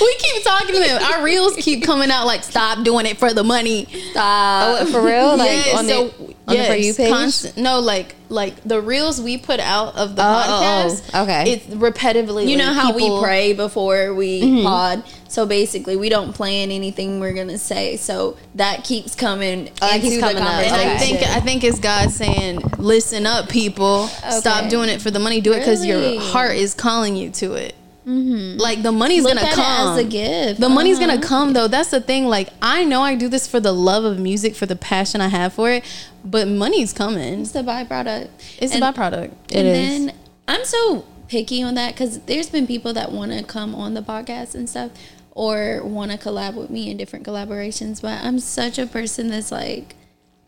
we 0.00 0.14
keep 0.16 0.41
talking 0.42 0.74
to 0.74 0.80
them. 0.80 1.02
Our 1.02 1.22
reels 1.24 1.54
keep 1.56 1.84
coming 1.84 2.10
out 2.10 2.26
like, 2.26 2.42
"Stop 2.44 2.84
doing 2.84 3.06
it 3.06 3.18
for 3.18 3.32
the 3.32 3.44
money." 3.44 3.86
Stop. 4.10 4.80
Oh, 4.82 4.86
for 4.86 5.02
real? 5.02 5.36
Like 5.36 5.50
Yes, 5.50 5.78
on 5.78 5.86
so- 5.88 6.08
the 6.08 6.34
on 6.48 6.56
the 6.56 6.64
for 6.64 6.74
you 6.74 6.92
page? 6.94 7.10
constant- 7.10 7.56
no, 7.56 7.80
like 7.80 8.14
like 8.28 8.54
the 8.64 8.80
reels 8.80 9.20
we 9.20 9.36
put 9.38 9.60
out 9.60 9.94
of 9.94 10.16
the 10.16 10.22
Oh, 10.22 10.26
oh, 10.26 10.88
podcast. 10.88 11.02
oh, 11.14 11.22
okay. 11.24 11.52
it's 11.52 11.66
repetitively. 11.66 12.48
You 12.48 12.56
know 12.56 12.72
how 12.72 12.92
people- 12.92 13.18
we 13.20 13.24
pray 13.24 13.52
before 13.52 14.14
we 14.14 14.42
Mm-hmm. 14.42 14.64
pod. 14.66 15.02
So 15.28 15.46
basically, 15.46 15.96
we 15.96 16.08
don't 16.10 16.34
plan 16.34 16.70
anything 16.70 17.18
we're 17.20 17.32
gonna 17.32 17.56
say. 17.58 17.96
So 17.96 18.36
that 18.56 18.84
keeps 18.84 19.14
coming 19.14 19.70
Oh, 19.80 19.86
that 19.86 19.96
into 19.96 20.08
keeps 20.08 20.16
the 20.16 20.20
coming 20.22 20.42
up. 20.42 20.48
conversation. 20.48 20.78
And 20.80 20.90
I 20.90 20.98
think 20.98 21.22
I 21.36 21.40
think 21.40 21.64
it's 21.64 21.78
God 21.78 22.10
saying, 22.10 22.58
"Listen 22.78 23.24
up, 23.26 23.48
people. 23.48 24.08
Stop 24.30 24.68
doing 24.68 24.88
it 24.90 25.00
for 25.00 25.10
the 25.10 25.18
money. 25.20 25.40
Do 25.40 25.52
it 25.52 25.60
because 25.60 25.86
Really? 25.86 26.14
your 26.14 26.22
heart 26.22 26.56
is 26.56 26.74
calling 26.74 27.16
you 27.16 27.30
to 27.30 27.54
it. 27.54 27.74
Like 28.04 28.82
the 28.82 28.92
money's 28.92 29.22
Look 29.24 29.34
gonna 29.38 29.52
come 29.52 29.92
as 29.98 29.98
a 29.98 30.08
gift. 30.08 30.60
The 30.60 30.68
money's 30.68 30.98
Uh-huh. 30.98 31.06
gonna 31.06 31.20
come 31.22 31.52
though. 31.52 31.68
That's 31.68 31.90
the 31.90 32.00
thing. 32.00 32.26
Like 32.26 32.48
I 32.60 32.84
know 32.84 33.02
I 33.02 33.14
do 33.14 33.28
this 33.28 33.46
for 33.46 33.60
the 33.60 33.72
love 33.72 34.04
of 34.04 34.18
music, 34.18 34.54
for 34.56 34.66
the 34.66 34.76
passion 34.76 35.20
I 35.20 35.28
have 35.28 35.52
for 35.52 35.70
it, 35.70 35.84
but 36.24 36.48
money's 36.48 36.92
coming. 36.92 37.42
It's 37.42 37.54
a 37.54 37.62
byproduct. 37.62 38.28
It's 38.58 38.74
And- 38.74 38.82
a 38.82 38.86
byproduct. 38.92 39.30
It 39.50 39.56
and 39.56 39.68
is. 39.68 39.74
then 40.06 40.12
I'm 40.48 40.64
so 40.64 41.04
picky 41.28 41.62
on 41.62 41.74
that 41.74 41.94
because 41.94 42.18
there's 42.26 42.50
been 42.50 42.66
people 42.66 42.92
that 42.94 43.12
want 43.12 43.32
to 43.32 43.42
come 43.44 43.74
on 43.74 43.94
the 43.94 44.02
podcast 44.02 44.54
and 44.54 44.68
stuff 44.68 44.90
or 45.34 45.80
want 45.84 46.10
to 46.10 46.18
collab 46.18 46.54
with 46.54 46.68
me 46.70 46.90
in 46.90 46.96
different 46.98 47.24
collaborations, 47.24 48.02
but 48.02 48.22
I'm 48.22 48.38
such 48.38 48.78
a 48.78 48.86
person 48.86 49.28
that's 49.28 49.50
like, 49.50 49.94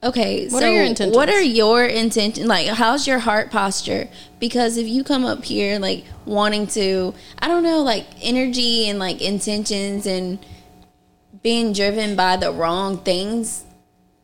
okay, 0.05 0.45
What 0.49 0.61
so 0.61 0.67
are 0.67 0.71
your 0.73 0.85
intentions? 0.85 1.17
what 1.17 1.29
are 1.31 1.41
your 1.43 1.85
intention? 1.85 2.47
Like, 2.47 2.69
how's 2.69 3.07
your 3.07 3.19
heart 3.21 3.51
posture? 3.51 4.09
Because 4.39 4.77
if 4.77 4.87
you 4.87 5.03
come 5.05 5.25
up 5.25 5.45
here 5.45 5.79
like 5.79 6.05
wanting 6.27 6.67
to, 6.69 7.15
I 7.39 7.49
don't 7.49 7.63
know, 7.63 7.83
like 7.83 8.07
energy 8.23 8.89
and 8.89 8.99
like 8.99 9.21
intentions 9.23 10.07
and 10.07 10.39
being 11.43 11.73
driven 11.73 12.17
by 12.17 12.37
the 12.37 12.51
wrong 12.53 12.99
things. 12.99 13.65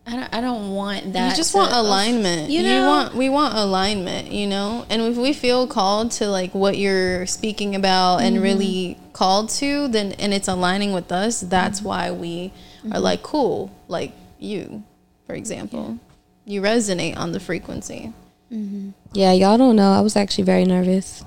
I 0.07 0.13
don't, 0.17 0.35
I 0.35 0.41
don't 0.41 0.71
want 0.75 1.13
that. 1.13 1.31
You 1.31 1.37
just 1.37 1.53
to- 1.53 1.59
want 1.59 1.73
alignment. 1.73 2.51
You 2.51 2.63
You, 2.63 2.81
want 2.87 3.15
we 3.15 3.29
want 3.29 3.55
alignment, 3.57 4.33
you 4.33 4.47
know? 4.47 4.85
And 4.89 5.03
if 5.03 5.17
we 5.17 5.33
feel 5.33 5.67
called 5.67 6.13
to 6.13 6.27
like 6.29 6.55
what 6.55 6.77
you're 6.79 7.27
speaking 7.27 7.75
about 7.77 8.19
Mm-hmm. 8.19 8.27
and 8.35 8.43
really 8.43 8.99
called 9.13 9.51
to, 9.61 9.89
then 9.89 10.13
and 10.13 10.33
it's 10.35 10.49
aligning 10.49 10.93
with 10.93 11.13
us, 11.13 11.41
that's 11.41 11.81
Mm-hmm. 11.81 11.89
why 11.89 12.11
we 12.13 12.53
are 12.91 12.99
like 13.01 13.23
cool, 13.23 13.71
like 13.89 14.13
you, 14.39 14.83
for 15.31 15.37
example. 15.37 15.97
You 16.45 16.61
resonate 16.61 17.17
on 17.17 17.31
the 17.31 17.39
frequency. 17.39 18.13
Mm-hmm. 18.53 18.91
Yeah, 19.13 19.31
y'all 19.31 19.57
don't 19.57 19.77
know. 19.77 19.93
I 19.93 20.01
was 20.01 20.17
actually 20.17 20.43
very 20.43 20.65
nervous. 20.65 21.23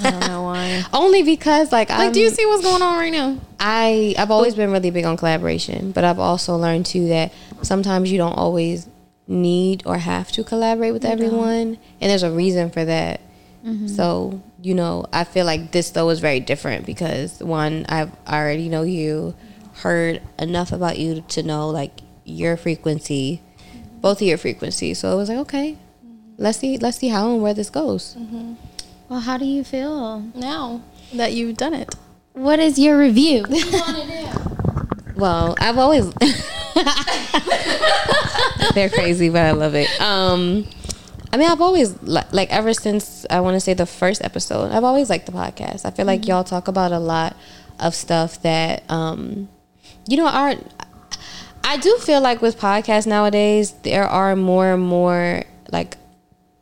I 0.00 0.10
don't 0.10 0.26
know 0.26 0.42
why. 0.44 0.84
Only 0.94 1.22
because 1.22 1.70
like 1.70 1.90
Like, 1.90 1.98
I'm, 1.98 2.12
do 2.12 2.20
you 2.20 2.30
see 2.30 2.46
what's 2.46 2.62
going 2.62 2.80
on 2.80 2.98
right 2.98 3.12
now? 3.12 3.38
I 3.60 4.14
I've 4.16 4.30
always 4.30 4.54
been 4.54 4.72
really 4.72 4.90
big 4.90 5.04
on 5.04 5.18
collaboration, 5.18 5.92
but 5.92 6.02
I've 6.02 6.18
also 6.18 6.56
learned 6.56 6.86
too 6.86 7.08
that 7.08 7.30
sometimes 7.60 8.10
you 8.10 8.16
don't 8.16 8.38
always 8.38 8.88
need 9.28 9.82
or 9.84 9.98
have 9.98 10.32
to 10.32 10.42
collaborate 10.42 10.94
with 10.94 11.04
everyone, 11.04 11.76
and 12.00 12.10
there's 12.10 12.22
a 12.22 12.30
reason 12.30 12.70
for 12.70 12.86
that. 12.86 13.20
Mm-hmm. 13.66 13.88
So 13.88 14.40
you 14.62 14.74
know, 14.74 15.04
I 15.12 15.24
feel 15.24 15.44
like 15.44 15.72
this 15.72 15.90
though 15.90 16.08
is 16.08 16.20
very 16.20 16.40
different 16.40 16.86
because 16.86 17.42
one, 17.42 17.84
I've 17.86 18.12
I 18.26 18.38
already 18.38 18.70
know 18.70 18.82
you, 18.82 19.34
heard 19.74 20.22
enough 20.38 20.72
about 20.72 20.98
you 20.98 21.22
to 21.28 21.42
know 21.42 21.68
like 21.68 22.00
your 22.24 22.56
frequency, 22.56 23.40
both 24.00 24.20
of 24.20 24.26
your 24.26 24.38
frequencies. 24.38 24.98
So 24.98 25.12
it 25.12 25.16
was 25.16 25.28
like 25.28 25.38
okay, 25.38 25.76
let's 26.38 26.58
see 26.58 26.78
let's 26.78 26.98
see 26.98 27.08
how 27.08 27.32
and 27.32 27.42
where 27.42 27.54
this 27.54 27.70
goes. 27.70 28.16
Well, 29.08 29.20
how 29.20 29.38
do 29.38 29.44
you 29.44 29.64
feel? 29.64 30.20
Now 30.34 30.82
that 31.12 31.32
you've 31.32 31.56
done 31.56 31.74
it. 31.74 31.94
What 32.32 32.58
is 32.58 32.78
your 32.78 32.98
review? 32.98 33.44
Well, 35.16 35.54
I've 35.60 35.78
always 35.78 36.12
they're 38.74 38.90
crazy, 38.90 39.28
but 39.28 39.42
I 39.42 39.52
love 39.52 39.76
it. 39.76 39.88
Um, 40.00 40.66
I 41.32 41.36
mean, 41.36 41.48
I've 41.48 41.60
always 41.60 42.00
li- 42.02 42.22
like 42.32 42.50
ever 42.50 42.74
since 42.74 43.24
I 43.30 43.40
want 43.40 43.54
to 43.54 43.60
say 43.60 43.74
the 43.74 43.86
first 43.86 44.24
episode. 44.24 44.72
I've 44.72 44.82
always 44.84 45.10
liked 45.10 45.26
the 45.26 45.32
podcast. 45.32 45.84
I 45.84 45.90
feel 45.90 46.06
like 46.06 46.26
y'all 46.26 46.42
talk 46.44 46.66
about 46.66 46.90
a 46.92 46.98
lot 46.98 47.36
of 47.78 47.94
stuff 47.94 48.42
that 48.42 48.82
um, 48.90 49.48
you 50.08 50.16
know 50.16 50.26
are. 50.26 50.54
I 51.64 51.78
do 51.78 51.96
feel 51.98 52.20
like 52.20 52.42
with 52.42 52.58
podcasts 52.58 53.06
nowadays, 53.06 53.72
there 53.82 54.06
are 54.06 54.36
more 54.36 54.74
and 54.74 54.82
more 54.82 55.44
like 55.72 55.96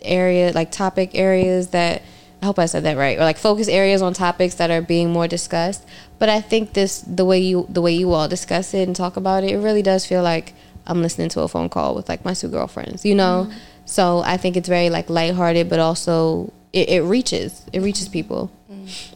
area 0.01 0.53
like 0.53 0.71
topic 0.71 1.11
areas 1.15 1.69
that 1.69 2.03
I 2.41 2.47
hope 2.47 2.59
I 2.59 2.67
said 2.67 2.85
that 2.85 2.97
right 2.97 3.19
or 3.19 3.21
like 3.21 3.39
focus 3.39 3.69
areas 3.69 4.03
on 4.03 4.15
topics 4.15 4.57
that 4.57 4.71
are 4.71 4.81
being 4.81 5.11
more 5.11 5.29
discussed. 5.29 5.85
But 6.19 6.29
I 6.29 6.41
think 6.41 6.73
this 6.73 7.01
the 7.01 7.25
way 7.25 7.41
you 7.41 7.67
the 7.69 7.83
way 7.83 7.93
you 7.93 8.13
all 8.13 8.29
discuss 8.29 8.75
it 8.75 8.87
and 8.87 8.97
talk 8.97 9.17
about 9.17 9.45
it, 9.45 9.51
it 9.51 9.59
really 9.59 9.83
does 9.83 10.07
feel 10.07 10.23
like 10.23 10.55
I'm 10.87 11.03
listening 11.03 11.29
to 11.31 11.41
a 11.41 11.49
phone 11.49 11.69
call 11.69 11.95
with 11.95 12.09
like 12.09 12.25
my 12.25 12.35
two 12.35 12.49
girlfriends, 12.49 13.05
you 13.05 13.15
know. 13.15 13.47
Mm-hmm. 13.49 13.59
So 13.85 14.23
I 14.25 14.37
think 14.37 14.57
it's 14.57 14.69
very 14.69 14.91
like 14.91 15.11
lighthearted, 15.11 15.69
but 15.69 15.81
also 15.81 16.53
it, 16.73 16.89
it 16.89 17.03
reaches 17.03 17.65
it 17.73 17.81
reaches 17.81 18.09
people. 18.09 18.51
Mm. 18.71 19.12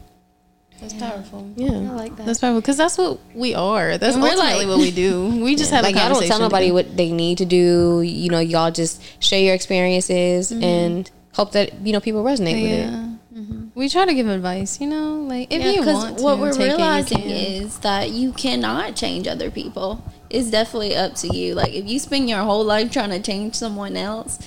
That's 0.88 1.02
powerful. 1.02 1.50
Yeah, 1.56 1.70
I 1.70 1.94
like 1.94 2.16
that. 2.16 2.26
That's 2.26 2.38
powerful 2.38 2.60
because 2.60 2.76
that's 2.76 2.98
what 2.98 3.18
we 3.34 3.54
are. 3.54 3.98
That's 3.98 4.14
And 4.14 4.24
ultimately 4.24 4.64
like- 4.64 4.68
what 4.68 4.78
we 4.78 4.90
do. 4.90 5.26
We 5.46 5.54
just 5.54 5.70
have 5.70 5.84
like 5.84 5.94
a 5.94 5.98
y'all 5.98 6.08
don't 6.14 6.26
tell 6.26 6.40
nobody 6.40 6.72
what 6.72 6.96
they 6.96 7.12
need 7.12 7.38
to 7.38 7.44
do. 7.44 8.02
You 8.02 8.30
know, 8.30 8.40
y'all 8.40 8.70
just 8.70 9.02
share 9.22 9.40
your 9.40 9.54
experiences 9.54 10.50
mm-hmm. 10.50 10.62
and 10.62 11.10
hope 11.32 11.52
that 11.52 11.74
you 11.86 11.92
know 11.92 12.00
people 12.00 12.24
resonate 12.24 12.62
with 12.62 12.72
it. 12.72 12.90
Yeah. 12.90 13.06
Mm-hmm. 13.36 13.68
We 13.74 13.88
try 13.88 14.06
to 14.06 14.14
give 14.14 14.28
advice, 14.28 14.80
you 14.80 14.86
know, 14.86 15.16
like 15.16 15.52
if 15.52 15.62
you 15.62 15.84
want 15.84 16.18
to. 16.18 16.24
what 16.24 16.38
we're 16.38 16.52
take 16.52 16.68
realizing 16.68 17.18
can. 17.18 17.30
is 17.30 17.78
that 17.80 18.10
you 18.10 18.32
cannot 18.32 18.96
change 18.96 19.28
other 19.28 19.50
people. 19.50 20.02
It's 20.30 20.50
definitely 20.50 20.96
up 20.96 21.14
to 21.16 21.36
you. 21.36 21.54
Like 21.54 21.74
if 21.74 21.86
you 21.86 21.98
spend 21.98 22.30
your 22.30 22.40
whole 22.40 22.64
life 22.64 22.90
trying 22.90 23.10
to 23.10 23.20
change 23.20 23.54
someone 23.54 23.96
else, 23.96 24.38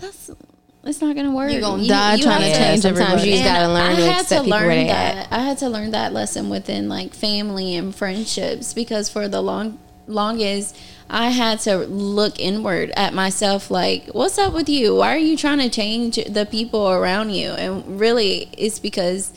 that's 0.00 0.30
it's 0.86 1.00
not 1.00 1.16
gonna 1.16 1.34
work. 1.34 1.50
You're 1.50 1.60
gonna 1.60 1.86
die 1.86 2.18
trying 2.20 2.42
to 2.52 2.58
change 2.58 2.82
sometimes 2.82 3.24
you 3.24 3.32
everybody. 3.32 3.32
just 3.32 3.44
gotta 3.44 3.72
learn 3.72 3.92
I 3.92 3.96
to 3.96 4.02
had 4.02 4.20
accept 4.22 4.28
to 4.28 4.44
people 4.44 4.58
where 4.58 4.68
learn 4.68 4.76
they 4.78 4.86
that. 4.86 5.16
at. 5.16 5.32
I 5.32 5.40
had 5.40 5.58
to 5.58 5.68
learn 5.68 5.90
that 5.92 6.12
lesson 6.12 6.48
within 6.48 6.88
like 6.88 7.14
family 7.14 7.76
and 7.76 7.94
friendships 7.94 8.72
because 8.74 9.08
for 9.08 9.28
the 9.28 9.40
long 9.40 9.78
longest 10.08 10.76
I 11.10 11.30
had 11.30 11.58
to 11.60 11.78
look 11.78 12.38
inward 12.38 12.92
at 12.96 13.12
myself 13.12 13.70
like 13.70 14.08
what's 14.08 14.38
up 14.38 14.52
with 14.52 14.68
you? 14.68 14.94
Why 14.96 15.14
are 15.14 15.18
you 15.18 15.36
trying 15.36 15.58
to 15.58 15.68
change 15.68 16.16
the 16.24 16.46
people 16.46 16.88
around 16.90 17.30
you? 17.30 17.50
And 17.50 17.98
really 18.00 18.48
it's 18.56 18.78
because 18.78 19.32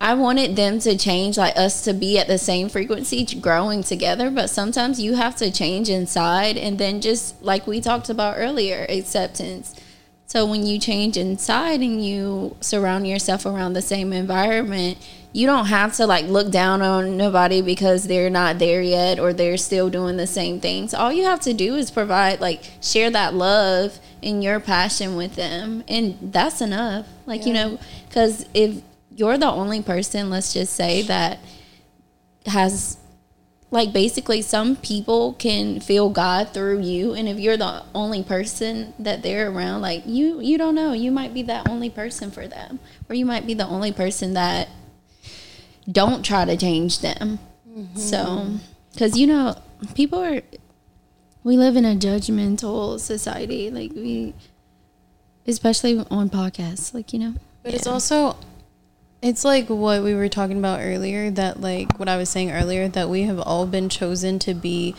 I 0.00 0.14
wanted 0.14 0.54
them 0.54 0.78
to 0.80 0.96
change, 0.96 1.36
like 1.36 1.56
us 1.56 1.82
to 1.82 1.92
be 1.92 2.18
at 2.20 2.28
the 2.28 2.38
same 2.38 2.68
frequency, 2.68 3.24
growing 3.24 3.82
together. 3.82 4.30
But 4.30 4.48
sometimes 4.48 5.00
you 5.00 5.14
have 5.14 5.34
to 5.36 5.50
change 5.50 5.88
inside, 5.88 6.56
and 6.56 6.78
then 6.78 7.00
just 7.00 7.42
like 7.42 7.66
we 7.66 7.80
talked 7.80 8.08
about 8.08 8.36
earlier, 8.38 8.86
acceptance. 8.88 9.74
So 10.28 10.44
when 10.44 10.66
you 10.66 10.78
change 10.78 11.16
inside 11.16 11.80
and 11.80 12.04
you 12.04 12.54
surround 12.60 13.08
yourself 13.08 13.46
around 13.46 13.72
the 13.72 13.80
same 13.80 14.12
environment, 14.12 14.98
you 15.32 15.46
don't 15.46 15.66
have 15.66 15.96
to 15.96 16.06
like 16.06 16.26
look 16.26 16.50
down 16.50 16.82
on 16.82 17.16
nobody 17.16 17.62
because 17.62 18.04
they're 18.04 18.28
not 18.28 18.58
there 18.58 18.82
yet 18.82 19.18
or 19.18 19.32
they're 19.32 19.56
still 19.56 19.88
doing 19.88 20.18
the 20.18 20.26
same 20.26 20.60
things. 20.60 20.92
All 20.92 21.10
you 21.10 21.24
have 21.24 21.40
to 21.40 21.54
do 21.54 21.76
is 21.76 21.90
provide 21.90 22.42
like 22.42 22.62
share 22.82 23.10
that 23.10 23.32
love 23.32 23.98
and 24.22 24.44
your 24.44 24.60
passion 24.60 25.16
with 25.16 25.34
them 25.34 25.82
and 25.88 26.18
that's 26.20 26.60
enough. 26.60 27.06
Like, 27.24 27.46
you 27.46 27.54
know, 27.54 27.78
cuz 28.10 28.44
if 28.52 28.82
you're 29.16 29.38
the 29.38 29.50
only 29.50 29.80
person, 29.80 30.28
let's 30.28 30.52
just 30.52 30.74
say 30.74 31.00
that 31.02 31.38
has 32.44 32.98
like 33.70 33.92
basically 33.92 34.40
some 34.40 34.76
people 34.76 35.34
can 35.34 35.80
feel 35.80 36.08
God 36.08 36.50
through 36.54 36.80
you 36.80 37.12
and 37.12 37.28
if 37.28 37.38
you're 37.38 37.56
the 37.56 37.84
only 37.94 38.22
person 38.22 38.94
that 38.98 39.22
they're 39.22 39.50
around 39.50 39.82
like 39.82 40.04
you 40.06 40.40
you 40.40 40.56
don't 40.56 40.74
know. 40.74 40.92
You 40.92 41.10
might 41.10 41.34
be 41.34 41.42
that 41.42 41.68
only 41.68 41.90
person 41.90 42.30
for 42.30 42.46
them 42.46 42.80
or 43.08 43.14
you 43.14 43.26
might 43.26 43.46
be 43.46 43.54
the 43.54 43.66
only 43.66 43.92
person 43.92 44.34
that 44.34 44.68
don't 45.90 46.24
try 46.24 46.44
to 46.44 46.56
change 46.56 47.00
them. 47.00 47.38
Mm-hmm. 47.68 47.98
So 47.98 48.46
cuz 48.96 49.18
you 49.18 49.26
know 49.26 49.56
people 49.94 50.20
are 50.20 50.40
we 51.44 51.56
live 51.56 51.76
in 51.76 51.84
a 51.84 51.94
judgmental 51.94 52.98
society 52.98 53.70
like 53.70 53.92
we 53.92 54.34
especially 55.46 56.04
on 56.10 56.30
podcasts 56.30 56.94
like 56.94 57.12
you 57.12 57.18
know? 57.18 57.34
But 57.62 57.74
it's 57.74 57.86
also 57.86 58.36
it's 59.20 59.44
like 59.44 59.68
what 59.68 60.02
we 60.02 60.14
were 60.14 60.28
talking 60.28 60.58
about 60.58 60.80
earlier 60.80 61.30
that 61.30 61.60
like 61.60 61.98
what 61.98 62.08
I 62.08 62.16
was 62.16 62.28
saying 62.28 62.52
earlier 62.52 62.88
that 62.88 63.08
we 63.08 63.22
have 63.22 63.40
all 63.40 63.66
been 63.66 63.88
chosen 63.88 64.38
to 64.40 64.54
be 64.54 64.94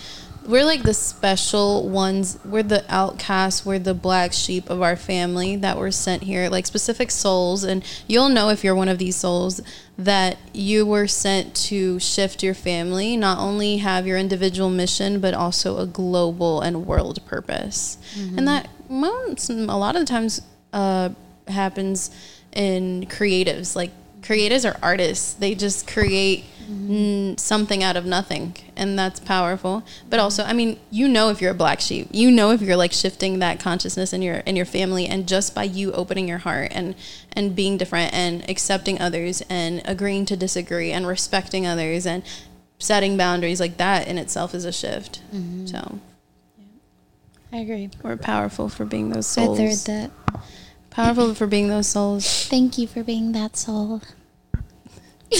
we're 0.45 0.65
like 0.65 0.83
the 0.83 0.93
special 0.93 1.87
ones 1.87 2.37
we're 2.43 2.63
the 2.63 2.83
outcasts 2.89 3.65
we're 3.65 3.79
the 3.79 3.93
black 3.93 4.33
sheep 4.33 4.69
of 4.69 4.81
our 4.81 4.95
family 4.95 5.55
that 5.55 5.77
were 5.77 5.91
sent 5.91 6.23
here 6.23 6.49
like 6.49 6.65
specific 6.65 7.11
souls. 7.11 7.63
And 7.63 7.83
you'll 8.07 8.29
know 8.29 8.49
if 8.49 8.63
you're 8.63 8.75
one 8.75 8.89
of 8.89 8.97
these 8.97 9.15
souls 9.15 9.61
that 9.97 10.37
you 10.53 10.85
were 10.85 11.07
sent 11.07 11.55
to 11.55 11.99
shift 11.99 12.43
your 12.43 12.53
family 12.53 13.15
not 13.15 13.37
only 13.37 13.77
have 13.77 14.05
your 14.05 14.17
individual 14.17 14.69
mission 14.69 15.21
but 15.21 15.33
also 15.33 15.77
a 15.77 15.85
global 15.85 16.59
and 16.61 16.85
world 16.85 17.25
purpose. 17.25 17.97
And 18.37 18.47
that 18.47 18.69
most, 18.89 19.49
a 19.49 19.53
lot 19.53 19.95
of 19.95 20.01
the 20.01 20.07
times 20.07 20.41
uh, 20.73 21.09
happens 21.47 22.09
in 22.53 23.05
creatives 23.05 23.75
like 23.75 23.91
creatives 24.21 24.69
are 24.69 24.77
artists. 24.81 25.33
They 25.33 25.55
just 25.55 25.87
create 25.87 26.45
mm, 26.69 27.39
something 27.39 27.83
out 27.83 27.95
of 27.95 28.05
nothing 28.05 28.55
and 28.75 28.97
that's 28.97 29.19
powerful. 29.19 29.83
But 30.09 30.19
also 30.19 30.43
i 30.43 30.53
mean 30.53 30.79
you 30.89 31.07
know 31.07 31.29
if 31.29 31.41
you're 31.41 31.51
a 31.51 31.55
black 31.55 31.79
sheep. 31.79 32.07
You 32.11 32.31
know 32.31 32.51
if 32.51 32.61
you're 32.61 32.75
like 32.77 32.93
shifting 32.93 33.39
that 33.39 33.59
consciousness 33.59 34.13
in 34.13 34.21
your 34.21 34.35
in 34.37 34.55
your 34.55 34.65
family 34.65 35.05
and 35.05 35.27
just 35.27 35.53
by 35.55 35.63
you 35.63 35.91
opening 35.93 36.27
your 36.27 36.39
heart 36.39 36.71
and 36.71 36.95
and 37.33 37.55
being 37.55 37.77
different 37.77 38.13
and 38.13 38.47
accepting 38.49 38.99
others 38.99 39.41
and 39.49 39.81
agreeing 39.85 40.25
to 40.25 40.37
disagree 40.37 40.91
and 40.91 41.07
respecting 41.07 41.65
others 41.65 42.05
and 42.05 42.23
setting 42.79 43.17
boundaries 43.17 43.59
like 43.59 43.77
that 43.77 44.07
in 44.07 44.17
itself 44.17 44.55
is 44.55 44.65
a 44.65 44.71
shift. 44.71 45.21
So. 45.67 45.99
I 47.51 47.57
agree. 47.57 47.89
We're 48.03 48.15
powerful 48.15 48.69
for 48.69 48.85
being 48.85 49.09
those 49.09 49.27
souls. 49.27 49.59
i 49.59 49.67
third 49.69 49.77
that 49.87 50.11
powerful 51.03 51.33
for 51.33 51.47
being 51.47 51.67
those 51.67 51.87
souls 51.87 52.47
thank 52.47 52.77
you 52.77 52.87
for 52.87 53.03
being 53.03 53.31
that 53.31 53.55
soul 53.55 54.01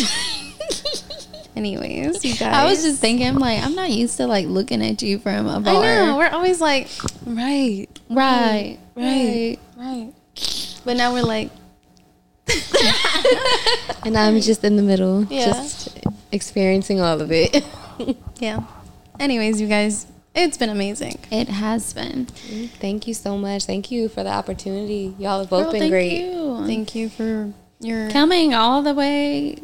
anyways 1.56 2.23
you 2.23 2.36
guys 2.36 2.53
I 2.53 2.65
was 2.69 2.84
just 2.84 3.02
thinking, 3.02 3.36
like, 3.36 3.61
I'm 3.64 3.76
not 3.76 3.90
used 3.90 4.18
to 4.18 4.27
like 4.27 4.48
looking 4.48 4.84
at 4.86 5.02
you 5.02 5.19
from 5.19 5.48
I 5.48 5.60
know. 5.60 6.15
We're 6.18 6.30
always 6.30 6.61
like, 6.61 6.88
right, 7.26 7.88
right, 8.10 8.77
right, 8.95 9.57
right. 9.76 10.14
But 10.86 10.98
now 10.98 11.11
we're 11.14 11.23
like, 11.23 11.49
And 14.06 14.18
I'm 14.18 14.40
just 14.41 14.64
in 14.64 14.76
the 14.76 14.84
middle, 14.84 15.26
Yeah. 15.26 15.45
just 15.45 15.99
experiencing 16.31 17.02
all 17.02 17.22
of 17.22 17.31
it. 17.31 17.64
yeah. 18.40 18.61
Anyways, 19.19 19.60
you 19.60 19.68
guys, 19.68 20.06
it's 20.36 20.58
been 20.58 20.70
amazing. 20.70 21.20
It 21.32 21.48
has 21.50 21.94
been. 21.94 22.26
Thank 22.80 23.08
you 23.08 23.14
so 23.14 23.38
much. 23.38 23.66
Thank 23.66 23.92
you 23.92 24.10
for 24.10 24.24
the 24.24 24.30
opportunity. 24.32 25.16
Y'all 25.20 25.40
have 25.40 25.50
both 25.50 25.64
Girl, 25.64 25.72
been 25.74 25.80
thank 25.82 25.92
great. 25.92 26.22
You. 26.22 26.64
Thank 26.66 26.96
you 26.96 27.10
for 27.10 27.54
your 27.80 28.10
coming 28.10 28.54
all 28.54 28.82
the 28.82 28.94
way 28.94 29.58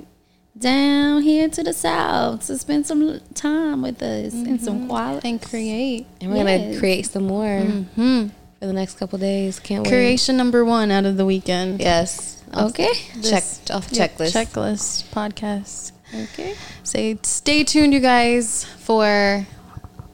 down 0.58 1.22
here 1.22 1.50
to 1.50 1.64
the 1.64 1.74
south 1.74 2.48
to 2.48 2.58
spend 2.58 2.86
some 2.88 3.20
time 3.34 3.82
with 3.82 4.02
us 4.02 4.34
and 4.34 4.62
some 4.62 4.88
quality. 4.88 5.28
and 5.30 5.42
create. 5.42 6.08
And 6.22 6.32
we're 6.32 6.46
Yes. 6.48 6.62
gonna 6.68 6.80
create 6.80 7.06
some 7.08 7.24
more 7.28 7.60
Hmm. 7.60 8.28
for 8.60 8.68
the 8.68 8.74
next 8.74 8.98
couple 8.98 9.20
days. 9.20 9.60
Can't 9.60 9.84
wait. 9.84 9.90
Creation 9.90 10.38
number 10.38 10.64
one 10.64 10.92
out 10.92 11.06
of 11.06 11.18
the 11.18 11.26
weekend. 11.26 11.82
Yes. 11.82 12.42
I'll 12.54 12.68
Okay. 12.68 12.88
Check 13.22 13.44
off 13.72 13.90
yeah, 13.92 14.08
checklist. 14.08 14.32
Checklist 14.32 15.04
podcast. 15.12 15.92
Okay. 16.14 16.54
Say, 16.84 17.18
stay 17.24 17.66
tuned, 17.66 17.94
you 17.94 18.00
guys, 18.00 18.64
for 18.80 19.46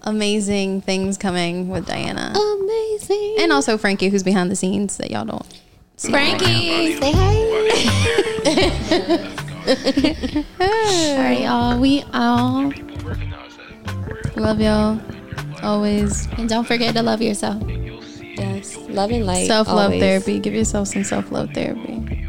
amazing 0.04 0.82
things 0.82 1.18
coming 1.18 1.70
with 1.70 1.86
Diana. 1.86 2.34
Amazing. 2.36 3.36
And 3.40 3.52
also 3.52 3.78
Frankie, 3.78 4.10
who's 4.10 4.24
behind 4.24 4.52
the 4.52 4.56
scenes 4.56 4.98
that 4.98 5.12
y'all 5.12 5.26
don't 5.26 5.46
see. 5.98 6.12
Frankie. 6.12 7.00
say 7.00 7.12
hi. 7.14 7.42
All 9.62 11.18
right, 11.18 11.42
y'all. 11.42 11.80
We 11.80 12.04
all. 12.14 12.72
Love 14.36 14.60
y'all. 14.60 15.00
Always. 15.62 16.28
And 16.38 16.50
don't 16.50 16.66
forget 16.66 16.96
to 16.96 17.04
love 17.04 17.22
yourself. 17.22 17.62
Yes. 17.68 18.76
Love 18.90 19.12
and 19.12 19.26
light. 19.26 19.46
Self 19.46 19.68
love 19.68 19.92
therapy. 19.92 20.40
Give 20.40 20.54
yourself 20.54 20.88
some 20.88 21.04
self 21.04 21.32
love 21.32 21.52
therapy. 21.52 22.28